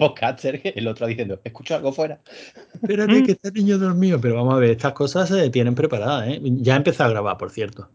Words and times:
podcaster, 0.00 0.60
el 0.74 0.88
otro 0.88 1.06
diciendo, 1.06 1.40
escucho 1.44 1.76
algo 1.76 1.92
fuera. 1.92 2.20
Espérate 2.74 3.22
que 3.22 3.32
este 3.32 3.52
niño 3.52 3.78
dormido, 3.78 4.20
pero 4.20 4.34
vamos 4.36 4.54
a 4.54 4.58
ver, 4.58 4.70
estas 4.70 4.94
cosas 4.94 5.28
se 5.28 5.50
tienen 5.50 5.74
preparadas, 5.74 6.28
¿eh? 6.28 6.40
Ya 6.42 6.74
he 6.74 6.76
empezado 6.78 7.10
a 7.10 7.12
grabar, 7.12 7.36
por 7.36 7.50
cierto. 7.50 7.90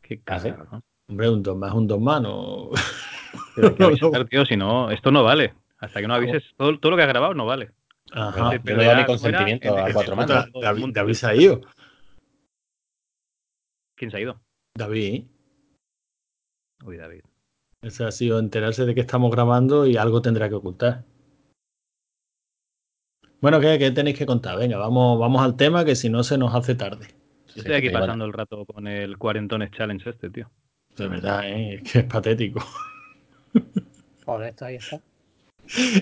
Qué 0.00 0.20
casa, 0.20 0.56
¿no? 0.70 0.82
Hombre, 1.08 1.28
un 1.28 1.42
dos 1.42 1.56
más, 1.56 1.74
un 1.74 1.88
dos 1.88 2.00
más, 2.00 2.22
no. 2.22 2.70
Pero 3.56 3.74
que 3.74 3.84
avisar, 3.84 4.24
tío, 4.26 4.46
si 4.46 4.56
no, 4.56 4.90
esto 4.90 5.10
no 5.10 5.24
vale. 5.24 5.54
Hasta 5.78 6.00
que 6.00 6.06
no 6.06 6.14
avises, 6.14 6.44
todo, 6.56 6.78
todo 6.78 6.92
lo 6.92 6.96
que 6.96 7.02
has 7.02 7.08
grabado 7.08 7.34
no 7.34 7.46
vale. 7.46 7.72
Ajá. 8.12 8.56
Yo 8.64 8.76
no 8.76 8.84
doy 8.84 8.96
mi 8.96 9.04
consentimiento 9.04 9.76
a 9.76 9.92
cuatro 9.92 10.16
manos. 10.16 10.46
David, 10.60 10.86
David 10.92 11.14
se 11.14 11.26
ha 11.26 11.34
ido. 11.34 11.60
¿Quién 13.96 14.10
se 14.10 14.16
ha 14.16 14.20
ido? 14.20 14.40
David. 14.74 15.24
Uy, 16.84 16.96
David. 16.96 17.22
Ese 17.82 18.04
ha 18.04 18.10
sido 18.10 18.38
enterarse 18.38 18.84
de 18.84 18.94
que 18.94 19.00
estamos 19.00 19.30
grabando 19.30 19.86
y 19.86 19.96
algo 19.96 20.20
tendrá 20.20 20.48
que 20.48 20.54
ocultar. 20.54 21.04
Bueno, 23.40 23.58
¿qué, 23.58 23.78
qué 23.78 23.90
tenéis 23.90 24.18
que 24.18 24.26
contar? 24.26 24.58
Venga, 24.58 24.76
vamos, 24.76 25.18
vamos 25.18 25.42
al 25.42 25.56
tema 25.56 25.84
que 25.84 25.96
si 25.96 26.10
no 26.10 26.22
se 26.22 26.36
nos 26.36 26.54
hace 26.54 26.74
tarde. 26.74 27.06
Yo 27.54 27.62
estoy 27.62 27.74
aquí 27.74 27.90
pasando 27.90 28.24
el 28.24 28.32
rato 28.32 28.66
con 28.66 28.86
el 28.86 29.16
cuarentones 29.16 29.70
challenge 29.70 30.10
este, 30.10 30.30
tío. 30.30 30.50
De 30.96 31.08
verdad, 31.08 31.48
¿eh? 31.48 31.74
es 31.74 31.90
que 31.90 32.00
es 32.00 32.04
patético. 32.04 32.60
Joder, 34.26 34.50
esto 34.50 34.64
ahí 34.66 34.76
está. 34.76 35.00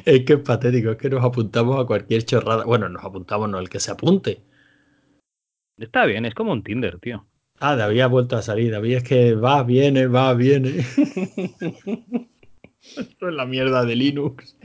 Es 0.04 0.24
que 0.24 0.32
es 0.32 0.40
patético, 0.40 0.90
es 0.90 0.96
que 0.98 1.10
nos 1.10 1.24
apuntamos 1.24 1.78
a 1.78 1.86
cualquier 1.86 2.24
chorrada. 2.24 2.64
Bueno, 2.64 2.88
nos 2.88 3.04
apuntamos, 3.04 3.48
no, 3.48 3.58
el 3.58 3.68
que 3.68 3.80
se 3.80 3.92
apunte. 3.92 4.40
Está 5.78 6.06
bien, 6.06 6.24
es 6.24 6.34
como 6.34 6.52
un 6.52 6.64
Tinder, 6.64 6.98
tío. 6.98 7.24
Ah, 7.60 7.76
David 7.76 8.00
ha 8.00 8.06
vuelto 8.08 8.36
a 8.36 8.42
salir. 8.42 8.72
David 8.72 8.96
es 8.96 9.04
que 9.04 9.34
va, 9.34 9.62
viene, 9.62 10.06
va, 10.06 10.34
viene. 10.34 10.78
Esto 12.80 13.28
es 13.28 13.34
la 13.34 13.46
mierda 13.46 13.84
de 13.84 13.94
Linux. 13.94 14.56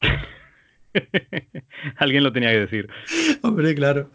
Alguien 1.96 2.24
lo 2.24 2.32
tenía 2.32 2.50
que 2.50 2.60
decir. 2.60 2.88
Hombre, 3.42 3.74
claro. 3.74 4.10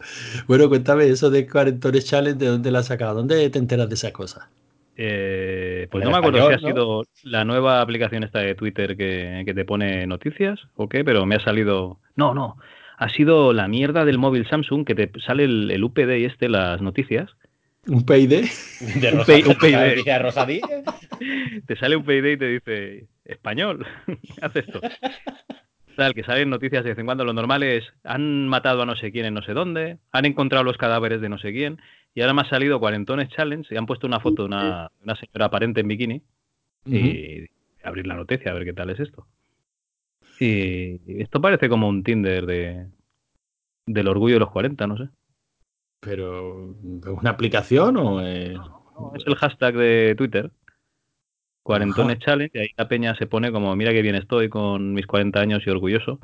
Bueno, 0.46 0.68
cuéntame 0.68 1.06
eso 1.08 1.30
de 1.30 1.46
Cuarentones 1.46 2.04
Challenge, 2.06 2.38
¿de 2.38 2.46
dónde 2.46 2.70
la 2.70 2.80
has 2.80 2.86
sacado? 2.86 3.14
¿Dónde 3.14 3.48
te 3.50 3.58
enteras 3.58 3.88
de 3.88 3.94
esas 3.94 4.12
cosas? 4.12 4.48
Eh, 4.98 5.88
pues 5.90 6.04
no 6.04 6.10
me 6.10 6.16
acuerdo 6.16 6.48
si 6.48 6.54
ha 6.54 6.58
sido 6.58 7.02
la 7.24 7.44
nueva 7.44 7.82
aplicación 7.82 8.24
esta 8.24 8.38
de 8.38 8.54
Twitter 8.54 8.96
que, 8.96 9.42
que 9.44 9.52
te 9.54 9.64
pone 9.66 10.06
noticias 10.06 10.58
o 10.74 10.88
qué, 10.88 11.04
pero 11.04 11.26
me 11.26 11.34
ha 11.36 11.40
salido. 11.40 11.98
No, 12.14 12.32
no. 12.34 12.56
Ha 12.98 13.10
sido 13.10 13.52
la 13.52 13.68
mierda 13.68 14.06
del 14.06 14.16
móvil 14.16 14.48
Samsung 14.48 14.86
que 14.86 14.94
te 14.94 15.10
sale 15.20 15.44
el, 15.44 15.70
el 15.70 15.84
UPD 15.84 16.16
y 16.18 16.24
este, 16.24 16.48
las 16.48 16.80
noticias. 16.80 17.30
¿Un 17.86 18.04
PID? 18.06 18.30
De 19.00 19.12
Un 19.12 19.24
pay- 19.24 20.18
Rosadí. 20.18 20.60
Te 21.66 21.76
sale 21.76 21.96
un 21.96 22.04
PID 22.04 22.24
y 22.24 22.36
te 22.36 22.48
dice 22.48 23.06
español. 23.24 23.86
Haz 24.40 24.56
esto. 24.56 24.80
Tal, 25.96 26.14
que 26.14 26.22
salen 26.22 26.50
noticias 26.50 26.84
de 26.84 26.90
vez 26.90 26.98
en 26.98 27.06
cuando. 27.06 27.24
Lo 27.24 27.32
normal 27.32 27.62
es 27.62 27.84
han 28.04 28.48
matado 28.48 28.82
a 28.82 28.86
no 28.86 28.96
sé 28.96 29.10
quién 29.10 29.26
en 29.26 29.34
no 29.34 29.42
sé 29.42 29.54
dónde, 29.54 29.98
han 30.12 30.26
encontrado 30.26 30.62
los 30.62 30.76
cadáveres 30.76 31.20
de 31.20 31.28
no 31.28 31.38
sé 31.38 31.52
quién, 31.52 31.80
y 32.14 32.20
ahora 32.20 32.34
me 32.34 32.42
ha 32.42 32.48
salido 32.48 32.78
Cuarentones 32.78 33.30
Challenge 33.30 33.66
y 33.74 33.76
han 33.78 33.86
puesto 33.86 34.06
una 34.06 34.20
foto 34.20 34.42
de 34.42 34.48
una, 34.48 34.90
una 35.02 35.16
señora 35.16 35.46
aparente 35.46 35.80
en 35.80 35.88
bikini. 35.88 36.22
y 36.86 37.46
abrir 37.82 38.06
la 38.06 38.14
noticia 38.14 38.50
a 38.50 38.54
ver 38.54 38.64
qué 38.64 38.72
tal 38.72 38.90
es 38.90 39.00
esto. 39.00 39.26
Y 40.38 41.20
esto 41.22 41.40
parece 41.40 41.68
como 41.68 41.88
un 41.88 42.02
Tinder 42.02 42.46
de 42.46 42.86
del 43.86 44.08
orgullo 44.08 44.34
de 44.34 44.40
los 44.40 44.50
40, 44.50 44.86
no 44.86 44.98
sé. 44.98 45.08
¿Pero 46.00 46.74
una 47.20 47.30
aplicación 47.30 47.96
o 47.96 48.20
es...? 48.20 48.58
Es 49.14 49.26
el 49.26 49.36
hashtag 49.36 49.76
de 49.76 50.14
Twitter. 50.16 50.50
Cuarentones 51.66 52.18
Challenge, 52.20 52.50
y 52.58 52.60
ahí 52.62 52.68
la 52.76 52.88
peña 52.88 53.14
se 53.16 53.26
pone 53.26 53.52
como, 53.52 53.74
mira 53.76 53.92
qué 53.92 54.02
bien 54.02 54.14
estoy 54.14 54.48
con 54.48 54.94
mis 54.94 55.06
40 55.06 55.40
años 55.40 55.62
y 55.66 55.70
orgulloso. 55.70 56.20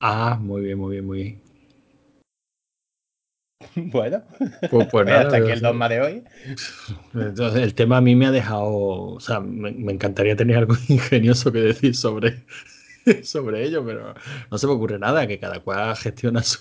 Ah, 0.00 0.38
muy 0.40 0.62
bien, 0.62 0.78
muy 0.78 0.92
bien, 0.92 1.06
muy 1.06 1.22
bien. 1.22 1.42
Bueno, 3.76 4.22
Pues, 4.70 4.88
pues 4.90 5.06
nada, 5.06 5.22
hasta 5.22 5.36
aquí 5.38 5.50
el 5.50 5.60
dogma 5.60 5.88
de 5.88 6.00
hoy. 6.00 6.24
Entonces, 7.14 7.62
el 7.62 7.74
tema 7.74 7.98
a 7.98 8.00
mí 8.00 8.14
me 8.14 8.26
ha 8.26 8.30
dejado, 8.30 8.68
o 8.68 9.20
sea, 9.20 9.40
me, 9.40 9.72
me 9.72 9.92
encantaría 9.92 10.36
tener 10.36 10.56
algo 10.56 10.74
ingenioso 10.88 11.52
que 11.52 11.60
decir 11.60 11.94
sobre, 11.94 12.44
sobre 13.22 13.64
ello, 13.64 13.84
pero 13.84 14.14
no 14.50 14.58
se 14.58 14.66
me 14.66 14.72
ocurre 14.74 14.98
nada, 14.98 15.26
que 15.26 15.38
cada 15.38 15.60
cual 15.60 15.96
gestiona 15.96 16.42
su, 16.42 16.60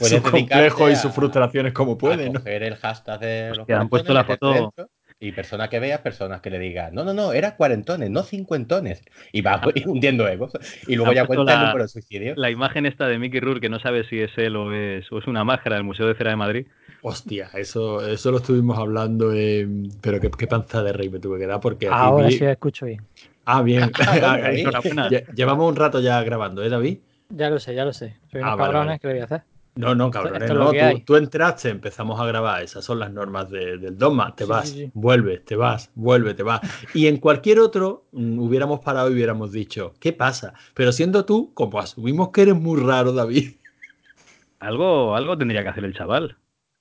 dedicarte 0.00 0.30
complejos 0.30 0.92
y 0.92 0.96
sus 0.96 1.12
frustraciones 1.12 1.72
como 1.72 1.98
puede, 1.98 2.24
a 2.28 2.32
¿no? 2.32 2.38
coger 2.40 2.62
el 2.62 2.76
hashtag 2.76 3.20
de 3.20 3.48
los 3.50 3.58
Hostia, 3.60 3.80
han 3.80 3.88
puesto 3.88 4.12
la 4.14 4.24
foto- 4.24 4.72
Y 5.20 5.32
personas 5.32 5.68
que 5.68 5.80
veas, 5.80 6.00
personas 6.00 6.40
que 6.40 6.48
le 6.50 6.60
digan, 6.60 6.94
no, 6.94 7.02
no, 7.02 7.12
no, 7.12 7.32
era 7.32 7.56
cuarentones, 7.56 8.08
no 8.08 8.22
cincuentones. 8.22 9.02
Y 9.32 9.42
vas 9.42 9.60
hundiendo 9.86 10.28
egos. 10.28 10.52
Y 10.86 10.94
luego 10.94 11.12
ya 11.12 11.26
cuenta 11.26 11.54
el 11.54 11.58
la- 11.60 11.66
número 11.66 11.84
de 11.84 11.88
suicidios. 11.88 12.38
La 12.38 12.50
imagen 12.50 12.86
esta 12.86 13.08
de 13.08 13.18
Mickey 13.18 13.40
Rourke, 13.40 13.62
que 13.62 13.68
no 13.68 13.80
sabe 13.80 14.04
si 14.08 14.20
es 14.20 14.30
él 14.36 14.54
o 14.54 14.72
es, 14.72 15.10
o 15.10 15.18
es 15.18 15.26
una 15.26 15.42
máscara 15.42 15.74
del 15.76 15.84
Museo 15.84 16.06
de 16.06 16.14
Cera 16.14 16.30
de 16.30 16.36
Madrid. 16.36 16.66
Hostia, 17.02 17.50
eso, 17.54 18.06
eso 18.06 18.30
lo 18.30 18.36
estuvimos 18.38 18.78
hablando, 18.78 19.32
en- 19.32 19.88
pero 20.00 20.20
qué, 20.20 20.30
qué 20.30 20.46
panza 20.46 20.82
de 20.84 20.92
rey 20.92 21.08
me 21.08 21.18
tuve 21.18 21.38
que 21.40 21.46
dar 21.46 21.60
porque 21.60 21.88
Ahora 21.90 22.28
vi- 22.28 22.38
sí 22.38 22.44
la 22.44 22.52
escucho 22.52 22.86
bien. 22.86 23.04
Ah, 23.44 23.62
bien. 23.62 23.90
Ah, 23.98 24.38
Llevamos 25.34 25.68
un 25.68 25.76
rato 25.76 26.00
ya 26.00 26.22
grabando, 26.22 26.62
¿eh, 26.62 26.68
David? 26.68 26.98
Ya 27.30 27.50
lo 27.50 27.58
sé, 27.58 27.74
ya 27.74 27.84
lo 27.84 27.92
sé. 27.92 28.16
Soy 28.30 28.40
unos 28.40 28.52
Ah, 28.52 28.56
vale, 28.56 28.72
cabrones 28.72 28.86
vale. 28.86 29.00
que 29.00 29.06
le 29.08 29.12
voy 29.14 29.20
a 29.22 29.24
hacer. 29.24 29.42
No, 29.78 29.94
no, 29.94 30.10
cabrones, 30.10 30.52
no. 30.52 30.72
Tú, 30.72 31.00
tú 31.04 31.16
entraste, 31.16 31.68
empezamos 31.70 32.20
a 32.20 32.26
grabar. 32.26 32.62
Esas 32.62 32.84
son 32.84 32.98
las 32.98 33.12
normas 33.12 33.48
de- 33.50 33.78
del 33.78 33.96
dogma. 33.96 34.34
Te 34.34 34.44
Sí, 34.44 34.50
vas, 34.50 34.68
sí, 34.70 34.74
sí. 34.84 34.90
vuelves, 34.94 35.44
te 35.44 35.54
vas, 35.56 35.90
vuelve, 35.94 36.34
te 36.34 36.42
vas. 36.42 36.60
Y 36.94 37.06
en 37.06 37.18
cualquier 37.18 37.60
otro 37.60 38.06
mm, 38.12 38.38
hubiéramos 38.40 38.80
parado 38.80 39.10
y 39.10 39.14
hubiéramos 39.14 39.52
dicho, 39.52 39.94
¿qué 40.00 40.12
pasa? 40.12 40.54
Pero 40.74 40.90
siendo 40.92 41.24
tú, 41.24 41.52
como 41.54 41.78
asumimos 41.78 42.30
que 42.30 42.42
eres 42.42 42.56
muy 42.56 42.80
raro, 42.80 43.12
David, 43.12 43.52
Algo, 44.60 45.14
algo 45.14 45.38
tendría 45.38 45.62
que 45.62 45.68
hacer 45.68 45.84
el 45.84 45.94
chaval. 45.94 46.36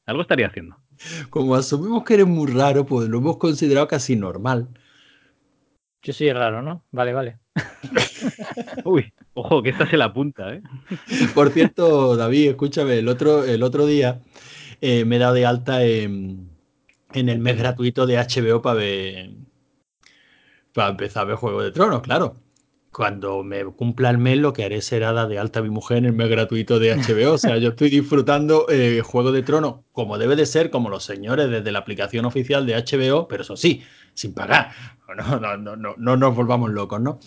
Algo 0.05 0.21
estaría 0.21 0.47
haciendo. 0.47 0.77
como 1.29 1.55
asumimos 1.55 2.03
que 2.03 2.15
eres 2.15 2.27
muy 2.27 2.51
raro, 2.51 2.85
pues 2.85 3.07
lo 3.07 3.19
hemos 3.19 3.37
considerado 3.37 3.87
casi 3.87 4.15
normal. 4.15 4.67
Yo 6.01 6.13
soy 6.13 6.31
raro, 6.31 6.61
¿no? 6.61 6.83
Vale, 6.91 7.13
vale. 7.13 7.39
Uy, 8.85 9.13
ojo, 9.37 9.61
que 9.61 9.69
esta 9.69 9.87
se 9.87 9.97
la 9.97 10.05
apunta, 10.05 10.53
¿eh? 10.53 10.61
Por 11.35 11.51
cierto, 11.51 12.15
David, 12.17 12.49
escúchame, 12.49 12.97
el 12.97 13.07
otro, 13.07 13.43
el 13.43 13.63
otro 13.63 13.85
día 13.85 14.21
eh, 14.81 15.05
me 15.05 15.17
he 15.17 15.19
dado 15.19 15.35
de 15.35 15.45
alta 15.45 15.83
en, 15.83 16.49
en 17.13 17.29
el 17.29 17.39
mes 17.39 17.57
gratuito 17.57 18.07
de 18.07 18.17
HBO 18.17 18.61
para 18.61 18.79
ver 18.79 19.29
para 20.73 20.89
empezar 20.89 21.23
a 21.23 21.25
ver 21.25 21.35
Juego 21.37 21.63
de 21.63 21.71
Tronos, 21.71 22.01
claro. 22.01 22.35
Cuando 22.91 23.43
me 23.43 23.65
cumpla 23.65 24.11
el 24.11 24.19
mes, 24.19 24.37
lo 24.37 24.53
que 24.53 24.63
haré 24.63 24.81
será 24.81 25.11
dar 25.11 25.27
de 25.27 25.39
alta 25.39 25.59
a 25.59 25.63
mi 25.63 25.69
mujer 25.69 25.97
en 25.97 26.05
el 26.05 26.13
mes 26.13 26.29
gratuito 26.29 26.79
de 26.79 26.95
HBO. 26.95 27.33
O 27.33 27.37
sea, 27.37 27.57
yo 27.57 27.69
estoy 27.69 27.89
disfrutando 27.89 28.67
eh, 28.69 29.01
Juego 29.03 29.31
de 29.31 29.41
Tronos 29.41 29.77
como 29.91 30.17
debe 30.17 30.35
de 30.35 30.45
ser, 30.45 30.69
como 30.69 30.89
los 30.89 31.03
señores 31.03 31.49
desde 31.49 31.71
la 31.71 31.79
aplicación 31.79 32.25
oficial 32.25 32.65
de 32.65 32.75
HBO, 32.75 33.27
pero 33.27 33.41
eso 33.41 33.57
sí, 33.57 33.83
sin 34.13 34.33
pagar. 34.33 34.71
No, 35.15 35.39
no, 35.39 35.57
no, 35.57 35.75
no, 35.75 35.95
no 35.97 36.17
nos 36.17 36.35
volvamos 36.35 36.69
locos, 36.69 37.01
¿no? 37.01 37.19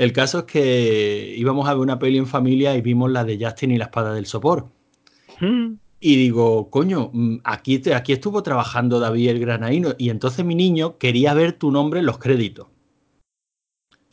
El 0.00 0.14
caso 0.14 0.38
es 0.38 0.44
que 0.44 1.34
íbamos 1.36 1.68
a 1.68 1.74
ver 1.74 1.82
una 1.82 1.98
peli 1.98 2.16
en 2.16 2.26
familia 2.26 2.74
y 2.74 2.80
vimos 2.80 3.10
la 3.10 3.22
de 3.22 3.38
Justin 3.38 3.72
y 3.72 3.76
la 3.76 3.84
espada 3.84 4.14
del 4.14 4.24
sopor. 4.24 4.68
Mm. 5.40 5.74
Y 6.00 6.16
digo, 6.16 6.70
coño, 6.70 7.10
mm, 7.12 7.40
aquí, 7.44 7.80
te- 7.80 7.94
aquí 7.94 8.14
estuvo 8.14 8.42
trabajando 8.42 8.98
David 8.98 9.28
el 9.28 9.40
Granaíno. 9.40 9.90
Y 9.98 10.08
entonces 10.08 10.42
mi 10.42 10.54
niño 10.54 10.96
quería 10.96 11.34
ver 11.34 11.52
tu 11.52 11.70
nombre 11.70 12.00
en 12.00 12.06
los 12.06 12.16
créditos. 12.16 12.68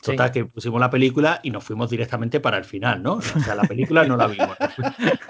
Sí. 0.02 0.10
Total, 0.10 0.30
que 0.30 0.44
pusimos 0.44 0.78
la 0.78 0.90
película 0.90 1.40
y 1.42 1.50
nos 1.50 1.64
fuimos 1.64 1.88
directamente 1.88 2.38
para 2.38 2.58
el 2.58 2.64
final, 2.64 3.02
¿no? 3.02 3.14
O 3.14 3.22
sea, 3.22 3.54
la 3.54 3.62
película 3.62 4.04
no 4.04 4.18
la 4.18 4.26
vimos. 4.26 4.56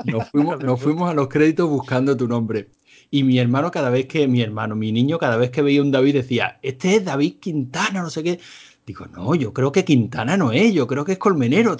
Nos 0.07 0.29
fuimos, 0.29 0.59
nos 0.65 0.83
fuimos 0.83 1.09
a 1.09 1.15
los 1.15 1.29
créditos 1.29 1.71
buscando 1.71 2.17
tu 2.17 2.27
nombre. 2.27 2.69
Y 3.13 3.23
mi 3.23 3.39
hermano, 3.39 3.71
cada 3.71 3.91
vez 3.91 4.07
que, 4.07 4.27
mi 4.27 4.41
hermano, 4.43 4.75
mi 4.75 4.91
niño, 4.91 5.19
cada 5.19 5.37
vez 5.37 5.51
que 5.51 5.63
veía 5.63 5.83
un 5.83 5.93
David 5.93 6.15
decía, 6.15 6.59
este 6.63 6.97
es 6.97 7.05
David 7.05 7.35
Quintana, 7.39 8.03
no 8.03 8.11
sé 8.11 8.25
qué. 8.25 8.41
Digo, 8.89 9.05
no, 9.07 9.35
yo 9.35 9.53
creo 9.53 9.71
que 9.71 9.85
Quintana 9.85 10.39
no 10.39 10.51
es, 10.51 10.73
yo 10.73 10.87
creo 10.87 11.05
que 11.05 11.13
es 11.13 11.19
Colmenero. 11.19 11.77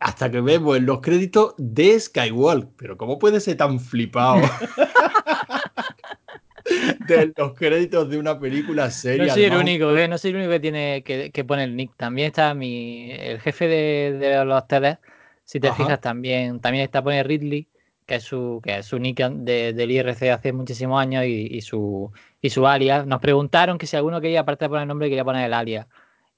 Hasta 0.00 0.32
que 0.32 0.40
vemos 0.40 0.76
en 0.76 0.84
los 0.84 1.00
créditos 1.00 1.54
de 1.58 2.00
Skywalk. 2.00 2.70
Pero 2.76 2.96
¿cómo 2.96 3.20
puede 3.20 3.38
ser 3.38 3.56
tan 3.56 3.78
flipado? 3.78 4.40
de 7.06 7.32
los 7.36 7.54
créditos 7.54 8.10
de 8.10 8.18
una 8.18 8.36
película 8.40 8.90
seria. 8.90 9.26
No 9.26 9.32
soy 9.34 9.44
el 9.44 9.56
único, 9.56 9.96
¿eh? 9.96 10.08
No 10.08 10.18
soy 10.18 10.30
el 10.32 10.38
único 10.38 10.50
que 10.50 10.58
tiene 10.60 11.02
que, 11.04 11.30
que 11.30 11.44
pone 11.44 11.62
el 11.62 11.76
nick. 11.76 11.92
También 11.96 12.26
está 12.26 12.52
mi 12.52 13.12
el 13.12 13.38
jefe 13.40 13.68
de, 13.68 14.18
de 14.18 14.44
los 14.44 14.66
TD. 14.66 14.98
Si 15.44 15.60
te 15.60 15.68
Ajá. 15.68 15.76
fijas, 15.76 16.00
también, 16.00 16.58
también 16.58 16.82
está 16.82 17.00
pone 17.00 17.22
Ridley, 17.22 17.68
que 18.06 18.16
es 18.16 18.24
su, 18.24 18.60
que 18.64 18.78
es 18.78 18.86
su 18.86 18.98
nick 18.98 19.20
de- 19.20 19.72
del 19.72 19.90
IRC 19.92 20.32
hace 20.32 20.52
muchísimos 20.52 21.00
años 21.00 21.24
y, 21.26 21.46
y 21.48 21.60
su 21.60 22.10
y 22.40 22.50
su 22.50 22.66
alias. 22.66 23.06
Nos 23.06 23.20
preguntaron 23.20 23.78
que 23.78 23.86
si 23.86 23.96
alguno 23.96 24.20
quería, 24.20 24.40
aparte 24.40 24.64
de 24.64 24.68
poner 24.70 24.82
el 24.82 24.88
nombre, 24.88 25.08
quería 25.08 25.24
poner 25.24 25.46
el 25.46 25.54
alias. 25.54 25.86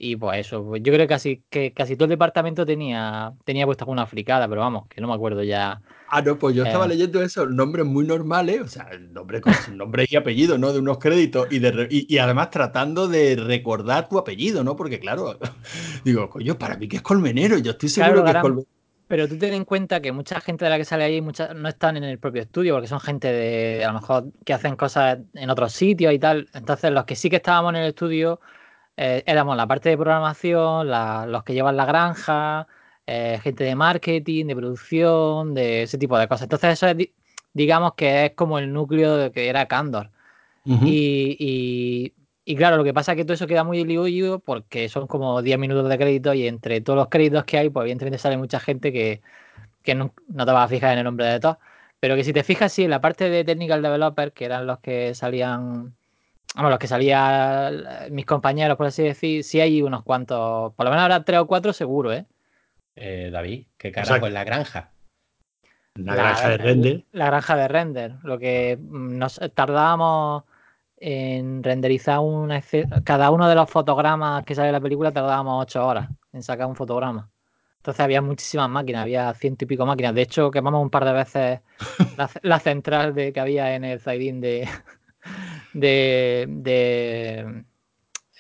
Y 0.05 0.17
pues 0.17 0.41
eso, 0.41 0.65
pues 0.65 0.83
yo 0.83 0.93
creo 0.93 1.05
que 1.05 1.15
casi, 1.15 1.45
que 1.49 1.73
casi 1.73 1.95
todo 1.95 2.07
el 2.07 2.11
departamento 2.11 2.67
tenía, 2.67 3.33
tenía 3.45 3.67
puesta 3.67 3.85
alguna 3.85 4.05
fricada, 4.05 4.49
pero 4.49 4.61
vamos, 4.61 4.89
que 4.89 5.01
no 5.01 5.07
me 5.07 5.15
acuerdo 5.15 5.45
ya. 5.45 5.81
Ah, 6.09 6.21
no, 6.23 6.37
pues 6.41 6.57
yo 6.57 6.65
estaba 6.65 6.87
Eh. 6.87 6.89
leyendo 6.89 7.23
eso, 7.23 7.47
nombres 7.47 7.87
muy 7.87 8.05
normales, 8.05 8.63
o 8.63 8.67
sea, 8.67 8.89
el 8.91 9.13
nombre 9.13 9.41
con 9.41 9.55
su 9.55 9.73
nombre 9.77 10.05
y 10.11 10.17
apellido, 10.17 10.59
¿no? 10.59 10.73
De 10.73 10.81
unos 10.81 10.99
créditos 10.99 11.47
y, 11.53 11.61
de 11.61 11.87
y, 11.89 12.13
y 12.13 12.19
además 12.19 12.51
tratando 12.51 13.07
de 13.07 13.37
recordar 13.37 14.09
tu 14.09 14.19
apellido, 14.19 14.65
¿no? 14.65 14.75
Porque 14.75 14.99
claro, 14.99 15.39
digo, 16.05 16.29
coño, 16.29 16.59
para 16.59 16.77
mí 16.77 16.89
que 16.89 16.97
es 16.97 17.03
colmenero, 17.03 17.59
yo 17.59 17.71
estoy 17.71 17.89
seguro 17.89 18.25
Claro, 18.25 18.25
que 18.25 18.39
es 18.39 18.43
colmenero. 18.43 18.69
Pero 19.07 19.29
tú 19.29 19.39
ten 19.39 19.55
en 19.55 19.65
cuenta 19.65 20.01
que 20.01 20.11
mucha 20.11 20.41
gente 20.41 20.65
de 20.65 20.71
la 20.71 20.79
que 20.79 20.85
sale 20.85 21.05
ahí 21.05 21.21
muchas 21.21 21.55
no 21.55 21.69
están 21.69 21.97
en 21.97 22.03
el 22.05 22.19
propio 22.19 22.43
estudio, 22.43 22.75
porque 22.75 22.89
son 22.89 22.99
gente 22.99 23.31
de, 23.31 23.85
a 23.85 23.89
lo 23.93 24.01
mejor, 24.01 24.33
que 24.45 24.53
hacen 24.55 24.75
cosas 24.75 25.19
en 25.35 25.49
otros 25.51 25.73
sitios 25.73 26.13
y 26.13 26.19
tal. 26.19 26.49
Entonces, 26.55 26.91
los 26.91 27.05
que 27.05 27.15
sí 27.15 27.31
que 27.31 27.37
estábamos 27.37 27.75
en 27.75 27.81
el 27.83 27.89
estudio 27.89 28.41
eh, 29.03 29.23
éramos 29.27 29.57
la 29.57 29.67
parte 29.67 29.89
de 29.91 29.97
programación, 29.99 30.89
la- 30.91 31.27
los 31.27 31.43
que 31.45 31.55
llevan 31.55 31.77
la 31.77 31.85
granja, 31.87 32.67
eh, 33.07 33.39
gente 33.43 33.65
de 33.65 33.75
marketing, 33.77 34.47
de 34.47 34.57
producción, 34.57 35.55
de 35.55 35.83
ese 35.85 35.99
tipo 35.99 36.19
de 36.19 36.29
cosas. 36.29 36.45
Entonces, 36.45 36.73
eso 36.75 36.87
es, 36.89 36.97
di- 36.97 37.15
digamos 37.53 37.95
que 37.95 38.27
es 38.27 38.33
como 38.35 38.59
el 38.59 38.73
núcleo 38.73 39.17
de 39.17 39.33
que 39.33 39.49
era 39.49 39.67
Candor. 39.69 40.11
Y, 40.81 41.37
y- 41.39 42.15
y 42.45 42.57
claro, 42.57 42.77
lo 42.77 42.85
que 42.85 42.95
pasa 42.95 43.13
es 43.13 43.17
que 43.17 43.25
todo 43.25 43.35
eso 43.35 43.47
queda 43.47 43.65
muy 43.65 43.79
diluido 43.79 44.41
porque 44.41 44.89
son 44.89 45.07
como 45.07 45.43
10 45.43 45.59
minutos 45.59 45.89
de 45.89 45.97
crédito 45.99 46.35
y 46.35 46.47
entre 46.49 46.81
todos 46.81 46.97
los 46.99 47.09
créditos 47.09 47.45
que 47.45 47.59
hay, 47.59 47.71
pues 47.71 47.85
evidentemente 47.85 48.19
sale 48.19 48.37
mucha 48.37 48.59
gente 48.61 48.93
que, 48.93 49.23
que 49.83 49.95
no, 49.95 50.15
no 50.29 50.47
te 50.47 50.53
vas 50.53 50.67
a 50.67 50.69
fijar 50.69 50.93
en 50.95 50.99
el 51.01 51.05
nombre 51.05 51.27
de 51.27 51.41
todos. 51.41 51.59
Pero 52.01 52.17
que 52.17 52.25
si 52.25 52.33
te 52.33 52.43
fijas, 52.45 52.73
sí, 52.73 52.85
en 52.85 52.91
la 52.91 53.01
parte 53.01 53.31
de 53.31 53.45
Technical 53.45 53.83
Developer, 53.83 54.33
que 54.33 54.45
eran 54.47 54.67
los 54.67 54.81
que 54.81 55.15
salían, 55.15 55.97
vamos, 56.55 56.71
los 56.71 56.79
que 56.79 56.87
salían 56.87 57.75
eh, 57.75 58.09
mis 58.11 58.27
compañeros, 58.27 58.77
por 58.77 58.87
así 58.87 59.03
decir, 59.03 59.45
sí 59.45 59.61
hay 59.61 59.83
unos 59.83 60.03
cuantos, 60.03 60.73
por 60.75 60.85
lo 60.85 60.91
menos 60.91 61.03
ahora 61.03 61.25
tres 61.25 61.41
o 61.41 61.47
cuatro 61.47 61.73
seguro, 61.73 62.13
¿eh? 62.13 62.27
Eh, 62.95 63.31
David, 63.33 63.67
¿qué 63.79 63.91
carajo 63.91 64.27
es 64.27 64.33
la 64.33 64.45
granja? 64.45 64.91
Una 65.99 66.15
granja 66.15 66.49
de 66.49 66.57
render. 66.59 67.05
La 67.13 67.27
granja 67.27 67.57
de 67.57 67.69
render. 67.69 68.15
Lo 68.23 68.39
que 68.39 68.79
mm, 68.81 69.19
nos 69.19 69.41
tardábamos 69.55 70.45
en 70.97 71.63
renderizar 71.63 72.21
una 72.21 72.59
escena. 72.59 73.03
Cada 73.05 73.31
uno 73.31 73.49
de 73.49 73.55
los 73.55 73.69
fotogramas 73.69 74.45
que 74.45 74.55
sale 74.55 74.69
de 74.69 74.73
la 74.73 74.81
película 74.81 75.13
tardábamos 75.13 75.63
ocho 75.63 75.87
horas 75.87 76.09
en 76.33 76.43
sacar 76.43 76.67
un 76.67 76.77
fotograma. 76.77 77.31
Entonces 77.79 78.01
había 78.01 78.23
muchísimas 78.23 78.71
máquinas, 78.71 79.03
había 79.03 79.35
ciento 79.35 79.65
y 79.65 79.69
pico 79.69 79.85
máquinas. 79.85 80.15
De 80.15 80.23
hecho, 80.23 80.51
quemamos 80.51 80.81
un 80.81 80.91
par 80.91 81.05
de 81.05 81.13
veces 81.13 81.61
la, 82.17 82.31
la 82.43 82.59
central 82.61 83.15
de, 83.15 83.33
que 83.33 83.41
había 83.41 83.75
en 83.75 83.85
el 83.85 84.01
Zaidín 84.01 84.41
de. 84.41 84.69
De, 85.73 87.65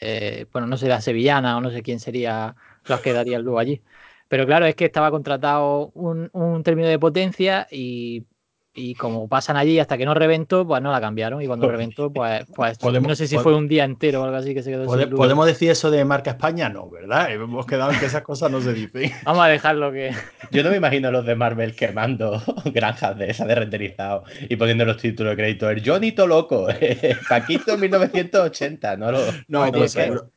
eh, 0.00 0.46
bueno, 0.52 0.66
no 0.66 0.76
sé, 0.76 0.88
la 0.88 1.00
sevillana 1.00 1.56
o 1.56 1.60
no 1.60 1.70
sé 1.70 1.82
quién 1.82 2.00
sería 2.00 2.56
los 2.86 3.00
que 3.00 3.12
darían 3.12 3.42
luego 3.42 3.58
allí. 3.58 3.82
Pero 4.28 4.46
claro, 4.46 4.66
es 4.66 4.74
que 4.74 4.86
estaba 4.86 5.10
contratado 5.10 5.90
un, 5.94 6.30
un 6.32 6.62
término 6.62 6.88
de 6.88 6.98
potencia 6.98 7.68
y, 7.70 8.26
y 8.74 8.94
como 8.94 9.28
pasan 9.28 9.56
allí 9.58 9.78
hasta 9.78 9.98
que 9.98 10.06
no 10.06 10.14
reventó, 10.14 10.66
pues 10.66 10.80
no 10.82 10.90
la 10.90 11.00
cambiaron. 11.00 11.42
Y 11.42 11.46
cuando 11.46 11.68
reventó, 11.70 12.10
pues, 12.10 12.44
pues 12.54 12.78
Podemos- 12.78 13.08
no 13.08 13.14
sé 13.14 13.26
si 13.26 13.36
fue 13.36 13.54
un 13.54 13.68
día 13.68 13.84
entero 13.84 14.22
o 14.22 14.24
algo 14.24 14.36
así 14.36 14.54
que 14.54 14.62
se 14.62 14.70
quedó 14.70 14.86
¿Pode- 14.86 15.02
sin 15.02 15.10
luz. 15.10 15.18
¿Podemos 15.18 15.44
decir 15.46 15.70
eso 15.70 15.90
de 15.90 16.04
marca 16.06 16.30
España? 16.30 16.70
No, 16.70 16.88
¿verdad? 16.88 17.30
Hemos 17.30 17.66
quedado 17.66 17.90
en 17.92 17.98
que 18.00 18.06
esas 18.06 18.22
cosas 18.22 18.50
no 18.50 18.60
se 18.62 18.72
dicen. 18.72 19.10
Vamos 19.24 19.44
a 19.44 19.48
dejarlo 19.48 19.92
que. 19.92 20.12
Yo 20.50 20.62
no 20.62 20.70
me 20.70 20.76
imagino 20.76 21.08
a 21.08 21.10
los 21.10 21.26
de 21.26 21.34
Marvel 21.34 21.74
quemando 21.76 22.42
granjas 22.72 23.18
de 23.18 23.30
esas 23.30 23.46
de 23.46 23.54
renderizado 23.56 24.24
y 24.48 24.56
poniendo 24.56 24.86
los 24.86 24.96
títulos 24.96 25.32
de 25.32 25.36
crédito. 25.36 25.68
El 25.68 25.86
Johnito 25.86 26.26
Loco, 26.26 26.66
Paquito 27.28 27.76
1980, 27.76 28.96
no 28.96 29.12
lo. 29.12 29.18
No, 29.48 29.66
es 29.66 29.72
que- 29.72 29.88
seguro. 29.88 30.30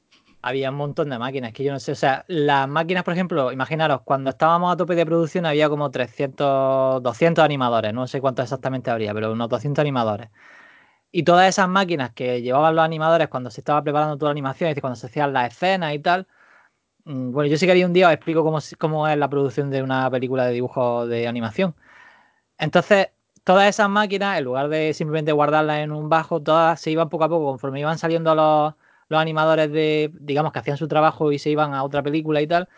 Había 0.47 0.69
un 0.69 0.75
montón 0.77 1.09
de 1.09 1.17
máquinas, 1.17 1.53
que 1.53 1.63
yo 1.63 1.71
no 1.73 1.79
sé, 1.79 1.91
o 1.93 1.95
sea, 1.95 2.23
las 2.27 2.67
máquinas, 2.69 3.03
por 3.03 3.13
ejemplo, 3.15 3.51
imaginaros, 3.51 4.01
cuando 4.03 4.29
estábamos 4.29 4.71
a 4.71 4.77
tope 4.77 4.93
de 4.93 5.03
producción 5.03 5.43
había 5.47 5.69
como 5.69 5.89
300, 5.89 7.01
200 7.01 7.43
animadores, 7.43 7.91
no 7.95 8.05
sé 8.05 8.21
cuántos 8.21 8.43
exactamente 8.43 8.91
habría, 8.91 9.11
pero 9.15 9.31
unos 9.31 9.49
200 9.49 9.81
animadores. 9.81 10.29
Y 11.11 11.23
todas 11.23 11.49
esas 11.49 11.69
máquinas 11.69 12.11
que 12.13 12.41
llevaban 12.43 12.75
los 12.75 12.85
animadores 12.85 13.29
cuando 13.29 13.49
se 13.51 13.61
estaba 13.61 13.83
preparando 13.83 14.17
toda 14.17 14.29
la 14.29 14.33
animación, 14.33 14.69
es 14.69 14.73
decir, 14.73 14.81
cuando 14.81 14.97
se 14.97 15.07
hacían 15.07 15.33
las 15.33 15.53
escenas 15.53 15.93
y 15.95 15.99
tal, 15.99 16.27
mm, 17.05 17.31
bueno, 17.31 17.49
yo 17.51 17.57
sí 17.57 17.67
quería 17.67 17.85
un 17.87 17.93
día 17.93 18.07
os 18.07 18.13
explico 18.13 18.43
cómo, 18.43 18.59
cómo 18.79 19.07
es 19.07 19.17
la 19.17 19.29
producción 19.29 19.71
de 19.71 19.83
una 19.83 20.09
película 20.11 20.45
de 20.47 20.53
dibujo 20.53 21.07
de 21.07 21.27
animación. 21.27 21.75
Entonces, 22.59 23.09
todas 23.43 23.69
esas 23.69 23.89
máquinas, 23.89 24.37
en 24.39 24.45
lugar 24.45 24.69
de 24.69 24.93
simplemente 24.93 25.31
guardarlas 25.33 25.79
en 25.79 25.91
un 25.91 26.09
bajo, 26.09 26.41
todas 26.41 26.81
se 26.81 26.91
iban 26.91 27.09
poco 27.09 27.25
a 27.25 27.29
poco, 27.29 27.45
conforme 27.47 27.79
iban 27.81 27.97
saliendo 27.99 28.35
los, 28.35 28.75
los 29.09 29.19
animadores 29.19 29.71
de, 29.71 30.11
digamos, 30.19 30.51
que 30.53 30.59
hacían 30.59 30.77
su 30.77 30.87
trabajo 30.87 31.31
y 31.31 31.39
se 31.39 31.49
iban 31.51 31.73
a 31.73 31.83
otra 31.83 32.03
película 32.03 32.41
y 32.41 32.47
tal, 32.47 32.69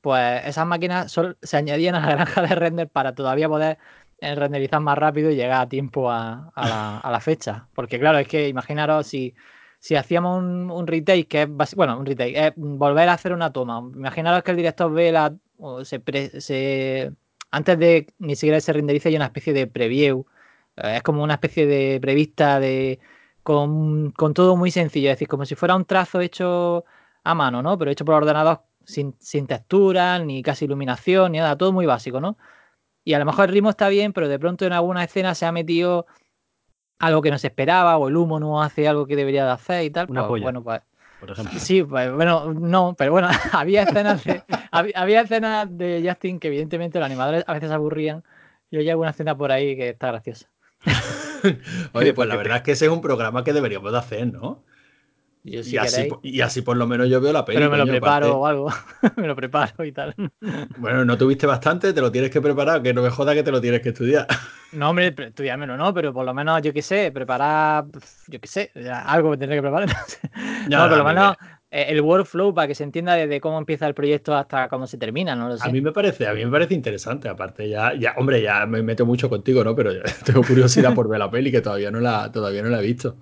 pues 0.00 0.44
esas 0.46 0.66
máquinas 0.66 1.12
se 1.42 1.56
añadían 1.56 1.94
a 1.94 2.00
la 2.00 2.06
granja 2.14 2.42
de 2.42 2.54
render 2.54 2.88
para 2.90 3.14
todavía 3.14 3.48
poder 3.48 3.78
eh, 4.20 4.34
renderizar 4.34 4.80
más 4.80 4.98
rápido 4.98 5.30
y 5.30 5.36
llegar 5.36 5.62
a 5.62 5.68
tiempo 5.68 6.10
a, 6.10 6.50
a 6.54 6.68
la, 6.68 6.98
a 6.98 7.10
la 7.10 7.20
fecha. 7.20 7.68
Porque 7.74 7.98
claro, 7.98 8.18
es 8.18 8.28
que 8.28 8.48
imaginaros 8.48 9.06
si, 9.06 9.34
si 9.78 9.96
hacíamos 9.96 10.42
un, 10.42 10.86
retake, 10.86 11.26
que 11.28 11.42
es, 11.42 11.74
bueno, 11.74 11.98
un 11.98 12.06
retake, 12.06 12.46
es 12.48 12.52
volver 12.56 13.08
a 13.08 13.14
hacer 13.14 13.32
una 13.32 13.52
toma. 13.52 13.78
Imaginaros 13.94 14.42
que 14.42 14.50
el 14.52 14.56
director 14.58 14.92
ve 14.92 15.12
la, 15.12 15.34
o 15.58 15.84
se, 15.84 16.00
pre- 16.00 16.40
se- 16.40 17.12
antes 17.50 17.78
de 17.78 18.06
ni 18.18 18.36
siquiera 18.36 18.60
se 18.60 18.72
renderice 18.72 19.08
hay 19.08 19.16
una 19.16 19.26
especie 19.26 19.52
de 19.52 19.66
preview, 19.66 20.26
eh, 20.76 20.96
es 20.96 21.02
como 21.02 21.22
una 21.22 21.34
especie 21.34 21.66
de 21.66 21.98
prevista 22.00 22.60
de 22.60 22.98
con, 23.44 24.10
con 24.12 24.34
todo 24.34 24.56
muy 24.56 24.72
sencillo, 24.72 25.10
es 25.10 25.16
decir, 25.16 25.28
como 25.28 25.44
si 25.44 25.54
fuera 25.54 25.76
un 25.76 25.84
trazo 25.84 26.20
hecho 26.20 26.84
a 27.22 27.34
mano, 27.34 27.62
¿no? 27.62 27.78
Pero 27.78 27.90
hecho 27.90 28.04
por 28.04 28.14
ordenador 28.14 28.62
sin, 28.84 29.14
sin 29.20 29.46
texturas, 29.46 30.24
ni 30.24 30.42
casi 30.42 30.64
iluminación, 30.64 31.32
ni 31.32 31.38
nada, 31.38 31.56
todo 31.56 31.70
muy 31.70 31.86
básico, 31.86 32.20
¿no? 32.20 32.36
Y 33.04 33.12
a 33.12 33.18
lo 33.18 33.26
mejor 33.26 33.48
el 33.48 33.54
ritmo 33.54 33.70
está 33.70 33.88
bien, 33.88 34.14
pero 34.14 34.28
de 34.28 34.38
pronto 34.38 34.64
en 34.64 34.72
alguna 34.72 35.04
escena 35.04 35.34
se 35.34 35.44
ha 35.44 35.52
metido 35.52 36.06
algo 36.98 37.20
que 37.20 37.30
no 37.30 37.38
se 37.38 37.48
esperaba, 37.48 37.98
o 37.98 38.08
el 38.08 38.16
humo 38.16 38.40
no 38.40 38.62
hace 38.62 38.88
algo 38.88 39.06
que 39.06 39.14
debería 39.14 39.44
de 39.44 39.50
hacer 39.50 39.84
y 39.84 39.90
tal. 39.90 40.10
Una 40.10 40.22
pues, 40.22 40.28
polla. 40.28 40.44
Bueno, 40.44 40.64
pues 40.64 40.80
por 41.20 41.30
ejemplo. 41.30 41.60
Sí, 41.60 41.82
pues 41.82 42.12
bueno, 42.12 42.54
no, 42.54 42.94
pero 42.96 43.12
bueno, 43.12 43.28
había 43.52 43.82
escenas 43.82 44.24
de, 44.24 44.42
había, 44.70 44.98
había 44.98 45.20
escenas 45.20 45.68
de 45.76 46.02
Justin 46.06 46.40
que 46.40 46.48
evidentemente 46.48 46.98
los 46.98 47.06
animadores 47.06 47.44
a 47.46 47.52
veces 47.52 47.70
aburrían. 47.70 48.24
Y 48.70 48.78
hay 48.78 48.88
alguna 48.88 49.10
escena 49.10 49.36
por 49.36 49.52
ahí 49.52 49.76
que 49.76 49.90
está 49.90 50.08
graciosa. 50.08 50.48
Oye, 51.92 52.14
pues 52.14 52.28
la 52.28 52.36
verdad 52.36 52.58
es 52.58 52.62
que 52.62 52.72
ese 52.72 52.86
es 52.86 52.90
un 52.90 53.00
programa 53.00 53.44
que 53.44 53.52
deberíamos 53.52 53.92
de 53.92 53.98
hacer, 53.98 54.32
¿no? 54.32 54.64
Yo, 55.46 55.62
si 55.62 55.74
y, 55.74 55.78
así, 55.78 56.08
y 56.22 56.40
así 56.40 56.62
por 56.62 56.78
lo 56.78 56.86
menos 56.86 57.10
yo 57.10 57.20
veo 57.20 57.30
la 57.30 57.44
peli. 57.44 57.58
pero 57.58 57.70
me 57.70 57.76
lo 57.76 57.82
coño, 57.82 57.92
preparo 57.92 58.26
aparte. 58.26 58.38
o 58.38 58.46
algo. 58.46 58.72
me 59.16 59.26
lo 59.26 59.36
preparo 59.36 59.84
y 59.84 59.92
tal. 59.92 60.14
Bueno, 60.78 61.04
no 61.04 61.18
tuviste 61.18 61.46
bastante, 61.46 61.92
te 61.92 62.00
lo 62.00 62.10
tienes 62.10 62.30
que 62.30 62.40
preparar, 62.40 62.82
que 62.82 62.94
no 62.94 63.02
me 63.02 63.10
joda 63.10 63.34
que 63.34 63.42
te 63.42 63.50
lo 63.50 63.60
tienes 63.60 63.80
que 63.80 63.90
estudiar. 63.90 64.26
No, 64.72 64.90
hombre, 64.90 65.14
estudiármelo 65.16 65.76
no, 65.76 65.94
pero 65.94 66.12
por 66.12 66.26
lo 66.26 66.34
menos, 66.34 66.60
yo 66.60 66.72
qué 66.72 66.82
sé, 66.82 67.12
preparar, 67.12 67.84
yo 68.26 68.40
qué 68.40 68.48
sé, 68.48 68.72
algo 69.06 69.30
que 69.30 69.36
tendré 69.36 69.58
que 69.58 69.62
preparar. 69.62 69.88
no, 70.68 70.88
por 70.88 70.98
lo 70.98 71.04
menos 71.04 71.36
el 71.82 72.00
workflow 72.00 72.54
para 72.54 72.68
que 72.68 72.74
se 72.74 72.84
entienda 72.84 73.14
desde 73.16 73.40
cómo 73.40 73.58
empieza 73.58 73.86
el 73.86 73.94
proyecto 73.94 74.34
hasta 74.34 74.68
cómo 74.68 74.86
se 74.86 74.96
termina, 74.98 75.34
no 75.34 75.48
lo 75.48 75.56
sé. 75.56 75.68
A 75.68 75.72
mí 75.72 75.80
me 75.80 75.92
parece, 75.92 76.26
a 76.26 76.34
mí 76.34 76.44
me 76.44 76.50
parece 76.50 76.74
interesante. 76.74 77.28
Aparte, 77.28 77.68
ya, 77.68 77.92
ya, 77.94 78.14
hombre, 78.16 78.40
ya 78.42 78.64
me 78.66 78.82
meto 78.82 79.04
mucho 79.06 79.28
contigo, 79.28 79.64
¿no? 79.64 79.74
Pero 79.74 79.92
ya 79.92 80.02
tengo 80.24 80.42
curiosidad 80.42 80.94
por 80.94 81.08
ver 81.08 81.18
la 81.18 81.30
peli 81.30 81.50
que 81.50 81.60
todavía 81.60 81.90
no 81.90 82.00
la, 82.00 82.30
todavía 82.32 82.62
no 82.62 82.68
la 82.68 82.80
he 82.80 82.82
visto. 82.82 83.16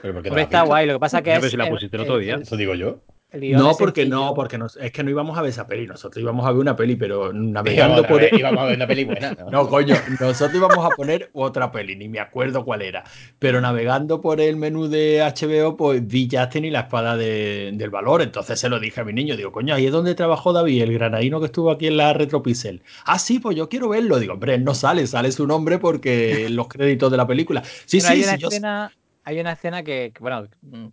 Pero 0.00 0.14
¿por 0.14 0.22
qué 0.22 0.30
no 0.30 0.34
Hombre, 0.34 0.42
la 0.42 0.42
has 0.42 0.46
está 0.46 0.58
visto? 0.62 0.66
guay, 0.68 0.86
lo 0.86 0.92
que 0.94 0.98
pasa 1.00 1.22
que 1.22 1.34
es... 1.34 1.42
ves 1.42 1.50
si 1.50 1.56
la 1.56 1.64
el- 1.64 1.70
pusiste 1.70 1.96
el 1.96 2.02
otro 2.02 2.18
día. 2.18 2.34
el- 2.36 2.42
Eso 2.42 2.56
digo 2.56 2.74
yo. 2.74 3.00
No, 3.30 3.76
porque 3.76 4.02
sencillo. 4.02 4.16
no, 4.16 4.34
porque 4.34 4.56
nos- 4.56 4.76
es 4.78 4.90
que 4.90 5.02
no 5.04 5.10
íbamos 5.10 5.36
a 5.36 5.42
ver 5.42 5.50
esa 5.50 5.66
peli. 5.66 5.86
Nosotros 5.86 6.22
íbamos 6.22 6.46
a 6.46 6.50
ver 6.50 6.60
una 6.60 6.74
peli, 6.76 6.96
pero 6.96 7.30
navegando 7.32 8.06
por 8.06 8.22
el- 8.24 8.34
íbamos 8.38 8.62
a 8.62 8.66
ver 8.66 8.76
una 8.76 8.86
peli 8.86 9.04
buena, 9.04 9.34
¿no? 9.34 9.50
No, 9.50 9.68
coño, 9.68 9.94
nosotros 10.18 10.54
íbamos 10.56 10.84
a 10.86 10.94
poner 10.94 11.28
otra 11.34 11.70
peli, 11.70 11.94
ni 11.94 12.08
me 12.08 12.20
acuerdo 12.20 12.64
cuál 12.64 12.80
era. 12.82 13.04
Pero 13.38 13.60
navegando 13.60 14.20
por 14.22 14.40
el 14.40 14.56
menú 14.56 14.88
de 14.88 15.20
HBO, 15.22 15.76
pues 15.76 16.06
vi 16.06 16.26
Justin 16.32 16.64
y 16.64 16.70
la 16.70 16.80
espada 16.80 17.16
de- 17.18 17.70
del 17.74 17.90
valor. 17.90 18.22
Entonces 18.22 18.58
se 18.58 18.68
lo 18.70 18.80
dije 18.80 19.02
a 19.02 19.04
mi 19.04 19.12
niño, 19.12 19.36
digo, 19.36 19.52
coño, 19.52 19.74
ahí 19.74 19.84
es 19.86 19.92
donde 19.92 20.14
trabajó 20.14 20.54
David, 20.54 20.82
el 20.82 20.94
granadino 20.94 21.38
que 21.40 21.46
estuvo 21.46 21.70
aquí 21.70 21.86
en 21.86 21.98
la 21.98 22.14
Retropixel. 22.14 22.82
Ah, 23.04 23.18
sí, 23.18 23.38
pues 23.40 23.56
yo 23.56 23.68
quiero 23.68 23.90
verlo. 23.90 24.18
Digo, 24.18 24.32
hombre, 24.34 24.54
él 24.54 24.64
no 24.64 24.74
sale, 24.74 25.06
sale 25.06 25.32
su 25.32 25.46
nombre 25.46 25.78
porque 25.78 26.48
los 26.50 26.68
créditos 26.68 27.10
de 27.10 27.16
la 27.18 27.26
película. 27.26 27.62
Sí, 27.84 27.98
Pero 27.98 28.08
hay 28.08 28.16
sí, 28.18 28.22
una 28.24 28.32
sí, 28.32 28.38
yo 28.38 28.48
escena, 28.48 28.92
hay 29.24 29.40
una 29.40 29.52
escena 29.52 29.82
que, 29.82 30.12
que, 30.14 30.20
bueno, 30.20 30.48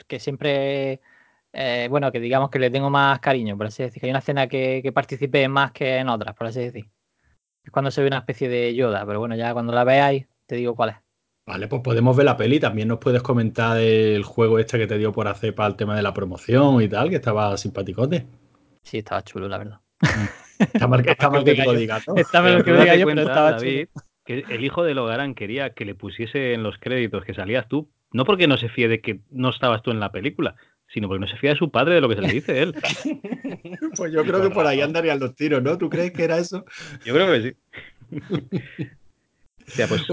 que 0.07 0.19
siempre, 0.19 0.99
eh, 1.55 1.87
bueno, 1.89 2.11
que 2.11 2.19
digamos 2.19 2.49
que 2.49 2.59
le 2.59 2.69
tengo 2.69 2.89
más 2.89 3.19
cariño, 3.19 3.57
por 3.57 3.67
así 3.67 3.83
decir. 3.83 4.01
Que 4.01 4.07
hay 4.07 4.11
una 4.11 4.19
escena 4.19 4.47
que, 4.47 4.81
que 4.83 4.91
participé 4.91 5.47
más 5.47 5.71
que 5.71 5.97
en 5.97 6.09
otras, 6.09 6.35
por 6.35 6.47
así 6.47 6.59
decir. 6.59 6.89
Es 7.63 7.71
cuando 7.71 7.89
se 7.91 8.01
ve 8.01 8.07
una 8.07 8.19
especie 8.19 8.49
de 8.49 8.75
Yoda, 8.75 9.05
pero 9.05 9.19
bueno, 9.19 9.35
ya 9.35 9.53
cuando 9.53 9.73
la 9.73 9.83
veáis 9.83 10.27
te 10.45 10.55
digo 10.55 10.75
cuál 10.75 10.89
es. 10.89 10.95
Vale, 11.47 11.67
pues 11.67 11.81
podemos 11.81 12.15
ver 12.15 12.25
la 12.25 12.37
peli. 12.37 12.59
También 12.59 12.87
nos 12.87 12.99
puedes 12.99 13.21
comentar 13.21 13.79
el 13.79 14.23
juego 14.23 14.59
este 14.59 14.77
que 14.77 14.87
te 14.87 14.97
dio 14.97 15.11
por 15.11 15.27
hacer 15.27 15.53
para 15.53 15.69
el 15.69 15.75
tema 15.75 15.95
de 15.95 16.01
la 16.01 16.13
promoción 16.13 16.81
y 16.81 16.87
tal, 16.87 17.09
que 17.09 17.15
estaba 17.15 17.55
simpaticote. 17.57 18.25
Sí, 18.81 18.99
estaba 18.99 19.23
chulo, 19.23 19.47
la 19.47 19.57
verdad. 19.57 19.79
Está 20.57 20.87
mal, 20.87 21.07
está 21.07 21.29
mal 21.29 21.43
que 21.43 21.53
te 21.53 21.65
lo 21.65 21.73
digas, 21.73 22.07
¿no? 22.07 22.15
Está 22.15 22.41
lo 22.41 22.63
que 22.63 22.71
me 22.71 22.79
diga 22.79 22.95
yo, 22.95 23.05
pero 23.07 23.21
estaba 23.21 23.51
David, 23.51 23.87
chulo. 23.93 24.05
que 24.23 24.45
el 24.49 24.63
hijo 24.63 24.83
de 24.83 24.93
Logarán 24.93 25.35
quería 25.35 25.71
que 25.71 25.85
le 25.85 25.95
pusiese 25.95 26.53
en 26.53 26.63
los 26.63 26.77
créditos 26.77 27.25
que 27.25 27.33
salías 27.33 27.67
tú, 27.67 27.89
no 28.11 28.25
porque 28.25 28.47
no 28.47 28.57
se 28.57 28.69
fíe 28.69 28.87
de 28.87 29.01
que 29.01 29.19
no 29.31 29.49
estabas 29.49 29.81
tú 29.81 29.91
en 29.91 29.99
la 29.99 30.11
película, 30.11 30.55
sino 30.95 31.09
porque 31.09 31.19
no 31.19 31.27
se 31.27 31.35
fía 31.35 31.49
de 31.49 31.57
su 31.57 31.69
padre 31.69 31.95
de 31.95 32.01
lo 32.01 32.07
que 32.07 32.15
se 32.15 32.21
le 32.21 32.31
dice 32.31 32.53
a 32.53 32.63
él. 32.63 32.75
Pues 33.97 34.13
yo 34.13 34.23
creo 34.23 34.41
que 34.41 34.49
por 34.49 34.65
ahí 34.65 34.79
andarían 34.79 35.19
los 35.19 35.35
tiros, 35.35 35.61
¿no? 35.61 35.77
¿Tú 35.77 35.89
crees 35.89 36.11
que 36.11 36.23
era 36.23 36.37
eso? 36.37 36.65
Yo 37.03 37.13
creo 37.13 37.31
que 37.31 37.41
sí. 37.41 37.55
Hostia, 39.67 39.87
pues 39.87 40.03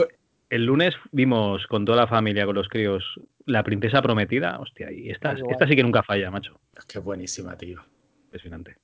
el 0.51 0.67
lunes 0.67 0.95
vimos 1.12 1.67
con 1.69 1.85
toda 1.85 1.99
la 1.99 2.07
familia, 2.09 2.47
con 2.47 2.57
los 2.57 2.69
críos, 2.69 3.05
La 3.47 3.62
Princesa 3.62 4.03
Prometida. 4.03 4.59
Hostia, 4.59 4.91
y 4.91 5.11
esta, 5.11 5.37
esta 5.51 5.69
sí 5.69 5.77
que 5.77 5.85
nunca 5.85 6.03
falla, 6.03 6.33
macho. 6.33 6.59
Es 6.77 6.85
que 6.85 6.99
es 6.99 7.05
buenísima, 7.05 7.57
tío. 7.57 7.81
Impresionante. 8.25 8.77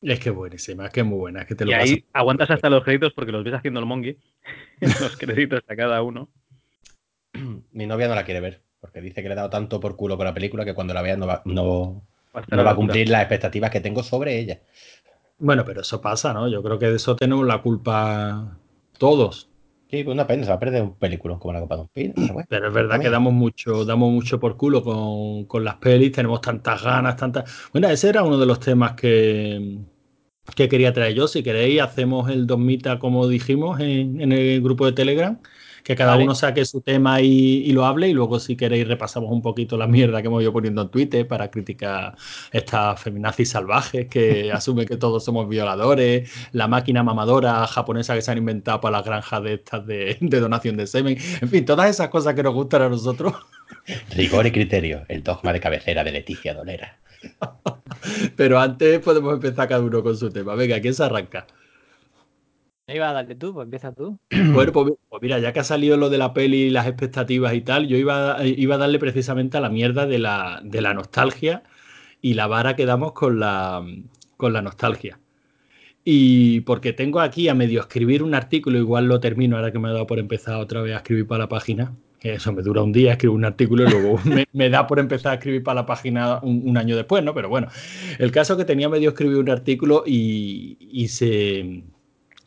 Es 0.00 0.20
que 0.20 0.30
es 0.30 0.34
buenísima, 0.34 0.86
es 0.86 0.92
que 0.92 1.00
es 1.00 1.06
muy 1.06 1.18
buena. 1.18 1.42
Es 1.42 1.46
que 1.46 1.54
te 1.54 1.66
lo 1.66 1.70
Y 1.70 1.74
ahí 1.74 2.04
aguantas 2.14 2.50
hasta 2.50 2.70
los 2.70 2.82
créditos 2.82 3.12
porque 3.12 3.32
los 3.32 3.44
ves 3.44 3.54
haciendo 3.54 3.80
el 3.80 3.86
mongi. 3.86 4.16
los 4.80 5.16
créditos 5.18 5.62
a 5.68 5.76
cada 5.76 6.02
uno. 6.02 6.30
Mi 7.72 7.86
novia 7.86 8.08
no 8.08 8.14
la 8.14 8.24
quiere 8.24 8.40
ver, 8.40 8.62
porque 8.84 9.00
dice 9.00 9.22
que 9.22 9.28
le 9.28 9.32
he 9.32 9.36
dado 9.36 9.48
tanto 9.48 9.80
por 9.80 9.96
culo 9.96 10.18
con 10.18 10.26
la 10.26 10.34
película 10.34 10.62
que 10.62 10.74
cuando 10.74 10.92
la 10.92 11.00
vea 11.00 11.16
no 11.16 11.26
va, 11.26 11.40
no, 11.46 12.02
a 12.34 12.40
estar 12.40 12.58
no 12.58 12.64
va 12.64 12.72
a 12.72 12.74
locura. 12.74 12.76
cumplir 12.76 13.08
las 13.08 13.22
expectativas 13.22 13.70
que 13.70 13.80
tengo 13.80 14.02
sobre 14.02 14.38
ella. 14.38 14.60
Bueno, 15.38 15.64
pero 15.64 15.80
eso 15.80 16.02
pasa, 16.02 16.34
¿no? 16.34 16.48
Yo 16.48 16.62
creo 16.62 16.78
que 16.78 16.90
de 16.90 16.96
eso 16.96 17.16
tenemos 17.16 17.46
la 17.46 17.62
culpa 17.62 18.58
todos. 18.98 19.48
Sí, 19.90 20.04
pues 20.04 20.12
una 20.12 20.26
pena, 20.26 20.42
se 20.44 20.50
va 20.50 20.56
a 20.56 20.58
perder 20.58 20.82
un 20.82 20.96
película 20.98 21.38
como 21.38 21.54
la 21.54 21.60
Copa 21.60 21.76
de 21.76 21.80
un 21.80 21.88
Pino. 21.88 22.12
pero 22.14 22.34
bueno. 22.34 22.46
Pero 22.50 22.68
es 22.68 22.74
verdad 22.74 23.00
que 23.00 23.08
damos 23.08 23.32
mucho, 23.32 23.86
damos 23.86 24.12
mucho 24.12 24.38
por 24.38 24.58
culo 24.58 24.82
con, 24.82 25.46
con 25.46 25.64
las 25.64 25.76
pelis, 25.76 26.12
tenemos 26.12 26.42
tantas 26.42 26.82
ganas, 26.82 27.16
tantas. 27.16 27.50
Bueno, 27.72 27.88
ese 27.88 28.10
era 28.10 28.22
uno 28.22 28.36
de 28.36 28.44
los 28.44 28.60
temas 28.60 28.92
que, 28.92 29.78
que 30.54 30.68
quería 30.68 30.92
traer 30.92 31.14
yo. 31.14 31.26
Si 31.26 31.42
queréis, 31.42 31.80
hacemos 31.80 32.28
el 32.28 32.46
Dosmita 32.46 32.98
como 32.98 33.26
dijimos 33.28 33.80
en, 33.80 34.20
en 34.20 34.32
el 34.32 34.60
grupo 34.60 34.84
de 34.84 34.92
Telegram, 34.92 35.40
que 35.84 35.94
cada 35.94 36.12
Vale. 36.12 36.24
uno 36.24 36.34
saque 36.34 36.64
su 36.64 36.80
tema 36.80 37.20
y, 37.20 37.62
y 37.64 37.72
lo 37.72 37.84
hable, 37.84 38.08
y 38.08 38.14
luego 38.14 38.40
si 38.40 38.56
queréis 38.56 38.88
repasamos 38.88 39.30
un 39.30 39.42
poquito 39.42 39.76
la 39.76 39.86
mierda 39.86 40.22
que 40.22 40.28
hemos 40.28 40.42
ido 40.42 40.52
poniendo 40.52 40.82
en 40.82 40.88
Twitter 40.88 41.28
para 41.28 41.50
criticar 41.50 42.16
estas 42.52 43.00
feminazis 43.00 43.50
salvajes 43.50 44.06
que 44.08 44.50
asumen 44.52 44.88
que 44.88 44.96
todos 44.96 45.24
somos 45.24 45.46
violadores, 45.48 46.30
la 46.52 46.66
máquina 46.68 47.02
mamadora 47.02 47.66
japonesa 47.66 48.14
que 48.14 48.22
se 48.22 48.30
han 48.30 48.38
inventado 48.38 48.80
para 48.80 48.96
las 48.98 49.06
granjas 49.06 49.42
de 49.44 49.54
estas 49.54 49.86
de, 49.86 50.16
de 50.20 50.40
donación 50.40 50.76
de 50.78 50.86
semen, 50.86 51.18
en 51.40 51.48
fin, 51.48 51.64
todas 51.66 51.90
esas 51.90 52.08
cosas 52.08 52.34
que 52.34 52.42
nos 52.42 52.54
gustan 52.54 52.82
a 52.82 52.88
nosotros. 52.88 53.34
Rigor 54.16 54.46
y 54.46 54.52
criterio, 54.52 55.04
el 55.08 55.22
dogma 55.22 55.52
de 55.52 55.60
cabecera 55.60 56.02
de 56.02 56.12
Leticia 56.12 56.54
Dolera. 56.54 56.98
Pero 58.36 58.58
antes 58.58 59.00
podemos 59.00 59.34
empezar 59.34 59.68
cada 59.68 59.82
uno 59.82 60.02
con 60.02 60.16
su 60.16 60.30
tema. 60.30 60.54
Venga, 60.54 60.80
¿quién 60.80 60.94
se 60.94 61.04
arranca? 61.04 61.46
Iba 62.86 63.08
a 63.08 63.12
darle 63.14 63.34
tú, 63.34 63.54
pues 63.54 63.64
empieza 63.64 63.92
tú. 63.94 64.18
Bueno, 64.52 64.72
pues, 64.72 64.92
pues 65.08 65.22
mira, 65.22 65.38
ya 65.38 65.52
que 65.52 65.60
ha 65.60 65.64
salido 65.64 65.96
lo 65.96 66.10
de 66.10 66.18
la 66.18 66.34
peli 66.34 66.64
y 66.64 66.70
las 66.70 66.86
expectativas 66.86 67.54
y 67.54 67.62
tal, 67.62 67.88
yo 67.88 67.96
iba, 67.96 68.36
a- 68.38 68.44
iba 68.46 68.74
a 68.74 68.78
darle 68.78 68.98
precisamente 68.98 69.56
a 69.56 69.60
la 69.60 69.70
mierda 69.70 70.06
de 70.06 70.18
la, 70.18 70.60
de 70.62 70.80
la 70.82 70.92
nostalgia 70.94 71.62
y 72.22 72.34
la 72.34 72.46
vara 72.46 72.76
que 72.76 72.86
damos 72.86 73.12
con 73.12 73.40
la, 73.40 73.84
con 74.36 74.52
la 74.52 74.62
nostalgia. 74.62 75.18
Y 76.04 76.60
porque 76.62 76.92
tengo 76.92 77.20
aquí 77.20 77.48
a 77.48 77.54
medio 77.54 77.80
escribir 77.80 78.22
un 78.22 78.34
artículo, 78.34 78.78
igual 78.78 79.06
lo 79.08 79.20
termino 79.20 79.56
ahora 79.56 79.72
que 79.72 79.78
me 79.80 79.88
ha 79.88 79.92
dado 79.92 80.06
por 80.06 80.18
empezar 80.20 80.56
otra 80.56 80.82
vez 80.82 80.94
a 80.94 80.98
escribir 80.98 81.26
para 81.26 81.44
la 81.44 81.48
página. 81.50 81.94
Eso 82.22 82.52
me 82.52 82.62
dura 82.62 82.82
un 82.82 82.92
día, 82.92 83.12
escribo 83.12 83.34
un 83.34 83.44
artículo 83.44 83.84
y 83.84 83.88
luego 83.90 84.18
me, 84.26 84.46
me 84.52 84.70
da 84.70 84.86
por 84.86 84.98
empezar 85.00 85.32
a 85.32 85.34
escribir 85.36 85.62
para 85.62 85.82
la 85.82 85.86
página 85.86 86.40
un, 86.42 86.62
un 86.66 86.76
año 86.78 86.96
después, 86.96 87.24
¿no? 87.24 87.34
Pero 87.34 87.48
bueno, 87.50 87.68
el 88.18 88.32
caso 88.32 88.54
es 88.54 88.58
que 88.58 88.64
tenía 88.64 88.88
medio 88.88 89.10
escribir 89.10 89.38
un 89.38 89.50
artículo 89.50 90.04
y, 90.06 90.76
y 90.80 91.08
se, 91.08 91.84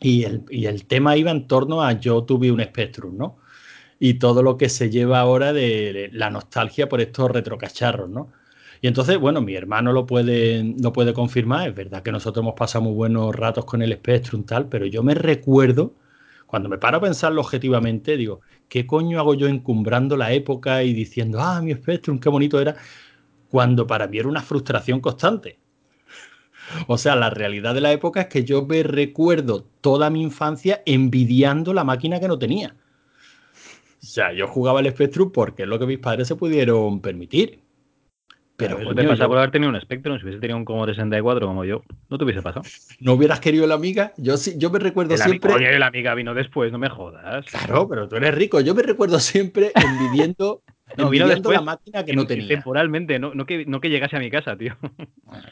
y 0.00 0.24
el, 0.24 0.44
y 0.50 0.66
el 0.66 0.86
tema 0.86 1.16
iba 1.16 1.30
en 1.30 1.46
torno 1.46 1.82
a 1.82 1.92
yo 1.92 2.22
tuve 2.24 2.52
un 2.52 2.62
Spectrum, 2.62 3.16
¿no? 3.16 3.38
Y 3.98 4.14
todo 4.14 4.42
lo 4.42 4.56
que 4.56 4.68
se 4.68 4.90
lleva 4.90 5.20
ahora 5.20 5.52
de, 5.52 6.10
la 6.12 6.30
nostalgia 6.30 6.88
por 6.88 7.00
estos 7.00 7.30
retrocacharros, 7.30 8.08
¿no? 8.08 8.32
Y 8.80 8.86
entonces, 8.86 9.18
bueno, 9.18 9.40
mi 9.40 9.54
hermano 9.56 9.92
lo 9.92 10.06
puede, 10.06 10.62
lo 10.80 10.92
puede 10.92 11.12
confirmar. 11.12 11.68
Es 11.68 11.74
verdad 11.74 12.02
que 12.02 12.12
nosotros 12.12 12.44
hemos 12.44 12.54
pasado 12.54 12.84
muy 12.84 12.94
buenos 12.94 13.34
ratos 13.34 13.64
con 13.64 13.82
el 13.82 13.92
Spectrum, 13.94 14.44
tal, 14.44 14.68
pero 14.68 14.86
yo 14.86 15.02
me 15.02 15.14
recuerdo, 15.14 15.94
cuando 16.46 16.68
me 16.68 16.78
paro 16.78 16.98
a 16.98 17.00
pensarlo 17.00 17.40
objetivamente, 17.40 18.16
digo, 18.16 18.40
¿qué 18.68 18.86
coño 18.86 19.18
hago 19.18 19.34
yo 19.34 19.48
encumbrando 19.48 20.16
la 20.16 20.32
época 20.32 20.84
y 20.84 20.92
diciendo, 20.92 21.40
ah, 21.40 21.60
mi 21.60 21.74
Spectrum, 21.74 22.20
qué 22.20 22.28
bonito 22.28 22.60
era? 22.60 22.76
Cuando 23.50 23.86
para 23.86 24.06
mí 24.06 24.18
era 24.18 24.28
una 24.28 24.42
frustración 24.42 25.00
constante. 25.00 25.58
O 26.86 26.98
sea, 26.98 27.16
la 27.16 27.30
realidad 27.30 27.74
de 27.74 27.80
la 27.80 27.92
época 27.92 28.22
es 28.22 28.26
que 28.28 28.44
yo 28.44 28.64
me 28.66 28.82
recuerdo 28.82 29.64
toda 29.80 30.10
mi 30.10 30.22
infancia 30.22 30.82
envidiando 30.86 31.72
la 31.74 31.84
máquina 31.84 32.20
que 32.20 32.28
no 32.28 32.38
tenía. 32.38 32.74
O 34.00 34.06
sea, 34.06 34.32
yo 34.32 34.46
jugaba 34.46 34.80
al 34.80 34.90
Spectrum 34.90 35.30
porque 35.32 35.62
es 35.64 35.68
lo 35.68 35.78
que 35.78 35.86
mis 35.86 35.98
padres 35.98 36.28
se 36.28 36.36
pudieron 36.36 37.00
permitir. 37.00 37.60
Pero 38.56 38.76
coño, 38.76 38.94
te 38.94 39.04
pasa 39.04 39.24
yo- 39.24 39.28
por 39.28 39.38
haber 39.38 39.50
tenido 39.52 39.70
un 39.70 39.80
Spectrum. 39.80 40.18
Si 40.18 40.24
hubiese 40.24 40.40
tenido 40.40 40.56
un 40.56 40.64
Commodore 40.64 40.92
64 40.92 41.46
como 41.46 41.64
yo, 41.64 41.82
no 42.08 42.18
te 42.18 42.24
hubiese 42.24 42.42
pasado. 42.42 42.64
no 43.00 43.12
hubieras 43.14 43.40
querido 43.40 43.66
la 43.66 43.74
amiga. 43.74 44.12
Yo 44.16 44.36
sí, 44.36 44.54
yo 44.56 44.70
me 44.70 44.78
recuerdo 44.80 45.14
El 45.14 45.20
siempre. 45.20 45.52
amigo, 45.52 45.68
oye, 45.68 45.78
la 45.78 45.86
amiga 45.86 46.14
vino 46.14 46.34
después, 46.34 46.72
no 46.72 46.78
me 46.78 46.88
jodas. 46.88 47.46
Claro, 47.46 47.88
pero 47.88 48.08
tú 48.08 48.16
eres 48.16 48.34
rico. 48.34 48.60
Yo 48.60 48.74
me 48.74 48.82
recuerdo 48.82 49.20
siempre 49.20 49.72
envidiendo, 49.76 50.62
No, 50.96 51.10
vino 51.10 51.26
después. 51.28 51.56
la 51.58 51.62
máquina 51.62 52.04
que 52.04 52.14
no 52.14 52.22
En- 52.22 52.28
tenía. 52.28 52.48
Temporalmente, 52.48 53.18
no, 53.18 53.34
no, 53.34 53.44
que, 53.46 53.64
no 53.66 53.80
que 53.80 53.90
llegase 53.90 54.16
a 54.16 54.20
mi 54.20 54.30
casa, 54.30 54.56
tío. 54.56 54.76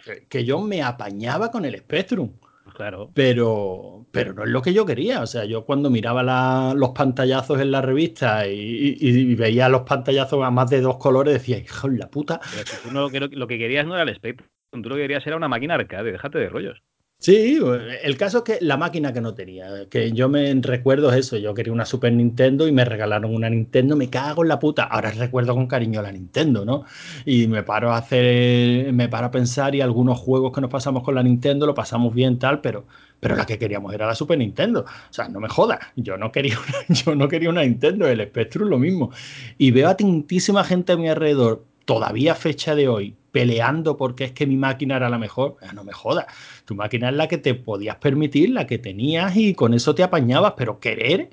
Que, 0.04 0.26
que 0.28 0.44
yo 0.44 0.60
me 0.60 0.82
apañaba 0.82 1.50
con 1.50 1.64
el 1.64 1.76
Spectrum. 1.78 2.32
Claro. 2.74 3.10
Pero, 3.14 4.06
pero 4.10 4.34
no 4.34 4.42
es 4.44 4.50
lo 4.50 4.60
que 4.60 4.74
yo 4.74 4.84
quería. 4.84 5.22
O 5.22 5.26
sea, 5.26 5.44
yo 5.44 5.64
cuando 5.64 5.88
miraba 5.88 6.22
la- 6.22 6.74
los 6.76 6.90
pantallazos 6.90 7.60
en 7.60 7.70
la 7.70 7.80
revista 7.80 8.46
y, 8.48 8.96
y- 9.00 9.08
y 9.08 9.34
veía 9.34 9.68
los 9.68 9.82
pantallazos 9.82 10.44
a 10.44 10.50
más 10.50 10.68
de 10.70 10.80
dos 10.80 10.96
colores, 10.98 11.32
decía, 11.34 11.58
hijo 11.58 11.88
de 11.88 11.98
la 11.98 12.10
puta. 12.10 12.40
Pero 12.52 12.66
si 12.66 12.76
tú 12.88 12.92
no, 12.92 13.02
lo, 13.02 13.10
que, 13.10 13.20
lo 13.20 13.46
que 13.46 13.58
querías 13.58 13.86
no 13.86 13.94
era 13.94 14.02
el 14.02 14.14
Spectrum. 14.14 14.48
Tú 14.72 14.88
lo 14.90 14.96
que 14.96 15.02
querías 15.02 15.26
era 15.26 15.36
una 15.36 15.48
máquina 15.48 15.74
arcade. 15.74 16.12
Déjate 16.12 16.38
de 16.38 16.48
rollos. 16.48 16.82
Sí, 17.18 17.58
el 18.02 18.16
caso 18.18 18.38
es 18.38 18.44
que 18.44 18.58
la 18.60 18.76
máquina 18.76 19.12
que 19.12 19.20
no 19.22 19.34
tenía, 19.34 19.88
que 19.88 20.12
yo 20.12 20.28
me 20.28 20.52
recuerdo 20.60 21.10
es 21.10 21.16
eso, 21.26 21.38
yo 21.38 21.54
quería 21.54 21.72
una 21.72 21.86
Super 21.86 22.12
Nintendo 22.12 22.68
y 22.68 22.72
me 22.72 22.84
regalaron 22.84 23.34
una 23.34 23.48
Nintendo, 23.48 23.96
me 23.96 24.10
cago 24.10 24.42
en 24.42 24.48
la 24.48 24.58
puta. 24.60 24.84
Ahora 24.84 25.10
recuerdo 25.10 25.54
con 25.54 25.66
cariño 25.66 26.02
la 26.02 26.12
Nintendo, 26.12 26.64
¿no? 26.64 26.84
Y 27.24 27.48
me 27.48 27.62
paro 27.62 27.90
a 27.90 27.96
hacer, 27.96 28.92
me 28.92 29.08
paro 29.08 29.26
a 29.26 29.30
pensar 29.30 29.74
y 29.74 29.80
algunos 29.80 30.18
juegos 30.20 30.52
que 30.52 30.60
nos 30.60 30.70
pasamos 30.70 31.02
con 31.02 31.14
la 31.14 31.22
Nintendo 31.22 31.66
lo 31.66 31.74
pasamos 31.74 32.14
bien 32.14 32.38
tal, 32.38 32.60
pero, 32.60 32.86
pero 33.18 33.34
la 33.34 33.46
que 33.46 33.58
queríamos 33.58 33.92
era 33.94 34.06
la 34.06 34.14
Super 34.14 34.38
Nintendo. 34.38 34.80
O 34.82 35.12
sea, 35.12 35.28
no 35.28 35.40
me 35.40 35.48
jodas, 35.48 35.80
yo 35.96 36.18
no 36.18 36.30
quería 36.30 36.56
una, 36.58 36.84
yo 37.00 37.14
no 37.14 37.28
quería 37.28 37.48
una 37.50 37.62
Nintendo, 37.62 38.06
el 38.06 38.22
Spectrum 38.26 38.68
lo 38.68 38.78
mismo. 38.78 39.10
Y 39.58 39.70
veo 39.70 39.88
a 39.88 39.96
tantísima 39.96 40.62
gente 40.64 40.92
a 40.92 40.96
mi 40.96 41.08
alrededor, 41.08 41.64
todavía 41.86 42.32
a 42.32 42.34
fecha 42.34 42.74
de 42.74 42.88
hoy, 42.88 43.16
peleando 43.36 43.98
porque 43.98 44.24
es 44.24 44.32
que 44.32 44.46
mi 44.46 44.56
máquina 44.56 44.96
era 44.96 45.10
la 45.10 45.18
mejor. 45.18 45.56
Ah, 45.60 45.74
No 45.74 45.84
me 45.84 45.92
jodas. 45.92 46.24
Tu 46.64 46.74
máquina 46.74 47.10
es 47.10 47.16
la 47.16 47.28
que 47.28 47.36
te 47.36 47.52
podías 47.52 47.96
permitir, 47.96 48.48
la 48.48 48.66
que 48.66 48.78
tenías 48.78 49.36
y 49.36 49.52
con 49.52 49.74
eso 49.74 49.94
te 49.94 50.02
apañabas, 50.02 50.54
pero 50.56 50.80
querer, 50.80 51.28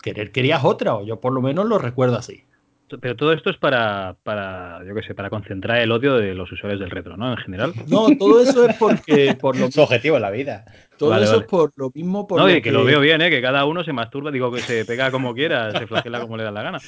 querer 0.00 0.30
querías 0.30 0.62
otra, 0.64 0.94
o 0.94 1.04
yo 1.04 1.20
por 1.20 1.32
lo 1.32 1.42
menos 1.42 1.66
lo 1.66 1.78
recuerdo 1.78 2.16
así. 2.16 2.44
Pero 3.00 3.16
todo 3.16 3.32
esto 3.32 3.50
es 3.50 3.56
para, 3.56 4.14
para, 4.22 4.84
yo 4.86 4.94
qué 4.94 5.02
sé, 5.02 5.16
para 5.16 5.28
concentrar 5.28 5.80
el 5.80 5.90
odio 5.90 6.14
de 6.14 6.32
los 6.32 6.52
usuarios 6.52 6.78
del 6.78 6.90
retro, 6.92 7.16
¿no? 7.16 7.32
En 7.32 7.38
general. 7.38 7.72
No, 7.88 8.06
todo 8.16 8.40
eso 8.40 8.68
es 8.68 8.76
porque 8.76 9.36
por 9.40 9.58
lo, 9.58 9.68
Su 9.72 9.80
objetivo 9.80 10.14
en 10.14 10.22
la 10.22 10.30
vida. 10.30 10.64
todo 10.96 11.10
Vale, 11.10 11.24
eso 11.24 11.32
vale. 11.32 11.42
es 11.44 11.50
por 11.50 11.72
lo 11.74 11.90
mismo 11.92 12.28
por 12.28 12.38
no, 12.38 12.46
lo 12.46 12.54
y 12.54 12.62
que, 12.62 12.70
lo 12.70 12.84
veo 12.84 13.00
bien, 13.00 13.20
¿eh? 13.20 13.30
Que 13.30 13.42
cada 13.42 13.64
uno 13.64 13.82
se 13.82 13.92
masturba, 13.92 14.30
digo 14.30 14.52
que 14.52 14.60
se 14.60 14.84
pega 14.84 15.10
como 15.10 15.34
quiera, 15.34 15.76
se 15.76 15.88
flagela 15.88 16.20
como 16.20 16.36
le 16.36 16.44
da 16.44 16.52
la 16.52 16.62
gana. 16.62 16.78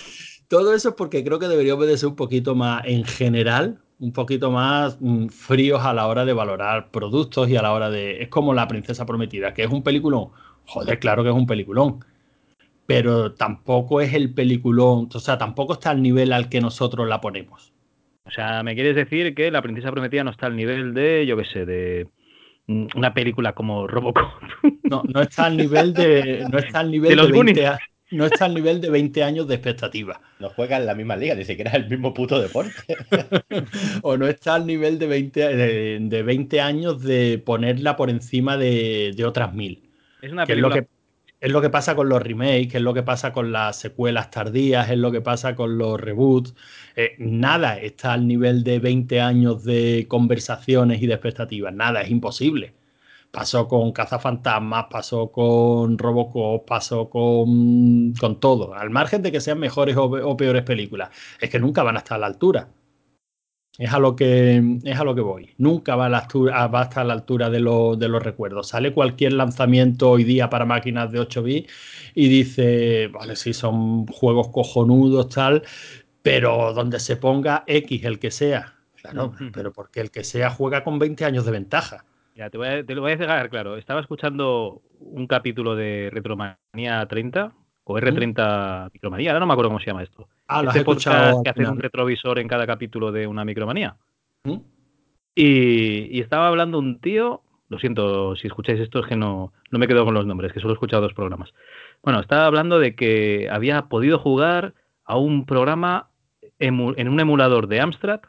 Todo 0.47 0.73
eso 0.73 0.90
es 0.90 0.95
porque 0.95 1.25
creo 1.25 1.40
que 1.40 1.49
deberíamos 1.49 1.88
de 1.88 1.99
ser 1.99 2.11
un 2.11 2.16
poquito 2.16 2.54
más, 2.54 2.83
en 2.87 3.02
general, 3.04 3.80
un 4.00 4.12
poquito 4.12 4.50
más 4.50 4.99
mm, 5.00 5.28
fríos 5.28 5.83
a 5.85 5.93
la 5.93 6.07
hora 6.07 6.25
de 6.25 6.33
valorar 6.33 6.90
productos 6.90 7.49
y 7.49 7.57
a 7.57 7.62
la 7.62 7.73
hora 7.73 7.90
de... 7.90 8.23
Es 8.23 8.28
como 8.28 8.55
La 8.55 8.69
Princesa 8.69 9.07
Prometida, 9.07 9.55
que 9.55 9.64
es 9.64 9.71
un 9.71 9.83
peliculón. 9.83 10.31
Joder, 10.67 10.99
claro 10.99 11.23
que 11.23 11.31
es 11.31 11.35
un 11.35 11.47
peliculón. 11.47 12.05
Pero 12.87 13.35
tampoco 13.35 14.00
es 14.00 14.14
el 14.14 14.33
peliculón, 14.33 15.09
o 15.12 15.19
sea, 15.19 15.37
tampoco 15.37 15.75
está 15.75 15.90
al 15.90 16.02
nivel 16.02 16.33
al 16.33 16.49
que 16.49 16.61
nosotros 16.61 17.09
la 17.09 17.21
ponemos. 17.21 17.73
O 18.25 18.31
sea, 18.31 18.62
¿me 18.62 18.75
quieres 18.75 18.95
decir 18.95 19.35
que 19.35 19.50
La 19.50 19.62
Princesa 19.62 19.90
Prometida 19.90 20.25
no 20.25 20.31
está 20.31 20.47
al 20.47 20.57
nivel 20.57 20.95
de, 20.95 21.26
yo 21.26 21.37
qué 21.37 21.45
sé, 21.45 21.67
de 21.67 22.09
mm, 22.67 22.87
una 22.95 23.12
película 23.12 23.55
como 23.55 23.87
Robocop? 23.87 24.26
No, 24.85 25.02
no 25.05 25.21
está 25.21 25.47
al 25.47 25.57
nivel 25.57 25.93
de... 25.93 26.47
No 26.50 26.59
está 26.59 26.81
al 26.81 26.90
nivel 26.90 27.11
De 27.11 27.17
de, 27.17 27.23
los 27.23 27.31
20 27.31 27.37
Goonies. 27.37 27.78
No 28.11 28.27
está 28.27 28.47
al 28.47 28.55
nivel 28.55 28.81
de 28.81 28.91
20 28.91 29.23
años 29.23 29.49
de 29.49 29.55
expectativa. 29.55 30.21
No 30.38 30.50
juega 30.50 30.77
en 30.77 30.87
la 30.87 30.95
misma 30.95 31.17
liga, 31.17 31.35
ni 31.35 31.45
siquiera 31.45 31.71
es 31.71 31.77
el 31.77 31.88
mismo 31.88 32.15
puto 32.15 32.41
deporte. 32.41 32.97
o 34.03 34.17
no 34.17 34.27
está 34.27 34.55
al 34.55 34.67
nivel 34.67 34.99
de 34.99 35.07
20, 35.07 35.41
de, 35.57 35.99
de 36.00 36.23
20 36.23 36.61
años 36.61 37.03
de 37.03 37.43
ponerla 37.45 37.97
por 37.97 38.11
encima 38.11 38.57
de, 38.57 39.12
de 39.17 39.25
otras 39.25 39.55
mil. 39.55 39.83
Es 40.23 40.33
una 40.33 40.47
que 40.47 40.55
es 40.55 40.59
lo 40.59 40.71
que 40.71 40.87
es 41.41 41.53
lo 41.53 41.61
que 41.61 41.71
pasa 41.71 41.95
con 41.95 42.09
los 42.09 42.21
remakes, 42.21 42.75
es 42.75 42.83
lo 42.83 42.95
que 42.95 43.03
pasa 43.03 43.33
con 43.33 43.53
las 43.53 43.79
secuelas 43.79 44.31
tardías, 44.31 44.91
es 44.91 44.99
lo 44.99 45.12
que 45.12 45.21
pasa 45.21 45.55
con 45.55 45.79
los 45.79 46.00
reboots. 46.00 46.55
Eh, 46.97 47.15
nada 47.19 47.79
está 47.79 48.15
al 48.15 48.27
nivel 48.27 48.65
de 48.65 48.81
20 48.81 49.21
años 49.21 49.65
de 49.65 50.07
conversaciones 50.09 51.00
y 51.00 51.07
de 51.07 51.15
expectativas. 51.15 51.73
Nada, 51.73 52.03
es 52.03 52.11
imposible. 52.11 52.75
Pasó 53.31 53.69
con 53.69 53.93
Cazafantasmas, 53.93 54.87
pasó 54.91 55.31
con 55.31 55.99
Robocop, 55.99 56.67
pasó 56.67 57.09
con, 57.11 58.13
con 58.15 58.41
todo. 58.41 58.75
Al 58.75 58.91
margen 58.91 59.23
de 59.23 59.33
que 59.33 59.41
sean 59.41 59.59
mejores 59.59 59.97
o, 59.97 60.05
o 60.05 60.37
peores 60.37 60.63
películas, 60.63 61.11
es 61.41 61.51
que 61.51 61.59
nunca 61.61 61.83
van 61.83 61.97
a 61.97 61.99
estar 62.01 62.17
a 62.17 62.21
la 62.21 62.27
altura. 62.27 62.69
Es 63.79 63.93
a 63.93 63.99
lo 64.01 64.17
que 64.17 64.61
es 64.85 64.99
a 64.99 65.05
lo 65.05 65.15
que 65.15 65.21
voy. 65.21 65.55
Nunca 65.59 65.95
va 65.97 66.07
a, 66.07 66.09
la 66.09 66.19
altura, 66.19 66.67
va 66.67 66.81
a 66.81 66.85
estar 66.85 67.03
a 67.03 67.05
la 67.07 67.13
altura 67.15 67.49
de, 67.49 67.61
lo- 67.61 67.95
de 67.97 68.09
los 68.09 68.23
recuerdos. 68.23 68.69
Sale 68.69 68.93
cualquier 68.93 69.33
lanzamiento 69.35 70.11
hoy 70.11 70.25
día 70.25 70.51
para 70.51 70.65
máquinas 70.65 71.13
de 71.13 71.21
8 71.21 71.43
bits 71.45 71.73
y 72.15 72.29
dice, 72.29 73.07
vale, 73.09 73.37
sí, 73.37 73.53
son 73.55 74.07
juegos 74.09 74.49
cojonudos, 74.49 75.29
tal, 75.29 75.63
pero 76.23 76.73
donde 76.75 77.01
se 77.01 77.17
ponga 77.17 77.65
X, 77.67 78.05
el 78.05 78.19
que 78.19 78.31
sea. 78.33 78.75
Claro, 78.97 79.33
pero 79.53 79.73
porque 79.73 80.01
el 80.01 80.11
que 80.11 80.25
sea 80.25 80.51
juega 80.51 80.85
con 80.85 80.99
20 80.99 81.25
años 81.25 81.45
de 81.47 81.53
ventaja. 81.53 82.05
Ya, 82.38 82.50
te, 82.50 82.57
voy 82.57 82.68
a- 82.68 82.87
te 82.87 82.95
lo 82.95 83.00
voy 83.02 83.11
a 83.12 83.16
dejar 83.16 83.50
claro. 83.50 83.76
Estaba 83.76 84.00
escuchando 84.00 84.80
un 85.00 85.26
capítulo 85.26 85.75
de 85.75 86.09
Retromanía 86.12 87.04
30 87.09 87.52
o 87.83 87.99
R30 87.99 88.90
Micromanía, 88.92 89.30
ahora 89.30 89.40
no 89.40 89.47
me 89.47 89.54
acuerdo 89.54 89.71
cómo 89.71 89.80
se 89.80 89.87
llama 89.87 90.04
esto. 90.04 90.28
Ah, 90.47 90.62
lo 90.62 90.68
Este 90.71 90.85
podcast 90.85 91.42
que 91.42 91.50
hacen 91.50 91.66
un 91.68 91.80
retrovisor 91.80 92.38
en 92.38 92.47
cada 92.47 92.64
capítulo 92.64 93.11
de 93.11 93.26
una 93.26 93.45
Micromanía. 93.45 93.97
¿Mm? 94.45 94.59
Y, 95.35 96.16
y 96.16 96.21
estaba 96.21 96.47
hablando 96.47 96.78
un 96.78 97.00
tío, 97.00 97.42
lo 97.68 97.78
siento 97.80 98.37
si 98.37 98.47
escucháis 98.47 98.78
esto, 98.80 99.00
es 99.00 99.07
que 99.07 99.16
no, 99.16 99.52
no 99.73 99.78
me 99.80 99.88
quedo 99.88 100.04
con 100.04 100.14
los 100.14 100.25
nombres, 100.26 100.52
que 100.52 100.61
solo 100.61 100.75
he 100.75 100.76
escuchado 100.76 101.02
dos 101.02 101.14
programas. 101.14 101.52
Bueno, 102.04 102.21
estaba 102.21 102.47
hablando 102.47 102.78
de 102.78 102.95
que 102.95 103.49
había 103.50 103.87
podido 103.88 104.21
jugar 104.21 104.75
a 105.04 105.16
un 105.16 105.45
programa 105.45 106.11
en 106.61 106.78
un 106.80 107.18
emulador 107.21 107.66
de 107.66 107.80
Amstrad 107.80 108.21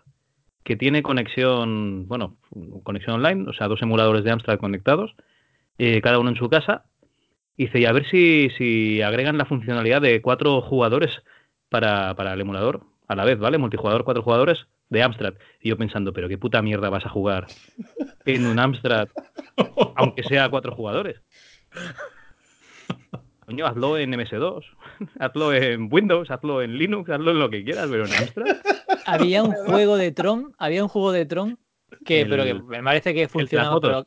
que 0.70 0.76
tiene 0.76 1.02
conexión, 1.02 2.08
bueno, 2.08 2.38
conexión 2.84 3.16
online, 3.16 3.50
o 3.50 3.54
sea, 3.54 3.68
dos 3.68 3.82
emuladores 3.82 4.24
de 4.24 4.30
Amstrad 4.30 4.60
conectados, 4.60 5.16
eh, 5.80 6.00
cada 6.00 6.20
uno 6.20 6.30
en 6.30 6.36
su 6.36 6.48
casa. 6.48 6.86
Y 7.58 7.66
dice, 7.66 7.80
y 7.80 7.86
a 7.86 7.92
ver 7.92 8.08
si, 8.08 8.52
si 8.56 9.02
agregan 9.02 9.40
la 9.40 9.46
funcionalidad 9.46 10.00
de 10.00 10.22
cuatro 10.22 10.62
jugadores 10.62 11.24
para, 11.70 12.14
para 12.14 12.34
el 12.34 12.42
emulador 12.42 12.82
a 13.08 13.16
la 13.16 13.26
vez, 13.26 13.40
¿vale? 13.40 13.58
Multijugador, 13.58 14.04
cuatro 14.04 14.22
jugadores 14.22 14.68
de 14.90 15.02
Amstrad. 15.02 15.34
Y 15.60 15.70
yo 15.70 15.78
pensando, 15.78 16.14
pero 16.14 16.30
qué 16.30 16.38
puta 16.38 16.62
mierda 16.62 16.92
vas 16.92 17.08
a 17.08 17.10
jugar 17.10 17.48
en 18.28 18.46
un 18.46 18.60
Amstrad, 18.60 19.10
aunque 19.96 20.22
sea 20.22 20.50
cuatro 20.50 20.76
jugadores. 20.76 21.20
Coño, 23.48 23.66
hazlo 23.66 23.98
en 23.98 24.12
MS2, 24.12 24.66
hazlo 25.20 25.52
en 25.52 25.90
Windows, 25.92 26.30
hazlo 26.30 26.62
en 26.62 26.78
Linux, 26.78 27.10
hazlo 27.10 27.32
en 27.32 27.40
lo 27.40 27.50
que 27.50 27.64
quieras, 27.64 27.88
pero 27.90 28.06
en 28.06 28.14
Amstrad. 28.14 28.58
Había 29.14 29.44
un 29.44 29.54
juego 29.54 29.98
de 29.98 30.12
Tron, 30.12 30.54
había 30.58 30.84
un 30.84 30.90
juego 30.90 31.12
de 31.12 31.26
Tron 31.26 31.60
que, 32.06 32.22
El- 32.22 32.30
pero 32.30 32.44
que 32.44 32.54
me 32.54 32.84
parece 32.84 33.14
que 33.14 33.28
funciona. 33.28 33.70
fotos. 33.72 34.06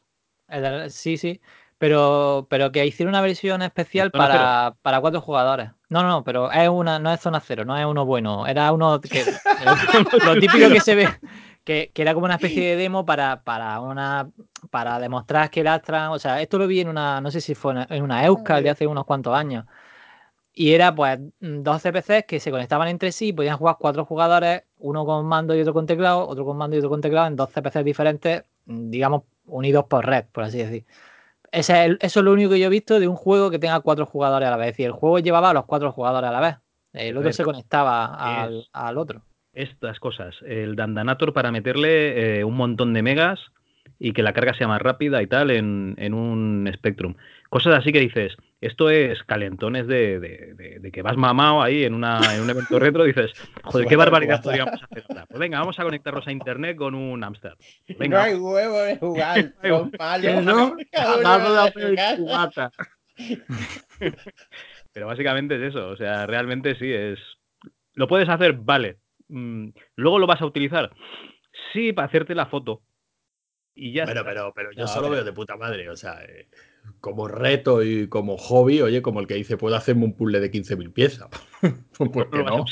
pero- 0.48 0.82
el 0.84 0.90
sí, 0.90 1.16
sí. 1.16 1.40
Pero, 1.78 2.46
pero 2.48 2.70
que 2.70 2.86
hicieron 2.86 3.10
una 3.12 3.20
versión 3.22 3.60
especial 3.62 4.12
para, 4.12 4.76
para 4.82 5.00
cuatro 5.00 5.20
jugadores. 5.20 5.70
No, 5.88 6.04
no, 6.04 6.22
pero 6.22 6.52
es 6.52 6.68
una, 6.68 7.00
no 7.00 7.12
es 7.12 7.20
zona 7.20 7.40
cero, 7.40 7.64
no 7.64 7.76
es 7.76 7.84
uno 7.84 8.06
bueno. 8.06 8.46
Era 8.46 8.70
uno 8.72 9.00
que 9.00 9.24
lo 10.24 10.34
típico 10.38 10.68
que 10.68 10.80
se 10.80 10.94
ve, 10.94 11.08
que, 11.64 11.90
que 11.92 12.02
era 12.02 12.14
como 12.14 12.26
una 12.26 12.34
especie 12.36 12.70
de 12.70 12.76
demo 12.76 13.04
para, 13.04 13.42
para 13.42 13.80
una 13.80 14.30
para 14.70 15.00
demostrar 15.00 15.50
que 15.50 15.60
el 15.60 15.66
Astra, 15.66 16.12
o 16.12 16.18
sea, 16.20 16.40
esto 16.40 16.56
lo 16.56 16.68
vi 16.68 16.80
en 16.80 16.88
una, 16.88 17.20
no 17.20 17.30
sé 17.32 17.40
si 17.40 17.54
fue 17.56 17.72
en- 17.72 17.86
en 17.92 18.02
una 18.04 18.24
Euskal 18.26 18.62
de 18.62 18.70
hace 18.70 18.86
unos 18.86 19.04
cuantos 19.04 19.34
años. 19.34 19.64
Y 20.54 20.72
era 20.74 20.94
pues 20.94 21.18
12 21.40 21.92
PCs 21.92 22.24
que 22.26 22.38
se 22.40 22.50
conectaban 22.50 22.88
entre 22.88 23.10
sí 23.12 23.28
y 23.28 23.32
podían 23.32 23.56
jugar 23.56 23.76
cuatro 23.78 24.04
jugadores, 24.04 24.64
uno 24.78 25.06
con 25.06 25.24
mando 25.26 25.54
y 25.56 25.60
otro 25.62 25.72
con 25.72 25.86
teclado, 25.86 26.26
otro 26.28 26.44
con 26.44 26.56
mando 26.58 26.76
y 26.76 26.78
otro 26.80 26.90
con 26.90 27.00
teclado, 27.00 27.26
en 27.28 27.36
12 27.36 27.62
PCs 27.62 27.84
diferentes, 27.84 28.44
digamos, 28.66 29.22
unidos 29.46 29.86
por 29.88 30.04
red, 30.04 30.24
por 30.30 30.44
así 30.44 30.58
decir. 30.58 30.84
Ese 31.50 31.72
es 31.72 31.78
el- 31.86 31.98
eso 32.00 32.20
es 32.20 32.24
lo 32.24 32.32
único 32.32 32.50
que 32.50 32.58
yo 32.60 32.66
he 32.66 32.70
visto 32.70 33.00
de 33.00 33.08
un 33.08 33.16
juego 33.16 33.50
que 33.50 33.58
tenga 33.58 33.80
cuatro 33.80 34.06
jugadores 34.06 34.46
a 34.46 34.50
la 34.50 34.56
vez. 34.56 34.78
Y 34.78 34.84
el 34.84 34.92
juego 34.92 35.18
llevaba 35.18 35.50
a 35.50 35.54
los 35.54 35.64
cuatro 35.64 35.90
jugadores 35.92 36.28
a 36.28 36.32
la 36.32 36.40
vez. 36.40 36.56
El 36.92 37.16
otro 37.16 37.32
se 37.32 37.44
conectaba 37.44 38.14
al, 38.42 38.60
es- 38.60 38.68
al 38.72 38.98
otro. 38.98 39.22
Estas 39.54 40.00
cosas, 40.00 40.34
el 40.46 40.76
Dandanator 40.76 41.32
para 41.34 41.50
meterle 41.52 42.38
eh, 42.40 42.44
un 42.44 42.56
montón 42.56 42.92
de 42.94 43.02
megas 43.02 43.40
y 43.98 44.12
que 44.14 44.22
la 44.22 44.32
carga 44.32 44.54
sea 44.54 44.66
más 44.68 44.80
rápida 44.80 45.22
y 45.22 45.26
tal 45.26 45.50
en, 45.50 45.94
en 45.98 46.14
un 46.14 46.70
Spectrum. 46.74 47.14
Cosas 47.50 47.78
así 47.78 47.92
que 47.92 48.00
dices, 48.00 48.36
esto 48.62 48.88
es 48.88 49.22
calentones 49.24 49.86
de, 49.86 50.18
de- 50.20 50.54
de- 50.54 50.78
de 50.78 50.90
que 50.92 51.02
vas 51.02 51.16
mamado 51.18 51.60
ahí 51.62 51.84
en, 51.84 51.92
una, 51.94 52.18
en 52.34 52.40
un 52.40 52.48
evento 52.48 52.78
retro, 52.78 53.04
dices, 53.04 53.32
joder, 53.64 53.86
qué 53.86 53.96
barbaridad 53.96 54.42
podríamos 54.42 54.82
hacer 54.82 55.04
ahora. 55.08 55.26
Pues 55.26 55.38
venga, 55.38 55.58
vamos 55.58 55.78
a 55.78 55.82
conectarnos 55.84 56.26
a 56.26 56.32
internet 56.32 56.76
con 56.76 56.94
un 56.94 57.22
Amstrad. 57.22 57.54
no 57.98 58.18
hay 58.18 58.34
huevo 58.34 58.78
de 58.82 58.96
jugar, 58.96 59.52
hay 59.62 59.70
son 59.70 59.92
malos. 59.98 60.44
¿No? 60.44 60.76
Pero 64.92 65.06
básicamente 65.06 65.56
es 65.56 65.62
eso, 65.74 65.88
o 65.88 65.96
sea, 65.96 66.26
realmente 66.26 66.74
sí 66.76 66.92
es... 66.92 67.18
¿Lo 67.94 68.08
puedes 68.08 68.28
hacer? 68.28 68.54
Vale. 68.54 68.98
Mm, 69.28 69.68
¿Luego 69.96 70.18
lo 70.18 70.26
vas 70.26 70.40
a 70.40 70.46
utilizar? 70.46 70.92
Sí, 71.72 71.92
para 71.92 72.08
hacerte 72.08 72.34
la 72.34 72.46
foto. 72.46 72.82
Y 73.74 73.92
ya 73.92 74.04
Bueno, 74.04 74.20
está. 74.20 74.30
pero, 74.30 74.52
pero 74.54 74.72
yo 74.72 74.82
No, 74.82 74.86
solo 74.88 75.02
pero- 75.08 75.14
veo 75.16 75.24
de 75.24 75.32
puta 75.32 75.56
madre. 75.56 75.88
O 75.90 75.96
sea, 75.96 76.22
eh, 76.24 76.48
como 77.00 77.28
reto 77.28 77.82
y 77.82 78.08
como 78.08 78.36
hobby, 78.36 78.80
oye, 78.80 79.02
como 79.02 79.20
el 79.20 79.26
que 79.26 79.34
dice, 79.34 79.56
puedo 79.56 79.76
hacerme 79.76 80.04
un 80.04 80.14
puzzle 80.14 80.40
de 80.40 80.50
15.000 80.50 80.92
piezas. 80.92 81.28
¿Por 81.98 82.30
qué 82.30 82.42
no? 82.42 82.64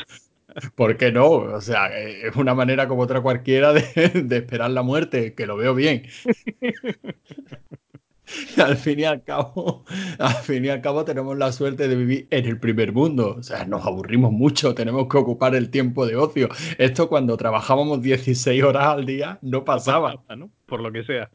¿Por 0.75 0.97
qué 0.97 1.13
no? 1.13 1.31
O 1.31 1.61
sea, 1.61 1.97
eh, 1.97 2.29
es 2.29 2.37
una 2.37 2.55
manera 2.55 2.89
como 2.89 3.03
otra 3.03 3.21
cualquiera 3.21 3.73
de, 3.73 3.83
de 4.25 4.37
esperar 4.37 4.71
la 4.71 4.83
muerte, 4.83 5.35
que 5.35 5.47
lo 5.47 5.57
veo 5.57 5.75
bien. 5.75 6.05
al 8.57 8.77
fin 8.77 9.01
y 9.01 9.05
al 9.05 9.23
cabo, 9.25 9.85
al 10.19 10.35
fin 10.35 10.65
y 10.65 10.69
al 10.69 10.81
cabo 10.81 11.05
tenemos 11.05 11.37
la 11.37 11.53
suerte 11.53 11.89
de 11.89 11.97
vivir 11.97 12.29
en 12.31 12.47
el 12.47 12.59
primer 12.59 12.93
mundo. 12.93 13.37
O 13.39 13.43
sea, 13.43 13.65
nos 13.65 13.85
aburrimos 13.87 14.33
mucho, 14.33 14.75
tenemos 14.75 15.09
que 15.09 15.19
ocupar 15.19 15.55
el 15.55 15.71
tiempo 15.71 16.07
de 16.07 16.17
ocio. 16.17 16.49
Esto 16.79 17.09
cuando 17.09 17.37
trabajábamos 17.37 18.03
16 18.03 18.63
horas 18.63 18.87
al 18.87 19.07
día 19.07 19.39
no 19.43 19.65
pasaba. 19.65 20.23
¿no? 20.37 20.51
Por 20.67 20.81
lo 20.81 20.93
que 20.93 21.05
sea. 21.05 21.31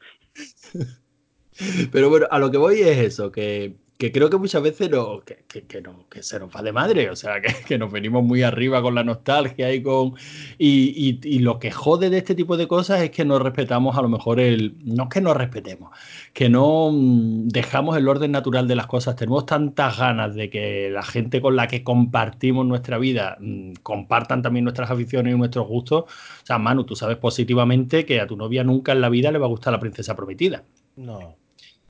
Pero 1.91 2.10
bueno, 2.10 2.28
a 2.30 2.39
lo 2.39 2.52
que 2.52 2.58
voy 2.58 2.80
es 2.82 2.98
eso, 2.98 3.32
que, 3.32 3.76
que 3.98 4.12
creo 4.12 4.30
que 4.30 4.38
muchas 4.38 4.62
veces 4.62 4.89
no, 4.89 5.22
que, 5.22 5.46
que, 5.48 5.82
no, 5.82 6.06
que 6.10 6.22
se 6.22 6.38
nos 6.38 6.54
va 6.54 6.62
de 6.62 6.74
madre, 6.74 7.10
o 7.10 7.15
sea, 7.15 7.36
que, 7.68 7.78
nos 7.78 7.91
venimos 7.91 8.24
muy 8.26 8.44
arriba 8.44 8.82
con 8.82 8.94
la 8.96 9.04
nostalgia 9.06 9.74
y 9.74 9.82
con... 9.82 10.15
Y, 10.58 11.20
y- 11.24 11.36
y 11.36 11.39
lo 11.39 11.60
que 11.60 11.72
jode 11.72 12.10
de 12.10 12.18
este 12.18 12.36
tipo 12.36 12.58
de 12.58 12.68
cosas 12.68 13.02
es 13.02 13.12
que 13.12 13.24
no 13.24 13.39
respetamos 13.39 13.98
a 13.98 14.02
lo 14.02 14.10
mejor 14.10 14.39
el... 14.41 14.76
No 14.84 15.04
es 15.04 15.10
que 15.10 15.22
no 15.22 15.34
respetemos, 15.34 15.91
que 16.34 16.50
no 16.50 16.91
mm, 16.91 17.48
dejamos 17.48 17.96
el 17.98 18.08
orden 18.10 18.32
natural 18.32 18.68
de 18.68 18.76
las 18.76 18.88
cosas. 18.88 19.15
Tenemos 19.15 19.46
tantas 19.46 19.98
ganas 19.98 20.36
de 20.36 20.50
que 20.50 20.89
la 20.91 21.04
gente 21.04 21.41
con 21.41 21.56
la 21.56 21.68
que 21.68 21.84
compartimos 21.84 22.65
nuestra 22.65 22.98
vida 22.98 23.38
mm, 23.39 23.74
compartan 23.82 24.41
también 24.41 24.65
nuestras 24.65 24.91
aficiones 24.91 25.34
y 25.34 25.38
nuestros 25.38 25.68
gustos. 25.68 26.04
O 26.04 26.46
sea, 26.46 26.58
Manu, 26.60 26.84
tú 26.84 26.96
sabes 26.98 27.15
positivamente 27.18 28.06
que 28.06 28.20
a 28.20 28.28
tu 28.28 28.36
novia 28.36 28.63
nunca 28.65 28.91
en 28.91 29.00
la 29.02 29.10
vida 29.10 29.32
le 29.32 29.39
va 29.39 29.46
a 29.46 29.50
gustar 29.50 29.72
la 29.74 29.80
princesa 29.80 30.15
prometida. 30.18 30.65
No. 30.96 31.38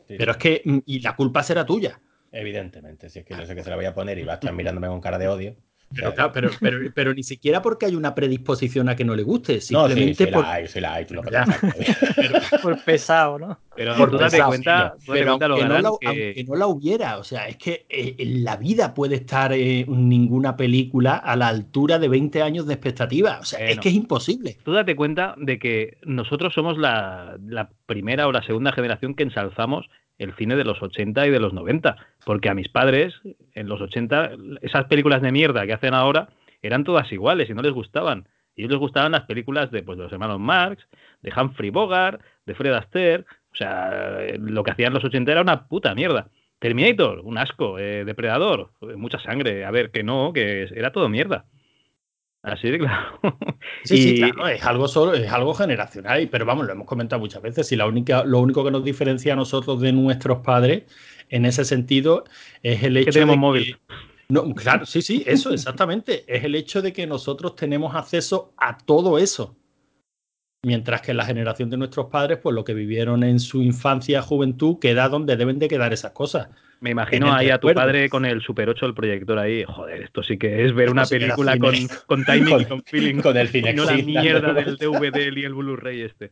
Sí, 0.07 0.15
Pero 0.17 0.31
es 0.31 0.37
que, 0.37 0.61
mm, 0.65 0.77
y 0.85 0.99
la 0.99 1.15
culpa 1.15 1.43
será 1.43 1.65
tuya. 1.65 1.99
Evidentemente, 2.31 3.09
si 3.09 3.19
es 3.19 3.25
que 3.25 3.35
yo 3.35 3.45
sé 3.45 3.55
que 3.55 3.63
se 3.63 3.69
la 3.69 3.75
voy 3.75 3.85
a 3.85 3.93
poner 3.93 4.17
y 4.19 4.23
va 4.23 4.33
a 4.33 4.35
estar 4.35 4.53
mirándome 4.53 4.87
con 4.87 5.01
cara 5.01 5.17
de 5.17 5.27
odio. 5.27 5.55
Pero, 5.95 6.13
claro, 6.13 6.31
pero, 6.33 6.49
pero, 6.59 6.77
pero 6.93 7.13
ni 7.13 7.23
siquiera 7.23 7.61
porque 7.61 7.85
hay 7.85 7.95
una 7.95 8.13
predisposición 8.13 8.89
a 8.89 8.95
que 8.95 9.05
no 9.05 9.15
le 9.15 9.23
guste, 9.23 9.53
no, 9.71 9.87
sí, 9.87 9.93
simplemente 9.95 10.25
sí 10.25 10.31
por- 10.31 10.43
la 10.43 10.51
hay, 10.53 10.67
sí 10.67 10.81
la 10.81 10.93
hay, 10.95 11.05
tú 11.05 11.13
lo 11.13 11.23
Ya. 11.31 11.45
sabes. 11.45 11.61
Por 12.61 12.83
pesado, 12.83 13.39
¿no? 13.39 13.59
Pero 13.75 13.95
por 13.95 14.09
tú 14.11 14.17
date 14.17 14.41
cuenta, 14.43 14.95
tú 15.05 15.11
date 15.11 15.19
pero 15.19 15.25
cuenta 15.37 15.47
lo 15.47 15.55
aunque 15.55 15.69
no, 15.69 15.81
la, 15.81 15.89
que- 15.99 16.07
aunque 16.07 16.43
no 16.47 16.55
la 16.55 16.67
hubiera, 16.67 17.17
o 17.17 17.23
sea, 17.23 17.47
es 17.47 17.57
que 17.57 17.85
eh, 17.89 18.15
en 18.19 18.43
la 18.43 18.57
vida 18.57 18.93
puede 18.93 19.15
estar 19.15 19.53
eh, 19.53 19.85
ninguna 19.87 20.57
película 20.57 21.15
a 21.17 21.35
la 21.35 21.47
altura 21.49 21.99
de 21.99 22.07
20 22.09 22.41
años 22.41 22.65
de 22.67 22.73
expectativa, 22.73 23.39
o 23.39 23.45
sea, 23.45 23.65
es 23.67 23.79
que 23.79 23.89
es 23.89 23.95
imposible. 23.95 24.57
Tú 24.63 24.73
date 24.73 24.95
cuenta 24.95 25.35
de 25.37 25.59
que 25.59 25.97
nosotros 26.03 26.53
somos 26.53 26.77
la, 26.77 27.37
la 27.45 27.69
primera 27.85 28.27
o 28.27 28.31
la 28.31 28.43
segunda 28.43 28.71
generación 28.71 29.15
que 29.15 29.23
ensalzamos 29.23 29.87
el 30.17 30.33
cine 30.35 30.55
de 30.55 30.63
los 30.63 30.81
80 30.81 31.27
y 31.27 31.29
de 31.29 31.39
los 31.39 31.53
90. 31.53 31.95
Porque 32.25 32.49
a 32.49 32.53
mis 32.53 32.69
padres, 32.69 33.13
en 33.53 33.67
los 33.67 33.81
80, 33.81 34.31
esas 34.61 34.85
películas 34.85 35.21
de 35.21 35.31
mierda 35.31 35.65
que 35.65 35.73
hacen 35.73 35.93
ahora 35.93 36.29
eran 36.61 36.83
todas 36.83 37.11
iguales 37.11 37.49
y 37.49 37.53
no 37.53 37.61
les 37.61 37.73
gustaban. 37.73 38.27
Y 38.55 38.61
ellos 38.61 38.71
les 38.71 38.79
gustaban 38.79 39.11
las 39.11 39.23
películas 39.23 39.69
de, 39.71 39.83
pues, 39.83 39.97
de 39.97 40.05
los 40.05 40.13
hermanos 40.13 40.39
Marx, 40.39 40.87
de 41.21 41.33
Humphrey 41.35 41.69
Bogart, 41.69 42.21
de 42.45 42.55
Fred 42.55 42.73
Astaire. 42.73 43.25
O 43.51 43.55
sea, 43.55 44.19
lo 44.37 44.63
que 44.63 44.71
hacían 44.71 44.93
los 44.93 45.03
80 45.03 45.31
era 45.31 45.41
una 45.41 45.67
puta 45.67 45.93
mierda. 45.93 46.29
Terminator, 46.59 47.19
un 47.19 47.37
asco. 47.37 47.77
Eh, 47.77 48.05
Depredador, 48.05 48.71
mucha 48.95 49.19
sangre. 49.19 49.65
A 49.65 49.71
ver, 49.71 49.91
que 49.91 50.03
no, 50.03 50.31
que 50.33 50.63
era 50.73 50.91
todo 50.91 51.09
mierda. 51.09 51.45
Así 52.45 52.69
de 52.69 52.77
claro. 52.77 53.19
Sí, 53.83 53.97
sí, 53.97 54.15
claro, 54.17 54.47
es 54.47 54.63
algo 54.63 54.87
solo, 54.87 55.15
es 55.15 55.31
algo 55.31 55.55
generacional, 55.55 56.29
pero 56.29 56.45
vamos, 56.45 56.67
lo 56.67 56.73
hemos 56.73 56.85
comentado 56.85 57.19
muchas 57.19 57.41
veces. 57.41 57.71
Y 57.71 57.75
la 57.75 57.87
única, 57.87 58.23
lo 58.23 58.39
único 58.39 58.63
que 58.63 58.69
nos 58.69 58.83
diferencia 58.83 59.33
a 59.33 59.35
nosotros 59.35 59.81
de 59.81 59.91
nuestros 59.91 60.39
padres 60.39 60.83
en 61.29 61.45
ese 61.45 61.65
sentido 61.65 62.23
es 62.61 62.83
el 62.83 62.97
hecho 62.97 63.11
tenemos 63.11 63.33
de 63.33 63.39
móvil. 63.39 63.77
No, 64.29 64.53
claro, 64.53 64.85
sí, 64.85 65.01
sí, 65.01 65.23
eso 65.25 65.51
exactamente. 65.53 66.23
Es 66.27 66.43
el 66.43 66.53
hecho 66.53 66.83
de 66.83 66.93
que 66.93 67.07
nosotros 67.07 67.55
tenemos 67.55 67.95
acceso 67.95 68.53
a 68.57 68.77
todo 68.77 69.17
eso. 69.17 69.55
Mientras 70.63 71.01
que 71.01 71.15
la 71.15 71.25
generación 71.25 71.71
de 71.71 71.77
nuestros 71.77 72.07
padres, 72.07 72.39
pues 72.41 72.53
lo 72.53 72.63
que 72.63 72.75
vivieron 72.75 73.23
en 73.23 73.39
su 73.39 73.63
infancia, 73.63 74.21
juventud, 74.21 74.77
queda 74.79 75.09
donde 75.09 75.35
deben 75.35 75.57
de 75.57 75.67
quedar 75.67 75.93
esas 75.93 76.11
cosas. 76.11 76.49
Me 76.81 76.91
imagino 76.91 77.27
el 77.27 77.33
ahí 77.33 77.49
a 77.49 77.57
tu 77.59 77.67
recuerdo. 77.69 77.87
padre 77.87 78.09
con 78.09 78.25
el 78.25 78.41
Super 78.41 78.69
8 78.69 78.85
del 78.85 78.93
proyector 78.93 79.39
ahí. 79.39 79.63
Joder, 79.65 80.03
esto 80.03 80.21
sí 80.21 80.37
que 80.37 80.65
es 80.65 80.73
ver 80.75 80.89
una 80.91 81.05
sí 81.05 81.17
película 81.17 81.57
con, 81.57 81.73
cine. 81.75 81.93
con 82.05 82.25
timing 82.25 82.59
y 82.61 82.65
Con- 82.65 82.83
feeling. 82.83 83.21
con 83.21 83.37
el 83.37 83.55
y 83.55 83.61
no 83.73 83.85
la 83.85 83.93
mierda 83.93 84.53
del 84.53 84.77
DVD 84.77 85.31
y 85.35 85.43
el 85.45 85.53
Blu-ray 85.53 86.01
este. 86.01 86.31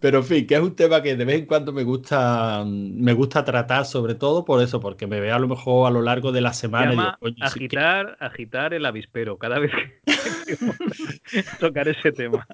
Pero 0.00 0.18
en 0.18 0.24
fin, 0.24 0.46
que 0.46 0.54
es 0.56 0.60
un 0.60 0.74
tema 0.76 1.00
que 1.02 1.16
de 1.16 1.24
vez 1.24 1.38
en 1.38 1.46
cuando 1.46 1.72
me 1.72 1.84
gusta, 1.84 2.64
me 2.66 3.12
gusta 3.14 3.44
tratar, 3.44 3.86
sobre 3.86 4.14
todo 4.14 4.44
por 4.44 4.62
eso, 4.62 4.80
porque 4.80 5.06
me 5.06 5.20
veo 5.20 5.34
a 5.34 5.38
lo 5.38 5.48
mejor 5.48 5.86
a 5.86 5.90
lo 5.90 6.02
largo 6.02 6.32
de 6.32 6.40
la 6.40 6.52
Se 6.52 6.62
semana. 6.62 6.92
y 6.92 6.96
digo, 6.96 7.16
coño, 7.20 7.48
sí 7.48 7.58
que- 7.68 7.76
agitar, 7.78 8.16
agitar 8.20 8.74
el 8.74 8.84
avispero. 8.84 9.38
Cada 9.38 9.58
vez 9.58 9.70
que 9.72 10.56
tocar 11.60 11.88
ese 11.88 12.12
tema. 12.12 12.46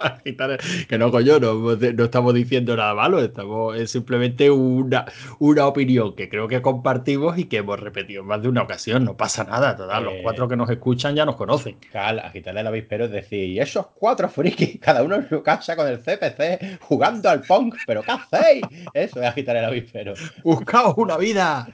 que 0.88 0.98
no, 0.98 1.10
coño, 1.10 1.38
no, 1.40 1.54
no 1.76 2.04
estamos 2.04 2.34
diciendo 2.34 2.76
nada 2.76 2.94
malo, 2.94 3.20
estamos, 3.20 3.76
es 3.76 3.90
simplemente 3.90 4.50
una, 4.50 5.04
una 5.38 5.66
opinión 5.66 6.14
que 6.14 6.28
creo 6.28 6.48
que 6.48 6.62
compartimos 6.62 7.38
y 7.38 7.44
que 7.44 7.58
hemos 7.58 7.78
repetido 7.80 8.22
en 8.22 8.28
más 8.28 8.42
de 8.42 8.48
una 8.48 8.62
ocasión. 8.62 9.04
No 9.04 9.16
pasa 9.16 9.44
nada, 9.44 9.76
total, 9.76 10.04
los 10.04 10.14
Eh. 10.14 10.20
cuatro 10.22 10.48
que 10.48 10.56
nos 10.56 10.68
escuchan 10.70 11.14
ya 11.14 11.24
nos 11.24 11.36
conocen. 11.36 11.76
Cal, 11.92 12.18
agitarle 12.18 12.60
el 12.60 12.66
avispero 12.66 13.04
es 13.06 13.10
decir, 13.10 13.48
y 13.48 13.60
esos 13.60 13.86
cuatro 13.94 14.28
frikis, 14.28 14.78
cada 14.80 15.02
uno 15.02 15.16
en 15.16 15.28
su 15.28 15.42
casa 15.42 15.76
con 15.76 15.88
el 15.88 15.98
CPC, 15.98 16.78
jugando 16.80 17.28
al 17.30 17.42
punk, 17.42 17.76
pero 17.86 18.02
¿qué 18.02 18.12
hacéis? 18.12 18.62
Eso 18.94 19.20
es 19.20 19.26
agitar 19.26 19.56
el 19.56 19.64
avispero. 19.64 20.14
¡Buscaos 20.44 20.94
una 20.96 21.16
vida! 21.16 21.68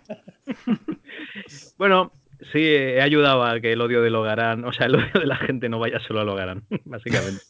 Bueno, 1.78 2.12
sí, 2.52 2.60
he 2.60 3.00
ayudado 3.00 3.44
a 3.44 3.60
que 3.60 3.72
el 3.72 3.80
odio 3.80 4.02
de 4.02 4.10
Logarán, 4.10 4.64
o 4.64 4.72
sea, 4.72 4.86
el 4.86 4.96
odio 4.96 5.20
de 5.20 5.26
la 5.26 5.36
gente 5.36 5.68
no 5.68 5.78
vaya 5.78 6.00
solo 6.00 6.20
a 6.20 6.24
Logarán, 6.24 6.64
básicamente. 6.84 7.42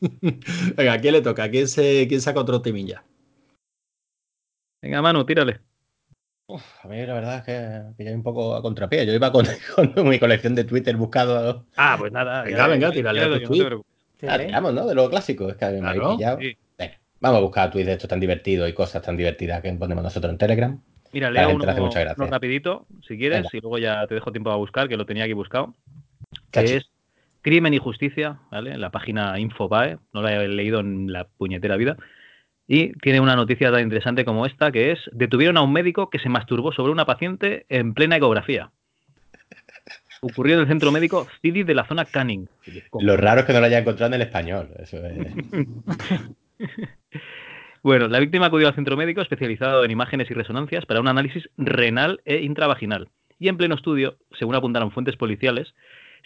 Venga, 0.76 0.92
¿a 0.94 1.00
quién 1.00 1.14
le 1.14 1.22
toca? 1.22 1.44
¿A 1.44 1.50
quién, 1.50 1.68
se, 1.68 2.06
quién 2.08 2.20
saca 2.20 2.40
otro 2.40 2.62
temilla? 2.62 3.04
Venga, 4.82 5.02
Manu, 5.02 5.24
tírale. 5.24 5.60
A 6.82 6.88
mí 6.88 7.06
la 7.06 7.14
verdad 7.14 7.36
es 7.36 7.42
que, 7.44 7.94
que 7.96 8.10
yo 8.10 8.14
un 8.16 8.22
poco 8.22 8.56
a 8.56 8.62
contrapié. 8.62 9.06
Yo 9.06 9.12
iba 9.12 9.30
con, 9.30 9.46
con 9.94 10.08
mi 10.08 10.18
colección 10.18 10.54
de 10.54 10.64
Twitter 10.64 10.96
buscado. 10.96 11.66
Ah, 11.76 11.96
pues 11.98 12.10
nada. 12.10 12.42
Venga, 12.42 12.66
venga, 12.66 12.90
tírale 12.90 13.20
a 13.22 13.40
tu 13.40 13.84
no 14.22 14.38
tiramos, 14.38 14.74
¿no? 14.74 14.86
De 14.86 14.94
lo 14.94 15.08
clásico. 15.08 15.48
Es 15.48 15.56
que 15.56 15.66
me 15.66 15.78
habéis 15.78 16.00
Claro, 16.00 16.16
pillado. 16.16 16.38
sí. 16.40 16.56
Venga, 16.78 17.00
vamos 17.20 17.38
a 17.38 17.40
buscar 17.42 17.70
tweets 17.70 17.86
de 17.86 17.92
estos 17.92 18.08
tan 18.08 18.20
divertidos 18.20 18.68
y 18.68 18.72
cosas 18.72 19.02
tan 19.02 19.16
divertidas 19.16 19.62
que 19.62 19.72
ponemos 19.72 20.02
nosotros 20.04 20.30
en 20.32 20.38
Telegram. 20.38 20.82
Mira, 21.12 21.30
leo 21.30 21.54
uno, 21.54 21.64
rapidito, 22.30 22.86
si 23.06 23.18
quieres, 23.18 23.42
Venga. 23.42 23.50
y 23.52 23.60
luego 23.60 23.78
ya 23.78 24.06
te 24.06 24.14
dejo 24.14 24.30
tiempo 24.30 24.50
a 24.50 24.56
buscar, 24.56 24.88
que 24.88 24.96
lo 24.96 25.06
tenía 25.06 25.24
aquí 25.24 25.32
buscado. 25.32 25.74
Que 26.52 26.76
es 26.76 26.90
Crimen 27.42 27.74
y 27.74 27.78
Justicia, 27.78 28.38
¿vale? 28.50 28.72
En 28.72 28.80
la 28.80 28.90
página 28.90 29.38
Infobae, 29.38 29.98
no 30.12 30.22
la 30.22 30.42
he 30.42 30.48
leído 30.48 30.80
en 30.80 31.12
la 31.12 31.24
puñetera 31.24 31.76
vida. 31.76 31.96
Y 32.68 32.92
tiene 33.00 33.18
una 33.18 33.34
noticia 33.34 33.72
tan 33.72 33.82
interesante 33.82 34.24
como 34.24 34.46
esta, 34.46 34.70
que 34.70 34.92
es 34.92 35.00
detuvieron 35.12 35.56
a 35.56 35.62
un 35.62 35.72
médico 35.72 36.08
que 36.10 36.20
se 36.20 36.28
masturbó 36.28 36.70
sobre 36.70 36.92
una 36.92 37.04
paciente 37.04 37.66
en 37.68 37.94
plena 37.94 38.16
ecografía. 38.16 38.70
Ocurrió 40.20 40.54
en 40.54 40.60
el 40.60 40.68
centro 40.68 40.92
médico 40.92 41.26
CIDI 41.42 41.64
de 41.64 41.74
la 41.74 41.86
zona 41.86 42.04
Canning. 42.04 42.48
Lo 43.00 43.16
raro 43.16 43.40
es 43.40 43.46
que 43.46 43.52
no 43.52 43.60
lo 43.60 43.66
haya 43.66 43.78
encontrado 43.78 44.14
en 44.14 44.20
el 44.20 44.26
español. 44.26 44.68
Eso 44.78 44.98
es. 45.04 45.16
Bueno, 47.82 48.08
la 48.08 48.20
víctima 48.20 48.46
acudió 48.46 48.68
al 48.68 48.74
centro 48.74 48.96
médico 48.96 49.22
especializado 49.22 49.84
en 49.84 49.90
imágenes 49.90 50.30
y 50.30 50.34
resonancias 50.34 50.84
para 50.84 51.00
un 51.00 51.08
análisis 51.08 51.48
renal 51.56 52.20
e 52.24 52.42
intravaginal. 52.42 53.08
Y 53.38 53.48
en 53.48 53.56
pleno 53.56 53.74
estudio, 53.74 54.18
según 54.38 54.54
apuntaron 54.54 54.90
fuentes 54.90 55.16
policiales, 55.16 55.74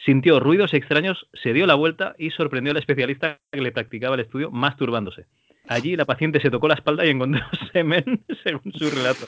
sintió 0.05 0.41
ruidos 0.41 0.75
extraños, 0.75 1.29
se 1.33 1.53
dio 1.53 1.67
la 1.67 1.77
vuelta 1.77 2.17
y 2.19 2.31
sorprendió 2.31 2.73
al 2.73 2.79
especialista 2.79 3.39
que 3.53 3.61
le 3.61 3.71
practicaba 3.71 4.17
el 4.17 4.23
estudio 4.23 4.51
masturbándose. 4.51 5.27
Allí 5.67 5.97
la 5.97 6.05
paciente 6.05 6.41
se 6.41 6.51
tocó 6.51 6.69
la 6.69 6.75
espalda 6.75 7.07
y 7.07 7.11
encontró 7.11 7.41
semen, 7.73 8.25
según 8.43 8.73
su 8.75 8.91
relato. 8.91 9.27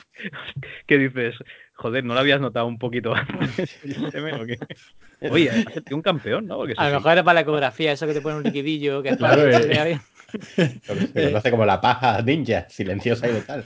¿Qué 0.85 0.97
dices? 0.97 1.35
Joder, 1.75 2.03
¿no 2.03 2.13
lo 2.13 2.19
habías 2.19 2.41
notado 2.41 2.67
un 2.67 2.77
poquito 2.77 3.15
antes 3.15 3.79
el 3.83 4.11
semen 4.11 4.35
o 4.35 4.45
qué? 4.45 4.57
Oye, 5.31 5.49
un 5.91 6.01
campeón, 6.01 6.45
¿no? 6.45 6.57
Porque 6.57 6.73
A 6.77 6.83
lo 6.83 6.89
sí. 6.89 6.95
mejor 6.97 7.11
era 7.13 7.23
para 7.23 7.35
la 7.35 7.41
ecografía, 7.41 7.91
eso 7.91 8.05
que 8.05 8.13
te 8.13 8.21
pone 8.21 8.35
un 8.37 8.43
liquidillo, 8.43 9.01
que 9.01 9.09
es 9.09 9.17
Claro, 9.17 9.47
eh. 9.49 9.99
Se 10.55 10.79
se 10.79 11.27
conoce 11.27 11.51
como 11.51 11.65
la 11.65 11.81
paja 11.81 12.21
ninja, 12.21 12.67
silenciosa 12.69 13.27
y 13.29 13.33
letal. 13.33 13.65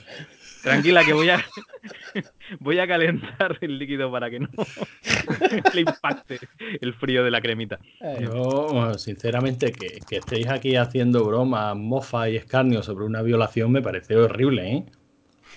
Tranquila, 0.62 1.04
que 1.04 1.12
voy 1.12 1.28
a 1.28 1.44
voy 2.60 2.78
a 2.78 2.86
calentar 2.86 3.58
el 3.60 3.78
líquido 3.78 4.10
para 4.12 4.30
que 4.30 4.40
no 4.40 4.48
le 5.74 5.80
impacte 5.80 6.38
el 6.80 6.94
frío 6.94 7.24
de 7.24 7.30
la 7.30 7.40
cremita. 7.40 7.80
Yo, 8.20 8.68
bueno, 8.70 8.96
sinceramente, 8.96 9.72
que, 9.72 10.00
que 10.08 10.18
estéis 10.18 10.48
aquí 10.48 10.76
haciendo 10.76 11.24
bromas, 11.24 11.76
mofa 11.76 12.28
y 12.28 12.36
escarnio 12.36 12.82
sobre 12.82 13.04
una 13.04 13.22
violación 13.22 13.72
me 13.72 13.82
parece 13.82 14.16
horrible, 14.16 14.72
¿eh? 14.72 14.84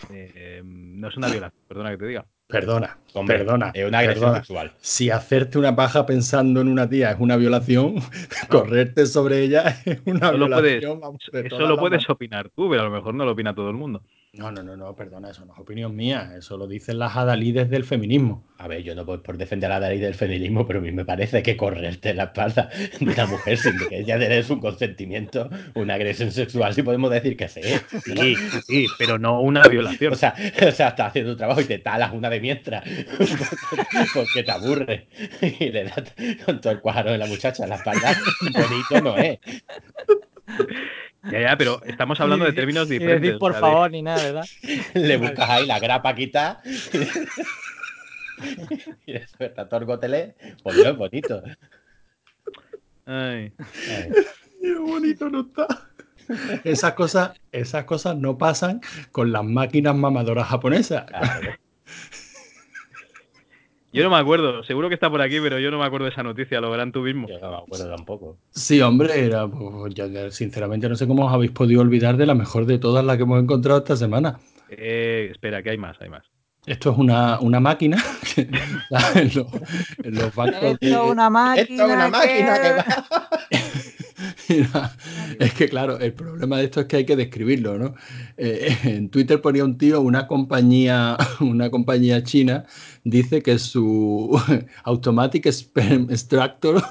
Eh, 0.10 0.62
no 0.64 1.08
es 1.08 1.18
una 1.18 1.30
violación, 1.30 1.62
perdona 1.68 1.92
que 1.92 1.98
te 1.98 2.08
diga. 2.08 2.26
Perdona, 2.48 3.00
Hombre, 3.14 3.38
perdona. 3.40 3.72
Es 3.74 3.88
una 3.88 4.00
agresión 4.00 4.34
perdona. 4.34 4.38
sexual. 4.38 4.74
Si 4.80 5.10
hacerte 5.10 5.58
una 5.58 5.76
paja 5.76 6.06
pensando 6.06 6.62
en 6.62 6.68
una 6.68 6.88
tía 6.88 7.12
es 7.12 7.18
una 7.20 7.38
violación, 7.38 7.96
correrte 8.50 9.06
sobre 9.08 9.42
ella 9.44 9.64
es 9.86 10.00
una 10.06 10.30
Eso 10.30 10.38
lo 10.38 10.50
puedes, 10.52 10.80
violación. 10.80 11.00
vamos, 11.00 11.20
de 11.32 11.48
eso 11.48 11.66
lo 11.66 11.78
puedes 11.80 12.08
opinar 12.10 12.50
tú, 12.50 12.70
pero 12.70 12.82
a 12.82 12.86
lo 12.86 12.92
mejor 12.92 13.16
no 13.16 13.26
lo 13.26 13.32
opina 13.32 13.56
todo 13.56 13.70
el 13.70 13.76
mundo. 13.76 14.04
No, 14.38 14.52
no, 14.52 14.62
no, 14.64 14.76
no, 14.76 14.94
perdona, 14.98 15.30
eso 15.30 15.46
no 15.46 15.54
es 15.54 15.60
opinión 15.60 15.96
mía, 15.96 16.34
eso 16.38 16.58
lo 16.58 16.68
dicen 16.68 17.00
las 17.00 17.16
adalides 17.16 17.70
del 17.70 17.86
feminismo. 17.86 18.44
A 18.58 18.68
ver, 18.68 18.84
yo 18.84 18.94
no 18.94 19.06
voy 19.06 19.20
por 19.20 19.38
defender 19.38 19.72
a 19.72 19.80
la 19.80 19.88
ley 19.88 19.98
del 20.00 20.14
feminismo, 20.14 20.68
pero 20.68 20.80
a 20.80 20.82
mí 20.82 20.92
me 20.92 21.06
parece 21.06 21.42
que 21.42 21.56
correrte 21.56 22.14
la 22.14 22.26
espalda 22.26 22.70
de 23.00 23.06
una 23.06 23.28
mujer 23.28 23.58
sin 23.58 23.78
que 23.88 24.00
ella 24.00 24.18
dé 24.18 24.44
su 24.44 24.60
consentimiento, 24.60 25.50
una 25.74 25.94
agresión 25.94 26.32
sexual, 26.32 26.74
si 26.74 26.84
podemos 26.84 27.12
decir 27.12 27.38
que 27.38 27.48
sí. 27.48 27.62
Sí, 28.04 28.36
sí, 28.68 28.88
pero 28.98 29.18
no 29.18 29.40
una 29.40 29.64
violación. 29.70 30.12
O 30.12 30.16
sea, 30.18 30.36
o 30.68 30.72
sea, 30.72 30.90
estás 30.90 31.08
haciendo 31.08 31.32
un 31.32 31.38
trabajo 31.38 31.62
y 31.62 31.66
te 31.66 31.80
talas 31.80 32.12
una 32.12 32.30
de 32.30 32.42
mientras 32.42 32.84
porque 34.14 34.44
te 34.44 34.52
aburre 34.52 35.08
y 35.42 35.70
le 35.70 35.86
das 35.86 36.14
con 36.46 36.60
todo 36.60 36.74
el 36.74 36.82
cuadro 36.82 37.12
de 37.12 37.20
la 37.20 37.26
muchacha 37.28 37.64
en 37.64 37.70
la 37.70 37.76
espalda. 37.76 38.14
Bonito 38.42 39.02
no 39.02 39.18
es. 39.18 39.40
Ya, 41.32 41.42
ya, 41.42 41.58
pero 41.58 41.82
estamos 41.86 42.20
hablando 42.20 42.46
de 42.46 42.54
términos 42.54 42.88
diferentes. 42.90 43.22
decir 43.22 43.40
por 43.40 43.52
o 43.52 43.54
sea, 43.54 43.62
de- 43.68 43.72
favor 43.74 43.92
ni 43.92 44.02
nada, 44.02 44.22
¿verdad? 44.24 44.46
Le 44.94 45.18
buscas 45.18 45.50
ahí 45.50 45.66
la 45.66 45.80
grapa 45.80 46.14
quita 46.16 46.62
y 49.06 49.14
eso 49.16 49.36
está 49.40 49.68
torgotele, 49.68 50.36
pues 50.64 50.78
no 50.78 50.90
es 50.90 50.98
bonito. 50.98 51.42
Ay. 53.06 53.54
Ay, 53.58 54.10
Qué 54.62 54.76
bonito 54.76 55.30
no 55.30 55.42
está. 55.42 55.68
Esas 56.64 56.94
cosas, 56.94 57.32
esas 57.52 57.86
cosas 57.86 58.18
no 58.18 58.38
pasan 58.38 58.82
con 59.12 59.32
las 59.32 59.44
máquinas 59.44 59.96
mamadoras 59.96 60.48
japonesas. 60.48 61.06
claro. 61.06 61.52
Yo 63.96 64.04
no 64.04 64.10
me 64.10 64.18
acuerdo, 64.18 64.64
seguro 64.64 64.90
que 64.90 64.94
está 64.96 65.10
por 65.10 65.22
aquí, 65.22 65.40
pero 65.42 65.58
yo 65.60 65.72
no 65.72 65.80
me 65.80 65.86
acuerdo 65.86 66.06
de 66.06 66.12
esa 66.12 66.24
noticia, 66.24 66.60
lo 66.62 66.70
verán 66.70 66.92
tú 66.92 67.02
mismo. 67.02 67.28
Yo 67.28 67.40
no 67.40 67.50
me 67.52 67.58
acuerdo 67.58 67.96
tampoco. 67.96 68.38
Sí, 68.52 68.82
hombre, 68.82 69.26
era, 69.26 69.48
pues, 69.48 69.94
yo, 69.96 70.06
sinceramente 70.32 70.88
no 70.90 70.96
sé 70.96 71.08
cómo 71.08 71.26
os 71.28 71.34
habéis 71.34 71.52
podido 71.52 71.82
olvidar 71.82 72.18
de 72.18 72.26
la 72.26 72.36
mejor 72.36 72.66
de 72.66 72.78
todas 72.78 73.04
las 73.06 73.18
que 73.18 73.24
hemos 73.24 73.42
encontrado 73.42 73.80
esta 73.80 73.96
semana. 73.96 74.40
Eh, 74.70 75.30
espera, 75.32 75.64
que 75.64 75.70
hay 75.72 75.78
más, 75.78 75.96
hay 76.02 76.10
más. 76.10 76.24
Esto 76.66 76.92
es 76.92 76.98
una, 76.98 77.40
una 77.42 77.60
máquina 77.60 78.04
que 78.34 78.42
en, 79.16 79.32
los, 79.36 79.48
en 80.04 80.16
los 80.16 80.34
bancos 80.36 80.62
de- 80.80 80.88
Esto 80.90 81.06
es 81.06 81.12
una 81.12 81.30
máquina. 81.30 81.62
Esto 81.62 81.74
es 81.86 81.94
una 81.94 82.08
máquina 82.10 82.62
que 82.62 82.72
va. 82.72 83.30
Mira, 84.50 84.96
es 85.40 85.54
que 85.54 85.68
claro, 85.70 86.00
el 86.00 86.14
problema 86.14 86.58
de 86.58 86.66
esto 86.66 86.82
es 86.82 86.88
que 86.88 86.98
hay 86.98 87.06
que 87.06 87.16
describirlo, 87.16 87.78
¿no? 87.78 87.96
Eh, 88.38 88.76
en 88.84 89.10
Twitter 89.10 89.42
ponía 89.42 89.64
un 89.64 89.78
tío, 89.78 90.02
una 90.02 90.28
compañía, 90.28 91.18
una 91.40 91.70
compañía 91.70 92.24
china, 92.24 92.66
dice 93.04 93.42
que 93.42 93.58
su 93.60 94.40
Automatic 94.84 95.48
Sperm 95.48 96.08
Extractor, 96.10 96.84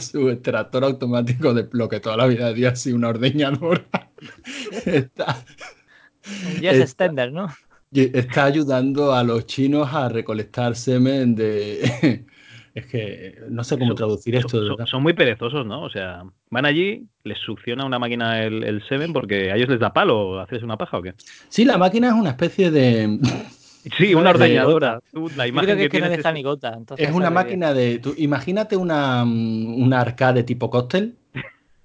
su 0.00 0.30
extractor 0.30 0.84
automático 0.84 1.52
de 1.54 1.68
lo 1.72 1.88
que 1.88 2.00
toda 2.00 2.16
la 2.16 2.26
vida 2.26 2.46
había 2.48 2.74
sido 2.74 2.96
una 2.96 3.08
ordeñadora, 3.08 3.84
está, 4.86 5.44
Un 6.26 6.60
Yes 6.60 6.78
Esta- 6.78 6.84
Extender, 6.84 7.32
¿no? 7.32 7.48
está 7.94 8.44
ayudando 8.46 9.12
a 9.12 9.22
los 9.22 9.46
chinos 9.46 9.88
a 9.92 10.08
recolectar 10.08 10.74
semen 10.76 11.34
de... 11.34 12.24
Es 12.74 12.86
que 12.86 13.38
no 13.50 13.64
sé 13.64 13.78
cómo 13.78 13.94
traducir 13.94 14.34
esto, 14.34 14.58
de 14.60 14.66
Son, 14.66 14.76
verdad. 14.76 14.90
son 14.90 15.02
muy 15.02 15.12
perezosos, 15.12 15.66
¿no? 15.66 15.82
O 15.82 15.90
sea, 15.90 16.22
van 16.50 16.64
allí, 16.64 17.06
les 17.22 17.38
succiona 17.38 17.84
una 17.84 17.98
máquina 17.98 18.42
el, 18.42 18.64
el 18.64 18.82
semen 18.88 19.12
porque 19.12 19.50
a 19.52 19.56
ellos 19.56 19.68
les 19.68 19.78
da 19.80 19.92
palo 19.92 20.40
hacerse 20.40 20.64
una 20.64 20.78
paja 20.78 20.96
o 20.98 21.02
qué. 21.02 21.14
Sí, 21.48 21.64
la 21.66 21.76
máquina 21.76 22.08
es 22.08 22.14
una 22.14 22.30
especie 22.30 22.70
de... 22.70 23.18
Sí, 23.98 24.14
una 24.14 24.30
ordeñadora. 24.36 25.00
Tú, 25.12 25.28
la 25.36 25.44
Yo 25.44 25.48
imagen 25.48 25.74
creo 25.74 25.76
que, 25.76 25.80
que, 25.90 25.96
es 25.98 26.02
que 26.04 26.08
no 26.08 26.16
deja 26.16 26.32
ni 26.32 26.42
gota. 26.44 26.72
entonces 26.76 27.08
Es 27.08 27.12
una 27.12 27.30
bien. 27.30 27.34
máquina 27.34 27.74
de. 27.74 27.98
tú 27.98 28.14
imagínate 28.16 28.76
una, 28.76 29.24
mm, 29.24 29.82
una 29.82 30.00
arcade 30.00 30.44
tipo 30.44 30.70
cóctel. 30.70 31.16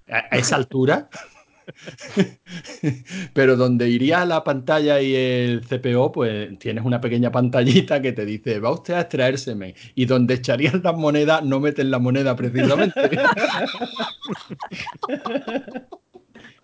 A, 0.08 0.18
a 0.30 0.38
esa 0.38 0.58
altura. 0.58 1.10
Pero 3.34 3.56
donde 3.56 3.90
iría 3.90 4.26
la 4.26 4.44
pantalla 4.44 5.02
y 5.02 5.16
el 5.16 5.62
CPO, 5.62 6.12
pues 6.12 6.58
tienes 6.60 6.86
una 6.86 7.02
pequeña 7.02 7.32
pantallita 7.32 8.02
que 8.02 8.14
te 8.14 8.26
dice, 8.26 8.60
va 8.60 8.72
usted 8.72 8.96
a 8.96 9.02
extraérseme. 9.02 9.76
Y 9.96 10.06
donde 10.06 10.36
echarías 10.36 10.82
las 10.84 10.96
monedas, 10.96 11.44
no 11.44 11.60
metes 11.60 11.86
la 11.86 12.00
moneda 12.00 12.36
precisamente. 12.36 13.00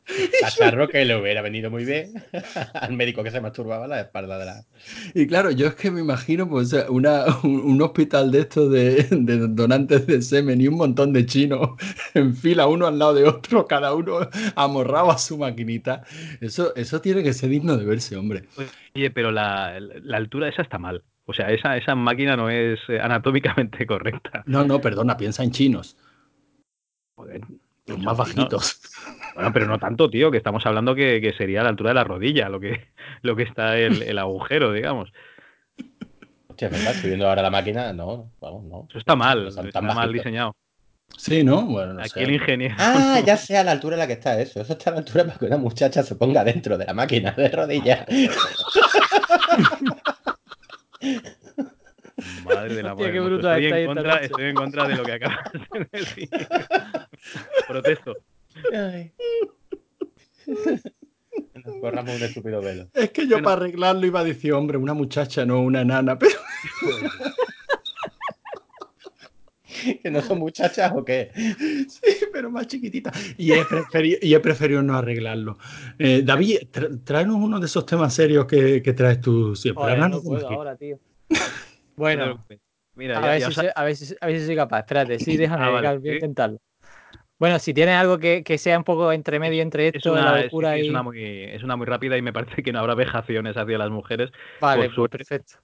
Cacharro 0.42 0.88
que 0.88 1.06
le 1.06 1.16
hubiera 1.16 1.42
venido 1.42 1.72
muy 1.72 1.86
bien 1.86 2.14
al 2.74 2.94
médico 2.94 3.24
que 3.24 3.32
se 3.32 3.42
masturbaba 3.42 3.88
la 3.88 4.02
espalda 4.02 4.38
de 4.38 4.46
la. 4.46 4.66
Y 5.14 5.28
claro, 5.28 5.52
yo 5.52 5.68
es 5.68 5.76
que 5.76 5.92
me 5.92 6.02
imagino 6.02 6.48
pues 6.50 6.74
una, 6.90 7.26
un, 7.44 7.60
un 7.62 7.82
hospital 7.82 8.32
de 8.32 8.40
estos 8.40 8.72
de, 8.72 9.04
de 9.12 9.48
donantes 9.48 10.06
de 10.08 10.22
semen 10.22 10.62
y 10.62 10.68
un 10.68 10.78
montón 10.78 11.14
de 11.14 11.26
chinos 11.26 11.72
en 12.14 12.36
fila 12.36 12.68
uno 12.68 12.88
al 12.88 13.00
lado 13.00 13.14
de 13.14 13.26
otro, 13.26 13.66
cada 13.68 13.94
uno 13.94 14.20
amorrado 14.56 15.12
a 15.12 15.18
su 15.18 15.38
maquinita. 15.38 16.04
Eso, 16.42 16.76
eso 16.76 17.02
tiene 17.02 17.24
que 17.24 17.34
ser 17.34 17.50
digno 17.50 17.78
de 17.78 17.86
verse, 17.86 18.16
hombre. 18.16 18.44
Oye, 18.96 19.10
pero 19.12 19.32
la, 19.32 19.80
la 19.80 20.18
altura 20.18 20.50
esa 20.50 20.62
está 20.62 20.78
mal. 20.78 21.04
O 21.26 21.34
sea, 21.34 21.52
esa, 21.52 21.78
esa 21.78 21.96
máquina 21.96 22.36
no 22.36 22.50
es 22.50 22.80
anatómicamente 23.02 23.86
correcta. 23.86 24.44
No, 24.46 24.66
no, 24.66 24.82
perdona, 24.82 25.16
piensa 25.16 25.44
en 25.44 25.52
chinos. 25.52 25.98
Joder. 27.16 27.42
Los 27.86 28.00
más 28.00 28.18
bajitos. 28.18 28.82
Bueno, 29.36 29.52
pero 29.54 29.66
no 29.68 29.80
tanto, 29.80 30.10
tío, 30.10 30.32
que 30.32 30.38
estamos 30.38 30.66
hablando 30.66 30.96
que, 30.96 31.22
que 31.22 31.34
sería 31.34 31.62
a 31.62 31.64
la 31.64 31.70
altura 31.70 31.92
de 31.92 31.96
la 31.96 32.04
rodilla 32.04 32.50
lo 32.50 32.60
que, 32.60 32.88
lo 33.22 33.36
que 33.36 33.44
está 33.44 33.78
el, 33.78 34.02
el 34.04 34.18
agujero, 34.18 34.72
digamos. 34.72 35.12
Hostia, 36.48 36.68
es 36.68 36.74
verdad, 36.74 36.94
estoy 36.94 37.10
viendo 37.10 37.28
ahora 37.28 37.42
la 37.42 37.50
máquina. 37.50 37.94
No, 37.94 38.32
vamos, 38.40 38.64
no. 38.66 38.88
Eso 38.90 39.00
está 39.00 39.16
mal, 39.16 39.48
está 39.48 39.82
mal 39.82 40.14
diseñado. 40.14 40.56
Sí, 41.18 41.44
¿no? 41.44 41.64
Bueno, 41.66 41.94
no 41.94 42.00
Aquí 42.02 42.10
sé. 42.10 42.24
el 42.24 42.32
ingeniero. 42.32 42.76
Ah, 42.80 43.22
ya 43.26 43.38
sé 43.38 43.58
a 43.58 43.64
la 43.64 43.72
altura 43.72 43.96
a 43.96 44.00
la 44.00 44.08
que 44.08 44.14
está 44.14 44.40
eso. 44.40 44.62
Eso 44.62 44.74
está 44.74 44.90
a 44.90 44.94
la 44.94 45.00
altura 45.00 45.26
para 45.26 45.38
que 45.38 45.46
una 45.46 45.58
muchacha 45.58 46.04
se 46.04 46.16
ponga 46.16 46.44
dentro 46.44 46.78
de 46.78 46.86
la 46.86 46.94
máquina 46.94 47.32
de 47.32 47.50
rodillas. 47.50 48.06
Madre 52.46 52.76
de 52.76 52.84
la 52.84 52.94
Hostia, 52.94 53.12
qué 53.12 53.18
estoy, 53.18 53.66
está 53.66 53.80
en 53.80 53.86
contra, 53.88 54.16
estoy 54.18 54.44
en 54.46 54.56
contra 54.56 54.88
de 54.88 54.96
lo 54.96 55.04
que 55.04 55.12
acabas 55.14 55.40
de 55.52 55.88
decir. 55.92 56.30
Protesto. 57.68 58.16
Ay. 58.74 59.12
Nos 61.66 61.76
corramos 61.82 62.16
un 62.16 62.24
estúpido 62.24 62.62
velo. 62.62 62.88
Es 62.94 63.10
que 63.12 63.24
yo 63.24 63.32
Bueno. 63.36 63.46
para 63.46 63.58
arreglarlo 63.62 64.06
iba 64.06 64.20
a 64.20 64.24
decir, 64.24 64.54
hombre, 64.54 64.78
una 64.78 64.94
muchacha, 64.94 65.46
no 65.46 65.62
una 65.62 65.84
nana, 65.84 66.18
pero 66.18 66.36
¿Que 70.02 70.12
no 70.12 70.22
son 70.22 70.40
muchachas 70.40 70.92
o 70.96 71.04
qué? 71.04 71.32
sí, 71.90 72.26
pero 72.32 72.50
más 72.52 72.68
chiquitita. 72.68 73.12
Y 73.38 73.52
he 73.54 73.66
preferido, 73.66 74.20
y 74.22 74.34
he 74.34 74.40
preferido 74.40 74.82
no 74.84 74.96
arreglarlo. 74.96 75.58
Eh, 75.98 76.22
David, 76.24 76.60
tra- 76.72 77.04
tráenos 77.04 77.38
uno 77.38 77.60
de 77.60 77.66
esos 77.66 77.86
temas 77.86 78.14
serios 78.14 78.46
que, 78.46 78.82
que 78.82 78.94
traes 78.94 79.20
tú 79.20 79.56
siempre. 79.56 79.98
No 79.98 80.22
puedo 80.22 80.48
ahora, 80.48 80.76
tío. 80.76 81.00
Bueno, 81.96 82.46
Mira, 82.96 83.18
a 83.18 83.22
ya, 83.22 83.28
ver, 83.28 83.40
ya 83.42 83.48
si 83.48 83.54
soy, 83.54 83.68
a, 83.76 83.84
ver 83.84 83.96
si, 83.96 84.16
a 84.22 84.28
ver 84.28 84.40
si 84.40 84.46
soy 84.46 84.56
capaz. 84.56 84.80
Espérate, 84.80 85.20
sí, 85.20 85.36
déjame 85.44 85.66
Ah, 85.66 85.70
vale, 85.70 86.14
intentarlo. 86.16 86.60
Bueno, 87.44 87.60
si 87.60 87.74
tienes 87.74 87.96
algo 87.96 88.20
que, 88.20 88.42
que 88.42 88.58
sea 88.58 88.78
un 88.78 88.86
poco 88.86 89.12
entre 89.12 89.38
medio 89.38 89.62
entre 89.62 89.90
es 89.90 89.96
esto, 89.96 90.14
una, 90.14 90.32
la 90.32 90.38
es- 90.40 90.44
locura 90.46 90.78
es 90.78 90.86
y... 90.86 90.90
una 90.90 91.04
muy, 91.04 91.20
es 91.22 91.62
una 91.62 91.76
muy 91.76 91.86
rápida 91.86 92.18
y 92.18 92.22
me 92.22 92.32
parece 92.32 92.64
que 92.64 92.72
no 92.72 92.80
habrá 92.80 92.96
vejaciones 92.96 93.58
hacia 93.58 93.78
las 93.78 93.90
mujeres. 93.90 94.32
Vale, 94.62 94.86
por 94.86 94.96
suerte. 94.96 95.18
perfecto. 95.18 95.56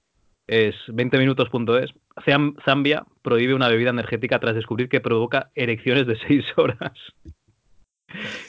Es 0.46 0.74
20minutos.es. 0.88 1.90
Zam- 2.26 2.54
Zambia 2.66 3.06
prohíbe 3.22 3.54
una 3.54 3.68
bebida 3.68 3.88
energética 3.88 4.38
tras 4.40 4.54
descubrir 4.56 4.90
que 4.90 5.00
provoca 5.00 5.50
erecciones 5.54 6.06
de 6.06 6.18
6 6.28 6.44
horas. 6.58 6.92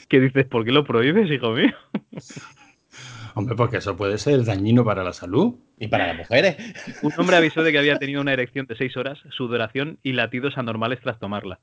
¿Qué 0.09 0.19
dices? 0.19 0.45
¿Por 0.47 0.65
qué 0.65 0.73
lo 0.73 0.83
prohíbes, 0.83 1.31
hijo 1.31 1.51
mío? 1.51 1.71
Hombre, 3.35 3.55
porque 3.55 3.77
eso 3.77 3.95
puede 3.95 4.17
ser 4.17 4.43
dañino 4.43 4.83
para 4.83 5.05
la 5.05 5.13
salud. 5.13 5.55
Y 5.79 5.87
para 5.87 6.07
las 6.07 6.17
mujeres. 6.17 6.57
Un 7.01 7.13
hombre 7.17 7.37
avisó 7.37 7.63
de 7.63 7.71
que 7.71 7.77
había 7.79 7.95
tenido 7.99 8.19
una 8.19 8.33
erección 8.33 8.65
de 8.65 8.75
6 8.75 8.97
horas, 8.97 9.19
sudoración 9.29 9.99
y 10.03 10.11
latidos 10.11 10.57
anormales 10.57 10.99
tras 10.99 11.17
tomarla. 11.17 11.59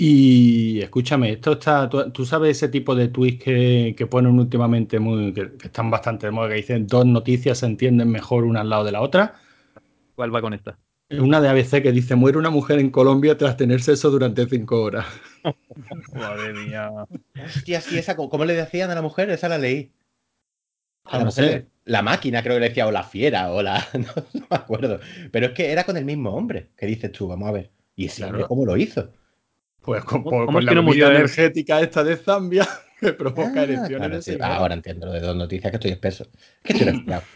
Y 0.00 0.80
escúchame, 0.80 1.32
esto 1.32 1.52
está. 1.52 1.88
Tú, 1.88 2.10
tú 2.12 2.24
sabes 2.24 2.56
ese 2.56 2.68
tipo 2.68 2.94
de 2.94 3.08
tweets 3.08 3.42
que, 3.42 3.94
que 3.96 4.06
ponen 4.06 4.38
últimamente 4.38 4.98
muy. 5.00 5.32
Que, 5.34 5.56
que 5.56 5.66
están 5.66 5.90
bastante 5.90 6.26
de 6.26 6.30
moda, 6.32 6.48
que 6.48 6.54
dicen 6.54 6.86
dos 6.86 7.04
noticias 7.04 7.58
se 7.58 7.66
entienden 7.66 8.08
mejor 8.10 8.44
una 8.44 8.60
al 8.60 8.68
lado 8.70 8.84
de 8.84 8.92
la 8.92 9.00
otra. 9.00 9.34
¿Cuál 10.14 10.34
va 10.34 10.42
con 10.42 10.52
esta? 10.52 10.78
Una 11.10 11.40
de 11.42 11.48
ABC 11.50 11.82
que 11.82 11.92
dice 11.92 12.14
muere 12.16 12.38
una 12.38 12.48
mujer 12.50 12.78
en 12.78 12.90
Colombia 12.90 13.36
tras 13.36 13.56
tener 13.58 13.80
sexo 13.82 14.10
durante 14.10 14.46
cinco 14.46 14.82
horas. 14.82 15.06
Madre 16.12 16.52
mía. 16.52 16.90
Hostia, 17.36 17.80
sí, 17.80 17.98
esa, 17.98 18.16
¿cómo 18.16 18.44
le 18.44 18.54
decían 18.54 18.90
a 18.90 18.94
la 18.94 19.02
mujer? 19.02 19.30
Esa 19.30 19.48
la 19.48 19.58
leí. 19.58 19.92
A 21.04 21.16
Ah, 21.16 21.18
la 21.18 21.24
no 21.24 21.32
mujer, 21.32 21.32
sé. 21.32 21.70
la 21.84 22.02
máquina 22.02 22.42
creo 22.42 22.54
que 22.56 22.60
le 22.60 22.68
decía, 22.68 22.86
o 22.86 22.90
la 22.92 23.02
fiera, 23.02 23.50
o 23.52 23.62
la... 23.62 23.84
No, 23.94 24.06
no 24.34 24.46
me 24.50 24.56
acuerdo. 24.56 25.00
Pero 25.32 25.46
es 25.46 25.52
que 25.52 25.72
era 25.72 25.84
con 25.84 25.96
el 25.96 26.04
mismo 26.04 26.30
hombre. 26.34 26.70
¿Qué 26.76 26.86
dices 26.86 27.10
tú? 27.12 27.28
Vamos 27.28 27.48
a 27.48 27.52
ver. 27.52 27.72
¿Y 27.96 28.06
ese 28.06 28.22
Claro. 28.22 28.28
hombre 28.28 28.44
cómo 28.46 28.64
lo 28.66 28.76
hizo? 28.76 29.12
Pues 29.88 30.04
con, 30.04 30.22
¿Cómo- 30.22 30.30
por- 30.30 30.46
cómo 30.46 30.58
con 30.58 30.58
es 30.58 30.64
la 30.66 30.74
no 30.74 30.84
bebida 30.84 31.08
energética 31.08 31.80
esta 31.80 32.04
de 32.04 32.16
Zambia 32.16 32.68
que 33.00 33.12
provoca 33.14 33.60
Ah, 33.60 33.62
erecciones 33.62 34.08
claro, 34.08 34.22
sí. 34.22 34.38
Ah, 34.40 34.56
ahora 34.56 34.74
entiendo 34.74 35.06
lo 35.06 35.12
de 35.12 35.20
dos 35.20 35.34
noticias 35.36 35.70
que 35.70 35.76
estoy 35.76 35.90
espeso. 35.92 36.26
Que 36.62 36.72
estoy 36.74 36.88
resfriado. 36.92 37.22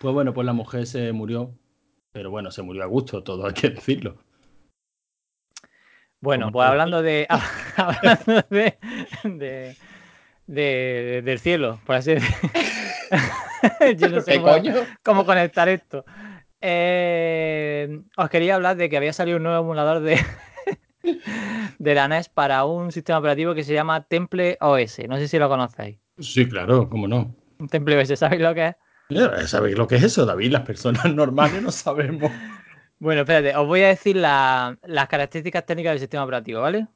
Pues 0.00 0.14
bueno, 0.14 0.32
pues 0.32 0.46
la 0.46 0.54
mujer 0.54 0.86
se 0.86 1.12
murió. 1.12 1.54
Pero 2.12 2.30
bueno, 2.30 2.50
se 2.50 2.62
murió 2.62 2.82
a 2.82 2.86
gusto, 2.86 3.22
todo 3.22 3.46
hay 3.46 3.52
que 3.52 3.68
decirlo. 3.68 4.16
Bueno, 6.20 6.50
pues 6.50 6.66
hablando 6.66 7.02
de 7.02 7.26
hablando 7.76 8.42
de, 8.50 8.78
de- 9.24 9.76
de- 10.46 11.22
del 11.22 11.38
cielo, 11.38 11.78
por 11.86 11.96
así 11.96 12.14
decirlo. 12.14 12.50
Yo 13.98 14.08
no 14.08 14.20
sé 14.22 14.32
¿Qué 14.32 14.40
cómo, 14.40 14.52
coño? 14.54 14.74
cómo 15.02 15.26
conectar 15.26 15.68
esto. 15.68 16.04
Eh, 16.62 18.00
os 18.16 18.28
quería 18.30 18.54
hablar 18.54 18.76
de 18.76 18.88
que 18.88 18.96
había 18.96 19.12
salido 19.12 19.36
un 19.36 19.42
nuevo 19.44 19.62
emulador 19.64 20.00
de, 20.00 20.18
de 21.78 21.94
la 21.94 22.08
NES 22.08 22.28
para 22.28 22.64
un 22.64 22.92
sistema 22.92 23.18
operativo 23.18 23.54
que 23.54 23.64
se 23.64 23.74
llama 23.74 24.04
Temple 24.04 24.58
OS. 24.60 25.00
No 25.08 25.16
sé 25.16 25.28
si 25.28 25.38
lo 25.38 25.48
conocéis. 25.48 25.98
Sí, 26.18 26.48
claro, 26.48 26.88
cómo 26.88 27.08
no. 27.08 27.34
Temple 27.70 27.98
OS, 28.00 28.18
¿sabéis 28.18 28.42
lo 28.42 28.54
que 28.54 28.68
es? 28.68 29.50
¿Sabéis 29.50 29.76
lo 29.76 29.86
que 29.86 29.96
es 29.96 30.02
eso, 30.04 30.24
David? 30.26 30.52
Las 30.52 30.62
personas 30.62 31.04
normales 31.14 31.62
no 31.62 31.70
sabemos. 31.70 32.30
Bueno, 32.98 33.22
espérate, 33.22 33.56
os 33.56 33.66
voy 33.66 33.82
a 33.82 33.88
decir 33.88 34.16
la- 34.16 34.78
las 34.84 35.08
características 35.08 35.64
técnicas 35.66 35.92
del 35.92 36.00
sistema 36.00 36.24
operativo, 36.24 36.60
¿vale? 36.60 36.86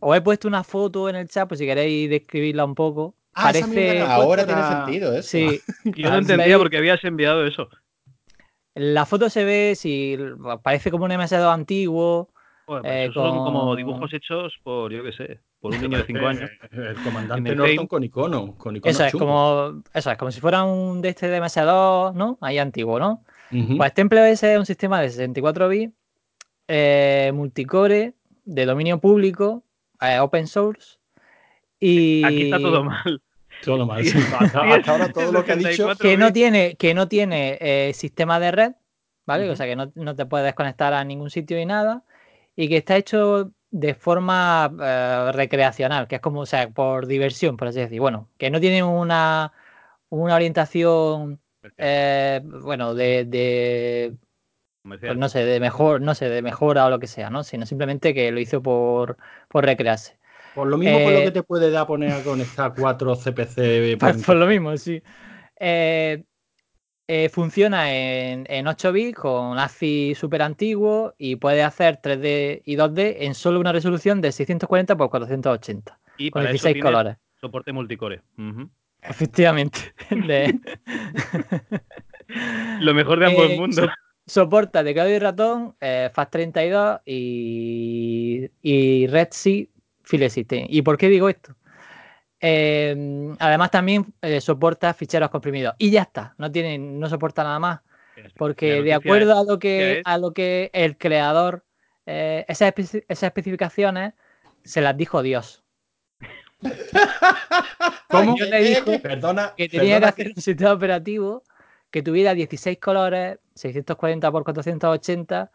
Os 0.00 0.16
he 0.16 0.20
puesto 0.20 0.46
una 0.48 0.62
foto 0.64 1.08
en 1.08 1.16
el 1.16 1.28
chat, 1.28 1.48
por 1.48 1.58
si 1.58 1.66
queréis 1.66 2.08
describirla 2.08 2.64
un 2.64 2.74
poco. 2.74 3.16
Ah, 3.34 3.44
Parece. 3.44 4.00
Ahora 4.00 4.46
tiene 4.46 4.60
era- 4.60 4.84
sentido 4.86 5.12
eso. 5.14 5.28
Sí, 5.28 5.60
Yo 5.84 6.08
no 6.10 6.18
entendía 6.18 6.56
por 6.56 6.70
qué 6.70 6.78
habías 6.78 7.02
enviado 7.04 7.44
eso. 7.44 7.68
la 8.74 9.04
foto 9.06 9.28
se 9.28 9.44
ve, 9.44 9.74
si 9.76 10.16
parece 10.62 10.90
como 10.90 11.04
un 11.04 11.10
MS2 11.10 11.52
antiguo. 11.52 12.30
Joder, 12.66 12.82
pero 12.82 12.94
Eh, 12.94 13.04
esos 13.04 13.14
son 13.14 13.44
como 13.44 13.76
dibujos 13.76 14.12
hechos 14.12 14.58
por, 14.64 14.92
yo 14.92 15.04
qué 15.04 15.12
sé, 15.12 15.40
por 15.60 15.72
un 15.72 15.80
niño 15.80 15.98
de 15.98 16.04
5 16.04 16.26
años. 16.26 16.50
El 16.72 16.96
comandante 16.96 17.54
Norton 17.54 17.86
con 17.86 18.02
icono. 18.02 18.54
Con 18.56 18.76
icono 18.76 18.90
Eso 18.90 19.04
es 19.04 19.12
como. 19.12 19.82
Eso 19.94 20.10
es 20.10 20.18
como 20.18 20.32
si 20.32 20.40
fuera 20.40 20.64
un 20.64 21.00
de 21.00 21.10
este 21.10 21.28
de 21.28 21.40
MS2, 21.40 22.14
¿no? 22.14 22.38
Ahí 22.40 22.58
antiguo, 22.58 22.98
¿no? 22.98 23.24
Pues 23.76 23.94
TempleOS 23.94 24.42
es 24.42 24.58
un 24.58 24.66
sistema 24.66 25.00
de 25.00 25.10
64 25.10 25.68
bits, 25.68 25.94
eh, 26.66 27.30
multicore, 27.32 28.14
de 28.44 28.66
dominio 28.66 28.98
público, 28.98 29.62
eh, 30.00 30.18
open 30.18 30.48
source. 30.48 30.98
Y 31.78 32.24
Aquí 32.24 32.42
está 32.44 32.58
todo 32.58 32.82
mal. 32.82 33.22
Todo 33.64 33.86
mal. 33.86 34.04
Sí. 34.04 34.18
Hasta, 34.40 34.58
ahora 34.90 35.12
todo 35.12 35.30
lo 35.30 35.44
que 35.44 35.52
ha 35.52 35.56
dicho. 35.56 35.68
64 35.70 36.02
que 36.02 36.16
no 36.16 36.32
tiene, 36.32 36.74
que 36.74 36.94
no 36.94 37.06
tiene 37.06 37.58
eh, 37.60 37.92
sistema 37.94 38.40
de 38.40 38.50
red, 38.50 38.72
¿vale? 39.24 39.48
O 39.48 39.54
sea 39.54 39.66
que 39.66 39.76
no, 39.76 39.92
no 39.94 40.16
te 40.16 40.26
puedes 40.26 40.52
conectar 40.54 40.92
a 40.92 41.04
ningún 41.04 41.30
sitio 41.30 41.56
ni 41.56 41.66
nada. 41.66 42.02
Y 42.56 42.68
que 42.68 42.78
está 42.78 42.96
hecho 42.96 43.52
de 43.70 43.94
forma 43.94 44.72
eh, 44.82 45.32
recreacional, 45.32 46.08
que 46.08 46.16
es 46.16 46.20
como, 46.22 46.40
o 46.40 46.46
sea, 46.46 46.70
por 46.70 47.06
diversión, 47.06 47.56
por 47.56 47.68
así 47.68 47.80
decir. 47.80 48.00
Bueno, 48.00 48.30
que 48.38 48.50
no 48.50 48.60
tiene 48.60 48.82
una, 48.82 49.52
una 50.08 50.34
orientación, 50.36 51.40
eh, 51.78 52.40
bueno, 52.44 52.94
de, 52.94 53.24
de 53.26 54.16
pues 55.04 55.18
no 55.18 55.28
sé, 55.28 55.44
de 55.44 55.60
mejor, 55.60 56.00
no 56.02 56.14
sé, 56.14 56.28
de 56.28 56.42
mejora 56.42 56.86
o 56.86 56.90
lo 56.90 56.98
que 57.00 57.06
sea, 57.06 57.30
¿no? 57.30 57.44
Sino 57.44 57.66
simplemente 57.66 58.14
que 58.14 58.32
lo 58.32 58.40
hizo 58.40 58.62
por, 58.62 59.16
por 59.48 59.64
recrearse. 59.64 60.18
Por 60.52 60.68
lo 60.68 60.78
mismo, 60.78 61.02
por 61.02 61.12
lo 61.12 61.22
Eh, 61.22 61.22
que 61.22 61.30
te 61.32 61.42
puede 61.42 61.70
dar 61.70 61.86
poner 61.86 62.12
a 62.12 62.22
conectar 62.24 62.74
cuatro 62.74 63.14
CPC. 63.14 63.96
por 64.00 64.14
Por, 64.14 64.24
por 64.24 64.36
lo 64.36 64.46
mismo, 64.46 64.76
sí. 64.76 65.02
Eh, 65.60 66.24
eh, 67.08 67.28
funciona 67.28 67.92
en, 67.92 68.46
en 68.48 68.66
8 68.66 68.92
bits 68.92 69.18
con 69.18 69.58
ASCII 69.58 70.14
súper 70.14 70.42
antiguo 70.42 71.14
y 71.18 71.36
puede 71.36 71.62
hacer 71.62 72.00
3D 72.02 72.62
y 72.64 72.76
2D 72.76 73.16
en 73.20 73.34
solo 73.34 73.60
una 73.60 73.72
resolución 73.72 74.20
de 74.20 74.32
640 74.32 74.94
x 74.94 75.08
480 75.08 75.98
y 76.18 76.30
con 76.30 76.40
para 76.42 76.50
eso 76.50 76.64
16 76.66 76.72
tienes 76.74 76.82
colores. 76.90 77.16
soporte 77.40 77.72
multicore. 77.72 78.22
Ujú. 78.38 78.68
Efectivamente. 79.02 79.78
De- 80.10 80.58
Lo 82.80 82.94
mejor 82.94 83.20
de 83.20 83.26
ambos 83.26 83.50
Eh, 83.50 83.56
mundos. 83.56 83.88
soporta 84.26 84.82
teclado 84.82 85.08
y 85.10 85.18
ratón, 85.18 85.76
eh, 85.80 86.10
FAT32 86.12 87.02
y, 87.06 88.50
y 88.62 89.06
Red 89.06 89.28
Sea 89.30 89.66
File 90.02 90.30
System. 90.30 90.66
¿Y 90.68 90.82
por 90.82 90.96
qué 90.98 91.08
digo 91.08 91.28
esto? 91.28 91.54
Eh, 92.40 93.34
además 93.38 93.70
también 93.70 94.06
eh, 94.22 94.40
soporta 94.40 94.92
ficheros 94.94 95.30
comprimidos. 95.30 95.74
Y 95.78 95.90
ya 95.90 96.02
está, 96.02 96.34
no 96.38 96.50
tiene, 96.52 96.78
no 96.78 97.08
soporta 97.08 97.42
nada 97.42 97.58
más. 97.58 97.80
Porque 98.36 98.82
de 98.82 98.94
acuerdo 98.94 99.38
a 99.38 99.44
lo 99.44 99.58
que, 99.58 100.02
a 100.04 100.18
lo 100.18 100.32
que 100.32 100.70
el 100.72 100.96
creador, 100.96 101.64
eh, 102.06 102.44
esas, 102.48 102.74
espe- 102.74 103.04
esas 103.08 103.22
especificaciones 103.28 104.14
se 104.64 104.80
las 104.80 104.96
dijo 104.96 105.22
Dios. 105.22 105.62
¿Cómo? 108.08 108.36
Yo 108.36 108.46
le 108.46 108.62
dije 108.62 108.98
Perdona, 109.02 109.54
que 109.56 109.68
tenía 109.68 110.00
que 110.00 110.06
hacer 110.06 110.32
un 110.34 110.42
sistema 110.42 110.72
operativo 110.72 111.42
que 111.90 112.02
tuviera 112.02 112.34
16 112.34 112.78
colores, 112.78 113.38
640 113.54 114.30
por 114.30 114.44
480 114.44 115.50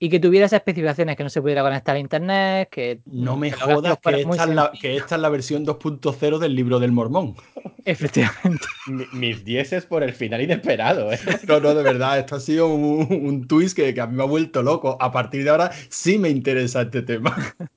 y 0.00 0.08
que 0.10 0.20
tuviera 0.20 0.46
esas 0.46 0.58
especificaciones, 0.58 1.16
que 1.16 1.24
no 1.24 1.30
se 1.30 1.42
pudiera 1.42 1.62
conectar 1.62 1.96
a 1.96 1.98
internet, 1.98 2.68
que 2.70 3.00
No 3.06 3.36
me 3.36 3.50
jodas 3.50 3.96
que 3.96 4.02
fueran 4.02 4.24
muy 4.26 4.38
esta, 4.38 4.44
es 4.48 4.54
la, 4.54 4.62
sencillos. 4.66 4.80
que 4.80 4.96
esta 4.96 5.14
es 5.16 5.20
la 5.20 5.28
versión 5.28 5.64
2.0 5.66 6.38
del 6.38 6.54
libro 6.54 6.78
del 6.78 6.92
mormón. 6.92 7.34
Efectivamente. 7.84 8.64
Mi- 8.86 9.06
Mis 9.12 9.44
dieces 9.44 9.86
por 9.86 10.02
el 10.04 10.12
final 10.12 10.40
inesperado, 10.42 11.12
¿eh? 11.12 11.18
No, 11.48 11.60
no, 11.60 11.74
de 11.74 11.82
verdad, 11.82 12.18
esto 12.18 12.36
ha 12.36 12.40
sido 12.40 12.68
un, 12.68 13.08
un 13.10 13.48
twist 13.48 13.74
que, 13.76 13.92
que 13.94 14.00
a 14.00 14.06
mí 14.06 14.14
me 14.16 14.22
ha 14.22 14.26
vuelto 14.26 14.62
loco. 14.62 14.96
A 15.00 15.10
partir 15.10 15.42
de 15.44 15.50
ahora 15.50 15.70
sí 15.88 16.18
me 16.18 16.28
interesa 16.28 16.82
este 16.82 17.02
tema. 17.02 17.36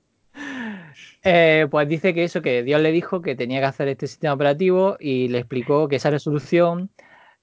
Eh, 1.24 1.68
pues 1.70 1.88
dice 1.88 2.14
que 2.14 2.24
eso, 2.24 2.42
que 2.42 2.62
Dios 2.64 2.80
le 2.80 2.90
dijo 2.90 3.22
que 3.22 3.36
tenía 3.36 3.60
que 3.60 3.66
hacer 3.66 3.86
este 3.88 4.08
sistema 4.08 4.34
operativo 4.34 4.96
y 4.98 5.28
le 5.28 5.38
explicó 5.38 5.86
que 5.88 5.96
esa 5.96 6.10
resolución 6.10 6.90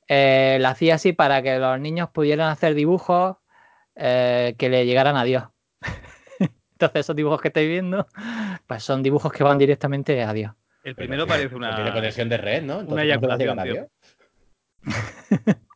eh, 0.09 0.57
la 0.59 0.71
hacía 0.71 0.95
así 0.95 1.13
para 1.13 1.41
que 1.41 1.57
los 1.59 1.79
niños 1.79 2.09
pudieran 2.09 2.49
hacer 2.49 2.73
dibujos 2.75 3.37
eh, 3.99 4.55
que 4.57 4.69
le 4.69 4.85
llegaran 4.85 5.17
a 5.17 5.23
Dios. 5.23 5.43
Entonces 6.39 7.01
esos 7.01 7.15
dibujos 7.15 7.41
que 7.41 7.49
estáis 7.49 7.67
viendo, 7.67 8.07
pues 8.65 8.83
son 8.83 9.03
dibujos 9.03 9.31
que 9.31 9.43
van 9.43 9.57
directamente 9.57 10.23
a 10.23 10.33
Dios. 10.33 10.53
El 10.83 10.95
primero 10.95 11.27
parece 11.27 11.49
tiene 11.49 11.67
una. 11.67 11.93
conexión 11.93 12.29
de 12.29 12.37
red, 12.37 12.63
¿no? 12.63 12.79
una 12.79 13.03
Entonces, 13.03 13.19
¿cómo 13.19 13.37
te 13.37 13.45
va 13.45 13.53
a 13.53 13.55
eyaculación, 13.55 13.59
a 13.59 13.63
Dios? 13.63 13.87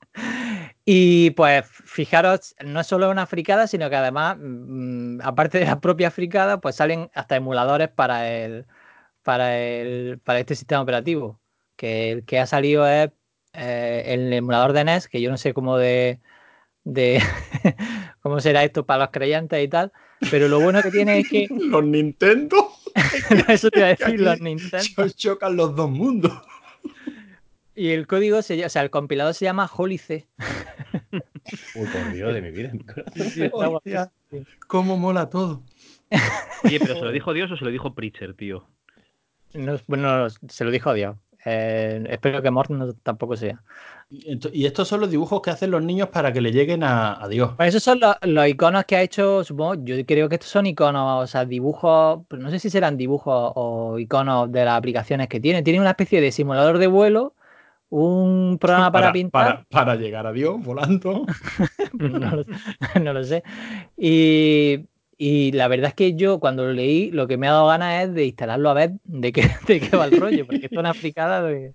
Y 0.86 1.32
pues 1.32 1.66
fijaros, 1.66 2.56
no 2.64 2.82
es 2.82 2.88
solo 2.88 3.10
una 3.10 3.26
fricada, 3.26 3.68
sino 3.68 3.90
que 3.90 3.96
además, 3.96 4.38
mm, 4.40 5.22
aparte 5.24 5.60
de 5.60 5.66
la 5.66 5.80
propia 5.80 6.12
fricada, 6.12 6.60
pues 6.60 6.76
salen 6.76 7.10
hasta 7.14 7.38
emuladores 7.38 7.90
para 7.90 8.30
el, 8.30 8.66
para 9.24 9.58
el, 9.58 10.20
para 10.20 10.40
este 10.40 10.56
sistema 10.56 10.82
operativo. 10.82 11.40
Que 11.78 12.12
el 12.12 12.26
que 12.26 12.40
ha 12.40 12.48
salido 12.48 12.88
es 12.88 13.12
eh, 13.54 14.04
el 14.08 14.34
emulador 14.34 14.74
de 14.74 14.84
NES, 14.86 15.08
que 15.08 15.22
yo 15.22 15.32
no 15.32 15.38
sé 15.38 15.54
cómo 15.54 15.78
de, 15.78 16.20
de 16.84 17.22
cómo 18.22 18.40
será 18.40 18.64
esto 18.64 18.86
para 18.86 19.06
los 19.06 19.12
creyentes 19.12 19.64
y 19.64 19.68
tal. 19.68 19.92
Pero 20.32 20.48
lo 20.48 20.60
bueno 20.60 20.82
que 20.82 20.92
tiene 20.92 21.20
es 21.20 21.30
que 21.30 21.48
Los 21.50 21.84
Nintendo 21.84 22.70
eso 23.48 23.70
te 23.72 23.80
iba 23.80 23.88
a 23.88 23.96
decir, 23.96 24.20
los 24.20 24.40
Nintendo. 24.40 24.80
cho- 24.96 25.10
chocan 25.10 25.56
los 25.56 25.76
dos 25.76 25.90
mundos. 25.90 26.32
Y 27.76 27.90
el 27.90 28.06
código 28.06 28.42
se 28.44 28.56
llama, 28.56 28.68
o 28.68 28.70
sea, 28.70 28.84
el 28.84 28.92
compilador 28.92 29.34
se 29.34 29.46
llama 29.46 29.70
Holy 29.76 29.98
C. 29.98 30.28
Uy, 31.76 31.88
por 31.88 32.14
Dios 32.14 32.34
de 32.34 32.42
mi 32.42 32.52
vida. 32.52 32.72
Hostia, 33.52 34.12
cómo 34.68 34.96
mola 34.98 35.30
todo. 35.30 35.64
Oye, 36.64 36.80
pero 36.80 36.94
¿se 36.94 37.02
lo 37.02 37.12
dijo 37.12 37.34
Dios 37.34 37.52
o 37.52 37.58
se 37.58 37.66
lo 37.66 37.72
dijo 37.72 37.96
Preacher, 37.96 38.36
tío? 38.36 38.68
No, 39.54 39.80
bueno, 39.88 40.30
se 40.30 40.64
lo 40.66 40.70
dijo 40.70 40.94
Dios. 40.94 41.16
Eh, 41.46 42.04
espero 42.10 42.44
que 42.44 42.52
Mort 42.52 42.70
no, 42.70 42.94
tampoco 42.94 43.36
sea. 43.36 43.64
Y 44.10 44.66
estos 44.66 44.88
son 44.88 45.00
los 45.00 45.10
dibujos 45.10 45.42
que 45.42 45.50
hacen 45.50 45.72
los 45.72 45.82
niños 45.84 46.10
para 46.10 46.32
que 46.32 46.42
le 46.42 46.52
lleguen 46.52 46.84
a, 46.84 47.22
a 47.24 47.28
Dios. 47.28 47.52
Pues 47.58 47.70
esos 47.70 47.84
son 47.84 48.00
los, 48.00 48.16
los 48.22 48.48
iconos 48.48 48.86
que 48.86 48.96
ha 48.96 49.02
hecho, 49.02 49.44
supongo, 49.44 49.76
yo 49.84 49.96
creo 50.06 50.30
que 50.30 50.36
estos 50.36 50.50
son 50.52 50.66
iconos, 50.68 51.24
o 51.24 51.28
sea, 51.28 51.46
dibujos, 51.46 52.20
no 52.30 52.50
sé 52.52 52.60
si 52.60 52.70
serán 52.70 52.96
dibujos 52.98 53.52
o 53.56 53.98
iconos 53.98 54.52
de 54.52 54.66
las 54.66 54.78
aplicaciones 54.78 55.28
que 55.28 55.40
tiene. 55.40 55.64
Tiene 55.64 55.80
una 55.80 55.92
especie 55.92 56.22
de 56.22 56.32
simulador 56.32 56.78
de 56.78 56.88
vuelo, 56.88 57.34
un 57.90 58.58
programa 58.60 58.92
para, 58.92 59.12
pintar, 59.14 59.66
para- 59.70 59.86
para 59.86 59.96
llegar 59.96 60.28
a 60.28 60.32
Dios 60.34 60.64
volando. 60.64 61.26
no, 61.94 62.36
lo, 62.36 62.44
no 63.02 63.14
lo 63.14 63.24
sé. 63.24 63.44
Y, 63.98 64.86
y 65.18 65.52
la 65.54 65.68
verdad 65.68 65.88
es 65.90 65.94
que 65.96 66.16
yo 66.16 66.40
cuando 66.40 66.66
lo 66.66 66.74
leí, 66.74 67.12
lo 67.12 67.28
que 67.28 67.38
me 67.38 67.48
ha 67.48 67.52
dado 67.54 67.68
ganas 67.68 68.04
es 68.06 68.14
de 68.14 68.26
instalarlo 68.26 68.70
a 68.70 68.74
ver 68.74 68.92
de 69.06 69.32
qué, 69.32 69.50
de 69.68 69.80
qué 69.80 69.96
va 69.98 70.06
el 70.06 70.20
rollo, 70.20 70.46
porque 70.46 70.66
esto 70.66 70.76
es 70.76 70.80
una 70.80 70.94
fricada 70.94 71.42
de... 71.42 71.74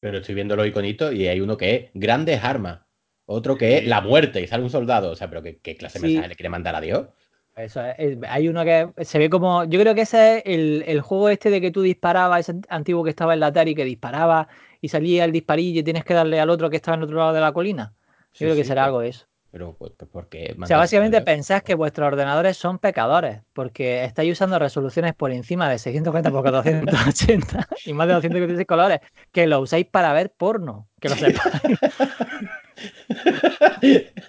Pero 0.00 0.18
estoy 0.18 0.34
viendo 0.34 0.56
los 0.56 0.66
iconitos 0.66 1.14
y 1.14 1.28
hay 1.28 1.40
uno 1.40 1.56
que 1.56 1.74
es 1.74 1.90
grandes 1.94 2.42
armas, 2.42 2.80
otro 3.26 3.56
que 3.56 3.78
es 3.78 3.86
la 3.86 4.00
muerte 4.00 4.40
y 4.40 4.46
sale 4.46 4.62
un 4.62 4.70
soldado. 4.70 5.10
O 5.10 5.16
sea, 5.16 5.28
pero 5.28 5.42
¿qué, 5.42 5.58
qué 5.58 5.76
clase 5.76 5.98
de 5.98 6.06
Sí. 6.06 6.12
mensaje 6.14 6.28
le 6.28 6.36
quiere 6.36 6.48
mandar 6.48 6.74
a 6.74 6.80
Dios? 6.80 7.08
Eso 7.56 7.82
es, 7.98 8.16
hay 8.28 8.48
uno 8.48 8.64
que 8.64 8.88
se 9.04 9.18
ve 9.18 9.28
como. 9.28 9.64
Yo 9.64 9.78
creo 9.80 9.94
que 9.94 10.02
ese 10.02 10.38
es 10.38 10.42
el, 10.46 10.84
el 10.86 11.00
juego 11.02 11.28
este 11.28 11.50
de 11.50 11.60
que 11.60 11.70
tú 11.70 11.82
disparabas, 11.82 12.48
ese 12.48 12.58
antiguo 12.70 13.04
que 13.04 13.10
estaba 13.10 13.34
en 13.34 13.40
la 13.40 13.48
Atari, 13.48 13.74
que 13.74 13.84
disparaba 13.84 14.48
y 14.80 14.88
salía 14.88 15.24
el 15.24 15.32
disparillo 15.32 15.80
y 15.80 15.82
tienes 15.82 16.04
que 16.04 16.14
darle 16.14 16.40
al 16.40 16.48
otro 16.48 16.70
que 16.70 16.76
estaba 16.76 16.96
en 16.96 17.02
otro 17.02 17.18
lado 17.18 17.32
de 17.34 17.40
la 17.40 17.52
colina. 17.52 17.92
Yo 17.98 18.06
Sí, 18.32 18.44
creo 18.44 18.54
que 18.56 18.62
sí, 18.62 18.68
será 18.68 18.82
pero- 18.82 18.86
algo 18.86 19.00
de 19.00 19.08
eso. 19.08 19.26
Pero, 19.52 19.74
pues, 19.76 19.92
pues, 19.96 20.08
¿por 20.10 20.28
qué 20.28 20.54
O 20.60 20.66
sea, 20.66 20.76
básicamente 20.76 21.20
pensás 21.22 21.62
que 21.64 21.74
vuestros 21.74 22.06
ordenadores 22.06 22.56
son 22.56 22.78
pecadores, 22.78 23.40
porque 23.52 24.04
estáis 24.04 24.30
usando 24.32 24.58
resoluciones 24.60 25.12
por 25.14 25.32
encima 25.32 25.68
de 25.68 25.78
640 25.78 26.30
por 26.30 26.42
480 26.42 27.68
y 27.84 27.92
más 27.92 28.06
de 28.06 28.14
256 28.14 28.66
colores, 28.66 29.00
que 29.32 29.46
lo 29.48 29.60
usáis 29.60 29.86
para 29.86 30.12
ver 30.12 30.32
porno, 30.36 30.88
que 31.00 31.08
lo 31.08 31.16
sepáis. 31.16 31.40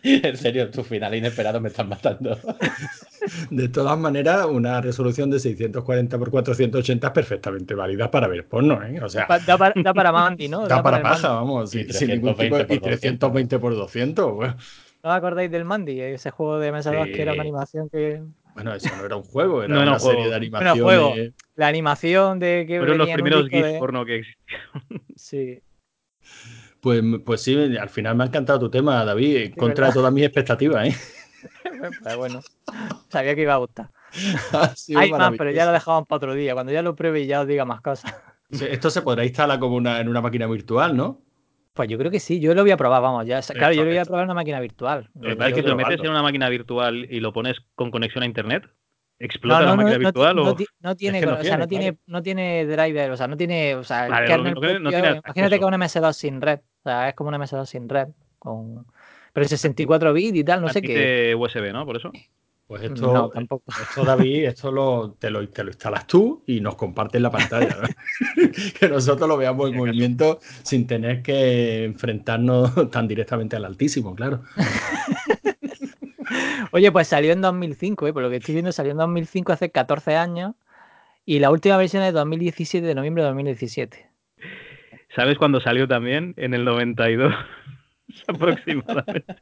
en 0.04 0.38
serio, 0.38 0.70
tus 0.72 0.88
finales 0.88 1.20
inesperados 1.20 1.62
me 1.62 1.70
están 1.70 1.90
matando. 1.90 2.38
De 3.52 3.70
todas 3.70 3.98
maneras, 4.00 4.46
una 4.48 4.82
resolución 4.82 5.30
de 5.30 5.40
640 5.40 6.18
por 6.18 6.32
480 6.32 7.08
es 7.08 7.14
perfectamente 7.14 7.76
válida 7.76 8.10
para 8.10 8.28
ver 8.28 8.48
porno, 8.48 8.82
¿eh? 8.84 9.00
O 9.02 9.10
sea, 9.10 9.28
Da 9.46 9.58
para, 9.58 9.74
da 9.82 9.94
para 9.94 10.12
Mandy, 10.12 10.48
¿no? 10.48 10.68
da 10.68 10.82
para 10.82 10.98
el 10.98 11.04
paja, 11.04 11.30
vamos. 11.30 11.74
Y 11.76 11.84
sin- 11.84 11.94
sin 11.94 12.08
ningún 12.10 12.36
tipo 12.36 12.58
de- 12.58 12.66
320 12.66 12.74
y 12.74 12.80
por 12.80 12.90
320 12.90 13.60
por 13.60 13.76
200. 13.76 14.34
Bueno, 14.34 14.56
¿No 15.04 15.10
os 15.10 15.16
acordáis 15.16 15.50
del 15.52 15.66
Mandy? 15.66 16.00
Ese 16.02 16.32
juego 16.32 16.60
de 16.60 16.72
mesa 16.72 16.92
2 16.94 17.08
que 17.08 17.22
era 17.22 17.32
una 17.34 17.42
Sí. 17.44 17.48
animación 17.50 17.90
que. 17.90 18.22
Bueno, 18.54 18.74
eso 18.74 18.96
no 18.98 19.06
era 19.06 19.16
un 19.16 19.24
juego, 19.24 19.64
era 19.64 19.74
No 19.74 19.82
era 19.82 19.92
una 19.92 20.00
serie 20.00 20.24
de 20.24 20.30
Bueno, 20.30 20.36
animaciones. 20.36 20.84
juego. 20.84 21.14
La 21.56 21.68
animación 21.68 22.40
de 22.40 22.66
que. 22.68 22.78
Fueron 22.80 22.98
los 22.98 23.10
primeros 23.10 23.48
GIFs 23.50 23.72
de- 23.74 23.80
porno 23.80 24.06
que 24.06 24.16
existían. 24.18 24.62
Sí. 25.16 25.62
Pues, 26.82 27.02
pues 27.26 27.42
sí, 27.42 27.78
al 27.78 27.90
final 27.90 28.16
me 28.16 28.24
ha 28.24 28.28
encantado 28.28 28.60
tu 28.60 28.70
tema, 28.72 29.06
David, 29.06 29.36
en 29.38 29.52
contra 29.54 29.86
de 29.86 29.90
¿verdad? 29.90 29.94
todas 29.94 30.14
mis 30.14 30.24
expectativas, 30.26 30.88
¿eh? 30.88 30.96
Pues 32.04 32.16
bueno, 32.18 32.42
sabía 33.10 33.34
que 33.36 33.42
iba 33.42 33.54
a 33.54 33.58
gustar. 33.58 33.90
Hay 34.96 35.12
más, 35.12 35.34
pero 35.38 35.50
ya 35.52 35.66
lo 35.66 35.72
dejamos 35.72 36.06
para 36.08 36.18
otro 36.18 36.34
día. 36.36 36.54
Cuando 36.54 36.72
ya 36.72 36.82
lo 36.84 36.96
pruebe 36.96 37.22
y 37.22 37.28
ya 37.28 37.42
os 37.42 37.48
diga 37.48 37.66
más 37.66 37.82
cosas. 37.82 38.14
Sí, 38.52 38.66
Esto 38.70 38.90
se 38.92 39.02
podrá 39.02 39.24
instalar 39.26 39.58
como 39.60 39.76
una, 39.76 40.00
en 40.00 40.10
una 40.10 40.22
máquina 40.22 40.46
virtual, 40.48 40.96
¿no? 40.96 41.22
Pues 41.74 41.88
yo 41.88 41.98
creo 41.98 42.12
que 42.12 42.20
sí, 42.20 42.40
yo 42.40 42.54
lo 42.54 42.64
voy 42.64 42.72
a 42.72 42.78
probar, 42.78 43.02
vamos. 43.02 43.26
Ya, 43.26 43.42
claro, 43.42 43.74
yo 43.74 43.84
lo 43.84 43.90
voy 43.90 43.98
a 43.98 44.04
probar 44.06 44.24
en 44.24 44.28
una 44.28 44.34
máquina 44.34 44.60
virtual. 44.60 45.10
Lo 45.16 45.38
que 45.38 45.50
Yo 45.50 45.56
que 45.56 45.62
te 45.62 45.70
lo 45.70 45.76
metes 45.76 46.00
en 46.02 46.10
una 46.10 46.22
máquina 46.22 46.50
virtual 46.50 47.08
y 47.10 47.20
lo 47.20 47.32
pones 47.32 47.58
con 47.76 47.92
conexión 47.92 48.24
a 48.24 48.26
internet. 48.28 48.66
¿Explota 49.20 49.60
no, 49.60 49.66
la 49.68 49.76
máquina 49.76 49.98
no, 49.98 50.00
virtual 50.00 50.36
no 50.38 50.50
o.? 50.50 50.56
ti- 50.56 50.66
no 50.80 50.96
tiene, 50.98 51.20
que 51.20 51.26
o 51.28 51.36
sea, 51.36 51.42
tiene, 51.42 51.58
no 51.58 51.68
tiene, 51.68 51.98
no 52.08 52.24
tiene 52.24 52.66
driver, 52.66 53.12
o 53.12 53.18
sea, 53.18 53.28
no 53.28 53.38
tiene, 53.38 53.76
o 53.76 53.84
sea, 53.84 54.10
Vale, 54.10 54.28
propio, 54.28 54.72
imagínate 54.80 55.50
que 55.50 55.56
es 55.56 55.62
un 55.64 55.74
MS2 55.74 56.18
sin 56.18 56.42
red, 56.42 56.60
o 56.60 56.90
sea, 56.90 57.10
es 57.10 57.16
como 57.16 57.30
un 57.30 57.36
MS2 57.36 57.70
sin 57.70 57.88
red, 57.88 58.08
con, 58.40 58.86
pero 59.32 59.48
64 59.48 60.12
bits 60.12 60.38
y 60.40 60.44
tal, 60.44 60.62
no 60.62 60.70
sé 60.70 60.82
qué. 60.82 61.36
USB, 61.38 61.72
¿no? 61.72 61.86
Por 61.86 61.98
eso. 61.98 62.12
Pues 62.72 62.84
esto, 62.84 63.12
No, 63.12 63.28
tampoco. 63.28 63.66
esto 63.82 64.06
David, 64.06 64.46
esto 64.46 64.72
lo, 64.72 65.18
te, 65.20 65.30
lo, 65.30 65.46
te 65.50 65.62
lo 65.62 65.72
instalas 65.72 66.08
tú 66.08 66.42
y 66.48 66.62
nos 66.62 66.76
compartes 66.76 67.22
la 67.22 67.30
pantalla. 67.30 67.76
¿no? 67.82 68.50
que 68.80 68.88
nosotros 68.88 69.28
lo 69.28 69.36
veamos 69.36 69.70
en 69.70 69.76
movimiento 69.76 70.40
sin 70.64 70.88
tener 70.88 71.22
que 71.22 71.84
enfrentarnos 71.84 72.74
tan 72.92 73.10
directamente 73.10 73.58
al 73.58 73.66
altísimo, 73.66 74.16
claro. 74.16 74.44
Oye, 76.72 76.90
pues 76.94 77.10
salió 77.10 77.34
en 77.34 77.42
2005, 77.42 78.08
¿eh? 78.08 78.14
por 78.14 78.24
lo 78.24 78.30
que 78.30 78.38
estoy 78.38 78.54
viendo, 78.54 78.72
salió 78.72 78.94
en 78.94 79.00
2005 79.00 79.52
hace 79.52 79.70
14 79.70 80.16
años 80.16 80.56
y 81.26 81.40
la 81.40 81.52
última 81.52 81.76
versión 81.76 82.04
es 82.04 82.14
2017, 82.14 82.88
de 82.88 82.96
noviembre 82.96 83.24
de 83.24 83.28
2017. 83.28 84.08
¿Sabes 85.14 85.38
cuándo 85.38 85.60
salió 85.60 85.90
también? 85.90 86.34
En 86.38 86.54
el 86.54 86.64
92. 86.64 87.34
aproximadamente. 88.28 89.36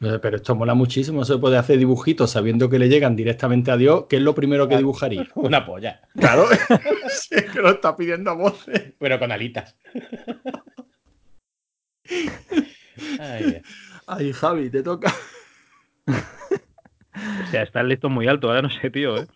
Sé, 0.00 0.18
Pero 0.22 0.36
esto 0.36 0.54
mola 0.54 0.74
muchísimo. 0.74 1.24
Se 1.24 1.38
puede 1.38 1.56
hacer 1.58 1.78
dibujitos 1.78 2.30
sabiendo 2.30 2.68
que 2.68 2.78
le 2.78 2.88
llegan 2.88 3.16
directamente 3.16 3.70
a 3.70 3.76
Dios. 3.76 4.06
¿Qué 4.08 4.16
es 4.16 4.22
lo 4.22 4.34
primero 4.34 4.68
que 4.68 4.76
dibujaría? 4.76 5.26
Una 5.34 5.64
polla, 5.66 6.00
Claro, 6.16 6.46
si 7.08 7.34
es 7.36 7.44
que 7.50 7.60
lo 7.60 7.70
está 7.70 7.96
pidiendo 7.96 8.30
a 8.30 8.34
voces. 8.34 8.94
pero 8.98 9.18
con 9.18 9.32
alitas. 9.32 9.76
Ay, 13.18 13.60
Ay, 14.06 14.32
Javi, 14.32 14.70
te 14.70 14.82
toca. 14.82 15.14
O 16.06 17.50
sea, 17.50 17.62
está 17.62 17.80
el 17.80 17.88
listón 17.88 18.12
muy 18.12 18.26
alto, 18.26 18.48
ahora 18.48 18.62
no 18.62 18.70
sé, 18.70 18.90
tío, 18.90 19.16
¿eh? 19.18 19.26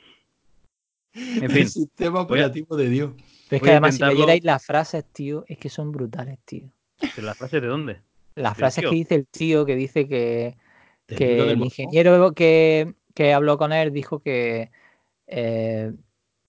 En 1.15 1.51
fin, 1.51 1.63
El 1.63 1.69
sistema 1.69 2.21
a- 2.21 2.23
operativo 2.23 2.77
de 2.77 2.89
Dios. 2.89 3.13
Pero 3.49 3.57
es 3.59 3.63
que 3.63 3.71
además, 3.71 3.91
si 3.95 3.97
intentarlo. 3.99 4.15
leyerais 4.21 4.45
las 4.45 4.65
frases, 4.67 5.05
tío, 5.13 5.45
es 5.49 5.59
que 5.59 5.69
son 5.69 5.93
brutales, 5.93 6.39
tío. 6.45 6.73
¿pero 7.15 7.27
¿las 7.27 7.37
frases 7.37 7.61
de 7.63 7.69
dónde? 7.69 8.01
Las 8.37 8.53
¿Del 8.55 8.59
frases 8.59 8.83
tío? 8.83 8.91
que 8.91 8.97
dice 8.97 9.15
el 9.15 9.27
tío, 9.27 9.65
que 9.67 9.77
dice 9.77 10.09
que, 10.09 10.57
que 11.07 11.53
el 11.53 11.63
ingeniero 11.63 12.33
que, 12.35 12.95
que 13.15 13.33
habló 13.33 13.59
con 13.59 13.73
él 13.73 13.93
dijo 13.93 14.21
que, 14.21 14.71
eh, 15.27 15.93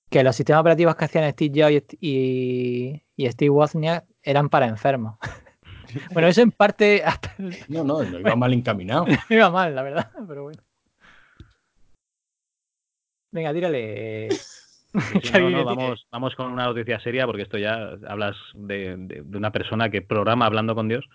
que 0.10 0.24
los 0.24 0.36
sistemas 0.36 0.62
operativos 0.62 0.96
que 0.96 1.06
hacían 1.06 1.32
Steve 1.32 1.62
Jobs 1.62 1.96
y, 2.00 2.10
y, 2.10 3.04
y 3.26 3.32
Steve 3.32 3.50
Wozniak 3.50 4.06
eran 4.24 4.50
para 4.50 4.68
enfermos. 4.68 5.18
bueno, 6.14 6.28
eso 6.28 6.42
en 6.42 6.52
parte 6.52 7.04
hasta 7.04 7.34
No, 7.70 7.84
no, 7.84 8.02
no 8.02 8.20
iba 8.20 8.36
mal 8.36 8.54
encaminado. 8.54 9.06
iba 9.30 9.50
mal, 9.52 9.76
la 9.76 9.84
verdad, 9.84 10.12
pero 10.28 10.44
bueno. 10.44 10.62
Venga, 13.32 13.54
tírale. 13.54 14.30
Sí, 14.32 15.30
no, 15.34 15.50
no, 15.50 15.66
vamos, 15.66 16.08
vamos 16.10 16.36
con 16.36 16.52
una 16.52 16.66
noticia 16.66 17.00
seria 17.02 17.26
porque 17.26 17.42
esto 17.42 17.58
ya 17.58 17.92
hablas 18.08 18.38
de, 18.54 18.96
de- 18.98 19.22
de 19.26 19.38
una 19.38 19.52
persona 19.52 19.90
que 19.90 20.02
programa 20.02 20.46
hablando 20.46 20.74
con 20.74 20.88
Dios. 20.88 21.06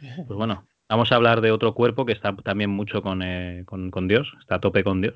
Pues 0.00 0.36
bueno, 0.36 0.66
vamos 0.88 1.10
a 1.10 1.16
hablar 1.16 1.40
de 1.40 1.50
otro 1.50 1.74
cuerpo 1.74 2.06
que 2.06 2.12
está 2.12 2.34
también 2.36 2.70
mucho 2.70 3.02
con, 3.02 3.22
eh, 3.22 3.62
con, 3.66 3.90
con 3.90 4.08
Dios, 4.08 4.32
está 4.40 4.56
a 4.56 4.60
tope 4.60 4.84
con 4.84 5.00
Dios, 5.00 5.14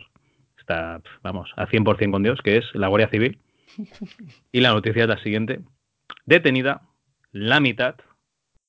está, 0.58 1.00
vamos, 1.22 1.52
a 1.56 1.66
100% 1.66 2.10
con 2.10 2.22
Dios, 2.22 2.40
que 2.42 2.56
es 2.56 2.64
la 2.74 2.88
Guardia 2.88 3.08
Civil. 3.08 3.38
Y 4.52 4.60
la 4.60 4.72
noticia 4.72 5.04
es 5.04 5.08
la 5.08 5.22
siguiente. 5.22 5.60
Detenida 6.26 6.82
la 7.30 7.60
mitad 7.60 7.96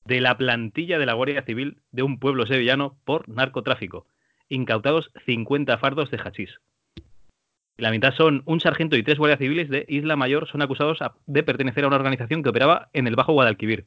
de 0.04 0.20
la 0.20 0.36
plantilla 0.36 0.98
de 0.98 1.06
la 1.06 1.14
Guardia 1.14 1.42
Civil 1.42 1.78
de 1.92 2.02
un 2.02 2.18
pueblo 2.18 2.46
sevillano 2.46 2.96
por 3.04 3.28
narcotráfico. 3.28 4.06
Incautados 4.48 5.10
50 5.26 5.76
fardos 5.78 6.10
de 6.10 6.18
hachís. 6.18 6.60
La 7.76 7.90
mitad 7.90 8.14
son 8.14 8.42
un 8.46 8.60
sargento 8.60 8.96
y 8.96 9.02
tres 9.02 9.18
guardias 9.18 9.40
civiles 9.40 9.68
de 9.68 9.84
Isla 9.88 10.16
Mayor 10.16 10.46
son 10.48 10.62
acusados 10.62 10.98
de 11.26 11.42
pertenecer 11.42 11.84
a 11.84 11.88
una 11.88 11.96
organización 11.96 12.42
que 12.42 12.50
operaba 12.50 12.88
en 12.92 13.06
el 13.06 13.16
Bajo 13.16 13.32
Guadalquivir. 13.32 13.84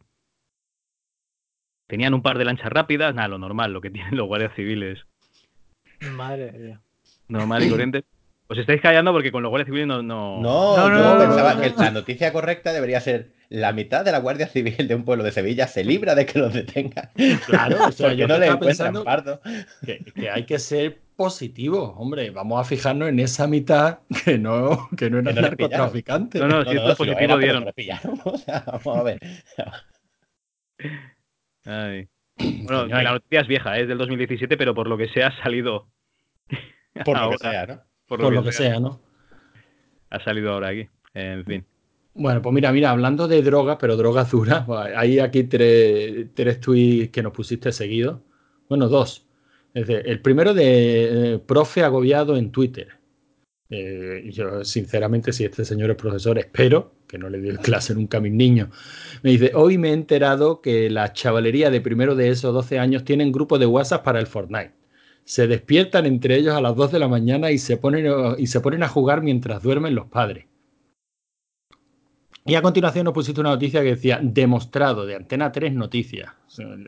Tenían 1.88 2.14
un 2.14 2.22
par 2.22 2.38
de 2.38 2.46
lanchas 2.46 2.72
rápidas, 2.72 3.16
nada, 3.16 3.28
lo 3.28 3.38
normal, 3.38 3.74
lo 3.74 3.82
que 3.82 3.90
tienen 3.92 4.16
los 4.16 4.28
guardias 4.28 4.54
civiles, 4.56 5.06
Madre 6.12 6.52
Dios. 6.52 6.80
normal 7.28 7.64
y 7.64 7.70
corriente. 7.70 8.04
Os 8.50 8.58
estáis 8.58 8.82
callando 8.82 9.12
porque 9.12 9.32
con 9.32 9.44
los 9.44 9.50
guardias 9.50 9.68
civiles 9.68 9.88
no... 9.88 10.02
no... 10.02 10.40
No, 10.42 10.78
No, 10.78 10.90
no, 10.90 10.98
yo 10.98 11.04
no, 11.04 11.14
no, 11.16 11.20
pensaba 11.20 11.54
no, 11.56 11.62
que 11.62 11.70
no. 11.72 11.76
la 11.78 11.92
noticia 11.92 12.32
correcta 12.32 12.72
debería 12.72 13.02
ser 13.02 13.32
la 13.50 13.74
mitad 13.74 14.06
de 14.06 14.12
la 14.12 14.20
Guardia 14.20 14.48
Civil 14.48 14.88
de 14.88 14.96
un 14.96 15.04
pueblo 15.04 15.24
de 15.24 15.32
Sevilla 15.32 15.68
se 15.68 15.84
libra 15.84 16.16
de 16.16 16.26
que 16.26 16.40
los 16.40 16.54
detengan. 16.54 17.10
Claro, 17.46 17.88
o 17.88 17.92
sea, 17.92 18.14
yo 18.14 18.28
no 18.28 18.38
le 18.38 18.56
pensando 18.58 19.04
pardo. 19.04 19.42
que, 19.86 20.00
que 20.16 20.30
hay 20.30 20.46
que 20.46 20.60
ser 20.60 21.00
positivo, 21.16 21.96
hombre. 21.98 22.30
Vamos 22.30 22.62
a 22.62 22.64
fijarnos 22.64 23.10
en 23.10 23.20
esa 23.20 23.48
mitad 23.48 24.00
que 24.26 24.38
no, 24.38 24.90
que 24.96 25.10
no 25.10 25.20
eran 25.20 25.36
Que 25.36 25.42
no 25.42 25.48
narcotraficantes. 25.48 26.42
No, 26.42 26.48
no, 26.48 26.64
si 26.64 26.78
esto 26.78 26.92
es 26.92 26.98
si 26.98 27.06
lo 27.06 27.20
era, 27.20 27.38
dieron. 27.38 27.66
O 28.24 28.38
sea, 28.38 28.64
vamos 28.66 28.98
a 28.98 29.04
ver. 29.04 29.20
Ay. 31.68 32.08
Bueno, 32.68 32.84
Coño, 32.84 33.02
la 33.02 33.12
noticia 33.14 33.42
es 33.42 33.48
vieja, 33.48 33.80
es 33.80 33.88
del 33.88 33.98
2017, 33.98 34.58
pero 34.58 34.76
por 34.76 34.88
lo 34.88 34.98
que 34.98 35.08
sea 35.10 35.28
ha 35.28 35.44
salido... 35.44 35.88
Por 37.06 37.18
lo 37.20 37.30
que 37.30 37.36
ahora, 37.36 37.38
sea, 37.38 37.66
¿no? 37.66 37.82
Por 38.08 38.20
Por 38.20 38.34
lo 38.34 38.44
que 38.44 38.52
sea, 38.52 38.80
¿no? 38.80 39.00
Ha 40.10 40.20
salido 40.24 40.52
ahora 40.52 40.70
aquí. 40.70 40.88
En 41.14 41.46
fin. 41.46 41.66
Bueno, 42.16 42.42
pues 42.42 42.54
mira, 42.54 42.72
mira, 42.72 42.90
hablando 42.90 43.28
de 43.28 43.44
drogas, 43.44 43.78
pero 43.80 43.96
drogas 43.96 44.32
duras, 44.32 44.64
pues 44.66 44.80
hay 44.96 45.20
aquí 45.20 45.44
tres, 45.44 46.28
tres 46.34 46.60
tweets 46.60 47.12
que 47.12 47.22
nos 47.22 47.34
pusiste 47.34 47.72
seguidos. 47.72 48.20
Bueno, 48.68 48.88
dos. 48.88 49.28
El 49.74 50.22
primero 50.22 50.56
de 50.56 51.34
eh, 51.36 51.40
profe 51.40 51.84
agobiado 51.84 52.36
en 52.36 52.52
Twitter. 52.52 52.97
Eh, 53.70 54.30
yo, 54.32 54.64
sinceramente, 54.64 55.34
si 55.34 55.44
este 55.44 55.66
señor 55.66 55.90
es 55.92 55.98
profesor, 55.98 56.40
espero 56.40 56.94
que 57.08 57.18
no 57.18 57.30
le 57.30 57.40
dé 57.40 57.58
clase 57.62 57.94
nunca 57.94 58.18
a 58.18 58.22
mis 58.22 58.34
niños. 58.34 58.70
Me 59.24 59.32
dice, 59.32 59.52
hoy 59.56 59.78
me 59.78 59.90
he 59.90 59.94
enterado 59.94 60.62
que 60.62 60.90
la 60.90 61.14
chavalería 61.14 61.70
de 61.70 61.82
primero 61.82 62.16
de 62.16 62.30
esos 62.30 62.54
12 62.54 62.80
años 62.80 63.04
tienen 63.04 63.32
grupo 63.32 63.60
de 63.60 63.66
WhatsApp 63.66 64.04
para 64.04 64.20
el 64.20 64.28
Fortnite. 64.28 64.74
Se 65.26 65.48
despiertan 65.48 66.06
entre 66.06 66.38
ellos 66.38 66.56
a 66.56 66.62
las 66.62 66.76
2 66.76 66.92
de 66.92 67.00
la 67.00 67.10
mañana 67.10 67.52
y 67.52 67.58
se 67.58 67.76
ponen, 67.78 68.08
y 68.38 68.48
se 68.48 68.62
ponen 68.62 68.84
a 68.84 68.88
jugar 68.88 69.22
mientras 69.22 69.62
duermen 69.62 69.94
los 69.94 70.08
padres. 70.08 70.46
Y 72.46 72.56
a 72.56 72.62
continuación 72.62 73.04
nos 73.04 73.14
pusiste 73.14 73.42
una 73.42 73.50
noticia 73.50 73.82
que 73.82 73.90
decía, 73.90 74.22
demostrado, 74.24 75.06
de 75.06 75.16
Antena 75.16 75.52
3 75.52 75.74
Noticias. 75.74 76.32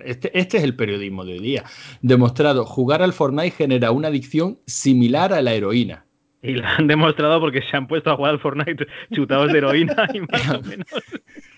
Este, 0.05 0.37
este 0.39 0.57
es 0.57 0.63
el 0.63 0.73
periodismo 0.77 1.25
de 1.25 1.33
hoy 1.33 1.39
día. 1.39 1.65
Demostrado, 2.01 2.65
jugar 2.65 3.01
al 3.01 3.11
Fortnite 3.11 3.51
genera 3.51 3.91
una 3.91 4.07
adicción 4.07 4.59
similar 4.65 5.33
a 5.33 5.41
la 5.41 5.53
heroína. 5.53 6.05
Y 6.41 6.53
lo 6.53 6.65
han 6.65 6.87
demostrado 6.87 7.39
porque 7.39 7.61
se 7.61 7.75
han 7.75 7.87
puesto 7.87 8.11
a 8.11 8.15
jugar 8.15 8.31
al 8.31 8.39
Fortnite 8.39 8.87
chutados 9.11 9.51
de 9.51 9.57
heroína 9.57 10.07
y 10.13 10.19
más 10.31 10.49
o 10.49 10.61
menos. 10.61 10.87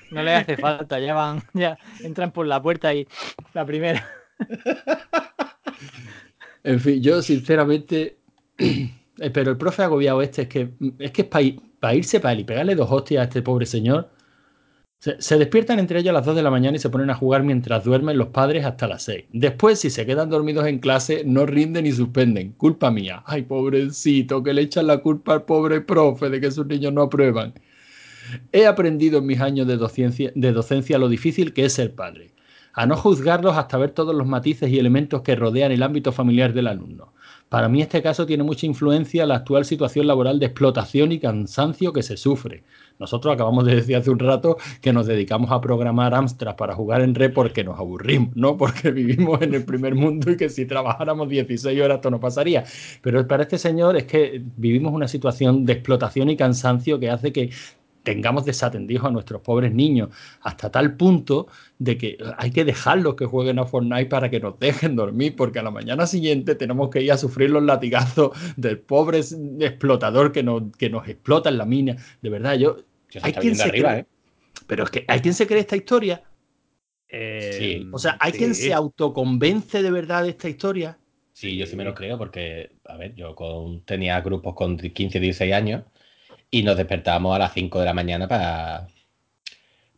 No 0.10 0.24
le 0.24 0.36
hace 0.36 0.58
falta, 0.58 1.00
ya 1.00 1.14
van, 1.14 1.42
ya 1.54 1.78
entran 2.04 2.32
por 2.32 2.48
la 2.48 2.62
puerta 2.62 2.94
y 2.94 3.08
la 3.54 3.66
primera. 3.66 4.08
En 6.64 6.80
fin, 6.80 7.02
yo 7.02 7.22
sinceramente... 7.22 8.18
eh, 8.58 9.30
Pero 9.34 9.52
el 9.52 9.58
profe 9.58 9.84
agobiado 9.84 10.22
este 10.22 10.44
es 10.44 10.48
que 10.48 10.70
es 11.00 11.12
que 11.12 11.22
es 11.24 11.28
para 11.80 11.96
irse 11.96 12.20
para 12.20 12.34
él 12.34 12.42
y 12.42 12.44
pegarle 12.44 12.76
dos 12.76 12.92
hostias 12.92 13.22
a 13.22 13.24
este 13.26 13.42
pobre 13.42 13.66
señor. 13.66 14.10
Se, 15.02 15.40
despiertan 15.40 15.80
entre 15.80 16.00
ellos 16.00 16.12
a 16.12 16.14
las 16.14 16.26
2 16.28 16.36
de 16.36 16.44
la 16.44 16.52
mañana 16.52 16.78
y 16.78 16.80
se 16.80 16.92
ponen 16.92 17.10
a 17.10 17.16
jugar 17.16 17.42
mientras 17.42 17.84
duermen 17.84 18.20
los 18.20 18.28
padres 18.28 18.66
hasta 18.66 18.88
las 18.88 19.02
6. 19.02 19.24
Después, 19.34 19.80
si 19.80 19.90
se 19.90 20.06
quedan 20.06 20.30
dormidos 20.30 20.68
en 20.68 20.78
clase, 20.78 21.24
no 21.26 21.48
rinden 21.48 21.88
y 21.88 21.92
suspenden. 21.92 22.52
Culpa 22.52 22.92
mía. 22.92 23.24
Ay, 23.26 23.42
pobrecito, 23.42 24.44
que 24.44 24.54
le 24.54 24.62
echan 24.62 24.86
la 24.86 25.00
culpa 25.00 25.34
al 25.34 25.46
pobre 25.46 25.82
profe 25.82 26.30
de 26.30 26.40
que 26.40 26.52
sus 26.52 26.68
niños 26.68 26.94
no 26.94 27.02
aprueban. 27.02 27.56
He 28.52 28.68
aprendido 28.68 29.18
en 29.18 29.26
mis 29.26 29.42
años 29.42 29.66
de 29.66 29.78
docencia, 29.78 30.32
de 30.36 30.52
docencia 30.52 31.00
lo 31.00 31.10
difícil 31.10 31.52
que 31.52 31.66
es 31.66 31.74
ser 31.74 31.96
padre. 31.96 32.36
A 32.74 32.86
no 32.86 32.96
juzgarlos 32.96 33.58
hasta 33.58 33.80
ver 33.80 33.90
todos 33.90 34.14
los 34.14 34.28
matices 34.28 34.70
y 34.70 34.78
elementos 34.78 35.24
que 35.24 35.36
rodean 35.36 35.72
el 35.72 35.82
ámbito 35.82 36.12
familiar 36.12 36.54
del 36.54 36.68
alumno. 36.68 37.12
Para 37.50 37.68
mí 37.68 37.82
este 37.82 38.02
caso 38.02 38.26
tiene 38.26 38.44
mucha 38.44 38.66
influencia 38.66 39.26
la 39.26 39.36
actual 39.36 39.66
situación 39.66 40.08
laboral 40.08 40.40
de 40.40 40.46
explotación 40.46 41.12
y 41.12 41.20
cansancio 41.20 41.92
que 41.92 42.02
se 42.02 42.16
sufre. 42.16 42.64
Nosotros 43.02 43.34
acabamos 43.34 43.66
de 43.66 43.76
decir 43.76 43.96
hace 43.96 44.12
un 44.12 44.20
rato 44.20 44.58
que 44.80 44.94
nos 44.94 45.08
dedicamos 45.08 45.52
a 45.52 45.60
programar 45.60 46.14
Amstrad 46.14 46.56
para 46.56 46.76
jugar 46.76 47.02
en 47.02 47.16
red 47.16 47.34
porque 47.34 47.64
nos 47.64 47.80
aburrimos, 47.80 48.36
no 48.36 48.56
porque 48.58 48.92
vivimos 49.02 49.42
en 49.42 49.56
el 49.56 49.66
primer 49.66 49.96
mundo 49.96 50.32
y 50.32 50.38
que 50.38 50.50
si 50.50 50.68
trabajáramos 50.68 51.28
16 51.28 51.82
horas 51.82 51.96
esto 51.98 52.12
no 52.12 52.20
pasaría. 52.20 52.64
Pero 53.02 53.28
para 53.28 53.44
este 53.44 53.58
señor 53.58 53.98
es 53.98 54.06
que 54.06 54.42
vivimos 54.56 54.94
una 54.94 55.08
situación 55.08 55.66
de 55.66 55.74
explotación 55.74 56.30
y 56.30 56.38
cansancio 56.38 57.00
que 57.00 57.10
hace 57.10 57.34
que 57.34 57.50
tengamos 58.04 58.46
desatendidos 58.46 59.06
a 59.06 59.12
nuestros 59.12 59.42
pobres 59.42 59.74
niños 59.74 60.10
hasta 60.42 60.72
tal 60.72 60.96
punto 60.96 61.48
de 61.80 61.98
que 61.98 62.18
hay 62.38 62.52
que 62.52 62.66
dejarlos 62.66 63.16
que 63.16 63.26
jueguen 63.26 63.60
a 63.60 63.66
Fortnite 63.66 64.08
para 64.08 64.30
que 64.30 64.40
nos 64.40 64.60
dejen 64.60 64.96
dormir, 64.96 65.36
porque 65.36 65.60
a 65.60 65.64
la 65.64 65.72
mañana 65.72 66.08
siguiente 66.08 66.56
tenemos 66.56 66.90
que 66.90 67.02
ir 67.02 67.12
a 67.12 67.18
sufrir 67.18 67.50
los 67.50 67.64
latigazos 67.64 68.32
del 68.58 68.80
pobre 68.80 69.20
explotador 69.60 70.32
que 70.32 70.44
nos, 70.44 70.64
que 70.78 70.90
nos 70.90 71.08
explota 71.08 71.50
en 71.50 71.58
la 71.58 71.66
mina. 71.66 71.96
De 72.22 72.30
verdad, 72.30 72.56
yo... 72.56 72.78
Se 73.20 73.28
hay 73.28 73.34
quien 73.34 73.56
se 73.56 73.64
arriba, 73.64 73.90
cree- 73.92 74.00
¿eh? 74.02 74.06
Pero 74.68 74.84
es 74.86 74.90
que 74.90 75.06
hay 75.08 75.20
quien 75.20 75.34
se 75.34 75.48
cree 75.48 75.60
esta 75.60 75.76
historia. 75.76 76.24
Eh, 77.10 77.56
Sí. 77.60 77.88
O 77.92 78.00
sea, 78.00 78.18
hay 78.20 78.32
quien 78.32 78.56
se 78.56 78.74
autoconvence 78.74 79.82
de 79.84 79.92
verdad 79.92 80.24
de 80.24 80.30
esta 80.30 80.48
historia. 80.48 80.98
Sí, 81.34 81.58
yo 81.58 81.66
sí 81.66 81.76
me 81.76 81.84
lo 81.84 81.94
creo 81.94 82.18
porque, 82.18 82.72
a 82.86 82.96
ver, 82.98 83.16
yo 83.16 83.36
con- 83.36 83.82
tenía 83.84 84.20
grupos 84.22 84.54
con 84.56 84.78
15, 84.78 85.20
16 85.20 85.54
años 85.54 85.84
y 86.50 86.64
nos 86.64 86.78
despertábamos 86.78 87.36
a 87.36 87.40
las 87.40 87.54
5 87.54 87.80
de 87.80 87.86
la 87.86 87.94
mañana 87.94 88.28
para, 88.28 88.88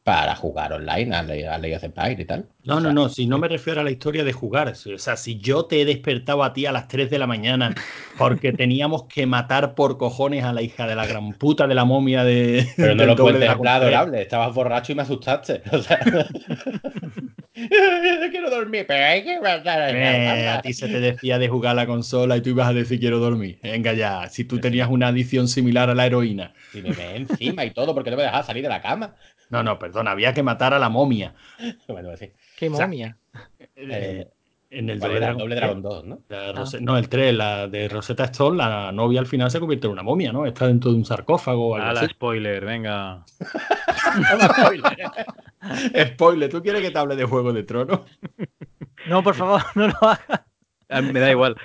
para 0.03 0.35
jugar 0.35 0.73
online 0.73 1.15
al, 1.15 1.31
al 1.31 1.63
Age 1.63 1.75
of 1.77 1.83
Empires 1.85 2.19
y 2.19 2.25
tal. 2.25 2.45
No, 2.65 2.75
O 2.75 2.79
no, 2.79 2.83
sea, 2.83 2.93
no, 2.93 3.09
si 3.09 3.25
no 3.25 3.37
me 3.37 3.47
refiero 3.47 3.79
a 3.81 3.83
la 3.83 3.91
historia 3.91 4.23
de 4.25 4.33
jugar. 4.33 4.67
O 4.69 4.97
sea, 4.97 5.15
si 5.15 5.37
yo 5.37 5.65
te 5.65 5.81
he 5.81 5.85
despertado 5.85 6.43
a 6.43 6.51
ti 6.53 6.65
a 6.65 6.71
las 6.73 6.87
3 6.89 7.09
de 7.09 7.19
la 7.19 7.27
mañana 7.27 7.73
porque 8.17 8.51
teníamos 8.53 9.03
que 9.03 9.25
matar 9.25 9.75
por 9.75 9.97
cojones 9.97 10.43
a 10.43 10.51
la 10.53 10.61
hija 10.61 10.87
de 10.87 10.95
la 10.95 11.05
gran 11.05 11.33
puta 11.33 11.67
de 11.67 11.75
la 11.75 11.85
momia 11.85 12.23
de. 12.25 12.67
Pero 12.75 12.95
no 12.95 13.05
lo 13.05 13.15
plan 13.15 13.27
Contreras. 13.57 13.75
adorable. 13.77 14.21
Estabas 14.21 14.53
borracho 14.53 14.91
y 14.91 14.95
me 14.95 15.01
asustaste. 15.03 15.61
O 15.71 15.81
sea, 15.81 15.99
quiero 18.31 18.49
dormir, 18.49 18.85
pero 18.87 19.05
hay 19.05 19.23
que 19.23 19.39
matar 19.39 19.81
a 19.81 19.89
Eh, 19.91 20.49
a 20.49 20.61
ti 20.61 20.73
se 20.73 20.87
te 20.87 20.99
decía 20.99 21.37
de 21.39 21.47
jugar 21.47 21.71
a 21.71 21.75
la 21.75 21.85
consola 21.85 22.37
y 22.37 22.41
tú 22.41 22.49
ibas 22.49 22.67
a 22.67 22.73
decir 22.73 22.99
quiero 22.99 23.19
dormir. 23.19 23.59
Venga 23.61 23.93
ya, 23.93 24.27
si 24.29 24.43
tú 24.43 24.59
tenías 24.59 24.89
una 24.89 25.07
adicción 25.09 25.47
similar 25.47 25.89
a 25.89 25.95
la 25.95 26.05
heroína. 26.05 26.53
Y 26.73 26.81
me 26.81 26.91
ve 26.91 27.15
encima 27.15 27.65
y 27.65 27.71
todo 27.71 27.93
porque 27.93 28.11
no 28.11 28.17
me 28.17 28.23
dejaba 28.23 28.43
salir 28.43 28.63
de 28.63 28.69
la 28.69 28.81
cama. 28.81 29.15
No, 29.49 29.61
no, 29.63 29.77
perdón, 29.79 30.07
había 30.07 30.33
que 30.33 30.43
matar 30.43 30.73
a 30.73 30.79
la 30.79 30.89
momia. 30.89 31.33
Bueno, 31.87 32.15
sí. 32.17 32.31
Qué 32.57 32.69
O 32.69 32.75
sea, 32.75 32.87
momia. 32.87 33.17
Eh, 33.75 34.27
en 34.69 34.89
el 34.89 34.99
¿cuál 34.99 35.11
doble? 35.11 35.25
Dragon- 35.25 35.37
Doble 35.37 35.55
Dragon 35.55 35.81
2, 35.83 36.05
¿no? 36.05 36.19
La 36.29 36.51
Rose- 36.51 36.81
No, 36.81 36.97
el 36.97 37.07
3, 37.09 37.33
la 37.35 37.67
de 37.67 37.87
Rosetta 37.87 38.23
Stone, 38.25 38.57
la 38.57 38.91
novia 38.91 39.19
al 39.19 39.27
final 39.27 39.51
se 39.51 39.59
convierte 39.59 39.85
en 39.87 39.93
una 39.93 40.01
momia, 40.03 40.31
¿no? 40.31 40.45
Está 40.47 40.65
dentro 40.67 40.91
de 40.91 40.97
un 40.97 41.05
sarcófago 41.05 41.69
o 41.69 41.75
algo 41.75 41.87
A 41.89 41.93
la 41.93 42.07
spoiler, 42.07 42.65
venga. 42.65 43.23
Spoiler, 46.13 46.49
¿tú 46.49 46.61
quieres 46.61 46.81
que 46.81 46.91
te 46.91 46.97
hable 46.99 47.15
de 47.15 47.25
Juego 47.25 47.53
de 47.53 47.63
Tronos? 47.63 48.01
No, 49.07 49.23
por 49.23 49.35
favor, 49.35 49.61
no 49.75 49.87
lo 49.87 49.95
hagas. 50.01 50.41
Ah, 50.89 51.01
Me 51.01 51.19
da 51.19 51.31
igual. 51.31 51.55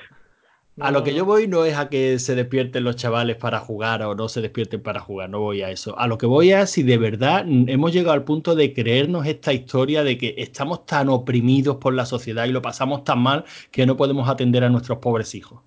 A 0.80 0.90
lo 0.92 1.02
que 1.02 1.14
yo 1.14 1.24
voy 1.24 1.48
no 1.48 1.64
es 1.64 1.76
a 1.76 1.88
que 1.88 2.18
se 2.18 2.34
despierten 2.34 2.84
los 2.84 2.96
chavales 2.96 3.36
para 3.36 3.58
jugar 3.58 4.02
o 4.02 4.14
no 4.14 4.28
se 4.28 4.40
despierten 4.40 4.82
para 4.82 5.00
jugar, 5.00 5.28
no 5.28 5.40
voy 5.40 5.62
a 5.62 5.70
eso. 5.70 5.98
A 5.98 6.06
lo 6.06 6.18
que 6.18 6.26
voy 6.26 6.52
a 6.52 6.66
si 6.66 6.82
de 6.82 6.98
verdad 6.98 7.44
hemos 7.46 7.92
llegado 7.92 8.12
al 8.12 8.24
punto 8.24 8.54
de 8.54 8.72
creernos 8.72 9.26
esta 9.26 9.52
historia 9.52 10.04
de 10.04 10.18
que 10.18 10.34
estamos 10.38 10.86
tan 10.86 11.08
oprimidos 11.08 11.76
por 11.76 11.94
la 11.94 12.06
sociedad 12.06 12.44
y 12.44 12.52
lo 12.52 12.62
pasamos 12.62 13.04
tan 13.04 13.20
mal 13.20 13.44
que 13.70 13.86
no 13.86 13.96
podemos 13.96 14.28
atender 14.28 14.62
a 14.62 14.68
nuestros 14.68 14.98
pobres 14.98 15.34
hijos. 15.34 15.60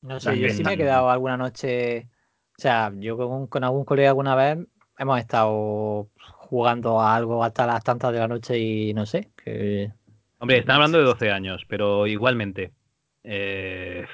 No 0.00 0.18
sé, 0.20 0.38
yo 0.38 0.48
sí 0.50 0.62
me 0.62 0.74
he 0.74 0.76
quedado 0.76 1.08
alguna 1.08 1.38
noche 1.38 2.08
O 2.58 2.60
sea, 2.60 2.92
yo 2.96 3.16
con, 3.16 3.46
con 3.46 3.64
algún 3.64 3.84
colega 3.84 4.10
alguna 4.10 4.34
vez 4.34 4.58
hemos 4.98 5.18
estado 5.18 6.08
jugando 6.36 7.00
a 7.00 7.14
algo 7.14 7.42
hasta 7.42 7.66
las 7.66 7.82
tantas 7.82 8.12
de 8.12 8.18
la 8.18 8.28
noche 8.28 8.58
y 8.58 8.94
no 8.94 9.06
sé. 9.06 9.30
Que... 9.42 9.92
Hombre, 10.38 10.58
están 10.58 10.76
hablando 10.76 10.98
de 10.98 11.04
12 11.04 11.30
años, 11.30 11.64
pero 11.68 12.06
igualmente. 12.06 12.72
Eh, 13.24 14.06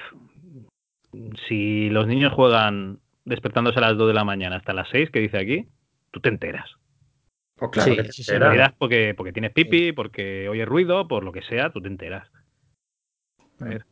si 1.47 1.89
los 1.89 2.07
niños 2.07 2.33
juegan 2.33 2.99
despertándose 3.25 3.77
a 3.79 3.81
las 3.81 3.97
2 3.97 4.07
de 4.07 4.13
la 4.13 4.23
mañana 4.23 4.55
hasta 4.55 4.73
las 4.73 4.89
6, 4.89 5.11
que 5.11 5.19
dice 5.19 5.37
aquí, 5.37 5.67
tú 6.11 6.19
te 6.19 6.29
enteras. 6.29 6.69
Pues 7.57 7.71
claro 7.71 7.91
Sí, 7.91 7.97
que 7.97 8.03
te 8.03 8.35
enteras 8.35 8.73
porque, 8.77 9.13
porque 9.15 9.33
tienes 9.33 9.51
pipi, 9.51 9.91
porque 9.91 10.49
oyes 10.49 10.67
ruido, 10.67 11.07
por 11.07 11.23
lo 11.23 11.31
que 11.31 11.43
sea, 11.43 11.69
tú 11.69 11.81
te 11.81 11.87
enteras. 11.87 12.27
A 13.59 13.65
ver. 13.65 13.85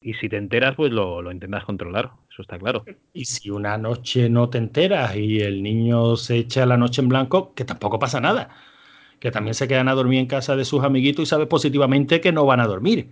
Y 0.00 0.14
si 0.14 0.28
te 0.28 0.36
enteras, 0.36 0.76
pues 0.76 0.92
lo, 0.92 1.20
lo 1.20 1.32
intentas 1.32 1.64
controlar, 1.64 2.12
eso 2.30 2.42
está 2.42 2.56
claro. 2.56 2.84
Y 3.12 3.24
si 3.24 3.50
una 3.50 3.76
noche 3.76 4.30
no 4.30 4.48
te 4.48 4.58
enteras 4.58 5.16
y 5.16 5.40
el 5.40 5.62
niño 5.62 6.16
se 6.16 6.36
echa 6.36 6.64
la 6.66 6.76
noche 6.76 7.02
en 7.02 7.08
blanco, 7.08 7.52
que 7.54 7.64
tampoco 7.64 7.98
pasa 7.98 8.20
nada. 8.20 8.50
Que 9.18 9.32
también 9.32 9.54
se 9.54 9.66
quedan 9.66 9.88
a 9.88 9.94
dormir 9.94 10.20
en 10.20 10.26
casa 10.26 10.54
de 10.54 10.64
sus 10.64 10.84
amiguitos 10.84 11.24
y 11.24 11.26
sabes 11.26 11.48
positivamente 11.48 12.20
que 12.20 12.30
no 12.30 12.46
van 12.46 12.60
a 12.60 12.68
dormir. 12.68 13.08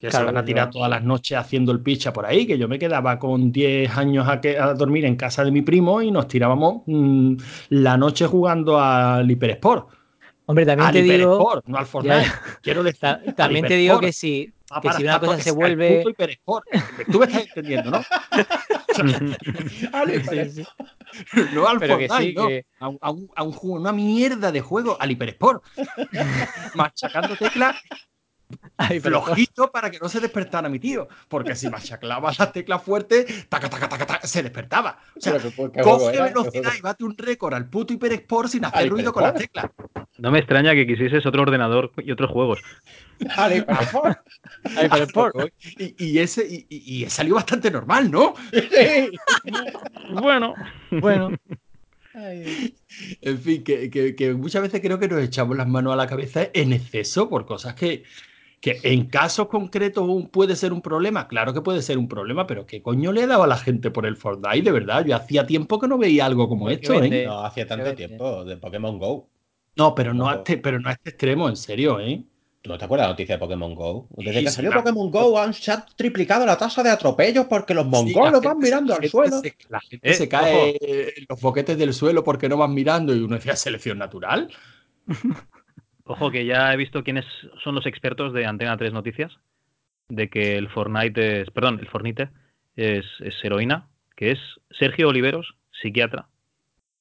Que 0.00 0.10
se 0.10 0.22
van 0.22 0.36
a 0.36 0.44
tirar 0.44 0.66
yo- 0.68 0.70
todas 0.70 0.88
las 0.90 1.02
noches 1.04 1.36
haciendo 1.36 1.72
el 1.72 1.80
picha 1.80 2.12
por 2.12 2.24
ahí, 2.24 2.46
que 2.46 2.56
yo 2.56 2.68
me 2.68 2.78
quedaba 2.78 3.18
con 3.18 3.52
10 3.52 3.94
años 3.96 4.26
a, 4.28 4.40
que- 4.40 4.58
a 4.58 4.72
dormir 4.74 5.04
en 5.04 5.16
casa 5.16 5.44
de 5.44 5.50
mi 5.50 5.60
primo 5.62 6.00
y 6.00 6.10
nos 6.10 6.26
tirábamos 6.26 6.82
mm, 6.86 7.34
la 7.70 7.96
noche 7.98 8.26
jugando 8.26 8.80
al 8.80 9.30
Hipersport. 9.30 9.88
Hombre, 10.46 10.64
también 10.66 10.86
al 10.88 10.92
te 10.94 11.02
digo, 11.02 11.62
no 11.66 11.76
al 11.78 11.86
Fortnite. 11.86 12.22
Ya, 12.24 12.40
Quiero 12.62 12.82
decir, 12.82 13.00
ta- 13.00 13.20
también 13.36 13.66
te 13.66 13.74
digo 13.76 14.00
que 14.00 14.12
si, 14.12 14.52
Ah, 14.72 14.80
que 14.80 14.90
si 14.92 15.02
una 15.02 15.18
cosa 15.20 15.38
se 15.40 15.50
vuelve... 15.50 16.02
Hipersport. 16.08 16.64
Tú 17.12 17.18
me 17.18 17.26
estás 17.26 17.46
entendiendo, 17.46 17.90
¿no? 17.90 18.00
Sí, 20.30 20.50
sí. 20.50 20.64
No 21.54 21.66
al 21.68 21.78
Pero 21.78 21.98
que 21.98 22.08
Fortnite, 22.08 22.30
sí, 22.30 22.36
no. 22.36 22.48
que- 22.48 22.66
A, 22.78 22.88
un, 22.88 22.98
a 23.00 23.10
un- 23.10 23.30
a 23.34 23.42
un 23.42 23.52
juego, 23.52 23.76
una 23.76 23.92
mierda 23.92 24.50
de 24.52 24.60
juego, 24.60 24.96
al 25.00 25.10
Hipersport. 25.10 25.62
Machacando 26.74 27.36
teclas 27.36 27.76
Ay, 28.76 28.98
flojito 29.00 29.70
para 29.70 29.90
que 29.90 29.98
no 29.98 30.08
se 30.08 30.20
despertara 30.20 30.68
mi 30.68 30.78
tío. 30.78 31.08
Porque 31.28 31.54
si 31.54 31.68
machaclaba 31.68 32.32
las 32.38 32.52
teclas 32.52 32.82
fuertes, 32.82 33.48
taca, 33.48 33.68
taca, 33.68 33.88
taca, 33.88 34.06
taca, 34.06 34.26
se 34.26 34.42
despertaba. 34.42 34.98
O 35.16 35.20
sea, 35.20 35.38
coge 35.82 36.20
velocidad 36.22 36.72
y 36.78 36.80
bate 36.80 37.04
un 37.04 37.16
récord 37.16 37.54
al 37.54 37.68
puto 37.68 37.92
Hipersport 37.92 38.48
sin 38.48 38.64
hacer 38.64 38.80
¿Al 38.80 38.90
ruido 38.90 39.12
con 39.12 39.22
las 39.22 39.34
teclas. 39.34 39.66
No 40.18 40.30
me 40.30 40.38
extraña 40.38 40.74
que 40.74 40.86
quisieses 40.86 41.24
otro 41.26 41.42
ordenador 41.42 41.92
y 41.98 42.10
otros 42.10 42.30
juegos. 42.30 42.60
Al 43.36 43.64
pero 43.66 45.06
por- 45.12 45.52
Y, 45.78 45.94
y 46.04 46.18
ese 46.18 46.46
y, 46.46 46.66
y- 46.68 47.04
y 47.04 47.10
salió 47.10 47.34
bastante 47.34 47.70
normal, 47.70 48.10
¿no? 48.10 48.34
Bueno, 50.20 50.54
Bueno, 50.90 51.30
En 52.12 53.38
fin, 53.38 53.62
que, 53.62 53.88
que- 53.90 54.14
que 54.16 54.34
muchas 54.34 54.62
veces 54.62 54.80
creo 54.80 54.98
que 54.98 55.08
nos 55.08 55.20
echamos 55.22 55.56
las 55.56 55.68
manos 55.68 55.92
a 55.92 55.96
la 55.96 56.06
cabeza 56.06 56.48
en 56.52 56.72
exceso 56.72 57.28
por 57.28 57.46
cosas 57.46 57.74
que, 57.74 58.02
que 58.60 58.78
en 58.82 59.06
casos 59.06 59.48
concretos 59.48 60.06
puede 60.30 60.54
ser 60.54 60.72
un 60.72 60.82
problema. 60.82 61.26
Claro 61.28 61.54
que 61.54 61.62
puede 61.62 61.80
ser 61.82 61.96
un 61.98 62.08
problema, 62.08 62.46
pero 62.46 62.66
¿qué 62.66 62.82
coño 62.82 63.10
le 63.12 63.22
ha 63.22 63.26
dado 63.26 63.42
a 63.44 63.46
la 63.46 63.56
gente 63.56 63.90
por 63.90 64.04
el 64.06 64.16
Fortnite? 64.16 64.62
De 64.62 64.72
verdad, 64.72 65.04
yo 65.04 65.16
hacía 65.16 65.46
tiempo 65.46 65.78
que 65.78 65.88
no 65.88 65.96
veía 65.96 66.26
algo 66.26 66.48
como 66.48 66.68
esto, 66.68 67.02
¿eh? 67.02 67.24
No 67.26 67.40
hacía 67.44 67.66
tanto 67.66 67.94
tiempo 67.94 68.44
de 68.44 68.56
Pokémon 68.58 68.98
Go. 68.98 69.28
No, 69.76 69.94
pero 69.94 70.12
no, 70.12 70.28
a 70.28 70.34
este, 70.34 70.58
pero 70.58 70.78
no 70.78 70.88
a 70.90 70.92
este 70.92 71.10
extremo, 71.10 71.48
en 71.48 71.56
serio, 71.56 71.98
¿eh? 72.00 72.22
¿Tú 72.62 72.68
no 72.68 72.76
te 72.76 72.84
acuerdas 72.84 73.04
de 73.04 73.08
la 73.08 73.12
noticia 73.14 73.36
de 73.36 73.38
Pokémon 73.38 73.74
Go? 73.74 74.06
Desde 74.18 74.40
Sí, 74.40 74.44
que 74.44 74.50
salió 74.50 74.72
Pokémon 74.72 75.10
Go 75.10 75.38
han, 75.38 75.54
se 75.54 75.72
ha 75.72 75.86
triplicado 75.96 76.44
la 76.44 76.58
tasa 76.58 76.82
de 76.82 76.90
atropellos 76.90 77.46
porque 77.46 77.72
los 77.72 77.84
Sí, 77.84 77.90
mongolos 77.90 78.42
van 78.42 78.52
gente- 78.56 78.66
mirando 78.66 78.94
al 78.94 79.08
suelo. 79.08 79.40
se- 79.40 79.56
la 79.70 79.80
gente 79.80 80.10
Eh, 80.10 80.12
se 80.14 80.28
cae 80.28 80.76
en 81.16 81.24
los 81.26 81.40
boquetes 81.40 81.78
del 81.78 81.94
suelo 81.94 82.22
porque 82.22 82.50
no 82.50 82.58
van 82.58 82.74
mirando 82.74 83.14
y 83.16 83.20
uno 83.20 83.36
decía 83.36 83.56
selección 83.56 83.96
natural. 83.96 84.52
ojo 86.10 86.30
que 86.30 86.44
ya 86.44 86.72
he 86.72 86.76
visto 86.76 87.04
quiénes 87.04 87.24
son 87.62 87.74
los 87.74 87.86
expertos 87.86 88.32
de 88.32 88.46
Antena 88.46 88.76
3 88.76 88.92
Noticias, 88.92 89.38
de 90.08 90.28
que 90.28 90.56
el 90.56 90.68
Fortnite 90.68 91.42
es, 91.42 91.50
perdón, 91.50 91.78
el 91.80 91.88
Fornite 91.88 92.28
es, 92.76 93.06
es 93.20 93.34
heroína, 93.44 93.88
que 94.16 94.32
es 94.32 94.38
Sergio 94.70 95.08
Oliveros, 95.08 95.54
psiquiatra. 95.80 96.26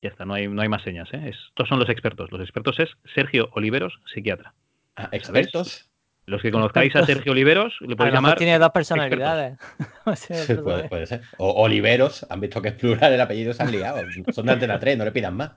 Ya 0.02 0.10
está, 0.10 0.26
no 0.26 0.36
hay, 0.36 0.48
no 0.48 0.62
hay 0.62 0.70
más 0.70 0.84
señas, 0.84 1.10
¿eh? 1.12 1.30
Estos 1.30 1.68
son 1.68 1.80
los 1.80 1.90
expertos. 1.90 2.32
Los 2.32 2.40
expertos 2.40 2.80
es 2.80 2.90
Sergio 3.16 3.50
Oliveros, 3.54 4.00
psiquiatra. 4.14 4.54
Ah, 4.96 5.10
expertos. 5.12 5.90
Los 6.26 6.44
que 6.44 6.52
conozcáis 6.52 6.96
a 6.96 7.06
Sergio 7.06 7.32
Oliveros, 7.32 7.76
le 7.82 7.96
podéis 7.96 8.14
llamar 8.14 8.38
tiene 8.38 8.60
dos 8.60 8.70
personalidades. 8.70 9.58
Sí, 10.16 10.56
puede 10.56 11.06
ser. 11.08 11.22
O 11.38 11.64
Oliveros, 11.64 12.26
han 12.30 12.40
visto 12.40 12.62
que 12.62 12.70
es 12.70 12.74
plural 12.76 13.14
el 13.14 13.22
apellido, 13.22 13.54
se 13.54 13.64
han 13.64 13.72
liado. 13.72 14.02
Son 14.32 14.46
de 14.46 14.52
Antena 14.52 14.80
3, 14.80 14.98
no 14.98 15.06
le 15.06 15.12
pidan 15.12 15.36
más. 15.36 15.52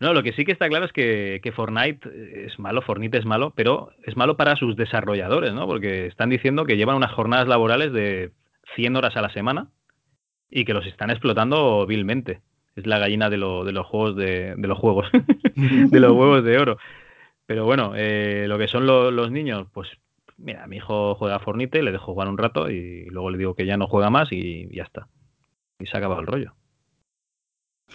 No, 0.00 0.12
lo 0.12 0.22
que 0.22 0.32
sí 0.32 0.44
que 0.44 0.52
está 0.52 0.68
claro 0.68 0.84
es 0.84 0.92
que, 0.92 1.40
que 1.42 1.52
Fortnite 1.52 2.46
es 2.46 2.58
malo, 2.58 2.82
Fortnite 2.82 3.18
es 3.18 3.24
malo, 3.24 3.52
pero 3.56 3.90
es 4.04 4.16
malo 4.16 4.36
para 4.36 4.56
sus 4.56 4.76
desarrolladores, 4.76 5.52
¿no? 5.54 5.66
Porque 5.66 6.06
están 6.06 6.30
diciendo 6.30 6.64
que 6.64 6.76
llevan 6.76 6.96
unas 6.96 7.12
jornadas 7.12 7.48
laborales 7.48 7.92
de 7.92 8.32
100 8.76 8.96
horas 8.96 9.16
a 9.16 9.22
la 9.22 9.30
semana 9.32 9.68
y 10.50 10.64
que 10.64 10.74
los 10.74 10.86
están 10.86 11.10
explotando 11.10 11.86
vilmente. 11.86 12.40
Es 12.76 12.86
la 12.86 12.98
gallina 12.98 13.30
de, 13.30 13.36
lo- 13.36 13.64
de 13.64 13.72
los 13.72 13.86
juegos 13.86 14.16
de, 14.16 14.54
de 14.56 14.68
los 14.68 14.78
juegos, 14.78 15.06
de 15.54 16.00
los 16.00 16.12
huevos 16.16 16.44
de 16.44 16.58
oro. 16.58 16.78
Pero 17.46 17.64
bueno, 17.64 17.92
eh, 17.96 18.46
lo 18.48 18.58
que 18.58 18.68
son 18.68 18.86
lo- 18.86 19.10
los 19.10 19.30
niños, 19.30 19.68
pues 19.72 19.88
mira, 20.38 20.66
mi 20.66 20.78
hijo 20.78 21.14
juega 21.14 21.36
a 21.36 21.40
Fortnite, 21.40 21.82
le 21.82 21.92
dejo 21.92 22.06
jugar 22.12 22.28
un 22.28 22.38
rato 22.38 22.68
y 22.70 23.04
luego 23.10 23.30
le 23.30 23.38
digo 23.38 23.54
que 23.54 23.66
ya 23.66 23.76
no 23.76 23.86
juega 23.86 24.10
más 24.10 24.32
y 24.32 24.68
ya 24.74 24.82
está. 24.82 25.06
Y 25.78 25.86
se 25.86 25.96
ha 25.96 25.98
acabado 25.98 26.20
el 26.20 26.26
rollo. 26.26 26.54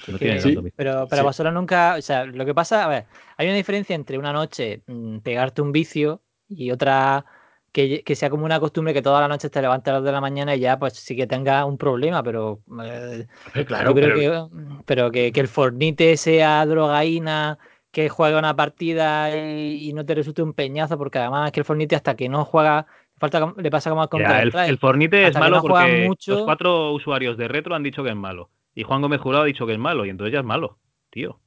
No 0.07 0.17
Que- 0.17 0.25
tiene 0.25 0.39
Sí. 0.41 0.49
tanto 0.49 0.61
misterio. 0.63 0.91
Pero, 0.93 1.07
pero 1.09 1.21
Sí. 1.21 1.25
vosotros 1.25 1.53
nunca, 1.53 1.95
o 1.97 2.01
sea, 2.01 2.25
lo 2.25 2.45
que 2.45 2.53
pasa, 2.53 2.85
a 2.85 2.87
ver, 2.87 3.05
hay 3.37 3.47
una 3.47 3.55
diferencia 3.55 3.95
entre 3.95 4.17
una 4.17 4.31
noche 4.33 4.81
mm, 4.87 5.19
pegarte 5.19 5.61
un 5.61 5.71
vicio 5.71 6.21
y 6.47 6.71
otra 6.71 7.25
que, 7.71 8.03
que 8.03 8.15
sea 8.15 8.31
como 8.31 8.45
una 8.45 8.59
costumbre 8.59 8.93
que 8.95 9.01
todas 9.03 9.21
las 9.21 9.29
noches 9.29 9.51
te 9.51 9.61
levantes 9.61 9.91
a 9.91 9.97
las 9.97 10.03
de 10.03 10.11
la 10.11 10.19
mañana 10.21 10.55
y 10.55 10.59
ya 10.61 10.79
pues 10.79 10.93
sí 10.93 11.15
que 11.15 11.27
tenga 11.27 11.63
un 11.65 11.77
problema, 11.77 12.23
pero 12.23 12.61
eh, 12.83 13.27
claro, 13.67 13.89
yo 13.91 13.95
creo 13.95 14.15
pero- 14.15 14.49
que, 14.49 14.83
pero 14.85 15.11
que, 15.11 15.31
que 15.31 15.39
el 15.39 15.47
Fornite 15.47 16.17
sea 16.17 16.65
drogaína, 16.65 17.59
que 17.91 18.09
juega 18.09 18.39
una 18.39 18.55
partida 18.55 19.35
y, 19.35 19.87
y 19.89 19.93
no 19.93 20.03
te 20.05 20.15
resulte 20.15 20.41
un 20.41 20.53
peñazo, 20.53 20.97
porque 20.97 21.19
además 21.19 21.47
es 21.47 21.51
que 21.51 21.59
el 21.59 21.65
Fornite 21.65 21.95
hasta 21.95 22.15
que 22.15 22.27
no 22.29 22.43
juega, 22.45 22.87
falta, 23.19 23.53
le 23.57 23.69
pasa 23.69 23.89
como 23.91 24.01
al 24.01 24.07
Ya, 24.07 24.09
Counter 24.41 24.69
el, 24.69 24.77
Fornite 24.79 25.21
es 25.21 25.27
Hasta 25.27 25.39
malo 25.39 25.57
no 25.57 25.61
porque 25.61 26.05
mucho- 26.07 26.33
los 26.33 26.43
cuatro 26.45 26.91
usuarios 26.93 27.37
de 27.37 27.47
retro 27.47 27.75
han 27.75 27.83
dicho 27.83 28.03
que 28.03 28.09
es 28.09 28.15
malo. 28.15 28.49
Y 28.75 28.83
Juan 28.83 29.01
Gómez 29.01 29.19
Jurado 29.21 29.43
ha 29.43 29.47
dicho 29.47 29.65
que 29.65 29.73
es 29.73 29.79
malo. 29.79 30.05
Y 30.05 30.09
entonces 30.09 30.33
ya 30.33 30.39
es 30.39 30.45
malo, 30.45 30.77
tío. 31.09 31.39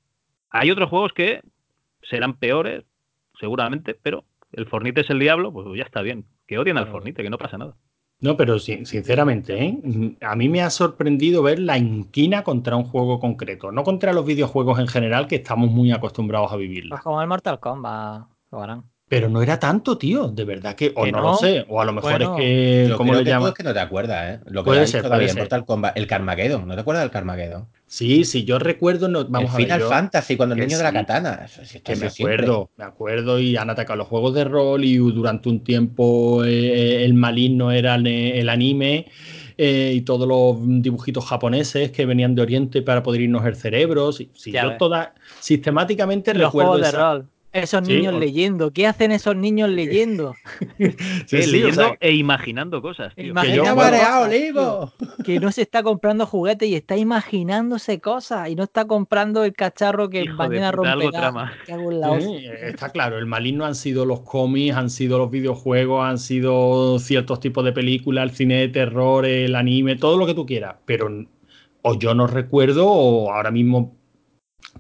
Hay 0.50 0.70
otros 0.70 0.90
juegos 0.90 1.12
que 1.12 1.40
serán 2.02 2.34
peores, 2.34 2.84
seguramente, 3.38 3.94
pero 4.00 4.24
el 4.52 4.66
Fornite 4.66 5.00
es 5.02 5.10
el 5.10 5.18
diablo, 5.18 5.52
pues 5.52 5.66
ya 5.76 5.84
está 5.84 6.02
bien. 6.02 6.26
Que 6.46 6.58
odien 6.58 6.76
al. 6.78 6.88
Fornite, 6.88 7.22
que 7.22 7.30
no 7.30 7.38
pasa 7.38 7.56
nada. 7.58 7.76
No, 8.20 8.36
pero 8.36 8.58
sin- 8.60 8.86
sinceramente, 8.86 9.64
¿eh? 9.64 10.16
a 10.20 10.36
mí 10.36 10.48
me 10.48 10.60
ha 10.62 10.70
sorprendido 10.70 11.42
ver 11.42 11.58
la 11.58 11.76
inquina 11.76 12.44
contra 12.44 12.76
un 12.76 12.84
juego 12.84 13.18
concreto, 13.18 13.72
no 13.72 13.82
contra 13.82 14.12
los 14.12 14.24
videojuegos 14.24 14.78
en 14.78 14.86
general, 14.86 15.26
que 15.26 15.36
estamos 15.36 15.70
muy 15.72 15.90
acostumbrados 15.90 16.52
a 16.52 16.56
vivirlo. 16.56 16.90
Pues 16.90 17.02
como 17.02 17.20
el 17.20 17.26
Mortal 17.26 17.58
Kombat, 17.58 18.28
lo 18.52 18.62
harán. 18.62 18.84
Pero 19.12 19.28
no 19.28 19.42
era 19.42 19.58
tanto, 19.58 19.98
tío, 19.98 20.28
de 20.28 20.42
verdad 20.44 20.74
que, 20.74 20.90
o 20.96 21.04
Que 21.04 21.12
no, 21.12 21.18
no. 21.20 21.24
lo 21.32 21.34
sé, 21.34 21.66
o 21.68 21.82
a 21.82 21.84
lo 21.84 21.92
mejor 21.92 22.12
Bueno, 22.12 22.34
es 22.38 22.40
que, 22.40 22.86
Yo 22.88 22.96
¿cómo 22.96 23.10
creo 23.10 23.20
lo 23.20 23.24
que 23.24 23.30
tú 23.30 23.34
llaman? 23.34 23.48
es 23.50 23.54
que 23.54 23.62
no 23.62 23.74
te 23.74 23.80
acuerdas, 23.80 24.34
¿eh? 24.36 24.40
Lo 24.46 24.64
que 24.64 24.68
Puede 24.70 24.86
ser, 24.86 25.02
todavía 25.02 25.26
puede 25.26 25.32
en. 25.32 25.38
Mortal 25.38 25.64
Kombat, 25.66 25.98
el 25.98 26.06
Carmageddon. 26.06 26.66
¿No 26.66 26.74
te 26.74 26.80
acuerdas 26.80 27.04
del 27.04 27.10
Carmageddon? 27.10 27.66
Sí, 27.86 28.24
sí, 28.24 28.44
yo 28.44 28.58
recuerdo, 28.58 29.08
no, 29.08 29.26
vamos 29.26 29.50
el 29.50 29.54
a 29.54 29.58
ver, 29.58 29.66
Final 29.66 29.80
yo- 29.80 29.88
Fantasy, 29.90 30.36
cuando 30.38 30.54
el 30.54 30.62
niño 30.62 30.78
de 30.78 30.82
la 30.82 30.88
sí, 30.88 30.94
katana. 30.96 31.42
Eso, 31.44 31.62
sí, 31.66 31.80
que 31.80 31.94
me 31.96 32.08
siempre. 32.08 32.36
acuerdo, 32.36 32.70
me 32.78 32.84
acuerdo 32.84 33.38
y 33.38 33.54
han 33.58 33.68
atacado 33.68 33.98
los 33.98 34.08
juegos 34.08 34.32
de 34.32 34.44
rol 34.44 34.82
y 34.82 34.96
durante 34.96 35.50
un 35.50 35.60
tiempo 35.62 36.42
eh, 36.46 37.04
el 37.04 37.12
maligno 37.12 37.70
era 37.70 37.96
el, 37.96 38.06
el 38.06 38.48
anime 38.48 39.08
eh, 39.58 39.92
y 39.94 40.00
todos 40.00 40.26
los 40.26 40.56
dibujitos 40.82 41.26
japoneses 41.26 41.90
que 41.90 42.06
venían 42.06 42.34
de 42.34 42.40
Oriente 42.40 42.80
para 42.80 43.02
poder 43.02 43.20
irnos 43.20 43.44
el 43.44 43.56
cerebro. 43.56 44.10
Si, 44.12 44.30
si 44.34 44.52
yo 44.52 44.70
ves. 44.70 44.78
toda 44.78 45.12
sistemáticamente 45.40 46.32
Los 46.32 46.46
recuerdo 46.46 46.70
juegos 46.70 46.80
de 46.86 46.88
esa- 46.88 47.12
rol. 47.12 47.28
Esos 47.52 47.86
Sí, 47.86 47.94
niños 47.96 48.14
o- 48.14 48.18
leyendo. 48.18 48.72
¿Qué 48.72 48.86
hacen 48.86 49.12
esos 49.12 49.36
niños 49.36 49.68
leyendo? 49.70 50.34
Sí, 50.78 50.84
Eh, 50.84 50.96
sí, 51.28 51.36
o 51.36 51.38
leyendo 51.46 51.72
sea, 51.82 51.96
e 52.00 52.12
imaginando 52.12 52.80
cosas, 52.82 53.14
tío. 53.14 53.26
Imagina- 53.26 53.52
que 53.52 53.56
yo- 53.56 53.62
¡Mira, 53.62 53.74
bueno, 53.74 53.90
Marea 53.90 54.06
cosas, 54.06 54.28
Olivo! 54.28 54.92
Que 55.24 55.38
no 55.40 55.52
se 55.52 55.62
está 55.62 55.82
comprando 55.82 56.26
juguetes 56.26 56.68
y 56.68 56.74
está 56.74 56.96
imaginándose 56.96 58.00
cosas 58.00 58.48
y 58.48 58.54
no 58.56 58.64
está 58.64 58.86
comprando 58.86 59.44
el 59.44 59.52
cacharro 59.52 60.08
que 60.08 60.22
Hijo 60.24 60.32
de 60.42 60.48
mañana 60.48 60.72
puta, 60.72 60.92
algo 60.92 61.02
romperá. 61.10 61.28
está 62.68 62.90
claro, 62.90 63.18
el 63.18 63.26
maligno 63.26 63.64
han 63.64 63.74
sido 63.74 64.04
los 64.06 64.20
cómics, 64.20 64.74
han 64.76 64.90
sido 64.90 65.18
los 65.18 65.30
videojuegos, 65.30 66.04
han 66.04 66.18
sido 66.18 66.98
ciertos 66.98 67.40
tipos 67.40 67.64
de 67.64 67.72
películas, 67.72 68.30
el 68.30 68.36
cine 68.36 68.56
de 68.60 68.68
terror, 68.68 69.24
el 69.26 69.54
anime, 69.54 69.96
todo 69.96 70.16
lo 70.16 70.26
que 70.26 70.34
tú 70.34 70.46
quieras. 70.46 70.76
Pero 70.86 71.08
o 71.82 71.98
yo 71.98 72.14
no 72.14 72.26
recuerdo, 72.26 72.88
o 72.88 73.30
ahora 73.32 73.50
mismo 73.50 73.96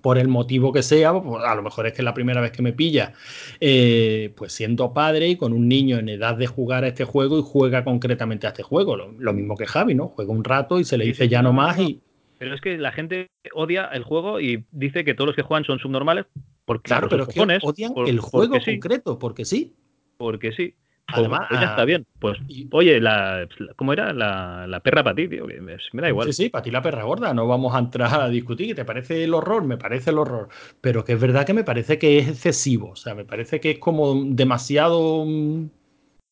por 0.00 0.18
el 0.18 0.28
motivo 0.28 0.72
que 0.72 0.82
sea, 0.82 1.12
pues, 1.12 1.44
a 1.44 1.54
lo 1.54 1.62
mejor 1.62 1.86
es 1.86 1.92
que 1.92 1.98
es 2.00 2.04
la 2.04 2.14
primera 2.14 2.40
vez 2.40 2.50
que 2.50 2.62
me 2.62 2.72
pilla, 2.72 3.12
eh, 3.60 4.32
pues 4.36 4.52
siendo 4.52 4.92
padre 4.92 5.28
y 5.28 5.36
con 5.36 5.52
un 5.52 5.68
niño 5.68 5.98
en 5.98 6.08
edad 6.08 6.36
de 6.36 6.46
jugar 6.46 6.84
a 6.84 6.88
este 6.88 7.04
juego 7.04 7.38
y 7.38 7.42
juega 7.44 7.84
concretamente 7.84 8.46
a 8.46 8.50
este 8.50 8.62
juego. 8.62 8.96
Lo, 8.96 9.12
lo 9.12 9.32
mismo 9.32 9.56
que 9.56 9.66
Javi, 9.66 9.94
¿no? 9.94 10.08
Juega 10.08 10.32
un 10.32 10.44
rato 10.44 10.80
y 10.80 10.84
se 10.84 10.98
le 10.98 11.04
dice 11.04 11.28
ya 11.28 11.42
no, 11.42 11.52
más 11.52 11.78
y 11.78 12.00
Pero 12.38 12.54
es 12.54 12.60
que 12.60 12.78
la 12.78 12.92
gente 12.92 13.28
odia 13.54 13.86
el 13.92 14.02
juego 14.02 14.40
y 14.40 14.64
dice 14.72 15.04
que 15.04 15.14
todos 15.14 15.28
los 15.28 15.36
que 15.36 15.42
juegan 15.42 15.64
son 15.64 15.78
subnormales 15.78 16.26
porque 16.64 16.88
claro, 16.88 17.08
pero 17.08 17.24
es 17.24 17.28
que 17.28 17.40
odian 17.62 17.92
por- 17.92 18.08
el 18.08 18.20
juego 18.20 18.58
sí, 18.60 18.72
concreto, 18.72 19.18
porque 19.18 19.44
sí. 19.44 19.74
porque 20.16 20.52
sí. 20.52 20.74
Además, 21.08 21.46
pues 21.48 21.60
ya 21.60 21.66
está 21.68 21.84
bien. 21.84 22.06
Pues, 22.18 22.38
y- 22.48 22.68
oye, 22.72 23.00
la, 23.00 23.46
¿cómo 23.76 23.92
era? 23.92 24.12
La, 24.12 24.66
la 24.66 24.80
perra 24.80 25.02
para 25.04 25.16
ti, 25.16 25.28
tío. 25.28 25.46
que 25.46 25.60
Me, 25.60 25.76
me 25.92 26.02
da 26.02 26.08
igual. 26.08 26.26
Sí, 26.32 26.44
sí, 26.44 26.48
para 26.48 26.62
ti 26.62 26.70
la 26.70 26.82
perra 26.82 27.04
gorda, 27.04 27.34
no 27.34 27.46
vamos 27.46 27.74
a 27.74 27.78
entrar 27.78 28.20
a 28.20 28.28
discutir. 28.28 28.74
¿Te 28.74 28.84
parece 28.84 29.24
el 29.24 29.34
horror? 29.34 29.64
Me 29.64 29.76
parece 29.76 30.10
el 30.10 30.18
horror. 30.18 30.48
Pero 30.80 31.04
que 31.04 31.12
es 31.12 31.20
verdad 31.20 31.44
que 31.44 31.54
me 31.54 31.64
parece 31.64 31.98
que 31.98 32.18
es 32.18 32.28
excesivo. 32.28 32.90
O 32.90 32.96
sea, 32.96 33.14
me 33.14 33.24
parece 33.24 33.60
que 33.60 33.72
es 33.72 33.78
como 33.78 34.14
demasiado. 34.24 35.24
mm, 35.26 35.66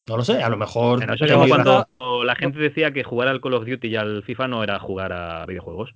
No 0.08 0.16
lo 0.16 0.24
sé, 0.24 0.42
a 0.42 0.48
lo 0.48 0.56
mejor. 0.56 0.98
Como 1.06 1.46
razón. 1.46 1.48
cuando 1.48 2.24
la 2.24 2.36
gente 2.36 2.58
decía 2.58 2.92
que 2.92 3.04
jugar 3.04 3.28
al 3.28 3.40
Call 3.40 3.54
of 3.54 3.66
Duty 3.66 3.88
y 3.88 3.96
al 3.96 4.22
FIFA 4.22 4.48
no 4.48 4.62
era 4.64 4.78
jugar 4.78 5.12
a 5.12 5.44
videojuegos. 5.46 5.94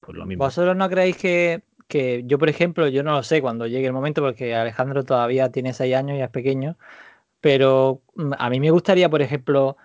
Pues 0.00 0.16
lo 0.18 0.26
mismo. 0.26 0.44
¿Vosotros 0.44 0.76
no 0.76 0.88
creéis 0.90 1.16
que, 1.16 1.62
que 1.88 2.22
yo, 2.26 2.38
por 2.38 2.48
ejemplo, 2.48 2.88
yo 2.88 3.02
no 3.02 3.12
lo 3.12 3.22
sé 3.22 3.40
cuando 3.40 3.66
llegue 3.66 3.86
el 3.86 3.92
momento, 3.92 4.20
porque 4.22 4.54
Alejandro 4.54 5.04
todavía 5.04 5.50
tiene 5.50 5.72
6 5.72 5.94
años 5.94 6.18
y 6.18 6.20
es 6.20 6.30
pequeño, 6.30 6.76
pero 7.44 8.02
mm, 8.16 8.32
a 8.38 8.50
mí 8.50 8.60
me 8.60 8.70
gustaría, 8.70 9.10
por 9.10 9.22
ejemplo, 9.22 9.76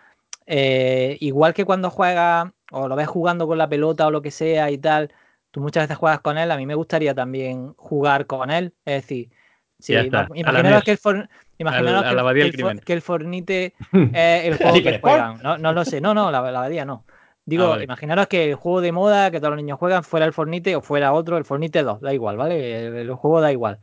eh, 0.47 1.18
igual 1.22 1.53
que 1.53 1.66
cuando 1.66 1.89
juega 1.91 2.53
o 2.72 2.88
lo 2.88 2.95
ves 2.97 3.07
jugando 3.10 3.47
con 3.47 3.57
la 3.60 3.70
pelota 3.70 4.07
o 4.07 4.12
lo 4.12 4.22
que 4.24 4.32
sea 4.32 4.72
y 4.72 4.78
tal, 4.80 5.14
tú 5.51 5.62
muchas 5.62 5.86
veces 5.86 5.97
juegas 5.97 6.22
con 6.22 6.38
él, 6.38 6.51
a 6.51 6.57
mí 6.57 6.66
me 6.68 6.76
gustaría 6.76 7.16
también 7.16 7.74
jugar 7.78 8.28
con 8.28 8.51
él, 8.51 8.76
es 8.86 9.03
decir, 9.03 9.32
la 9.89 10.03
imaginaros 10.36 10.84
que 10.84 10.91
el, 10.91 10.97
For- 10.97 11.30
imaginaros 11.57 12.05
Al- 12.05 12.07
a 12.07 12.14
que, 12.38 12.45
el- 12.45 12.53
For- 12.53 12.82
que 12.86 13.01
Fornite 13.01 13.76
es 14.12 14.45
el 14.45 14.55
juego 14.55 14.82
que 14.82 14.93
¿Quieres 15.01 15.01
juegan, 15.01 15.41
no, 15.41 15.57
no 15.57 15.74
lo 15.74 15.86
sé, 15.86 16.01
no, 16.01 16.14
no, 16.14 16.32
la, 16.32 16.41
la 16.51 16.60
abadía 16.60 16.86
no. 16.86 17.05
Digo, 17.45 17.66
Ah, 17.66 17.68
vale. 17.68 17.84
imaginaros 17.84 18.28
que 18.28 18.49
el 18.51 18.55
juego 18.55 18.82
de 18.82 18.91
moda 18.91 19.32
que 19.32 19.39
todos 19.39 19.51
los 19.51 19.57
niños 19.57 19.80
juegan 19.80 20.03
fuera 20.03 20.26
el 20.26 20.34
Fornite 20.34 20.76
o 20.76 20.82
fuera 20.82 21.14
otro, 21.14 21.38
el 21.38 21.45
Fornite 21.45 21.84
2, 21.84 22.01
da 22.01 22.14
igual, 22.14 22.38
¿vale? 22.38 22.88
El, 22.88 22.95
el 22.95 23.14
juego 23.16 23.41
da 23.41 23.51
igual. 23.51 23.80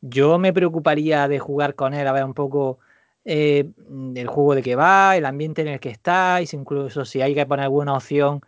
Yo 0.00 0.38
me 0.38 0.52
preocuparía 0.52 1.28
de 1.28 1.38
jugar 1.38 1.74
con 1.74 1.92
él, 1.94 2.06
a 2.06 2.12
ver 2.12 2.24
un 2.24 2.34
poco 2.34 2.78
eh, 3.24 3.70
el 4.14 4.26
juego 4.26 4.54
de 4.54 4.62
que 4.62 4.76
va, 4.76 5.16
el 5.16 5.26
ambiente 5.26 5.62
en 5.62 5.68
el 5.68 5.80
que 5.80 5.90
está, 5.90 6.40
y 6.42 6.46
si 6.46 6.56
incluso 6.56 7.04
si 7.04 7.20
hay 7.22 7.34
que 7.34 7.46
poner 7.46 7.64
alguna 7.64 7.94
opción 7.94 8.40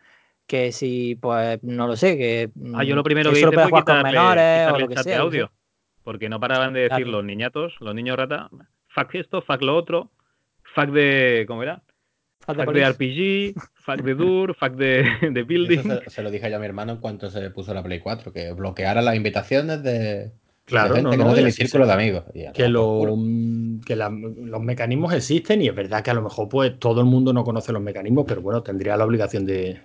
que 0.46 0.72
si, 0.72 1.14
pues, 1.16 1.62
no 1.62 1.86
lo 1.86 1.96
sé, 1.96 2.16
que, 2.18 2.50
Ah, 2.74 2.84
yo 2.84 2.94
lo 2.94 3.02
mm, 3.02 3.04
primero 3.04 3.30
que 3.30 3.34
que, 3.34 3.40
hice 3.40 3.52
fue 3.52 3.64
jugar 3.64 3.84
con 3.84 3.96
quitarle, 3.96 4.10
menores 4.12 4.72
o 4.72 4.78
lo 4.78 4.88
que 4.88 4.96
sea. 4.98 5.20
audio. 5.20 5.50
Porque 6.04 6.28
no 6.28 6.40
paraban 6.40 6.72
de 6.72 6.80
decir 6.80 7.04
Claro. 7.04 7.10
los 7.12 7.24
niñatos, 7.24 7.74
los 7.80 7.94
niños 7.94 8.16
rata, 8.16 8.50
fuck 8.88 9.14
esto, 9.14 9.40
fuck 9.42 9.62
lo 9.62 9.76
otro, 9.76 10.10
fuck 10.74 10.86
de. 10.90 11.44
¿Cómo 11.46 11.62
era? 11.62 11.82
Fuck 12.40 12.56
de. 12.72 12.84
RPG, 12.90 13.54
fuck 13.74 14.02
de 14.02 14.14
Dur, 14.14 14.54
fuck 14.56 14.72
de, 14.72 15.04
de 15.30 15.40
Eso 15.40 15.46
Building. 15.46 15.82
se, 15.82 16.10
se 16.10 16.22
lo 16.22 16.30
dije 16.30 16.50
yo 16.50 16.56
a 16.56 16.60
mi 16.60 16.66
hermano 16.66 16.92
en 16.92 16.98
cuanto 16.98 17.30
se 17.30 17.50
puso 17.50 17.72
la 17.72 17.82
Play 17.84 18.00
4, 18.00 18.32
que 18.32 18.52
bloqueara 18.52 19.00
las 19.00 19.14
invitaciones 19.14 19.82
de, 19.84 20.32
Claro, 20.64 20.94
gente 20.94 21.02
no, 21.02 21.10
que 21.10 21.16
no 21.18 21.24
no, 21.24 21.30
es 21.30 21.36
de 21.36 21.40
y 21.42 21.44
mi 21.44 21.48
así 21.50 21.62
círculo 21.62 21.86
de 21.86 21.92
amigos. 21.92 22.24
Y 22.34 22.46
a 22.46 22.52
que, 22.52 22.68
lo, 22.68 23.16
mm, 23.16 23.80
que 23.80 23.96
la- 23.96 24.08
los 24.10 24.60
mecanismos 24.62 25.12
existen 25.12 25.60
y 25.62 25.68
es 25.68 25.74
verdad 25.74 26.02
que 26.02 26.10
a 26.10 26.14
lo 26.14 26.22
mejor 26.22 26.48
pues 26.48 26.78
todo 26.78 27.00
el 27.00 27.06
mundo 27.06 27.32
no 27.32 27.44
conoce 27.44 27.72
los 27.72 27.82
mecanismos, 27.82 28.24
pero 28.28 28.42
bueno, 28.42 28.62
tendría 28.62 28.96
la 28.96 29.04
obligación 29.04 29.44
de... 29.44 29.80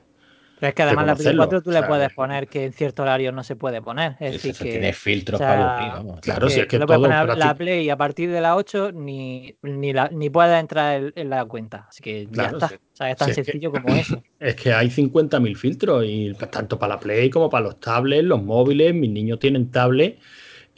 Pero 0.59 0.69
es 0.69 0.73
que 0.75 0.81
además 0.83 1.05
la 1.05 1.15
Play 1.15 1.35
conocerlo, 1.35 1.37
4 1.37 1.61
tú 1.61 1.69
o 1.69 1.73
le 1.73 1.79
sea, 1.79 1.87
puedes 1.87 2.13
poner 2.13 2.47
que 2.47 2.65
en 2.65 2.73
ciertos 2.73 3.03
horarios 3.03 3.31
no 3.33 3.43
se 3.43 3.55
puede 3.55 3.79
poner. 3.81 4.13
Es 4.19 4.33
Eso, 4.35 4.47
decir, 4.47 4.51
eso 4.51 4.63
que. 4.63 4.71
tiene 4.71 4.93
filtros 4.93 5.35
o 5.35 5.43
sea, 5.43 5.47
para 5.49 5.69
aburrir, 5.75 5.91
vamos. 5.93 6.21
Claro, 6.21 6.47
que 6.47 6.53
si 6.53 6.59
es 6.61 6.65
que 6.67 6.77
tú 6.77 6.79
le 6.79 6.85
puedes 6.87 7.01
todo 7.01 7.09
poner 7.11 7.37
la 7.37 7.55
Play 7.55 7.89
a 7.91 7.97
partir 7.97 8.31
de 8.31 8.41
las 8.41 8.55
8 8.55 8.91
ni, 8.91 9.55
ni, 9.61 9.93
la, 9.93 10.09
ni 10.09 10.29
puedes 10.31 10.59
entrar 10.59 10.95
en, 10.99 11.13
en 11.15 11.29
la 11.29 11.45
cuenta. 11.45 11.85
Así 11.89 12.01
que 12.01 12.27
Claro, 12.31 12.59
ya 12.59 12.65
está. 12.65 12.69
sí. 12.69 12.75
O 12.75 12.95
sea, 12.95 13.11
es 13.11 13.17
tan 13.17 13.25
Si 13.27 13.31
es 13.31 13.35
que- 13.37 13.43
sencillo 13.43 13.71
como 13.71 13.95
eso. 13.95 14.23
Es 14.39 14.55
que 14.55 14.73
hay 14.73 14.89
50.000 14.89 15.55
filtros 15.55 16.03
y 16.07 16.33
tanto 16.51 16.79
para 16.79 16.95
la 16.95 16.99
Play 16.99 17.29
como 17.29 17.49
para 17.49 17.65
los 17.65 17.79
tablets, 17.79 18.23
los 18.23 18.41
móviles, 18.43 18.93
mis 18.95 19.11
niños 19.11 19.37
tienen 19.39 19.69
tablet 19.71 20.17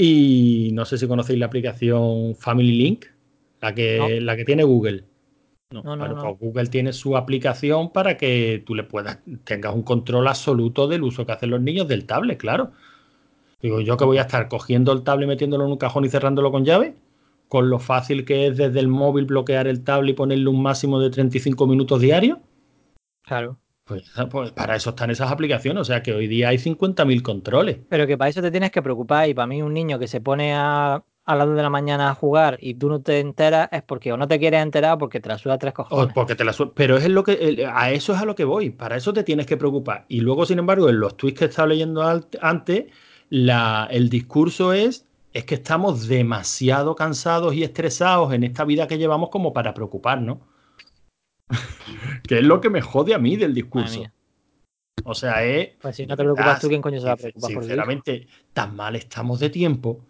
y 0.01 0.71
no 0.73 0.85
sé 0.85 0.97
si 0.97 1.07
conocéis 1.07 1.37
la 1.39 1.47
aplicación 1.47 2.33
Family 2.35 2.71
Link, 2.71 3.05
la 3.59 3.75
que, 3.75 4.21
la 4.21 4.37
que 4.37 4.45
tiene 4.45 4.63
Google. 4.63 5.03
No, 5.71 5.83
no, 5.83 5.97
Bueno, 5.97 6.15
no. 6.15 6.21
pues 6.21 6.39
Google 6.39 6.67
tiene 6.67 6.93
su 6.93 7.17
aplicación 7.17 7.91
para 7.91 8.17
que 8.17 8.63
tú 8.65 8.75
le 8.75 8.83
puedas, 8.83 9.19
tengas 9.43 9.75
un 9.75 9.83
control 9.83 10.27
absoluto 10.27 10.87
del 10.87 11.03
uso 11.03 11.25
que 11.25 11.33
hacen 11.33 11.49
los 11.51 11.61
niños 11.61 11.87
del 11.89 12.05
tablet, 12.05 12.39
claro. 12.39 12.71
Digo, 13.61 13.81
yo 13.81 13.97
que 13.97 14.05
voy 14.05 14.17
a 14.19 14.21
estar 14.21 14.47
cogiendo 14.49 14.91
el 14.93 15.03
tablet, 15.03 15.27
metiéndolo 15.27 15.65
en 15.65 15.71
un 15.71 15.77
cajón 15.77 16.05
y 16.05 16.09
cerrándolo 16.09 16.51
con 16.51 16.65
llave, 16.65 16.95
con 17.49 17.69
lo 17.69 17.79
fácil 17.79 18.25
que 18.25 18.47
es 18.47 18.57
desde 18.57 18.79
el 18.79 18.87
móvil 18.87 19.25
bloquear 19.25 19.67
el 19.67 19.83
tablet 19.83 20.13
y 20.13 20.17
ponerle 20.17 20.49
un 20.49 20.61
máximo 20.63 20.99
de 21.01 21.09
35 21.09 21.67
minutos 21.67 22.01
diarios. 22.01 22.39
Claro. 23.23 23.59
Pues, 23.89 24.03
pues 24.31 24.51
para 24.51 24.75
eso 24.75 24.91
están 24.91 25.09
esas 25.09 25.31
aplicaciones, 25.31 25.81
o 25.81 25.85
sea 25.85 26.01
que 26.03 26.13
hoy 26.13 26.27
día 26.27 26.49
hay 26.49 26.57
50.000 26.59 27.21
controles. 27.23 27.77
Pero 27.89 28.07
que 28.07 28.17
para 28.17 28.29
eso 28.29 28.41
te 28.41 28.51
tienes 28.51 28.71
que 28.71 28.81
preocupar. 28.81 29.27
Y 29.29 29.33
para 29.33 29.47
mí, 29.47 29.61
un 29.61 29.73
niño 29.73 29.99
que 29.99 30.07
se 30.07 30.21
pone 30.21 30.53
a, 30.53 31.03
a 31.25 31.35
las 31.35 31.47
2 31.47 31.55
de 31.57 31.63
la 31.63 31.69
mañana 31.69 32.09
a 32.09 32.15
jugar 32.15 32.57
y 32.61 32.75
tú 32.75 32.87
no 32.89 33.01
te 33.01 33.19
enteras 33.19 33.67
es 33.71 33.81
porque 33.83 34.13
o 34.13 34.17
no 34.17 34.27
te 34.27 34.39
quieres 34.39 34.61
enterar 34.61 34.93
o 34.93 34.97
porque 34.99 35.19
te 35.19 35.29
la 35.29 35.37
suda 35.37 35.57
tres 35.57 35.73
O 35.91 36.07
cojones. 36.07 36.13
porque 36.13 36.35
te 36.35 36.43
la 36.43 36.53
su- 36.53 36.73
Pero 36.73 36.97
es 36.97 37.07
lo 37.09 37.23
que 37.23 37.67
a 37.71 37.91
eso 37.91 38.13
es 38.13 38.19
a 38.21 38.25
lo 38.25 38.35
que 38.35 38.43
voy. 38.45 38.69
Para 38.69 38.97
eso 38.97 39.13
te 39.13 39.23
tienes 39.23 39.45
que 39.47 39.57
preocupar. 39.57 40.05
Y 40.07 40.21
luego, 40.21 40.45
sin 40.45 40.59
embargo, 40.59 40.89
en 40.89 40.99
los 40.99 41.17
tweets 41.17 41.39
que 41.39 41.45
estaba 41.45 41.67
leyendo 41.69 42.01
antes, 42.41 42.85
la- 43.29 43.87
el 43.91 44.09
discurso 44.09 44.73
es 44.73 45.05
es 45.31 45.45
que 45.45 45.55
estamos 45.55 46.07
demasiado 46.07 46.95
cansados 46.95 47.53
y 47.53 47.63
estresados 47.63 48.33
en 48.33 48.43
esta 48.43 48.65
vida 48.65 48.87
que 48.87 48.97
llevamos 48.97 49.29
como 49.29 49.53
para 49.53 49.73
preocuparnos. 49.75 50.39
que 52.27 52.39
es 52.39 52.43
lo 52.43 52.61
que 52.61 52.69
me 52.69 52.81
jode 52.81 53.13
a 53.13 53.19
mí 53.19 53.35
del 53.35 53.53
discurso. 53.53 54.03
O 55.03 55.13
sea, 55.13 55.43
es. 55.43 55.69
Pues 55.81 55.95
si 55.95 56.05
no 56.05 56.15
te 56.15 56.23
preocupas 56.23 56.45
verdad, 56.45 56.61
tú, 56.61 56.67
¿quién 56.67 56.81
coño 56.81 56.99
se 56.99 57.07
va 57.07 57.13
a 57.13 57.17
preocupar 57.17 57.53
por? 57.53 57.63
Sinceramente, 57.63 58.27
tan 58.53 58.75
mal 58.75 58.95
estamos 58.95 59.39
de 59.39 59.49
tiempo. 59.49 60.05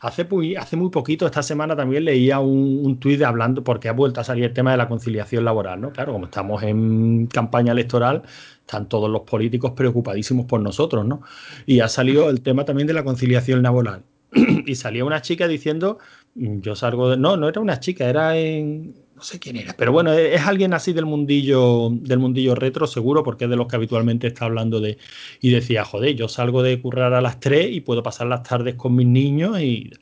Hace 0.00 0.24
muy, 0.24 0.54
hace 0.54 0.76
muy 0.76 0.90
poquito, 0.90 1.24
esta 1.24 1.42
semana 1.42 1.74
también 1.74 2.04
leía 2.04 2.38
un, 2.38 2.82
un 2.84 3.00
tuit 3.00 3.22
hablando, 3.22 3.64
porque 3.64 3.88
ha 3.88 3.92
vuelto 3.92 4.20
a 4.20 4.24
salir 4.24 4.44
el 4.44 4.52
tema 4.52 4.72
de 4.72 4.76
la 4.76 4.86
conciliación 4.86 5.46
laboral, 5.46 5.80
¿no? 5.80 5.92
Claro, 5.92 6.12
como 6.12 6.26
estamos 6.26 6.62
en 6.62 7.26
campaña 7.26 7.72
electoral, 7.72 8.22
están 8.60 8.86
todos 8.86 9.08
los 9.08 9.22
políticos 9.22 9.72
preocupadísimos 9.72 10.44
por 10.44 10.60
nosotros, 10.60 11.06
¿no? 11.06 11.22
Y 11.64 11.80
ha 11.80 11.88
salido 11.88 12.28
el 12.28 12.42
tema 12.42 12.66
también 12.66 12.86
de 12.86 12.92
la 12.92 13.02
conciliación 13.02 13.62
laboral. 13.62 14.02
y 14.66 14.74
salía 14.74 15.04
una 15.04 15.22
chica 15.22 15.48
diciendo, 15.48 15.98
mm, 16.34 16.60
yo 16.60 16.74
salgo 16.74 17.10
de... 17.10 17.16
No, 17.16 17.36
no 17.36 17.48
era 17.48 17.60
una 17.60 17.80
chica, 17.80 18.08
era 18.08 18.36
en... 18.36 18.94
No 19.14 19.22
sé 19.22 19.38
quién 19.38 19.56
era, 19.56 19.74
pero 19.76 19.92
bueno, 19.92 20.12
es, 20.12 20.44
alguien 20.44 20.74
así 20.74 20.92
del 20.92 21.06
mundillo, 21.06 21.88
del 21.92 22.18
mundillo 22.18 22.54
retro, 22.56 22.86
seguro, 22.88 23.22
porque 23.22 23.44
es 23.44 23.50
de 23.50 23.54
los 23.56 23.68
que 23.68 23.76
habitualmente 23.76 24.26
está 24.26 24.46
hablando 24.46 24.80
de... 24.80 24.98
Y 25.40 25.50
decía, 25.50 25.84
joder, 25.84 26.16
yo 26.16 26.26
salgo 26.28 26.62
de 26.64 26.80
currar 26.82 27.14
a 27.14 27.20
las 27.20 27.38
3 27.38 27.70
y 27.70 27.80
puedo 27.80 28.02
pasar 28.02 28.26
las 28.26 28.42
tardes 28.42 28.74
con 28.74 28.94
mis 28.96 29.06
niños 29.06 29.60
y... 29.60 29.92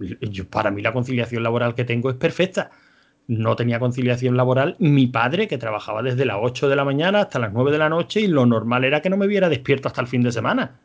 y 0.00 0.30
yo- 0.30 0.48
para 0.48 0.70
mí 0.72 0.82
la 0.82 0.92
conciliación 0.92 1.42
laboral 1.44 1.74
que 1.76 1.84
tengo 1.84 2.10
es 2.10 2.16
perfecta. 2.16 2.70
No 3.28 3.56
tenía 3.56 3.80
conciliación 3.80 4.36
laboral 4.36 4.76
mi 4.80 5.06
padre, 5.08 5.48
que 5.48 5.58
trabajaba 5.58 6.02
desde 6.02 6.24
las 6.26 6.38
8 6.40 6.68
de 6.68 6.76
la 6.76 6.84
mañana 6.84 7.22
hasta 7.22 7.38
las 7.40 7.52
9 7.52 7.72
de 7.72 7.78
la 7.78 7.88
noche 7.90 8.20
y 8.22 8.28
lo 8.28 8.46
normal 8.46 8.84
era 8.84 9.02
que 9.02 9.10
no 9.10 9.16
me 9.18 9.28
viera 9.28 9.48
despierto 9.50 9.88
hasta 9.88 10.00
el 10.02 10.08
fin 10.08 10.22
de 10.22 10.32
semana. 10.32 10.80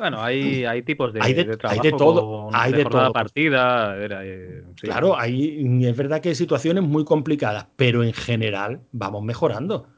Bueno, 0.00 0.22
hay, 0.22 0.64
hay 0.64 0.82
tipos 0.82 1.12
de, 1.12 1.20
Hay 1.20 1.34
de- 1.34 1.44
de 1.44 1.50
hay 1.52 1.58
trabajo 1.58 1.82
de 1.82 1.90
todo, 1.92 2.46
con- 2.46 2.56
hay 2.56 2.72
de 2.72 2.84
todo. 2.86 3.12
partida. 3.12 3.96
era, 4.02 4.24
eh, 4.24 4.62
sí. 4.80 4.86
Claro, 4.86 5.14
hay, 5.18 5.84
es 5.84 5.94
verdad 5.94 6.22
que 6.22 6.30
hay 6.30 6.34
situaciones 6.34 6.82
muy 6.82 7.04
complicadas, 7.04 7.66
pero 7.76 8.02
en 8.02 8.14
general 8.14 8.80
vamos 8.92 9.22
mejorando. 9.22 9.88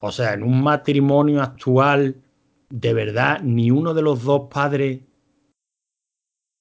O 0.00 0.12
sea, 0.12 0.34
en 0.34 0.44
un 0.44 0.62
matrimonio 0.62 1.42
actual, 1.42 2.14
de 2.70 2.94
verdad, 2.94 3.40
ni 3.42 3.72
uno 3.72 3.92
de 3.92 4.02
los 4.02 4.22
dos 4.22 4.42
padres 4.48 5.00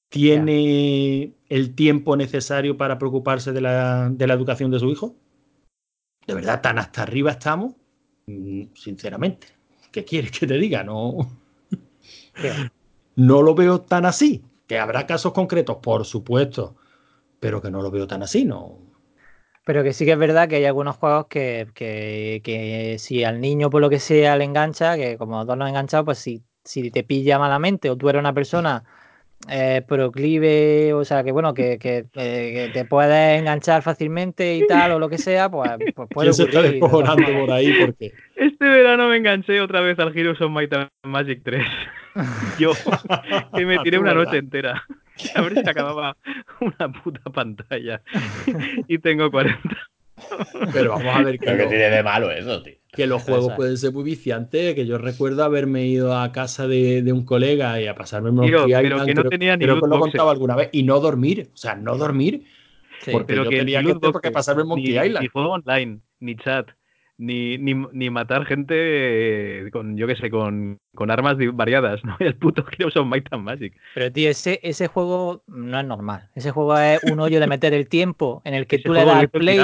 tiene 0.09 1.34
el 1.49 1.76
tiempo 1.76 2.15
necesario 2.15 2.76
para 2.76 2.97
preocuparse 2.97 3.51
de 3.51 3.61
la, 3.61 4.09
de 4.09 4.28
la 4.28 4.34
educación 4.34 4.71
de 4.71 4.80
su 4.80 4.89
hijo. 4.89 5.15
De 6.26 6.34
verdad, 6.34 6.61
tan 6.61 6.80
hasta 6.80 7.03
arriba 7.03 7.32
estamos, 7.32 7.76
Mm, 8.26 8.67
sinceramente. 8.74 9.47
¿Qué 9.91 10.05
quieres 10.05 10.32
que 10.32 10.47
te 10.47 10.53
diga? 10.57 10.82
No. 10.82 11.43
No 13.16 13.42
lo 13.42 13.56
veo 13.56 13.82
tan 13.82 14.06
así. 14.06 14.44
Que 14.68 14.80
habrá 14.80 15.06
casos 15.06 15.34
concretos, 15.34 15.78
por 15.78 16.06
supuesto, 16.06 16.76
pero 17.40 17.62
que 17.62 17.70
no 17.70 17.82
lo 17.82 17.92
veo 17.92 18.08
tan 18.08 18.24
así, 18.24 18.46
¿no? 18.46 18.80
Pero 19.66 19.84
que 19.84 19.94
sí 19.94 20.06
que 20.06 20.14
es 20.14 20.18
verdad 20.18 20.50
que 20.50 20.58
hay 20.58 20.66
algunos 20.66 20.98
juegos 20.98 21.28
que, 21.28 21.68
que, 21.74 22.42
que 22.44 22.98
si 23.00 23.24
al 23.24 23.40
niño 23.40 23.70
por 23.70 23.82
lo 23.82 23.90
que 23.90 24.00
sea 24.00 24.36
le 24.36 24.44
engancha, 24.44 24.98
que 24.98 25.18
como 25.18 25.46
todos 25.46 25.58
nos 25.58 25.70
enganchado, 25.70 26.06
pues 26.06 26.20
si, 26.20 26.44
si 26.64 26.92
te 26.92 27.04
pilla 27.04 27.40
malamente 27.40 27.90
o 27.90 27.98
tú 27.98 28.10
eres 28.10 28.20
una 28.20 28.34
persona 28.34 28.84
eh, 29.50 29.82
proclive, 29.88 30.94
o 30.94 31.04
sea, 31.04 31.24
que 31.24 31.32
bueno, 31.32 31.54
que, 31.54 31.78
que, 31.78 32.06
eh, 32.16 32.54
que 32.54 32.70
te 32.74 32.86
puedes 32.86 33.39
enganchar 33.39 33.82
fácilmente 33.82 34.56
y 34.56 34.66
tal, 34.68 34.91
o 34.94 35.00
lo 35.00 35.10
que 35.10 35.18
sea, 35.18 35.50
pues, 35.50 35.70
pues 35.96 36.08
puede 36.10 36.28
¿Quién 36.28 36.34
se 36.34 36.44
está 36.44 36.60
ocurrir. 36.60 36.72
descojonando 36.80 37.24
formas. 37.24 37.41
por 37.41 37.52
ahí? 37.52 37.74
Porque 37.80 38.12
Este 38.36 38.66
verano 38.70 39.10
me 39.10 39.18
enganché 39.18 39.60
otra 39.62 39.82
vez 39.82 40.00
al 40.00 40.18
Heroes 40.18 40.39
of 40.41 40.52
Might 40.52 40.74
and 40.74 40.89
Magic 41.04 41.41
3. 41.44 41.62
Yo, 42.60 42.72
que 43.56 43.66
me 43.66 43.80
tiré 43.80 44.00
una 44.00 44.14
¿verdad? 44.14 44.26
noche 44.26 44.38
entera. 44.38 44.84
A 45.36 45.41
ver 45.41 45.54
si 45.54 45.70
acababa 45.70 46.16
una 46.60 46.91
puta 46.91 47.22
pantalla. 47.32 48.02
Y 48.88 48.98
tengo 49.00 49.30
40. 49.30 49.60
Pero 50.74 50.91
vamos 50.91 51.16
a 51.16 51.22
ver 51.24 51.39
que, 51.39 51.46
Pero 51.46 51.58
que 51.58 51.66
tiene 51.70 51.89
de 51.89 52.04
malo 52.04 52.32
eso, 52.32 52.62
tío. 52.64 52.76
Que 52.94 53.08
los 53.08 53.22
juegos 53.24 53.50
es. 53.52 53.56
pueden 53.56 53.78
ser 53.78 53.91
muy 53.94 54.04
viciantes. 54.04 54.76
Que 54.76 54.86
yo 54.86 54.98
recuerdo 54.98 55.44
haberme 55.44 55.86
ido 55.88 56.16
a 56.18 56.32
casa 56.32 56.68
de, 56.68 57.02
de 57.02 57.12
un 57.12 57.26
colega 57.26 57.82
y 57.82 57.88
a 57.88 57.96
pasarme 57.96 58.30
Tío, 58.30 58.38
Monkey 58.60 58.74
pero 58.74 58.82
Island, 58.88 59.06
que 59.08 59.14
no 59.16 59.22
creo- 59.22 59.30
tenía 59.32 59.58
ni 59.58 59.66
creo 59.66 59.82
que 59.82 59.88
lo 59.88 60.00
contaba 60.00 60.32
alguna 60.32 60.56
vez. 60.56 60.70
Y 60.72 60.84
no 60.84 61.00
dormir. 61.00 61.50
O 61.54 61.58
sea, 61.58 61.76
no 61.76 61.98
dormir. 61.98 62.46
Sí. 63.02 63.12
Porque 63.12 63.34
Pero 63.34 63.44
yo 63.44 63.50
que 63.50 63.58
tenía 63.58 63.82
ni 63.82 63.94
que 63.94 64.00
porque 64.12 64.32
pasarme 64.32 64.64
Monkey 64.64 64.94
ni, 64.98 65.06
Island. 65.06 65.24
ni 65.24 65.28
juego 65.28 65.50
online, 65.50 66.00
ni 66.22 66.38
chat, 66.38 66.70
ni, 67.18 67.58
ni, 67.58 67.74
ni 67.91 68.10
matar 68.10 68.46
gente 68.46 68.76
eh, 69.68 69.72
con, 69.72 69.98
yo 69.98 70.08
qué 70.08 70.16
sé, 70.16 70.30
con, 70.30 70.80
con 70.96 71.12
armas 71.12 71.36
variadas, 71.54 72.04
¿no? 72.06 72.16
El 72.20 72.36
puto 72.36 72.64
of 72.64 73.06
Might 73.06 73.28
and 73.32 73.44
Magic. 73.44 73.74
Pero 73.94 74.12
tío, 74.12 74.30
ese, 74.30 74.60
ese 74.64 74.88
juego 74.88 75.44
no 75.48 75.80
es 75.80 75.86
normal. 75.86 76.30
Ese 76.34 76.52
juego 76.52 76.78
es 76.78 77.04
un 77.04 77.20
hoyo 77.20 77.41
de 77.41 77.48
meter 77.48 77.74
el 77.74 77.89
tiempo 77.89 78.41
en 78.46 78.54
el 78.54 78.68
que 78.68 78.78
Ese 78.78 78.86
tú 78.86 78.94
le 78.94 79.04
das 79.04 79.18
al 79.18 79.30
play. 79.30 79.58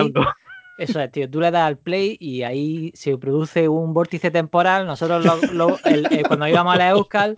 Eso 0.80 1.00
es, 1.02 1.12
tío. 1.12 1.30
Tú 1.30 1.42
le 1.42 1.52
das 1.52 1.64
al 1.68 1.78
play 1.78 2.18
y 2.20 2.44
ahí 2.44 2.92
se 2.96 3.18
produce 3.18 3.68
un 3.68 3.94
vórtice 3.94 4.32
temporal. 4.32 4.88
Nosotros 4.88 5.24
lo- 5.26 5.54
lo- 5.54 5.78
el- 5.86 6.06
eh, 6.12 6.24
cuando 6.28 6.48
íbamos 6.48 6.74
a 6.74 6.78
la 6.78 6.90
Euskal, 6.90 7.38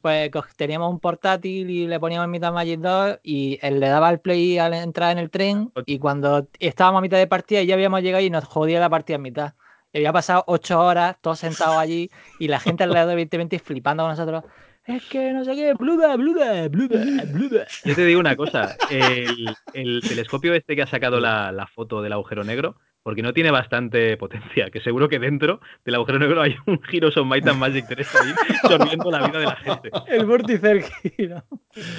pues 0.00 0.30
teníamos 0.56 0.90
un 0.90 0.98
portátil 0.98 1.70
y 1.70 1.86
le 1.86 2.00
poníamos 2.00 2.26
mitad 2.28 2.52
Magic 2.52 2.80
2 2.80 3.20
y 3.22 3.58
él 3.62 3.78
le 3.78 3.88
daba 3.88 4.08
al 4.08 4.18
play 4.20 4.58
al 4.58 4.74
entrar 4.74 5.12
en 5.12 5.18
el 5.18 5.30
tren 5.30 5.70
y 5.86 5.98
cuando 6.00 6.48
estábamos 6.58 6.98
a 6.98 7.02
mitad 7.02 7.18
de 7.18 7.28
partida 7.28 7.62
ya 7.62 7.74
habíamos 7.74 8.02
llegado 8.02 8.24
y 8.24 8.30
nos 8.30 8.44
jodía 8.44 8.80
la 8.80 8.90
partida 8.90 9.14
en 9.16 9.22
mitad. 9.22 9.54
Y 9.92 9.98
había 9.98 10.12
pasado 10.12 10.42
ocho 10.48 10.80
horas 10.80 11.16
todos 11.20 11.38
sentados 11.38 11.76
allí 11.76 12.10
y 12.40 12.48
la 12.48 12.58
gente 12.58 12.82
alrededor 12.82 13.12
evidentemente 13.12 13.58
flipando 13.60 14.02
con 14.02 14.10
nosotros. 14.10 14.42
Es 14.84 15.04
que 15.08 15.32
no 15.32 15.44
sé 15.44 15.54
qué, 15.54 15.74
bluda, 15.74 16.16
bluda, 16.16 16.68
bluda, 16.68 17.24
bluda. 17.32 17.66
Yo 17.84 17.94
te 17.94 18.04
digo 18.04 18.18
una 18.18 18.34
cosa, 18.34 18.76
el, 18.90 19.54
el 19.74 20.00
telescopio 20.00 20.54
este 20.54 20.74
que 20.74 20.82
ha 20.82 20.86
sacado 20.86 21.20
la, 21.20 21.52
la 21.52 21.68
foto 21.68 22.02
del 22.02 22.12
agujero 22.12 22.42
negro, 22.42 22.76
porque 23.04 23.22
no 23.22 23.32
tiene 23.32 23.52
bastante 23.52 24.16
potencia, 24.16 24.70
que 24.70 24.80
seguro 24.80 25.08
que 25.08 25.20
dentro 25.20 25.60
del 25.84 25.94
agujero 25.94 26.18
negro 26.18 26.42
hay 26.42 26.56
un 26.66 26.80
Heroes 26.90 27.16
of 27.16 27.26
Might 27.26 27.46
and 27.46 27.60
Magic 27.60 27.86
3 27.88 28.14
ahí, 28.16 28.34
sorbiendo 28.68 29.10
la 29.10 29.28
vida 29.28 29.38
de 29.38 29.44
la 29.46 29.56
gente. 29.56 29.90
El 30.08 30.26
vórtice 30.26 30.66
del 30.66 30.82
giro. 30.82 31.44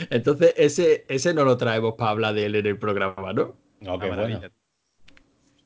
Entonces, 0.10 0.54
ese, 0.58 1.06
ese 1.08 1.34
no 1.34 1.46
lo 1.46 1.56
traemos 1.56 1.94
para 1.98 2.12
hablar 2.12 2.34
de 2.34 2.46
él 2.48 2.56
en 2.56 2.66
el 2.66 2.78
programa, 2.78 3.32
¿no? 3.32 3.56
No, 3.80 3.98
qué 3.98 4.10
bueno. 4.10 4.42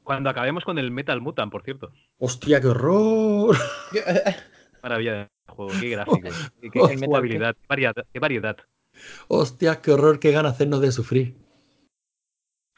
Cuando 0.04 0.30
acabemos 0.30 0.64
con 0.64 0.78
el 0.78 0.92
Metal 0.92 1.20
Mutant, 1.20 1.52
por 1.52 1.64
cierto. 1.64 1.92
Hostia, 2.18 2.62
qué 2.62 2.68
horror. 2.68 3.58
Maravilla 4.84 5.14
de 5.14 5.28
juego, 5.48 5.72
qué 5.80 5.90
gráficos, 5.92 6.52
qué, 6.62 6.70
qué 6.70 6.80
el 6.80 6.88
Metal 6.88 7.08
jugabilidad, 7.08 7.56
qué 7.56 7.68
variedad, 7.68 7.94
qué 8.14 8.20
variedad. 8.20 8.58
Hostia, 9.28 9.82
qué 9.82 9.92
horror, 9.92 10.20
qué 10.20 10.32
gana 10.32 10.50
hacernos 10.50 10.82
de 10.82 10.92
sufrir. 10.92 11.36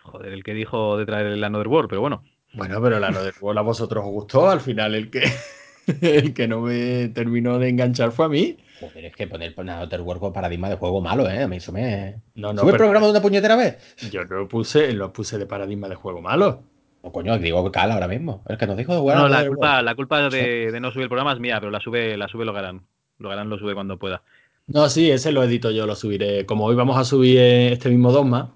Joder, 0.02 0.34
el 0.34 0.43
que 0.43 0.54
dijo 0.54 0.97
de 0.97 1.06
traer 1.06 1.28
el 1.28 1.43
Another 1.43 1.68
World, 1.68 1.89
pero 1.89 2.02
bueno. 2.02 2.24
Bueno, 2.54 2.82
pero 2.82 3.00
la 3.00 3.12
de 3.12 3.32
World 3.39 3.60
a 3.60 3.62
vosotros 3.62 4.04
os 4.04 4.12
gustó. 4.12 4.50
Al 4.50 4.60
final, 4.60 4.95
el 4.95 5.10
que, 5.10 5.24
el 6.02 6.34
que 6.34 6.47
no 6.47 6.62
me 6.62 7.10
terminó 7.10 7.60
de 7.60 7.70
enganchar 7.70 8.12
fue 8.12 8.26
a 8.26 8.30
mí. 8.30 8.58
Joder, 8.80 9.06
es 9.06 9.16
que 9.16 9.28
poner 9.28 9.54
Another 9.58 10.02
World 10.02 10.22
con 10.22 10.34
paradigma 10.34 10.70
de 10.70 10.78
juego 10.78 11.02
malo, 11.02 11.30
¿eh? 11.30 11.43
A 11.43 11.47
mí 11.47 11.58
eso 11.58 11.72
me. 11.72 12.22
No, 12.36 12.54
no, 12.54 12.62
¿Sube 12.62 12.72
el 12.72 12.78
programa 12.78 13.06
de 13.06 13.12
una 13.12 13.22
puñetera 13.22 13.56
vez? 13.56 13.78
yo 14.10 14.24
lo 14.24 14.47
puse, 14.47 14.93
lo 14.93 15.12
puse 15.14 15.38
de 15.38 15.45
paradigma 15.45 15.89
de 15.89 15.95
juego 15.95 16.22
malo. 16.22 16.64
No, 17.04 17.12
coño, 17.12 17.38
digo 17.38 17.64
que 17.64 17.72
cala 17.72 17.93
ahora 17.93 18.08
mismo. 18.08 18.43
El 18.47 18.58
que 18.58 18.68
nos 18.68 18.78
dijo 18.78 18.93
de 18.93 19.00
jugar 19.00 19.18
no, 19.18 19.28
la 19.30 19.47
culpa, 19.47 19.82
la 19.82 19.95
culpa 19.95 20.30
de, 20.30 20.72
de 20.72 20.80
no 20.80 20.91
subir 20.91 21.04
el 21.04 21.10
programa 21.10 21.34
es 21.34 21.39
mía, 21.39 21.60
pero 21.60 21.72
la 21.72 21.80
sube, 21.80 22.18
la 22.18 22.28
sube 22.28 22.45
Logarán. 22.45 22.82
Logarán 23.20 23.50
lo 23.50 23.58
sube 23.58 23.74
cuando 23.74 23.97
pueda. 23.97 24.22
No, 24.68 24.88
sí, 24.88 25.10
ese 25.10 25.32
lo 25.32 25.43
edito 25.43 25.72
yo, 25.72 25.88
lo 25.88 25.95
subiré. 25.95 26.45
Como 26.45 26.66
hoy 26.66 26.76
vamos 26.76 26.97
a 26.97 27.04
subir 27.04 27.38
eh, 27.38 27.72
este 27.74 27.89
mismo 27.89 28.12
dogma, 28.12 28.54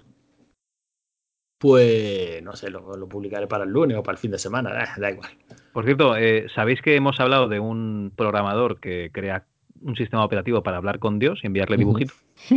pues 1.58 2.42
no 2.42 2.54
sé, 2.54 2.70
lo, 2.70 2.96
lo 2.96 3.08
publicaré 3.08 3.46
para 3.46 3.64
el 3.64 3.70
lunes 3.70 3.96
o 3.96 4.02
para 4.02 4.14
el 4.14 4.20
fin 4.20 4.30
de 4.30 4.38
semana, 4.38 4.70
eh, 4.84 5.00
da 5.00 5.10
igual. 5.10 5.30
Por 5.72 5.84
cierto, 5.84 6.16
eh, 6.16 6.46
¿sabéis 6.54 6.80
que 6.82 6.94
hemos 6.94 7.18
hablado 7.20 7.48
de 7.48 7.58
un 7.58 8.12
programador 8.14 8.78
que 8.80 9.10
crea 9.12 9.46
un 9.80 9.96
sistema 9.96 10.24
operativo 10.24 10.62
para 10.62 10.76
hablar 10.76 10.98
con 10.98 11.18
Dios 11.18 11.40
y 11.42 11.46
enviarle 11.46 11.76
dibujitos? 11.76 12.16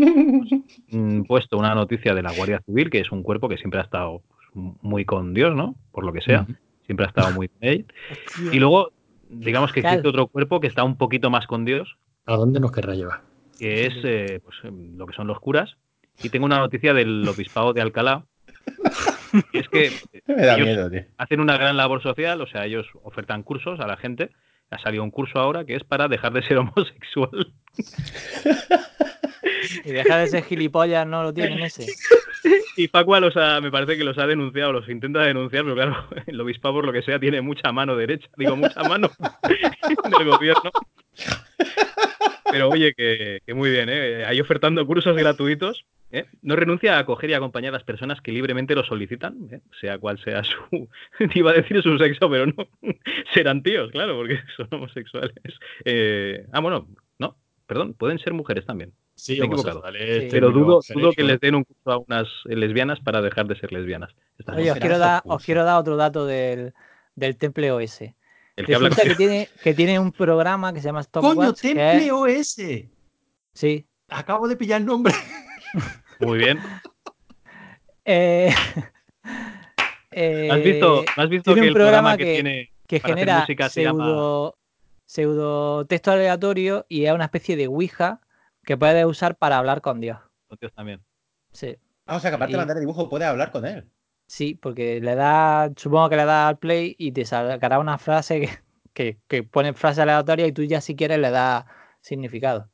Mm, 0.89 1.23
puesto 1.23 1.57
una 1.57 1.75
noticia 1.75 2.13
de 2.13 2.21
la 2.21 2.31
Guardia 2.31 2.61
Civil, 2.65 2.89
que 2.89 2.99
es 2.99 3.11
un 3.11 3.21
cuerpo 3.21 3.49
que 3.49 3.57
siempre 3.57 3.79
ha 3.79 3.83
estado 3.83 4.21
muy 4.81 5.05
con 5.05 5.33
Dios, 5.33 5.55
¿no? 5.55 5.75
Por 5.91 6.03
lo 6.05 6.11
que 6.13 6.21
sea, 6.21 6.45
siempre 6.85 7.05
ha 7.05 7.09
estado 7.09 7.31
muy 7.33 7.47
con 7.49 7.57
él. 7.61 7.85
Y 8.51 8.59
luego, 8.59 8.91
digamos 9.29 9.71
que 9.71 9.81
existe 9.81 10.07
otro 10.07 10.27
cuerpo 10.27 10.59
que 10.59 10.67
está 10.67 10.83
un 10.83 10.97
poquito 10.97 11.29
más 11.29 11.47
con 11.47 11.65
Dios, 11.65 11.97
¿A 12.25 12.35
dónde 12.35 12.59
nos 12.59 12.71
querrá 12.71 12.93
llevar? 12.95 13.21
que 13.57 13.85
es 13.85 13.93
eh, 14.03 14.39
pues, 14.43 14.55
em, 14.63 14.97
lo 14.97 15.05
que 15.07 15.13
son 15.15 15.27
los 15.27 15.39
curas. 15.39 15.77
Y 16.21 16.29
tengo 16.29 16.45
una 16.45 16.59
noticia 16.59 16.93
del 16.93 17.27
obispado 17.27 17.73
de 17.73 17.81
Alcalá. 17.81 18.25
Y 19.53 19.57
es 19.59 19.67
que 19.69 19.91
Me 20.25 20.45
da 20.45 20.55
ellos- 20.55 20.65
miedo, 20.67 20.89
tío. 20.89 21.01
hacen 21.17 21.39
una 21.41 21.57
gran 21.57 21.75
labor 21.77 22.01
social, 22.01 22.39
o 22.41 22.47
sea, 22.47 22.65
ellos 22.65 22.87
ofertan 23.03 23.43
cursos 23.43 23.79
a 23.81 23.85
la 23.87 23.97
gente. 23.97 24.31
Ha 24.71 24.79
salido 24.79 25.03
un 25.03 25.11
curso 25.11 25.37
ahora 25.39 25.65
que 25.65 25.75
es 25.75 25.83
para 25.83 26.07
dejar 26.07 26.31
de 26.33 26.43
ser 26.43 26.57
homosexual. 26.59 27.53
Y 29.85 29.91
deja 29.91 30.17
de 30.17 30.27
ser 30.27 30.43
gilipollas, 30.43 31.05
no 31.07 31.23
lo 31.23 31.33
tienen 31.33 31.59
ese. 31.59 31.85
Y 32.75 32.87
Facua 32.87 33.19
los 33.19 33.35
ha- 33.37 33.59
me 33.61 33.71
parece 33.71 33.97
que 33.97 34.03
los 34.03 34.17
ha 34.17 34.27
denunciado, 34.27 34.71
los 34.71 34.87
intenta 34.89 35.21
denunciar, 35.23 35.63
pero 35.63 35.75
claro, 35.75 36.07
el 36.27 36.39
obispado 36.41 36.75
por 36.75 36.85
lo 36.85 36.93
que 36.93 37.01
sea 37.01 37.19
tiene 37.19 37.41
mucha 37.41 37.71
mano 37.71 37.95
derecha, 37.95 38.27
digo 38.37 38.55
mucha 38.55 38.83
mano 38.83 39.09
del 40.19 40.27
gobierno. 40.27 40.71
Pero 42.49 42.69
oye, 42.69 42.93
que, 42.93 43.41
muy 43.53 43.69
bien, 43.69 43.89
¿eh? 43.89 44.25
Ahí 44.25 44.39
ofertando 44.39 44.85
cursos 44.85 45.15
gratuitos. 45.17 45.85
¿eh? 46.11 46.25
No 46.41 46.55
renuncia 46.55 46.95
a 46.95 46.99
acoger 46.99 47.29
y 47.29 47.33
acompañar 47.33 47.69
a 47.73 47.77
las 47.77 47.83
personas 47.83 48.21
que 48.21 48.31
libremente 48.31 48.73
lo 48.75 48.85
solicitan, 48.85 49.49
¿eh? 49.51 49.59
sea 49.81 49.97
cual 49.97 50.17
sea 50.23 50.43
su... 50.45 50.87
Iba 51.35 51.51
a 51.51 51.55
decir 51.55 51.81
su 51.83 51.97
sexo, 51.97 52.29
pero 52.29 52.45
no. 52.45 52.69
Serán 53.33 53.63
tíos, 53.63 53.91
claro, 53.91 54.15
porque 54.15 54.39
son 54.55 54.67
homosexuales. 54.71 55.33
Eh, 55.83 56.45
ah, 56.53 56.61
bueno, 56.61 56.87
no, 57.19 57.35
perdón, 57.65 57.93
pueden 57.93 58.19
ser 58.19 58.33
mujeres 58.33 58.65
también. 58.65 58.93
Sí, 59.19 59.33
Me 59.33 59.45
he 59.45 59.47
equivocado. 59.47 59.79
homosexuales, 59.79 60.23
Sí. 60.23 60.27
Pero 60.31 60.51
dudo, 60.51 60.79
dudo 60.93 61.11
que 61.11 61.23
les 61.23 61.39
den 61.39 61.55
un 61.55 61.63
curso 61.63 61.91
a 61.91 61.97
unas 61.97 62.27
eh, 62.47 62.55
lesbianas 62.55 62.99
para 62.99 63.19
dejar 63.21 63.47
de 63.47 63.55
ser 63.59 63.71
lesbianas. 63.73 64.13
Oye, 64.55 64.71
os 64.71 64.77
quiero, 64.77 64.99
dar, 64.99 65.17
os 65.17 65.23
cursos? 65.23 65.45
quiero 65.45 65.63
dar 65.63 65.79
otro 65.79 65.95
dato 65.97 66.25
del, 66.27 66.73
del 67.15 67.35
Temple 67.35 67.71
OS. 67.71 68.01
el 68.01 68.65
que 68.65 68.75
habla 68.75 68.89
Resulta 68.89 69.09
que 69.09 69.15
tiene, 69.15 69.49
que 69.63 69.73
tiene 69.73 69.99
un 69.99 70.11
programa 70.11 70.71
que 70.71 70.81
se 70.81 70.85
llama 70.85 71.03
¡Coño, 71.11 71.31
Stopwatch. 71.53 71.61
que 71.61 71.67
Temple 71.73 72.05
es- 72.05 72.11
OS! 72.59 72.85
Sí. 73.53 73.87
Acabo 74.09 74.47
de 74.47 74.55
pillar 74.55 74.81
el 74.81 74.85
nombre. 74.87 75.13
Muy 76.19 76.37
bien. 76.37 76.59
Eh, 78.09 78.49
eh, 80.11 80.49
¿Has 80.51 80.63
visto, 80.63 81.03
¿no 81.17 81.23
has 81.23 81.29
visto 81.29 81.53
tiene 81.53 81.55
que 81.55 81.61
un 81.61 81.67
el 81.67 81.73
programa, 81.73 82.15
programa 82.15 82.17
que, 82.17 82.23
que- 82.23 82.33
tiene 82.33 82.71
que 82.87 82.99
para 83.01 83.13
hacer 83.13 83.19
genera 83.25 83.39
música 83.41 83.69
se 83.69 83.83
llama- 83.83 84.05
pseudo, 84.05 84.57
pseudo 85.05 85.85
texto 85.87 86.11
aleatorio 86.11 86.85
y 86.87 87.03
es 87.05 87.11
una 87.11 87.25
especie 87.25 87.57
de 87.57 87.67
Ouija 87.67 88.21
que 88.67 88.77
puedes 88.77 89.05
usar 89.05 89.35
para 89.37 89.57
hablar 89.57 89.81
con 89.81 89.99
Dios. 90.01 90.19
con 90.47 90.57
Dios 90.59 90.73
también? 90.73 91.03
Sí. 91.51 91.77
Ah, 92.07 92.15
o 92.17 92.19
sea 92.19 92.31
que 92.31 92.35
aparte 92.35 92.53
Y- 92.53 92.53
de 92.53 92.57
mandar 92.59 92.77
el 92.77 92.81
dibujo, 92.81 93.07
puedes 93.09 93.27
hablar 93.27 93.51
con 93.51 93.65
él. 93.65 93.91
Sí, 94.27 94.55
porque 94.55 94.99
le 94.99 95.15
da, 95.15 95.71
supongo 95.77 96.09
que 96.09 96.17
le 96.17 96.25
da 96.25 96.49
al 96.49 96.57
play 96.59 96.95
y 96.99 97.11
te 97.13 97.23
sacará 97.25 97.79
una 97.79 97.97
frase 97.97 98.41
que, 98.41 98.49
que, 98.93 99.19
que 99.27 99.43
pone 99.43 99.73
frase 99.73 100.01
aleatoria 100.01 100.47
y 100.47 100.51
tú 100.51 100.63
ya 100.63 100.81
si 100.81 100.95
quieres 100.95 101.19
le 101.19 101.29
das 101.31 101.65
significado. 102.01 102.69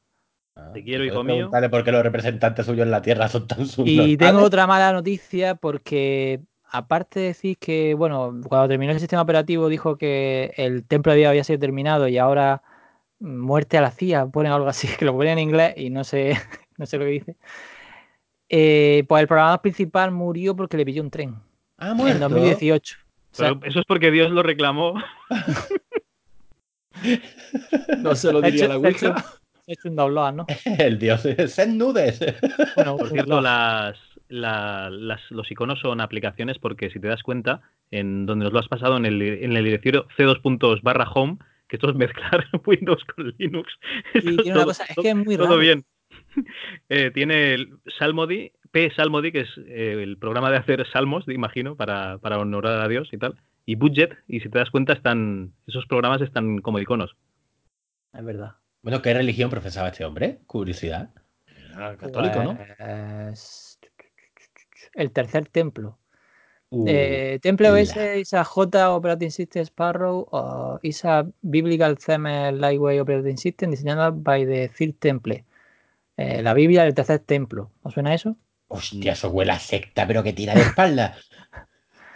Ah, 0.56 0.72
Te 0.72 0.84
quiero, 0.84 1.04
¿y 1.04 1.08
hijo 1.08 1.24
mío? 1.24 1.60
preguntarle 1.60 1.70
por 1.70 1.84
qué 1.84 1.92
los 1.92 2.02
representantes 2.04 2.66
suyos 2.66 2.86
en 2.86 2.92
la 2.92 3.02
Tierra 3.04 3.28
son 3.30 3.48
tan 3.48 3.66
Y 3.82 4.18
subnormales? 4.18 4.18
tengo 4.18 4.42
otra 4.42 4.66
mala 4.68 4.94
noticia 4.94 5.56
porque 5.56 6.42
aparte 6.64 7.20
de 7.20 7.26
decir 7.28 7.58
que, 7.58 7.94
bueno, 7.96 8.40
cuando 8.48 8.68
terminó 8.70 8.94
el 8.94 9.00
sistema 9.00 9.22
operativo 9.22 9.68
dijo 9.70 9.98
que 9.98 10.54
el 10.58 10.86
templo 10.88 11.12
de 11.12 11.20
Dios 11.20 11.30
había 11.30 11.44
sido 11.44 11.60
terminado 11.60 12.08
y 12.08 12.18
ahora 12.18 12.64
muerte 13.24 13.78
a 13.78 13.82
la 13.82 13.92
CIA, 13.92 14.28
ponen 14.28 14.52
algo 14.52 14.68
así, 14.68 14.88
que 15.00 15.06
lo 15.06 15.14
ponen 15.14 15.38
en 15.40 15.50
inglés 15.50 15.74
y 15.78 15.90
no 15.90 16.04
sé, 16.04 16.38
no 16.78 16.86
sé 16.86 16.98
lo 16.98 17.06
que 17.06 17.12
dice. 17.12 17.36
Eh, 18.50 19.04
pues 19.08 19.22
el 19.22 19.28
programador 19.28 19.62
principal 19.62 20.12
murió 20.12 20.56
porque 20.56 20.78
le 20.78 20.86
pilló 20.86 21.02
un 21.02 21.10
tren 21.10 21.36
Ah, 21.78 21.92
en 21.92 21.98
muerto. 21.98 22.30
2018. 22.30 22.98
O 23.32 23.36
sea, 23.36 23.56
Pero 23.56 23.66
eso 23.68 23.80
es 23.80 23.86
porque 23.88 24.12
Dios 24.12 24.30
lo 24.30 24.44
reclamó. 24.44 24.94
No 27.98 28.16
se 28.16 28.32
lo 28.32 28.42
diría 28.44 28.68
la 28.68 28.78
Ouija. 28.78 29.00
se 29.00 29.08
ha 29.08 29.74
hecho 29.74 29.90
un 29.90 29.96
download, 29.96 30.34
¿no? 30.34 30.46
El 30.78 31.00
dios. 31.00 31.22
Sed 31.22 31.68
nudes. 31.70 32.20
Bueno, 32.76 32.98
Por 32.98 33.10
cierto, 33.10 33.42
las, 33.42 33.98
la- 34.30 34.90
las- 34.92 35.32
los 35.32 35.50
iconos 35.50 35.80
son 35.80 36.02
aplicaciones 36.02 36.60
porque 36.60 36.90
si 36.90 37.00
te 37.00 37.08
das 37.08 37.24
cuenta, 37.24 37.62
en 37.92 38.26
donde 38.26 38.44
nos 38.46 38.54
lo 38.54 38.60
has 38.60 38.68
pasado 38.68 38.98
en 38.98 39.06
el, 39.06 39.22
en 39.22 39.56
el 39.58 39.64
directorio 39.64 40.08
c2 40.18 40.82
barra 40.82 41.10
home, 41.10 41.38
que 41.74 41.78
esto 41.78 41.90
es 41.90 41.96
mezclar 41.96 42.46
Windows 42.66 43.04
con 43.06 43.34
Linux. 43.40 43.74
Y 44.14 44.52
una 44.52 44.66
cosa, 44.66 44.86
es 44.86 44.96
que 44.96 45.10
es 45.10 45.16
muy 45.16 45.36
todo 45.36 45.48
raro. 45.48 45.60
bien. 45.60 45.86
Eh, 46.90 47.12
tiene 47.12 47.54
el 47.54 47.78
Salmody, 48.00 48.52
P 48.72 48.92
Salmody, 48.96 49.32
que 49.32 49.42
es 49.42 49.50
eh, 49.68 50.00
el 50.02 50.18
programa 50.18 50.50
de 50.50 50.58
hacer 50.58 50.86
salmos, 50.92 51.28
imagino, 51.28 51.76
para, 51.76 52.18
para 52.20 52.40
honorar 52.40 52.82
a 52.82 52.88
Dios 52.88 53.10
y 53.12 53.18
tal. 53.18 53.36
Y 53.66 53.76
Budget, 53.76 54.18
y 54.28 54.40
si 54.40 54.50
te 54.50 54.58
das 54.58 54.72
cuenta, 54.72 54.94
están 54.94 55.54
esos 55.68 55.86
programas 55.86 56.22
están 56.22 56.60
como 56.60 56.80
iconos. 56.80 57.16
Es 58.14 58.26
verdad. 58.26 58.56
Bueno, 58.82 59.02
¿qué 59.02 59.14
religión 59.14 59.52
profesaba 59.52 59.90
este 59.90 60.06
hombre? 60.06 60.40
Curiosidad. 60.48 61.10
Era 61.74 61.98
católico, 61.98 62.44
¿no? 62.44 62.58
Pues, 62.58 63.80
El 64.94 65.12
tercer 65.12 65.48
templo. 65.50 66.00
Uh, 66.76 66.86
Eh, 66.88 67.40
Temple 67.42 67.70
OS 67.70 67.96
is 68.18 68.34
a 68.34 68.44
J 68.44 68.90
Operating 68.90 69.30
System 69.30 69.64
Sparrow 69.64 70.28
o 70.32 70.80
is 70.82 71.06
a 71.06 71.24
Biblical 71.44 71.96
Theme 71.98 72.52
Lightweight 72.54 73.00
Operating 73.00 73.38
System 73.38 73.70
diseñada 73.70 74.10
by 74.10 74.44
the 74.46 74.70
Third 74.70 74.96
Temple. 74.98 75.46
Eh, 76.18 76.42
la 76.42 76.54
Biblia 76.56 76.84
del 76.84 76.96
tercer 76.96 77.20
templo. 77.20 77.70
¿Os 77.84 77.94
suena 77.94 78.14
eso? 78.16 78.36
Hostia, 78.70 79.12
eso 79.14 79.30
huele 79.30 79.52
a 79.52 79.60
secta, 79.60 80.08
pero 80.08 80.24
que 80.24 80.34
tira 80.34 80.56
de 80.56 80.62
espalda. 80.62 81.16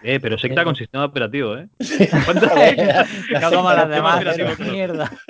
Eh, 0.03 0.20
pero 0.20 0.38
secta 0.39 0.62
Eh. 0.62 0.64
con 0.64 0.76
sistema 0.76 1.05
operativo, 1.05 1.55
¿eh? 1.58 1.68
No 3.41 3.51
como 3.51 3.72
las 3.74 3.89
demás, 3.89 4.24
mierda. 4.60 5.12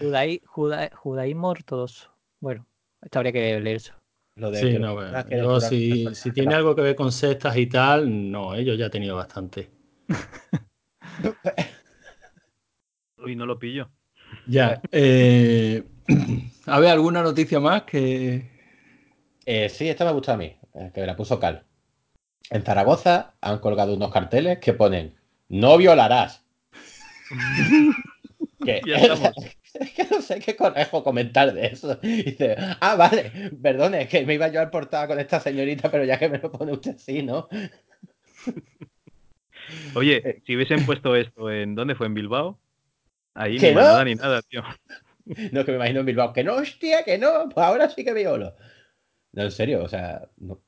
Judaí- 0.00 0.42
juda- 0.46 0.90
judaísmo 0.94 1.48
ortodoxo. 1.48 2.10
Bueno, 2.40 2.66
esto 3.02 3.18
habría 3.18 3.32
que 3.32 3.60
leer 3.60 3.76
eso. 3.76 3.94
Lo 4.38 4.50
de 4.50 4.60
Sí, 4.60 4.72
que 4.72 4.78
no, 4.78 4.94
bueno, 4.94 5.24
yo 5.30 5.60
si, 5.60 6.04
los- 6.04 6.18
si 6.18 6.30
tiene 6.32 6.54
algo 6.54 6.74
que 6.76 6.82
ver 6.82 6.94
con 6.96 7.10
sectas 7.12 7.56
y 7.56 7.66
tal, 7.66 8.30
no, 8.30 8.54
eh, 8.54 8.64
yo 8.64 8.74
ya 8.74 8.86
he 8.86 8.90
tenido 8.90 9.16
bastante. 9.16 9.70
Uy, 13.18 13.36
no 13.36 13.46
lo 13.46 13.58
pillo. 13.58 13.90
Ya. 14.46 14.80
eh, 14.92 15.82
a 16.66 16.78
ver, 16.80 16.90
¿alguna 16.90 17.22
noticia 17.22 17.60
más 17.60 17.82
que. 17.82 18.48
Eh, 19.44 19.68
sí, 19.68 19.88
esta 19.88 20.04
me 20.04 20.12
gusta 20.12 20.34
a 20.34 20.36
mí, 20.36 20.56
eh, 20.74 20.90
que 20.94 21.00
me 21.00 21.06
la 21.06 21.16
puso 21.16 21.40
Cal. 21.40 21.64
En 22.50 22.62
Zaragoza 22.62 23.34
han 23.40 23.58
colgado 23.58 23.94
unos 23.94 24.12
carteles 24.12 24.58
que 24.58 24.72
ponen 24.72 25.14
no 25.48 25.76
violarás. 25.78 26.44
que, 28.64 28.82
Ya 28.86 28.96
estamos. 28.96 29.34
es 29.74 29.90
que 29.94 30.04
no 30.04 30.20
sé 30.22 30.40
qué 30.40 30.56
conejo 30.56 31.02
comentar 31.04 31.52
de 31.52 31.66
eso. 31.66 31.94
Dice, 32.02 32.56
ah, 32.80 32.96
vale, 32.96 33.32
perdone, 33.62 34.02
es 34.02 34.08
que 34.08 34.24
me 34.26 34.34
iba 34.34 34.48
yo 34.48 34.60
al 34.60 34.70
portada 34.70 35.06
con 35.06 35.18
esta 35.20 35.40
señorita, 35.40 35.90
pero 35.90 36.04
ya 36.04 36.18
que 36.18 36.28
me 36.28 36.38
lo 36.38 36.50
pone 36.52 36.72
usted 36.72 36.94
así, 36.96 37.22
¿no? 37.22 37.48
Oye, 39.94 40.42
si 40.46 40.56
hubiesen 40.56 40.84
puesto 40.86 41.14
esto 41.16 41.50
en. 41.50 41.74
¿Dónde 41.74 41.94
fue? 41.94 42.06
¿En 42.06 42.14
Bilbao? 42.14 42.58
Ahí 43.34 43.58
¿Que 43.58 43.68
ni 43.68 43.74
no? 43.74 43.80
nada 43.82 44.04
ni 44.04 44.14
nada, 44.14 44.42
tío. 44.42 44.62
No, 45.52 45.64
que 45.64 45.72
me 45.72 45.76
imagino 45.76 46.00
en 46.00 46.06
Bilbao, 46.06 46.32
que 46.32 46.42
no, 46.42 46.54
hostia, 46.54 47.04
que 47.04 47.18
no, 47.18 47.48
pues 47.50 47.66
ahora 47.66 47.90
sí 47.90 48.04
que 48.04 48.14
violo. 48.14 48.54
No, 49.32 49.42
en 49.42 49.50
serio, 49.50 49.84
o 49.84 49.88
sea, 49.88 50.26
no, 50.38 50.60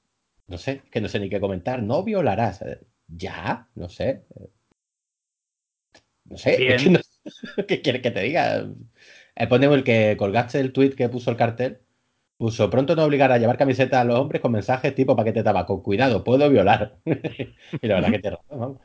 no 0.48 0.58
sé, 0.58 0.82
que 0.90 1.00
no 1.00 1.08
sé 1.08 1.18
ni 1.18 1.30
qué 1.30 1.40
comentar, 1.40 1.82
no 1.82 2.02
violarás. 2.04 2.60
Eh, 2.62 2.80
Ya, 3.08 3.68
no 3.74 3.88
sé. 3.88 4.26
eh, 4.36 4.48
No 6.26 6.36
sé, 6.38 6.74
es 6.74 6.82
que 6.82 6.90
no- 6.90 7.00
¿qué 7.68 7.82
quieres 7.82 8.02
que 8.02 8.10
te 8.10 8.22
diga? 8.22 8.68
Ponemos 9.48 9.76
el 9.76 9.84
que 9.84 10.16
colgaste 10.18 10.60
el 10.60 10.72
tweet 10.72 10.90
que 10.90 11.08
puso 11.08 11.30
el 11.30 11.36
cartel. 11.36 11.80
Puso, 12.36 12.70
pronto 12.70 12.96
no 12.96 13.04
obligar 13.04 13.32
a 13.32 13.38
llevar 13.38 13.58
camiseta 13.58 14.00
a 14.00 14.04
los 14.04 14.18
hombres 14.18 14.40
con 14.40 14.52
mensajes 14.52 14.94
tipo 14.94 15.14
paquete 15.14 15.40
de 15.40 15.44
tabaco. 15.44 15.82
Cuidado, 15.82 16.24
puedo 16.24 16.48
violar. 16.48 16.98
y 17.04 17.86
la 17.86 17.96
verdad 17.96 18.10
que 18.10 18.18
te 18.18 18.30
razón, 18.30 18.60
vamos. 18.60 18.80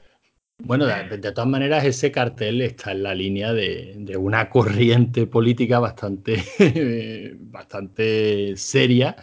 Bueno, 0.59 0.86
de, 0.86 1.31
todas 1.31 1.49
maneras, 1.49 1.83
ese 1.83 2.11
cartel 2.11 2.61
está 2.61 2.91
en 2.91 3.03
la 3.03 3.13
línea 3.13 3.51
de, 3.53 4.15
una 4.17 4.49
corriente 4.49 5.27
política 5.27 5.79
bastante, 5.79 6.43
bastante 7.39 8.55
seria. 8.55 9.15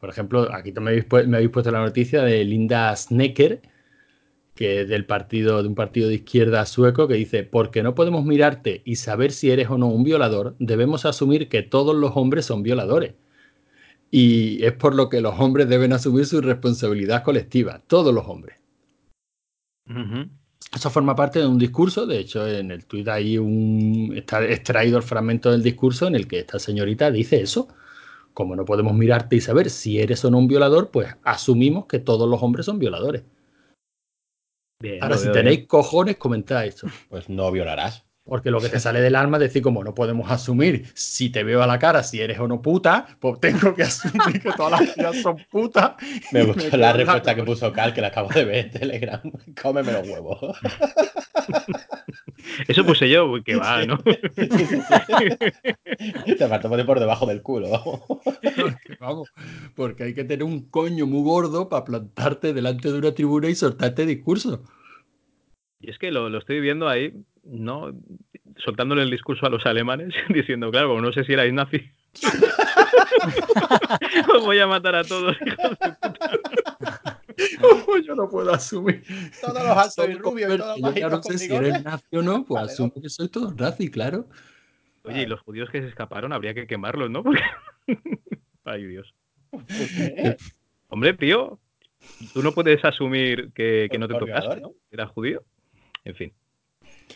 Por 0.00 0.10
ejemplo, 0.10 0.52
aquí 0.52 0.72
me 0.72 0.90
habéis, 0.90 1.06
me 1.28 1.36
habéis 1.36 1.50
puesto 1.50 1.70
la 1.70 1.80
noticia 1.80 2.22
de 2.22 2.44
Linda 2.44 2.94
Snecker, 2.96 3.62
que 4.62 4.86
del 4.86 5.06
partido, 5.06 5.60
de 5.60 5.68
un 5.68 5.74
partido 5.74 6.08
de 6.08 6.14
izquierda 6.16 6.64
sueco, 6.66 7.08
que 7.08 7.14
dice: 7.14 7.42
Porque 7.42 7.82
no 7.82 7.96
podemos 7.96 8.24
mirarte 8.24 8.82
y 8.84 8.96
saber 8.96 9.32
si 9.32 9.50
eres 9.50 9.68
o 9.70 9.76
no 9.78 9.88
un 9.88 10.04
violador, 10.04 10.54
debemos 10.60 11.04
asumir 11.04 11.48
que 11.48 11.62
todos 11.62 11.96
los 11.96 12.12
hombres 12.14 12.46
son 12.46 12.62
violadores. 12.62 13.14
Y 14.10 14.64
es 14.64 14.72
por 14.74 14.94
lo 14.94 15.08
que 15.08 15.20
los 15.20 15.40
hombres 15.40 15.68
deben 15.68 15.92
asumir 15.92 16.26
su 16.26 16.40
responsabilidad 16.40 17.24
colectiva, 17.24 17.82
todos 17.88 18.14
los 18.14 18.26
hombres. 18.28 18.58
Eso 20.74 20.90
forma 20.90 21.16
parte 21.16 21.40
de 21.40 21.46
un 21.46 21.58
discurso, 21.58 22.06
de 22.06 22.18
hecho 22.20 22.46
en 22.46 22.70
el 22.70 22.86
tuit 22.86 23.08
hay 23.08 23.38
un 23.38 24.12
está 24.16 24.44
extraído 24.44 24.96
el 24.96 25.02
fragmento 25.02 25.50
del 25.50 25.62
discurso 25.62 26.06
en 26.06 26.14
el 26.14 26.28
que 26.28 26.38
esta 26.40 26.58
señorita 26.58 27.10
dice 27.10 27.40
eso. 27.42 27.68
Como 28.34 28.56
no 28.56 28.64
podemos 28.64 28.94
mirarte 28.94 29.36
y 29.36 29.40
saber 29.40 29.70
si 29.70 30.00
eres 30.00 30.24
o 30.24 30.30
no 30.30 30.38
un 30.38 30.48
violador, 30.48 30.90
pues 30.90 31.16
asumimos 31.24 31.86
que 31.86 31.98
todos 31.98 32.28
los 32.28 32.42
hombres 32.42 32.66
son 32.66 32.78
violadores. 32.78 33.24
Bien, 34.82 35.00
Ahora, 35.00 35.16
si 35.16 35.24
veo 35.26 35.32
tenéis 35.32 35.58
bien. 35.58 35.68
cojones, 35.68 36.16
comentad 36.16 36.66
esto. 36.66 36.88
Pues 37.08 37.28
no 37.28 37.50
violarás. 37.52 38.04
Porque 38.24 38.50
lo 38.52 38.60
que 38.60 38.68
te 38.68 38.78
sale 38.78 39.00
del 39.00 39.16
alma 39.16 39.36
es 39.38 39.42
decir, 39.42 39.62
como 39.62 39.82
no 39.82 39.94
podemos 39.96 40.30
asumir 40.30 40.86
si 40.94 41.30
te 41.30 41.42
veo 41.42 41.60
a 41.60 41.66
la 41.66 41.78
cara 41.80 42.04
si 42.04 42.20
eres 42.20 42.38
o 42.38 42.46
no 42.46 42.62
puta, 42.62 43.06
pues 43.18 43.40
tengo 43.40 43.74
que 43.74 43.82
asumir 43.84 44.40
que 44.40 44.52
todas 44.52 44.80
las 44.80 44.94
tías 44.94 45.16
son 45.22 45.36
putas. 45.50 45.92
Me 46.30 46.44
gustó 46.44 46.76
la 46.76 46.92
respuesta 46.92 47.34
que 47.34 47.42
puso 47.42 47.72
Cal, 47.72 47.92
que 47.94 48.00
la 48.00 48.08
acabo 48.08 48.28
de 48.28 48.44
ver 48.44 48.56
en 48.66 48.70
Telegram. 48.70 49.20
Cómeme 49.62 49.92
los 49.92 50.08
huevos. 50.08 50.38
Eso 52.68 52.84
puse 52.84 53.08
yo, 53.08 53.32
que 53.44 53.56
va, 53.56 53.84
¿no? 53.86 53.98
Te 56.38 56.48
faltó 56.48 56.68
poner 56.68 56.86
por 56.86 57.00
debajo 57.00 57.26
del 57.26 57.42
culo. 57.42 57.68
Porque, 58.06 58.96
vamos, 59.00 59.32
porque 59.74 60.04
hay 60.04 60.14
que 60.14 60.24
tener 60.24 60.44
un 60.44 60.68
coño 60.70 61.06
muy 61.06 61.22
gordo 61.22 61.68
para 61.68 61.84
plantarte 61.84 62.52
delante 62.52 62.90
de 62.90 62.98
una 62.98 63.12
tribuna 63.12 63.48
y 63.48 63.54
soltarte 63.54 64.06
discurso. 64.06 64.64
Y 65.80 65.90
es 65.90 65.98
que 65.98 66.10
lo, 66.10 66.28
lo 66.28 66.38
estoy 66.38 66.60
viendo 66.60 66.88
ahí, 66.88 67.12
¿no? 67.44 67.92
Soltándole 68.64 69.02
el 69.02 69.10
discurso 69.10 69.46
a 69.46 69.50
los 69.50 69.66
alemanes, 69.66 70.14
diciendo, 70.28 70.70
claro, 70.70 70.88
como 70.88 71.00
no 71.00 71.12
sé 71.12 71.24
si 71.24 71.32
erais 71.32 71.52
nazi. 71.52 71.90
Os 74.34 74.44
voy 74.44 74.58
a 74.58 74.66
matar 74.66 74.94
a 74.94 75.04
todos. 75.04 75.36
hijos 75.40 75.78
de 75.80 75.92
puta. 75.92 77.21
Yo 78.06 78.14
no 78.14 78.28
puedo 78.28 78.52
asumir. 78.52 79.02
Todos 79.40 79.62
los 79.62 79.76
altos 79.76 80.08
y 80.08 80.14
rubios 80.14 80.54
y 80.54 80.58
todos 80.58 80.80
los 80.80 80.94
Yo 80.94 81.08
no 81.08 81.22
sé 81.22 81.38
si 81.38 81.54
eres 81.54 81.82
nazi 81.82 82.16
o 82.16 82.22
no, 82.22 82.44
pues 82.44 82.60
Vale, 82.62 82.72
asumo 82.72 82.92
que 83.00 83.08
soy 83.08 83.28
todo 83.28 83.52
nazi, 83.52 83.90
claro. 83.90 84.28
Oye, 85.04 85.22
y 85.22 85.26
los 85.26 85.40
judíos 85.40 85.68
que 85.70 85.80
se 85.80 85.88
escaparon 85.88 86.32
habría 86.32 86.54
que 86.54 86.66
quemarlos, 86.66 87.10
¿no? 87.10 87.22
Porque... 87.24 87.42
Ay, 88.64 88.86
Dios. 88.86 89.14
¿Qué? 89.68 90.36
Hombre, 90.88 91.14
tío, 91.14 91.58
tú 92.32 92.42
no 92.42 92.52
puedes 92.52 92.84
asumir 92.84 93.52
que, 93.52 93.88
que 93.90 93.98
no 93.98 94.08
te 94.08 94.14
tocas, 94.14 94.60
¿no? 94.60 94.74
Eras 94.90 95.10
judío. 95.10 95.44
En 96.04 96.14
fin. 96.14 96.32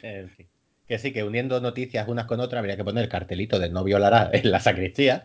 En 0.02 0.30
fin. 0.30 0.48
Que 0.86 0.98
sí, 0.98 1.12
que 1.12 1.24
uniendo 1.24 1.60
noticias 1.60 2.06
unas 2.08 2.26
con 2.26 2.40
otras 2.40 2.60
habría 2.60 2.76
que 2.76 2.84
poner 2.84 3.04
el 3.04 3.10
cartelito 3.10 3.58
de 3.58 3.68
no 3.68 3.82
violará 3.82 4.30
en 4.32 4.50
la 4.50 4.60
sacristía. 4.60 5.24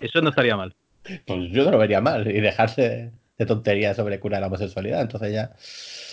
Eso 0.00 0.20
no 0.20 0.30
estaría 0.30 0.56
mal. 0.56 0.74
Pues 1.26 1.50
yo 1.50 1.64
no 1.64 1.70
lo 1.72 1.78
vería 1.78 2.00
mal 2.00 2.26
y 2.28 2.40
dejarse 2.40 3.12
de 3.38 3.46
tonterías 3.46 3.96
sobre 3.96 4.20
curar 4.20 4.40
la 4.40 4.46
homosexualidad. 4.48 5.00
Entonces 5.02 5.32
ya. 5.32 5.52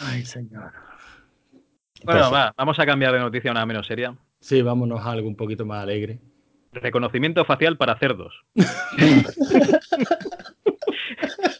Ay, 0.07 0.23
señor. 0.25 0.71
Bueno, 2.03 2.21
Pues- 2.21 2.33
va, 2.33 2.53
vamos 2.57 2.79
a 2.79 2.85
cambiar 2.85 3.13
de 3.13 3.19
noticia 3.19 3.51
a 3.51 3.53
una 3.53 3.65
menos 3.65 3.87
seria. 3.87 4.15
Sí, 4.39 4.61
vámonos 4.61 5.01
a 5.01 5.11
algo 5.11 5.27
un 5.27 5.35
poquito 5.35 5.65
más 5.65 5.81
alegre. 5.83 6.19
Reconocimiento 6.73 7.43
facial 7.45 7.77
para 7.77 7.97
cerdos. 7.97 8.33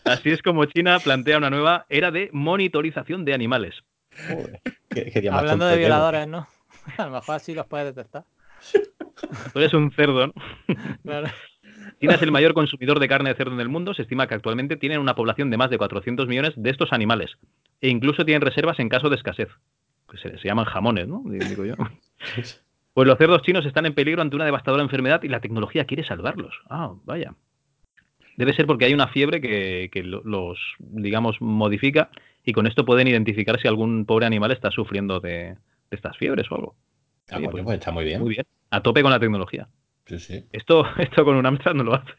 Así 0.04 0.30
es 0.30 0.42
como 0.42 0.66
China 0.66 1.00
plantea 1.00 1.38
una 1.38 1.50
nueva 1.50 1.86
era 1.90 2.12
de 2.12 2.30
monitorización 2.32 3.26
de 3.26 3.34
animales. 3.34 3.76
Joder, 4.28 4.62
qué- 4.90 5.12
qué 5.12 5.30
Hablando 5.30 5.66
de 5.68 5.78
violadores, 5.78 6.28
¿no? 6.28 6.48
A 6.98 7.06
lo 7.06 7.12
mejor 7.12 7.36
así 7.36 7.54
los 7.56 7.66
puedes 7.66 7.96
detectar. 7.96 8.24
Tú 9.52 9.60
eres 9.60 9.74
un 9.74 9.92
cerdo, 9.92 10.28
¿no? 10.28 10.34
Claro. 11.04 11.28
China 12.06 12.16
es 12.16 12.22
el 12.22 12.32
mayor 12.32 12.54
consumidor 12.54 13.00
de 13.00 13.08
carne 13.08 13.30
de 13.30 13.36
cerdo 13.36 13.54
en 13.54 13.60
el 13.60 13.70
mundo. 13.70 13.94
Se 13.94 14.02
estima 14.04 14.28
que 14.28 14.36
actualmente 14.36 14.78
tienen 14.78 15.00
una 15.00 15.16
población 15.16 15.50
de 15.50 15.58
más 15.58 15.70
de 15.70 15.78
400 15.78 16.28
millones 16.28 16.54
de 16.56 16.70
estos 16.70 16.94
animales. 16.94 17.38
E 17.82 17.90
incluso 17.90 18.26
tienen 18.26 18.42
reservas 18.42 18.80
en 18.80 18.90
caso 18.90 19.10
de 19.10 19.16
escasez. 19.16 19.50
Que 20.10 20.18
se, 20.18 20.38
se 20.38 20.48
llaman 20.48 20.66
jamones, 20.66 21.08
¿no? 21.08 21.24
Digo 21.26 21.66
yo. 21.66 21.76
Pues 22.94 23.08
los 23.10 23.18
cerdos 23.18 23.42
chinos 23.42 23.66
están 23.66 23.86
en 23.86 23.94
peligro 23.94 24.22
ante 24.22 24.38
una 24.38 24.46
devastadora 24.46 24.82
enfermedad 24.82 25.22
y 25.24 25.28
la 25.28 25.42
tecnología 25.42 25.84
quiere 25.84 26.06
salvarlos. 26.06 26.54
Ah, 26.70 26.94
vaya. 27.04 27.34
Debe 28.38 28.54
ser 28.54 28.66
porque 28.68 28.86
hay 28.86 28.94
una 28.94 29.08
fiebre 29.10 29.42
que, 29.42 29.90
que 29.92 30.02
lo- 30.04 30.22
los, 30.24 30.58
digamos, 30.80 31.42
modifica 31.42 32.10
y 32.46 32.54
con 32.54 32.68
esto 32.68 32.86
pueden 32.86 33.08
identificar 33.10 33.60
si 33.60 33.68
algún 33.68 34.06
pobre 34.06 34.26
animal 34.26 34.52
está 34.52 34.72
sufriendo 34.72 35.20
de, 35.20 35.30
de 35.56 35.58
estas 35.92 36.16
fiebres 36.18 36.50
o 36.52 36.56
algo. 36.56 36.76
Ah, 37.32 37.38
pues, 37.52 37.64
pues 37.66 37.80
está 37.80 37.92
muy 37.92 38.06
bien. 38.06 38.22
Muy 38.22 38.30
bien. 38.30 38.46
A 38.70 38.82
tope 38.82 39.02
con 39.02 39.12
la 39.12 39.20
tecnología. 39.20 39.68
Sí, 40.08 40.20
sí. 40.20 40.46
Esto, 40.52 40.86
esto 41.00 41.26
con 41.26 41.36
un 41.36 41.46
Amstrad 41.46 41.74
no 41.74 41.84
lo 41.84 41.96
hace. 41.96 42.14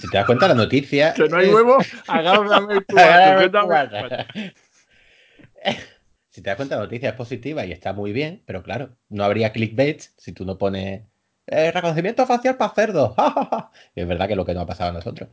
Si 0.00 0.08
te 0.10 0.16
das 0.18 0.26
cuenta, 0.26 0.46
la 0.48 0.54
noticia. 0.54 1.14
Que 1.14 1.28
no 1.28 1.36
hay 1.38 1.48
huevo, 1.48 1.78
agárrame 2.06 2.74
el. 2.74 2.84
Si 6.30 6.42
te 6.42 6.50
das 6.50 6.56
cuenta, 6.56 6.76
la 6.76 6.82
noticia 6.82 7.08
es 7.08 7.14
positiva 7.16 7.66
y 7.66 7.72
está 7.72 7.92
muy 7.92 8.12
bien, 8.12 8.42
pero 8.46 8.62
claro, 8.62 8.90
no 9.08 9.24
habría 9.24 9.50
clickbait 9.50 10.00
si 10.16 10.32
tú 10.32 10.44
no 10.44 10.56
pones 10.56 11.02
Eh, 11.46 11.72
reconocimiento 11.72 12.26
facial 12.26 12.56
para 12.56 12.74
cerdos. 12.74 13.14
es 13.96 14.06
verdad 14.06 14.26
que 14.26 14.34
es 14.34 14.36
lo 14.36 14.44
que 14.44 14.54
nos 14.54 14.62
ha 14.62 14.66
pasado 14.66 14.90
a 14.90 14.92
nosotros. 14.92 15.30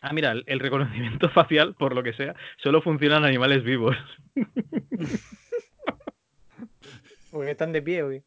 Ah, 0.00 0.12
mira, 0.14 0.30
el, 0.32 0.44
el 0.46 0.60
reconocimiento 0.60 1.28
facial, 1.30 1.74
por 1.74 1.94
lo 1.94 2.02
que 2.02 2.14
sea, 2.14 2.34
solo 2.62 2.80
funciona 2.80 3.16
en 3.18 3.24
animales 3.24 3.64
vivos. 3.64 3.96
Porque 7.30 7.50
están 7.50 7.72
de 7.72 7.82
pie, 7.82 8.02
güey. 8.02 8.22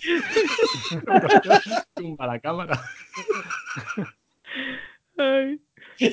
Tumba 1.94 2.26
la 2.26 2.38
cámara. 2.40 2.80
Ay. 5.16 5.60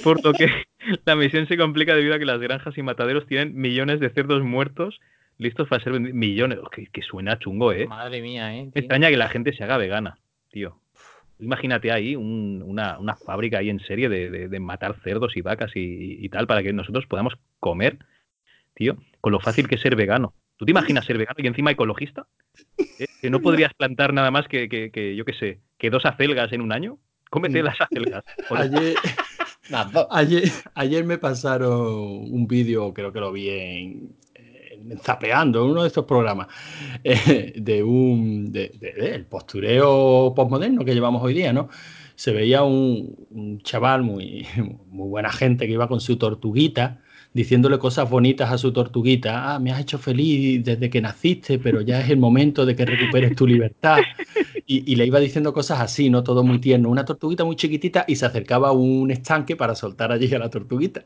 Por 0.03 0.24
lo 0.24 0.34
que 0.34 0.47
la 1.05 1.15
misión 1.15 1.47
se 1.47 1.57
complica 1.57 1.95
debido 1.95 2.15
a 2.15 2.19
que 2.19 2.26
las 2.26 2.39
granjas 2.39 2.78
y 2.78 2.84
mataderos 2.84 3.26
tienen 3.28 3.55
millones 3.55 3.99
de 3.99 4.09
cerdos 4.09 4.43
muertos 4.43 4.99
listos 5.38 5.67
para 5.67 5.84
ser 5.84 5.93
vendidos. 5.93 6.15
Millones. 6.15 6.59
Oh, 6.61 6.69
que, 6.69 6.86
que 6.88 7.01
suena 7.01 7.39
chungo, 7.39 7.74
¿eh? 7.74 7.88
Madre 7.88 8.22
mía, 8.22 8.55
¿eh? 8.55 8.69
Me 8.74 8.80
extraña 8.80 9.09
que 9.09 9.17
la 9.17 9.30
gente 9.30 9.53
se 9.53 9.63
haga 9.63 9.78
vegana, 9.78 10.17
tío. 10.51 10.80
Imagínate 11.39 11.91
ahí 11.91 12.15
un- 12.15 12.61
una, 12.63 12.99
una 12.99 13.15
fábrica 13.15 13.57
ahí 13.57 13.69
en 13.72 13.80
serie 13.80 14.07
de, 14.09 14.30
de- 14.30 14.47
de 14.47 14.59
matar 14.59 14.95
cerdos 15.03 15.36
y 15.36 15.41
vacas 15.41 15.72
y, 15.76 16.24
y 16.24 16.30
tal 16.30 16.45
para 16.45 16.61
que 16.61 16.72
nosotros 16.74 17.07
podamos 17.07 17.34
comer, 17.59 17.97
tío, 18.76 18.97
con 19.22 19.32
lo 19.32 19.39
fácil 19.39 19.67
que 19.67 19.76
es 19.76 19.82
ser 19.82 19.95
vegano. 19.95 20.36
¿Tú 20.62 20.66
te 20.66 20.72
imaginas 20.74 21.05
ser 21.05 21.18
vegano 21.18 21.38
y 21.39 21.47
encima 21.47 21.72
ecologista? 21.72 22.28
¿Eh? 22.78 23.07
Que 23.20 23.32
no 23.32 23.41
podrías 23.41 23.74
plantar 23.74 24.14
nada 24.14 24.30
más 24.30 24.47
que, 24.47 24.70
que- 24.70 24.91
que, 24.91 25.16
yo 25.16 25.26
qué 25.26 25.34
sé, 25.34 25.59
que 25.80 25.89
dos 25.89 26.05
acelgas 26.05 26.53
en 26.53 26.62
un 26.62 26.72
año. 26.72 26.99
Cómete 27.32 27.64
las 27.64 27.82
acelgas. 27.82 28.24
Ayer, 30.76 31.03
me 31.03 31.18
pasaron 31.18 31.72
un 32.32 32.45
vídeo, 32.47 32.93
creo 32.93 33.12
que 33.12 33.20
lo 33.20 33.32
vi 33.32 33.49
en, 33.49 34.16
en 34.36 34.99
Zapeando, 34.99 35.66
en 35.66 35.72
uno 35.72 35.82
de 35.82 35.88
estos 35.88 36.05
programas, 36.05 36.45
eh, 37.03 37.53
de 37.55 37.82
un 37.82 38.51
de, 38.51 38.70
de- 38.80 38.93
de- 38.93 39.16
el 39.16 39.26
postureo 39.26 40.32
postmoderno 40.36 40.86
que 40.86 40.93
llevamos 40.93 41.24
hoy 41.24 41.34
día, 41.34 41.53
¿no? 41.53 41.70
Se 42.14 42.32
veía 42.34 42.62
un, 42.62 43.16
un 43.32 43.62
chaval 43.64 44.03
muy, 44.03 44.45
muy 44.91 45.09
buena 45.09 45.32
gente 45.32 45.66
que 45.66 45.74
iba 45.74 45.88
con 45.88 46.01
su 46.01 46.18
tortuguita 46.18 47.01
diciéndole 47.34 47.79
cosas 47.79 48.09
bonitas 48.09 48.51
a 48.51 48.57
su 48.57 48.73
tortuguita. 48.73 49.55
Ah, 49.55 49.59
me 49.59 49.71
has 49.71 49.79
hecho 49.82 49.97
feliz 49.97 50.63
desde 50.63 50.89
que 50.89 51.01
naciste, 51.01 51.59
pero 51.59 51.82
ya 51.82 52.01
es 52.01 52.09
el 52.09 52.17
momento 52.17 52.65
de 52.65 52.75
que 52.75 52.86
recuperes 52.86 53.36
tu 53.36 53.47
libertad. 53.47 53.99
Y, 54.67 54.89
y 54.89 54.95
le 54.95 55.05
iba 55.05 55.19
diciendo 55.19 55.51
cosas 55.51 55.82
así, 55.82 56.09
¿no? 56.09 56.23
Todo 56.23 56.43
muy 56.43 56.59
tierno. 56.59 56.89
Una 56.89 57.03
tortuguita 57.03 57.43
muy 57.43 57.57
chiquitita 57.57 58.05
y 58.07 58.15
se 58.15 58.25
acercaba 58.25 58.69
a 58.69 58.71
un 58.71 59.11
estanque 59.11 59.57
para 59.57 59.75
soltar 59.75 60.13
allí 60.13 60.34
a 60.34 60.39
la 60.39 60.49
tortuguita. 60.49 61.03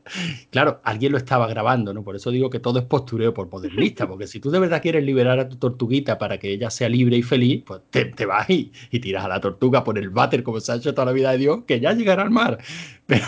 Claro, 0.52 0.82
alguien 0.84 1.12
lo 1.12 1.18
estaba 1.18 1.48
grabando, 1.48 1.92
¿no? 1.92 2.04
Por 2.04 2.16
eso 2.16 2.30
digo 2.30 2.52
que 2.52 2.60
todo 2.60 2.78
es 2.78 2.86
postureo 2.86 3.34
por 3.34 3.50
modernista, 3.50 4.08
porque 4.08 4.28
si 4.28 4.40
tú 4.40 4.52
de 4.52 4.60
verdad 4.60 4.84
quieres 4.84 5.04
liberar 5.04 5.40
a 5.40 5.50
tu 5.50 5.56
tortuguita 5.56 6.20
para 6.20 6.38
que 6.38 6.52
ella 6.52 6.70
sea 6.70 6.90
libre 6.90 7.18
y 7.18 7.24
feliz, 7.24 7.64
pues 7.66 7.82
te, 7.90 8.06
te 8.06 8.26
vas 8.28 8.48
y, 8.52 8.72
y 8.92 9.00
tiras 9.00 9.26
a 9.26 9.30
la 9.30 9.40
tortuga 9.40 9.84
por 9.84 9.98
el 9.98 10.10
váter 10.12 10.44
como 10.44 10.60
se 10.60 10.72
ha 10.72 10.76
hecho 10.76 10.94
toda 10.94 11.06
la 11.06 11.12
vida 11.12 11.32
de 11.32 11.40
Dios, 11.40 11.64
que 11.66 11.80
ya 11.80 11.94
llegará 11.94 12.22
al 12.22 12.32
mar. 12.32 12.60
Pero 13.08 13.26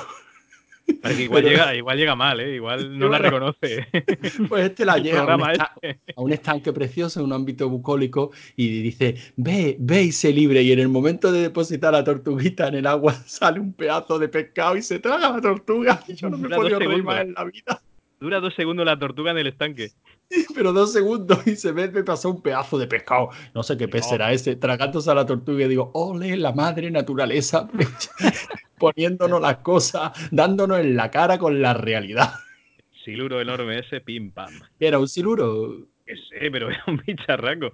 Igual, 0.88 1.44
Pero- 1.44 1.50
llega, 1.50 1.76
igual 1.76 1.98
llega 1.98 2.16
mal, 2.16 2.40
¿eh? 2.40 2.56
Igual 2.56 2.98
no 3.00 3.10
la 3.10 3.18
reconoce. 3.20 3.88
pues 4.50 4.66
este 4.66 4.86
la 4.86 4.96
El 4.96 5.04
llega 5.04 5.22
a 5.22 5.36
un, 5.36 5.50
este. 5.52 6.14
a 6.16 6.22
un 6.22 6.32
estanque 6.34 6.72
precioso 6.74 7.20
en 7.20 7.26
un 7.28 7.34
ámbito 7.34 7.70
bucólico 7.70 8.32
y 8.56 8.82
dice, 8.82 9.16
ve, 9.36 9.76
ve 9.80 10.04
y 10.04 10.12
sé 10.12 10.32
libre. 10.32 10.62
Y 10.64 10.72
en 10.72 10.80
el 10.80 10.90
momento 10.90 11.32
de 11.32 11.42
depositar 11.42 11.94
la 11.94 12.04
tortuguita 12.04 12.68
en 12.68 12.76
el 12.76 12.88
agua 12.88 13.14
sale 13.26 13.60
un 13.60 13.74
pedazo 13.74 14.18
de 14.20 14.30
pescado 14.30 14.78
y 14.78 14.82
se 14.82 15.00
traga 15.00 15.32
la 15.32 15.42
tortuga. 15.42 16.02
Y 16.08 16.14
yo 16.16 16.30
no 16.30 16.38
me 16.38 16.48
he 16.48 16.56
podido 16.56 16.80
reír 16.80 17.04
más 17.04 17.22
en 17.22 17.34
la 17.34 17.44
vida. 17.44 17.82
Dura 18.20 18.40
dos 18.40 18.56
segundos 18.56 18.86
la 18.86 18.98
tortuga 18.98 19.32
en 19.32 19.38
el 19.38 19.48
estanque. 19.48 19.92
Pero 20.56 20.74
dos 20.74 20.92
segundos 20.92 21.46
y 21.46 21.56
se 21.56 21.72
ve, 21.72 21.90
me 21.90 22.04
pasó 22.04 22.32
un 22.32 22.42
pedazo 22.42 22.78
de 22.78 22.88
pescado. 22.88 23.30
No 23.54 23.62
sé 23.64 23.78
qué 23.78 23.88
pez 23.88 24.02
No. 24.04 24.10
será 24.10 24.34
ese, 24.34 24.56
tragándose 24.56 25.10
a 25.12 25.14
la 25.16 25.26
tortuga 25.26 25.66
y 25.66 25.68
digo, 25.70 25.92
ole, 25.94 26.36
la 26.36 26.52
madre 26.52 26.90
naturaleza, 26.92 27.70
poniéndonos 28.78 29.42
las 29.42 29.58
cosas, 29.58 30.12
dándonos 30.32 30.80
en 30.80 30.96
la 30.96 31.12
cara 31.12 31.38
con 31.38 31.62
la 31.62 31.74
realidad. 31.74 32.34
Siluro 33.04 33.40
enorme 33.42 33.80
ese, 33.80 34.02
pim 34.02 34.32
pam. 34.32 34.54
Era 34.80 35.00
un 35.00 35.08
siluro, 35.08 35.88
Que 36.06 36.16
sé, 36.16 36.52
pero 36.52 36.70
era 36.70 36.84
un 36.88 37.02
bicharraco. 37.06 37.72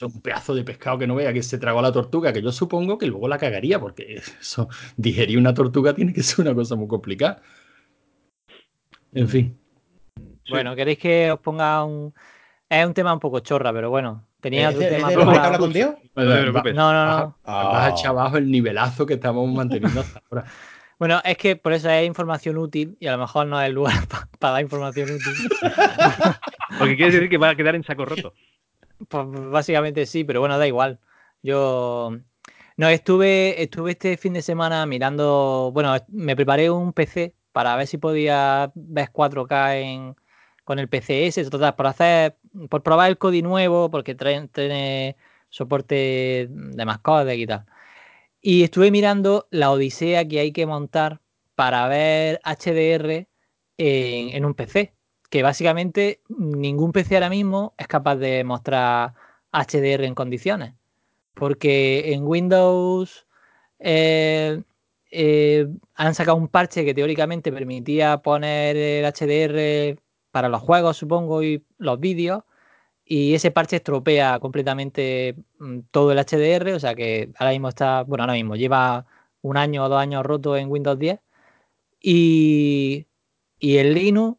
un 0.00 0.20
pedazo 0.20 0.54
de 0.54 0.64
pescado 0.64 0.98
que 0.98 1.06
no 1.06 1.14
vea 1.14 1.32
que 1.32 1.42
se 1.42 1.58
tragó 1.58 1.80
a 1.80 1.82
la 1.82 1.92
tortuga, 1.92 2.32
que 2.32 2.42
yo 2.42 2.52
supongo 2.52 2.98
que 2.98 3.06
luego 3.06 3.28
la 3.28 3.38
cagaría, 3.38 3.80
porque 3.80 4.14
eso, 4.40 4.68
digerir 4.96 5.38
una 5.38 5.54
tortuga 5.54 5.94
tiene 5.94 6.12
que 6.12 6.22
ser 6.22 6.44
una 6.44 6.54
cosa 6.54 6.76
muy 6.76 6.88
complicada. 6.88 7.42
En 9.12 9.28
fin. 9.28 9.58
Bueno, 10.48 10.76
¿queréis 10.76 10.98
que 10.98 11.32
os 11.32 11.40
ponga 11.40 11.82
un. 11.84 12.14
Es 12.68 12.86
un 12.86 12.94
tema 12.94 13.12
un 13.12 13.20
poco 13.20 13.40
chorra, 13.40 13.72
pero 13.72 13.90
bueno. 13.90 14.26
Tenía 14.46 14.68
¿Es 14.68 14.76
otro 14.76 14.86
es 14.86 14.94
tema 14.94 15.08
habla 15.08 15.58
con 15.58 15.72
Dios? 15.72 15.96
No 16.14 16.22
te 16.22 16.40
preocupes. 16.42 16.72
No, 16.72 16.92
no, 16.92 17.04
no. 17.04 17.36
Ah. 17.42 17.68
Vas 17.72 17.86
a 17.86 17.90
echar 17.90 18.10
abajo 18.10 18.36
el 18.36 18.48
nivelazo 18.48 19.04
que 19.04 19.14
estamos 19.14 19.52
manteniendo 19.52 20.02
hasta 20.02 20.22
ahora. 20.30 20.44
Bueno, 21.00 21.20
es 21.24 21.36
que 21.36 21.56
por 21.56 21.72
eso 21.72 21.90
es 21.90 22.06
información 22.06 22.56
útil 22.56 22.96
y 23.00 23.08
a 23.08 23.12
lo 23.12 23.18
mejor 23.18 23.48
no 23.48 23.60
es 23.60 23.66
el 23.66 23.74
lugar 23.74 23.96
para 24.38 24.52
dar 24.52 24.62
información 24.62 25.10
útil. 25.10 25.48
Porque 26.78 26.94
quiere 26.94 27.10
decir 27.10 27.28
que 27.28 27.38
va 27.38 27.48
a 27.48 27.56
quedar 27.56 27.74
en 27.74 27.82
saco 27.82 28.04
roto. 28.04 28.34
Pues 29.08 29.26
básicamente 29.50 30.06
sí, 30.06 30.22
pero 30.22 30.38
bueno, 30.38 30.56
da 30.58 30.66
igual. 30.68 31.00
Yo 31.42 32.16
no 32.76 32.88
estuve, 32.88 33.60
estuve 33.60 33.90
este 33.90 34.16
fin 34.16 34.34
de 34.34 34.42
semana 34.42 34.86
mirando, 34.86 35.72
bueno, 35.74 35.92
me 36.06 36.36
preparé 36.36 36.70
un 36.70 36.92
PC 36.92 37.34
para 37.50 37.74
ver 37.74 37.88
si 37.88 37.98
podía 37.98 38.70
ver 38.76 39.10
4K 39.10 39.74
en, 39.82 40.16
con 40.66 40.80
el 40.80 40.88
PCS, 40.88 41.48
total, 41.50 41.76
por 41.76 41.86
hacer, 41.86 42.36
por 42.68 42.82
probar 42.82 43.08
el 43.10 43.18
Kodi 43.18 43.40
nuevo, 43.42 43.90
porque 43.90 44.16
trae, 44.16 44.48
tiene 44.48 45.16
soporte 45.48 46.48
de 46.50 46.84
más 46.84 46.98
códecs 46.98 47.40
y 47.40 47.46
tal. 47.46 47.66
Y 48.42 48.64
estuve 48.64 48.90
mirando 48.90 49.46
la 49.50 49.70
odisea 49.70 50.26
que 50.28 50.40
hay 50.40 50.52
que 50.52 50.66
montar 50.66 51.20
para 51.54 51.88
ver 51.88 52.40
HDR 52.44 53.28
en, 53.78 54.30
en 54.36 54.44
un 54.44 54.54
PC 54.54 54.96
que 55.30 55.42
básicamente 55.42 56.20
ningún 56.28 56.92
PC 56.92 57.14
ahora 57.16 57.30
mismo 57.30 57.74
es 57.78 57.86
capaz 57.88 58.16
de 58.16 58.44
mostrar 58.44 59.14
HDR 59.52 60.04
en 60.04 60.14
condiciones. 60.14 60.74
Porque 61.34 62.12
en 62.12 62.26
Windows 62.26 63.26
eh, 63.78 64.62
eh, 65.10 65.68
han 65.94 66.14
sacado 66.14 66.36
un 66.36 66.48
parche 66.48 66.84
que 66.84 66.94
teóricamente 66.94 67.52
permitía 67.52 68.18
poner 68.18 68.76
el 68.76 69.04
HDR 69.04 70.00
para 70.36 70.50
los 70.50 70.60
juegos, 70.60 70.98
supongo, 70.98 71.42
y 71.42 71.64
los 71.78 71.98
vídeos. 71.98 72.44
Y 73.06 73.34
ese 73.34 73.50
parche 73.50 73.76
estropea 73.76 74.38
completamente 74.38 75.34
mm, 75.58 75.78
todo 75.90 76.12
el 76.12 76.18
HDR. 76.18 76.74
O 76.74 76.78
sea 76.80 76.94
que 76.94 77.30
ahora 77.38 77.52
mismo 77.52 77.70
está, 77.70 78.02
bueno, 78.02 78.24
ahora 78.24 78.34
mismo 78.34 78.54
lleva 78.54 79.06
un 79.40 79.56
año 79.56 79.84
o 79.84 79.88
dos 79.88 79.98
años 79.98 80.26
roto 80.26 80.54
en 80.58 80.68
Windows 80.70 80.98
10. 80.98 81.20
Y, 82.02 83.06
y 83.58 83.78
en 83.78 83.94
Linux 83.94 84.38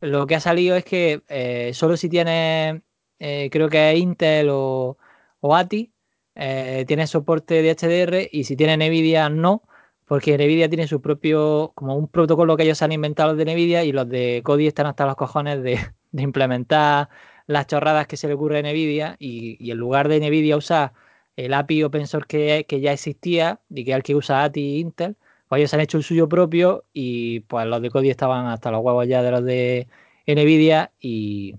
lo 0.00 0.26
que 0.26 0.36
ha 0.36 0.40
salido 0.40 0.76
es 0.76 0.84
que 0.84 1.22
eh, 1.28 1.72
solo 1.74 1.98
si 1.98 2.08
tienes, 2.08 2.80
eh, 3.18 3.50
creo 3.52 3.68
que 3.68 3.92
es 3.92 3.98
Intel 3.98 4.48
o, 4.50 4.96
o 5.40 5.54
ATI, 5.54 5.92
eh, 6.36 6.84
tienes 6.88 7.10
soporte 7.10 7.60
de 7.60 7.74
HDR 7.74 8.30
y 8.32 8.44
si 8.44 8.56
tienes 8.56 8.78
NVIDIA 8.78 9.28
no, 9.28 9.62
porque 10.06 10.36
NVIDIA 10.36 10.68
tiene 10.68 10.86
su 10.86 11.00
propio, 11.00 11.72
como 11.74 11.96
un 11.96 12.08
protocolo 12.08 12.56
que 12.56 12.64
ellos 12.64 12.82
han 12.82 12.92
inventado 12.92 13.30
los 13.30 13.38
de 13.38 13.44
NVIDIA 13.44 13.84
y 13.84 13.92
los 13.92 14.08
de 14.08 14.42
Kodi 14.44 14.66
están 14.66 14.86
hasta 14.86 15.06
los 15.06 15.16
cojones 15.16 15.62
de, 15.62 15.78
implementar 16.12 17.08
las 17.46 17.66
chorradas 17.66 18.06
que 18.06 18.16
se 18.16 18.28
le 18.28 18.34
ocurre 18.34 18.58
a 18.58 18.62
NVIDIA 18.62 19.16
y, 19.18 19.70
en 19.70 19.78
lugar 19.78 20.08
de 20.08 20.20
NVIDIA 20.20 20.56
usar 20.56 20.92
el 21.36 21.52
API 21.54 21.84
open 21.84 22.06
source 22.06 22.64
que, 22.66 22.80
ya 22.80 22.92
existía 22.92 23.60
y 23.70 23.84
que 23.84 23.90
es 23.92 23.96
el 23.96 24.02
que 24.02 24.14
usa 24.14 24.44
ATI 24.44 24.76
e 24.76 24.78
Intel, 24.78 25.16
pues 25.48 25.60
ellos 25.60 25.74
han 25.74 25.80
hecho 25.80 25.98
el 25.98 26.04
suyo 26.04 26.28
propio 26.28 26.84
y 26.92 27.40
pues 27.40 27.66
los 27.66 27.82
de 27.82 27.90
Kodi 27.90 28.10
estaban 28.10 28.46
hasta 28.46 28.70
los 28.70 28.82
huevos 28.82 29.06
ya 29.08 29.22
de 29.22 29.30
los 29.30 29.44
de 29.44 29.88
Nvidia 30.26 30.92
y, 31.00 31.56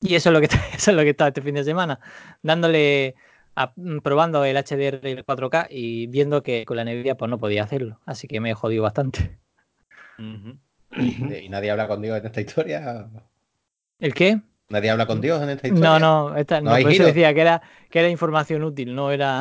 y 0.00 0.14
eso 0.14 0.30
es 0.30 0.32
lo 0.34 0.40
que 0.40 0.46
eso 0.76 0.90
es 0.90 0.96
lo 0.96 1.02
que 1.02 1.10
está 1.10 1.28
este 1.28 1.42
fin 1.42 1.54
de 1.54 1.64
semana 1.64 1.98
dándole 2.42 3.14
a- 3.56 3.72
mm, 3.76 3.98
probando 4.00 4.44
el 4.44 4.56
HDR 4.56 5.08
y 5.10 5.12
el 5.12 5.24
4K 5.24 5.66
y 5.70 6.06
viendo 6.08 6.42
que 6.42 6.64
con 6.64 6.76
la 6.76 6.84
Nvidia 6.84 7.16
pues 7.16 7.30
no 7.30 7.38
podía 7.38 7.64
hacerlo 7.64 8.00
así 8.06 8.28
que 8.28 8.40
me 8.40 8.50
he 8.50 8.54
jodido 8.54 8.82
bastante. 8.82 9.38
¿Y 10.96 11.48
nadie 11.48 11.70
habla 11.70 11.88
con 11.88 12.00
Dios 12.02 12.18
en 12.18 12.26
esta 12.26 12.40
historia? 12.40 13.08
¿el 13.98 14.14
qué? 14.14 14.40
¿Nadie 14.70 14.90
habla 14.90 15.06
con 15.06 15.20
Dios 15.20 15.42
en 15.42 15.50
esta 15.50 15.68
historia? 15.68 15.90
no 15.90 15.98
no, 15.98 16.36
esta, 16.36 16.60
No 16.60 16.70
no, 16.76 16.82
por 16.82 16.90
eso 16.90 17.04
decía 17.04 17.34
que 17.34 17.40
era 17.40 17.62
que 17.90 17.98
era 18.00 18.08
información 18.08 18.62
útil 18.64 18.94
no 18.94 19.10
era 19.10 19.40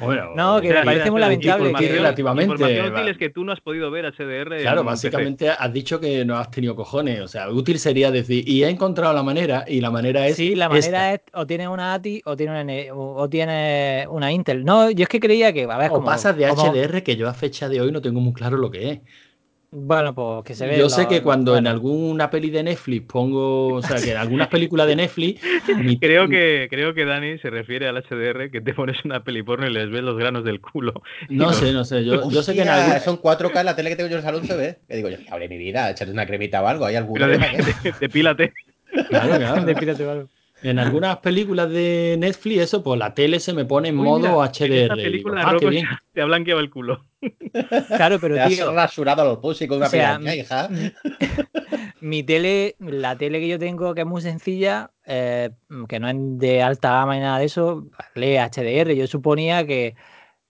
Bueno, 0.00 0.32
No, 0.34 0.60
que 0.60 0.70
me 0.72 0.82
parece 0.84 1.10
muy 1.10 1.20
lamentable 1.20 1.72
que- 1.78 1.88
relativamente, 1.88 2.52
Información 2.52 2.92
va. 2.94 2.98
útil 2.98 3.08
es 3.08 3.16
que 3.16 3.30
tú 3.30 3.44
no 3.44 3.52
has 3.52 3.60
podido 3.60 3.90
ver 3.90 4.04
HDR. 4.06 4.60
Claro, 4.60 4.80
PC. 4.82 4.84
básicamente 4.84 5.48
has 5.50 5.72
dicho 5.72 6.00
que 6.00 6.24
no 6.24 6.36
has 6.36 6.50
tenido 6.50 6.74
cojones. 6.74 7.20
O 7.20 7.28
sea, 7.28 7.48
útil 7.48 7.78
sería 7.78 8.10
decir, 8.10 8.46
y 8.48 8.64
he 8.64 8.68
encontrado 8.68 9.14
la 9.14 9.22
manera, 9.22 9.64
y 9.68 9.80
la 9.80 9.90
manera 9.90 10.26
es. 10.26 10.36
sí 10.36 10.54
la 10.54 10.66
esta. 10.66 10.90
manera 10.90 11.14
es 11.14 11.20
o 11.32 11.46
tienes 11.46 11.68
una 11.68 11.94
ATI 11.94 12.22
o 12.24 12.36
tienes 12.36 12.62
una, 12.64 12.94
o, 12.94 13.14
o 13.22 13.28
tienes 13.28 14.06
una 14.08 14.32
Intel 14.32 14.64
no 14.64 14.90
yo 14.90 15.04
es 15.04 15.08
que 15.08 15.20
creía 15.20 15.52
que 15.52 15.64
a 15.64 15.78
ver 15.78 15.90
O 15.90 15.94
como- 15.94 16.06
pasas 16.06 16.36
de 16.36 16.48
como- 16.48 16.62
HDR, 16.72 17.02
que 17.02 17.16
yo 17.16 17.28
a 17.28 17.34
fecha 17.34 17.68
de 17.68 17.80
hoy 17.80 17.92
no 17.92 18.00
tengo 18.02 18.20
muy 18.20 18.32
claro 18.34 18.56
lo 18.56 18.70
que 18.70 18.90
es. 18.90 19.00
Bueno, 19.70 20.14
pues 20.14 20.44
que 20.44 20.54
se 20.54 20.66
ve. 20.66 20.78
Yo 20.78 20.88
sé 20.88 21.02
lo- 21.02 21.08
que 21.08 21.22
cuando 21.22 21.54
en 21.56 21.66
alguna 21.66 22.30
peli 22.30 22.48
de 22.48 22.62
Netflix 22.62 23.06
pongo, 23.06 23.74
o 23.74 23.82
sea, 23.82 24.00
que 24.00 24.12
en 24.12 24.16
algunas 24.16 24.48
películas 24.48 24.86
de 24.86 24.96
Netflix, 24.96 25.42
mi- 25.84 25.98
Creo 25.98 26.26
que, 26.26 26.68
creo 26.70 26.94
que 26.94 27.04
Dani 27.04 27.38
se 27.38 27.50
refiere 27.50 27.86
al 27.86 27.96
HDR 28.02 28.50
que 28.50 28.62
te 28.62 28.72
pones 28.72 29.04
una 29.04 29.22
peli 29.24 29.42
porno 29.42 29.66
y 29.66 29.72
les 29.72 29.90
ves 29.90 30.02
los 30.02 30.16
granos 30.16 30.42
del 30.44 30.62
culo. 30.62 30.94
no 31.28 31.52
sé, 31.52 31.72
no 31.72 31.84
sé, 31.84 32.02
yo, 32.04 32.30
yo 32.30 32.42
sé 32.42 32.54
que 32.54 32.62
en 32.62 32.68
algunas 32.70 33.04
Son 33.04 33.18
4K 33.20 33.60
en 33.60 33.66
la 33.66 33.76
tele 33.76 33.90
que 33.90 33.96
tengo 33.96 34.08
yo 34.08 34.14
en 34.16 34.20
el 34.20 34.24
salón 34.24 34.46
se 34.46 34.56
ve. 34.56 34.78
Que 34.88 34.96
digo 34.96 35.10
yo, 35.10 35.18
abre 35.30 35.48
mi 35.50 35.58
vida, 35.58 35.90
échate 35.90 36.10
una 36.10 36.24
cremita 36.26 36.62
o 36.62 36.66
algo. 36.66 36.86
¿Hay 36.86 36.96
alguna? 36.96 37.26
Pero 37.26 37.38
¿Para 37.38 37.50
qué? 37.52 37.62
de- 37.62 37.74
de- 37.90 37.94
depílate. 38.00 38.54
claro, 39.10 39.36
claro. 39.36 39.64
Despídete 39.66 40.04
o 40.06 40.10
algo. 40.10 40.28
En 40.62 40.78
algunas 40.78 41.18
películas 41.18 41.70
de 41.70 42.16
Netflix, 42.18 42.60
eso, 42.62 42.82
pues 42.82 42.98
la 42.98 43.14
tele 43.14 43.38
se 43.38 43.52
me 43.52 43.64
pone 43.64 43.88
en 43.88 43.98
Uy, 43.98 44.04
modo 44.04 44.42
mira, 44.42 44.52
HDR. 44.52 44.64
En 44.64 44.72
esta 44.72 44.94
y 44.94 44.98
digo, 44.98 45.02
película 45.04 45.42
ah, 45.46 45.56
qué 45.58 45.66
bien. 45.66 45.86
te 46.12 46.20
ha 46.22 46.24
blanqueado 46.24 46.60
el 46.60 46.70
culo. 46.70 47.04
Claro, 47.96 48.18
pero 48.20 48.36
Te 48.36 48.40
has 48.42 48.48
tío, 48.50 48.72
rasurado 48.72 49.24
los 49.24 49.38
pussy 49.38 49.66
con 49.66 49.78
una 49.78 49.86
O 49.86 49.90
sea, 49.90 50.18
piraña, 50.18 50.36
hija. 50.36 50.68
mi 52.00 52.22
tele, 52.22 52.76
la 52.78 53.16
tele 53.16 53.40
que 53.40 53.48
yo 53.48 53.58
tengo, 53.58 53.94
que 53.94 54.02
es 54.02 54.06
muy 54.06 54.22
sencilla, 54.22 54.92
eh, 55.04 55.50
que 55.88 55.98
no 55.98 56.08
es 56.08 56.16
de 56.18 56.62
alta 56.62 56.92
gama 56.92 57.14
ni 57.14 57.20
nada 57.20 57.38
de 57.38 57.46
eso, 57.46 57.86
lee 58.14 58.36
HDR. 58.36 58.94
Yo 58.94 59.06
suponía 59.06 59.66
que, 59.66 59.96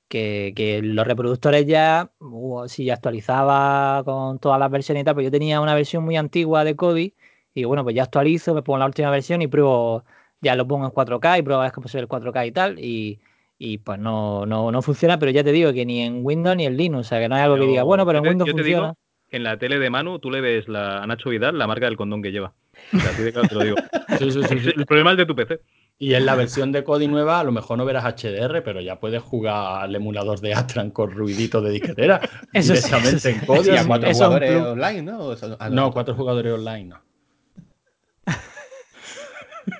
que, 0.08 0.52
que 0.56 0.82
los 0.82 1.06
reproductores 1.06 1.66
ya, 1.66 2.10
uh, 2.20 2.66
si 2.68 2.84
ya 2.86 2.94
actualizaba 2.94 4.02
con 4.04 4.38
todas 4.38 4.58
las 4.58 4.70
versiones 4.70 5.02
y 5.02 5.04
tal, 5.04 5.14
pues 5.14 5.24
yo 5.24 5.30
tenía 5.30 5.60
una 5.60 5.74
versión 5.74 6.04
muy 6.04 6.16
antigua 6.16 6.64
de 6.64 6.76
Kodi 6.76 7.14
y 7.58 7.64
bueno, 7.64 7.82
pues 7.84 7.94
ya 7.96 8.04
actualizo, 8.04 8.54
me 8.54 8.62
pongo 8.62 8.78
la 8.78 8.86
última 8.86 9.10
versión 9.10 9.42
y 9.42 9.46
pruebo, 9.46 10.04
ya 10.40 10.54
lo 10.56 10.66
pongo 10.66 10.86
en 10.86 10.92
4K 10.92 11.38
y 11.38 11.42
pruebo 11.42 11.60
a 11.60 11.64
ver 11.64 11.72
cómo 11.72 11.88
se 11.88 11.98
ve 11.98 12.02
el 12.02 12.08
4K 12.08 12.46
y 12.46 12.52
tal. 12.52 12.78
Y, 12.78 13.18
y 13.58 13.78
pues 13.78 13.98
no, 13.98 14.46
no, 14.46 14.70
no 14.70 14.82
funciona, 14.82 15.18
pero 15.18 15.30
ya 15.32 15.42
te 15.44 15.52
digo 15.52 15.72
que 15.72 15.84
ni 15.84 16.00
en 16.02 16.20
Windows 16.24 16.56
ni 16.56 16.66
en 16.66 16.76
Linux, 16.76 17.06
o 17.06 17.08
sea 17.08 17.18
que 17.20 17.28
no 17.28 17.34
hay 17.34 17.42
algo 17.42 17.56
que 17.56 17.66
diga, 17.66 17.82
bueno, 17.82 18.06
pero 18.06 18.18
en 18.18 18.24
te- 18.24 18.28
Windows 18.30 18.48
yo 18.50 18.54
te 18.56 18.62
digo 18.62 18.78
funciona. 18.80 18.94
que 19.28 19.36
en 19.36 19.42
la 19.42 19.58
tele 19.58 19.78
de 19.78 19.90
Manu 19.90 20.18
tú 20.20 20.30
le 20.30 20.40
ves 20.40 20.68
la, 20.68 21.02
a 21.02 21.06
Nacho 21.06 21.30
Vidal 21.30 21.58
la 21.58 21.66
marca 21.66 21.86
del 21.86 21.96
condón 21.96 22.22
que 22.22 22.30
lleva. 22.32 22.52
O 22.94 23.00
sea, 23.00 23.10
así 23.10 23.22
de 23.22 23.32
claro 23.32 23.48
te 23.48 23.54
lo 23.56 23.62
digo. 23.62 23.76
Sí, 24.18 24.30
sí, 24.32 24.42
sí, 24.44 24.58
sí. 24.60 24.70
El 24.74 24.86
problema 24.86 25.10
es 25.12 25.18
de 25.18 25.26
tu 25.26 25.36
PC. 25.36 25.60
Y 26.00 26.14
en 26.14 26.24
la 26.26 26.34
versión 26.36 26.70
de 26.72 26.82
Kodi 26.84 27.08
nueva, 27.08 27.40
a 27.40 27.44
lo 27.44 27.50
mejor 27.52 27.76
no 27.76 27.84
verás 27.84 28.04
HDR, 28.04 28.62
pero 28.62 28.80
ya 28.80 28.98
puedes 29.00 29.20
jugar 29.22 29.82
al 29.82 29.94
emulador 29.94 30.40
de 30.40 30.54
Atran 30.54 30.90
con 30.92 31.10
ruidito 31.10 31.60
de 31.60 31.72
disquetera 31.72 32.20
Eso 32.52 32.74
sí, 32.74 32.80
directamente 32.80 33.30
en 33.30 33.40
Kodi. 33.40 33.68
Y 33.70 33.76
a 33.76 33.84
cuatro 33.84 34.12
jugadores 34.14 34.50
online, 34.62 35.02
¿no? 35.02 35.32
Eso- 35.32 35.58
No, 35.70 35.92
cuatro 35.92 36.14
jugadores 36.14 36.52
online, 36.54 36.84
no. 36.84 36.96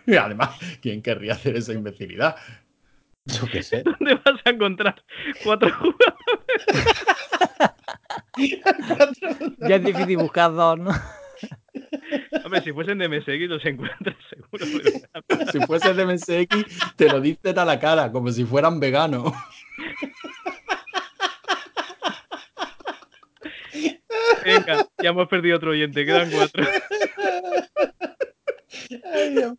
Y 0.09 0.16
además, 0.16 0.59
¿quién 0.80 1.02
querría 1.02 1.34
hacer 1.34 1.54
esa 1.56 1.72
imbecilidad? 1.74 2.34
Yo 3.26 3.46
qué 3.52 3.62
sé. 3.62 3.82
¿Dónde 3.84 4.14
vas 4.24 4.40
a 4.44 4.50
encontrar 4.50 5.04
cuatro 5.44 5.70
jugadores? 5.70 6.06
Ya 9.68 9.76
es 9.76 9.84
difícil 9.84 10.16
buscar 10.16 10.52
dos, 10.52 10.78
¿no? 10.78 10.90
Hombre, 12.44 12.61
si 12.62 12.72
fuesen 12.72 12.98
de 12.98 13.09
MSX 13.09 13.48
los 13.48 13.64
encuentras 13.64 14.16
seguro. 14.30 14.64
pero- 15.26 15.50
Si 15.52 15.59
fuese 15.61 15.92
de 15.94 16.04
MSX, 16.06 16.94
te 16.96 17.09
lo 17.09 17.20
dicen 17.20 17.59
a 17.59 17.64
la 17.64 17.78
cara, 17.80 18.11
como 18.12 18.30
si 18.30 18.44
fueran 18.44 18.78
veganos. 18.80 19.32
Venga, 24.44 24.86
ya 25.02 25.11
hemos 25.11 25.28
perdido 25.28 25.56
otro 25.56 25.70
oyente, 25.72 26.04
quedan 26.06 26.30
cuatro. 26.30 26.64
Ay, 29.12 29.30
Dios 29.34 29.55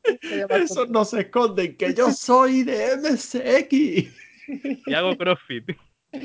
Esos 0.49 0.89
no 0.89 1.05
se 1.05 1.21
esconden, 1.21 1.75
que 1.77 1.93
yo 1.93 2.11
soy 2.11 2.63
de 2.63 2.95
MSX. 2.97 3.73
Y 4.87 4.93
hago 4.93 5.15
CrossFit. 5.17 5.65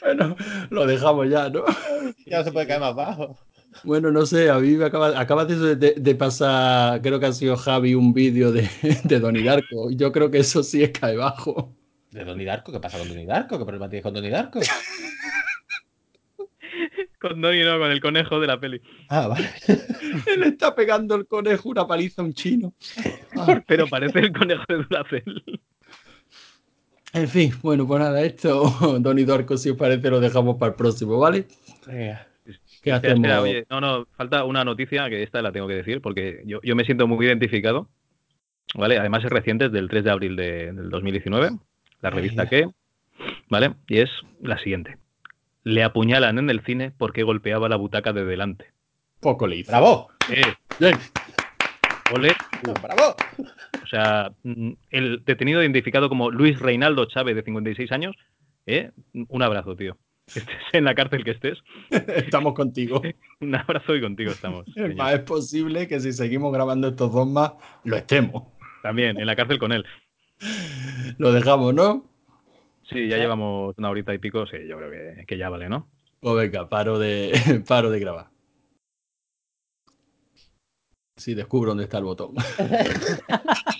Bueno, 0.00 0.36
lo 0.70 0.86
dejamos 0.86 1.28
ya, 1.28 1.48
¿no? 1.50 1.64
Ya 2.26 2.38
no 2.38 2.44
se 2.44 2.52
puede 2.52 2.66
caer 2.68 2.80
más 2.80 2.94
bajo. 2.94 3.36
Bueno, 3.82 4.10
no 4.12 4.24
sé, 4.24 4.48
a 4.48 4.58
mí 4.58 4.70
me 4.76 4.84
acaba, 4.84 5.18
acaba 5.18 5.44
de, 5.44 5.74
de- 5.76 5.94
de 5.96 6.14
pasar, 6.14 7.02
creo 7.02 7.18
que 7.18 7.26
ha 7.26 7.32
sido 7.32 7.56
Javi, 7.56 7.94
un 7.94 8.12
vídeo 8.14 8.52
de, 8.52 8.68
de 9.04 9.18
Donnie 9.20 9.42
Darko. 9.44 9.90
Yo 9.90 10.12
creo 10.12 10.30
que 10.30 10.38
eso 10.38 10.62
sí 10.62 10.82
es 10.84 10.90
cae 10.90 11.16
bajo. 11.16 11.74
¿De 12.12 12.24
Donnie 12.24 12.46
Darko? 12.46 12.70
¿Qué 12.72 12.80
pasa 12.80 12.98
con 12.98 13.08
Donnie 13.08 13.26
Darko? 13.26 13.58
¿Qué 13.58 13.64
problema 13.64 13.88
tienes 13.88 14.04
con 14.04 14.14
Donnie 14.14 14.30
Darko? 14.30 14.60
Con 17.20 17.40
Donnie, 17.40 17.64
no, 17.64 17.78
con 17.78 17.90
el 17.90 18.00
conejo 18.00 18.38
de 18.40 18.46
la 18.46 18.60
peli. 18.60 18.80
Ah, 19.08 19.26
vale. 19.28 19.48
Él 20.26 20.42
está 20.44 20.74
pegando 20.74 21.14
el 21.14 21.26
conejo 21.26 21.68
una 21.70 21.86
paliza 21.86 22.22
a 22.22 22.24
un 22.24 22.32
chino. 22.34 22.74
Ah, 23.38 23.62
Pero 23.66 23.86
parece 23.86 24.18
el 24.20 24.32
conejo 24.32 24.64
de 24.68 24.76
Duracell. 24.76 25.60
en 27.12 27.28
fin, 27.28 27.52
bueno, 27.62 27.86
pues 27.86 28.00
nada, 28.00 28.22
esto, 28.22 28.64
Donnie 29.00 29.24
Darko, 29.26 29.56
si 29.56 29.70
os 29.70 29.76
parece, 29.76 30.08
lo 30.10 30.20
dejamos 30.20 30.56
para 30.56 30.70
el 30.70 30.76
próximo, 30.76 31.18
¿vale? 31.18 31.46
Venga. 31.86 32.26
¿Qué 32.44 32.52
Espera, 32.90 32.96
hacemos? 32.96 33.16
espera, 33.18 33.42
oye, 33.42 33.66
no, 33.68 33.80
no, 33.80 34.06
falta 34.16 34.44
una 34.44 34.64
noticia 34.64 35.08
que 35.10 35.22
esta 35.22 35.42
la 35.42 35.50
tengo 35.52 35.66
que 35.66 35.74
decir 35.74 36.00
porque 36.00 36.42
yo, 36.46 36.60
yo 36.62 36.76
me 36.76 36.84
siento 36.84 37.06
muy 37.06 37.26
identificado. 37.26 37.88
¿Vale? 38.74 38.98
Además 38.98 39.22
es 39.24 39.30
reciente, 39.30 39.66
es 39.66 39.72
del 39.72 39.88
3 39.88 40.04
de 40.04 40.10
abril 40.10 40.34
de- 40.36 40.72
del 40.72 40.90
2019, 40.90 41.50
la 42.02 42.10
revista 42.10 42.42
Ay. 42.42 42.48
que, 42.48 42.68
¿vale? 43.48 43.74
Y 43.86 43.98
es 43.98 44.10
la 44.42 44.58
siguiente. 44.58 44.98
Le 45.66 45.82
apuñalan 45.82 46.38
en 46.38 46.48
el 46.48 46.64
cine 46.64 46.92
porque 46.96 47.24
golpeaba 47.24 47.68
la 47.68 47.74
butaca 47.74 48.12
de 48.12 48.24
delante. 48.24 48.66
Poco 49.18 49.48
le 49.48 49.56
hizo. 49.56 49.72
¡Bravo! 49.72 50.06
Eh, 50.30 50.40
Bien. 50.78 50.96
ole, 52.14 52.30
¡Bravo! 52.80 53.16
o 53.82 53.86
sea, 53.88 54.30
mm, 54.44 54.74
el 54.90 55.24
detenido 55.24 55.60
identificado 55.60 56.08
como 56.08 56.30
Luis 56.30 56.60
Reinaldo 56.60 57.06
Chávez, 57.06 57.34
de 57.34 57.42
56 57.42 57.90
años, 57.90 58.14
¿eh? 58.66 58.92
un 59.12 59.42
abrazo, 59.42 59.74
tío. 59.74 59.98
Estés 60.28 60.46
en 60.72 60.84
la 60.84 60.94
cárcel 60.94 61.24
que 61.24 61.32
estés, 61.32 61.58
Estamos 61.90 62.54
contigo. 62.54 63.02
un 63.40 63.54
abrazo 63.56 63.96
y 63.96 64.00
contigo 64.00 64.30
estamos. 64.30 64.66
Más, 64.96 65.14
es 65.14 65.20
posible 65.22 65.88
que 65.88 65.98
si 65.98 66.12
seguimos 66.12 66.52
grabando 66.52 66.86
estos 66.86 67.12
dos 67.12 67.26
más, 67.26 67.54
lo 67.82 67.96
estemos. 67.96 68.44
También, 68.84 69.18
en 69.18 69.26
la 69.26 69.34
cárcel 69.34 69.58
con 69.58 69.72
él. 69.72 69.84
Lo 71.18 71.32
dejamos, 71.32 71.74
¿no? 71.74 72.15
Sí, 72.88 73.08
ya 73.08 73.16
llevamos 73.16 73.74
una 73.78 73.90
horita 73.90 74.14
y 74.14 74.18
pico, 74.18 74.46
sí, 74.46 74.58
yo 74.68 74.76
creo 74.76 74.90
que, 74.90 75.26
que 75.26 75.38
ya 75.38 75.48
vale, 75.48 75.68
¿no? 75.68 75.90
Pues 76.20 76.36
venga, 76.36 76.68
paro 76.68 76.98
de, 76.98 77.32
paro 77.68 77.90
de 77.90 78.00
grabar. 78.00 78.30
Si 81.16 81.34
descubro 81.34 81.70
dónde 81.70 81.84
está 81.84 81.98
el 81.98 82.04
botón. 82.04 82.34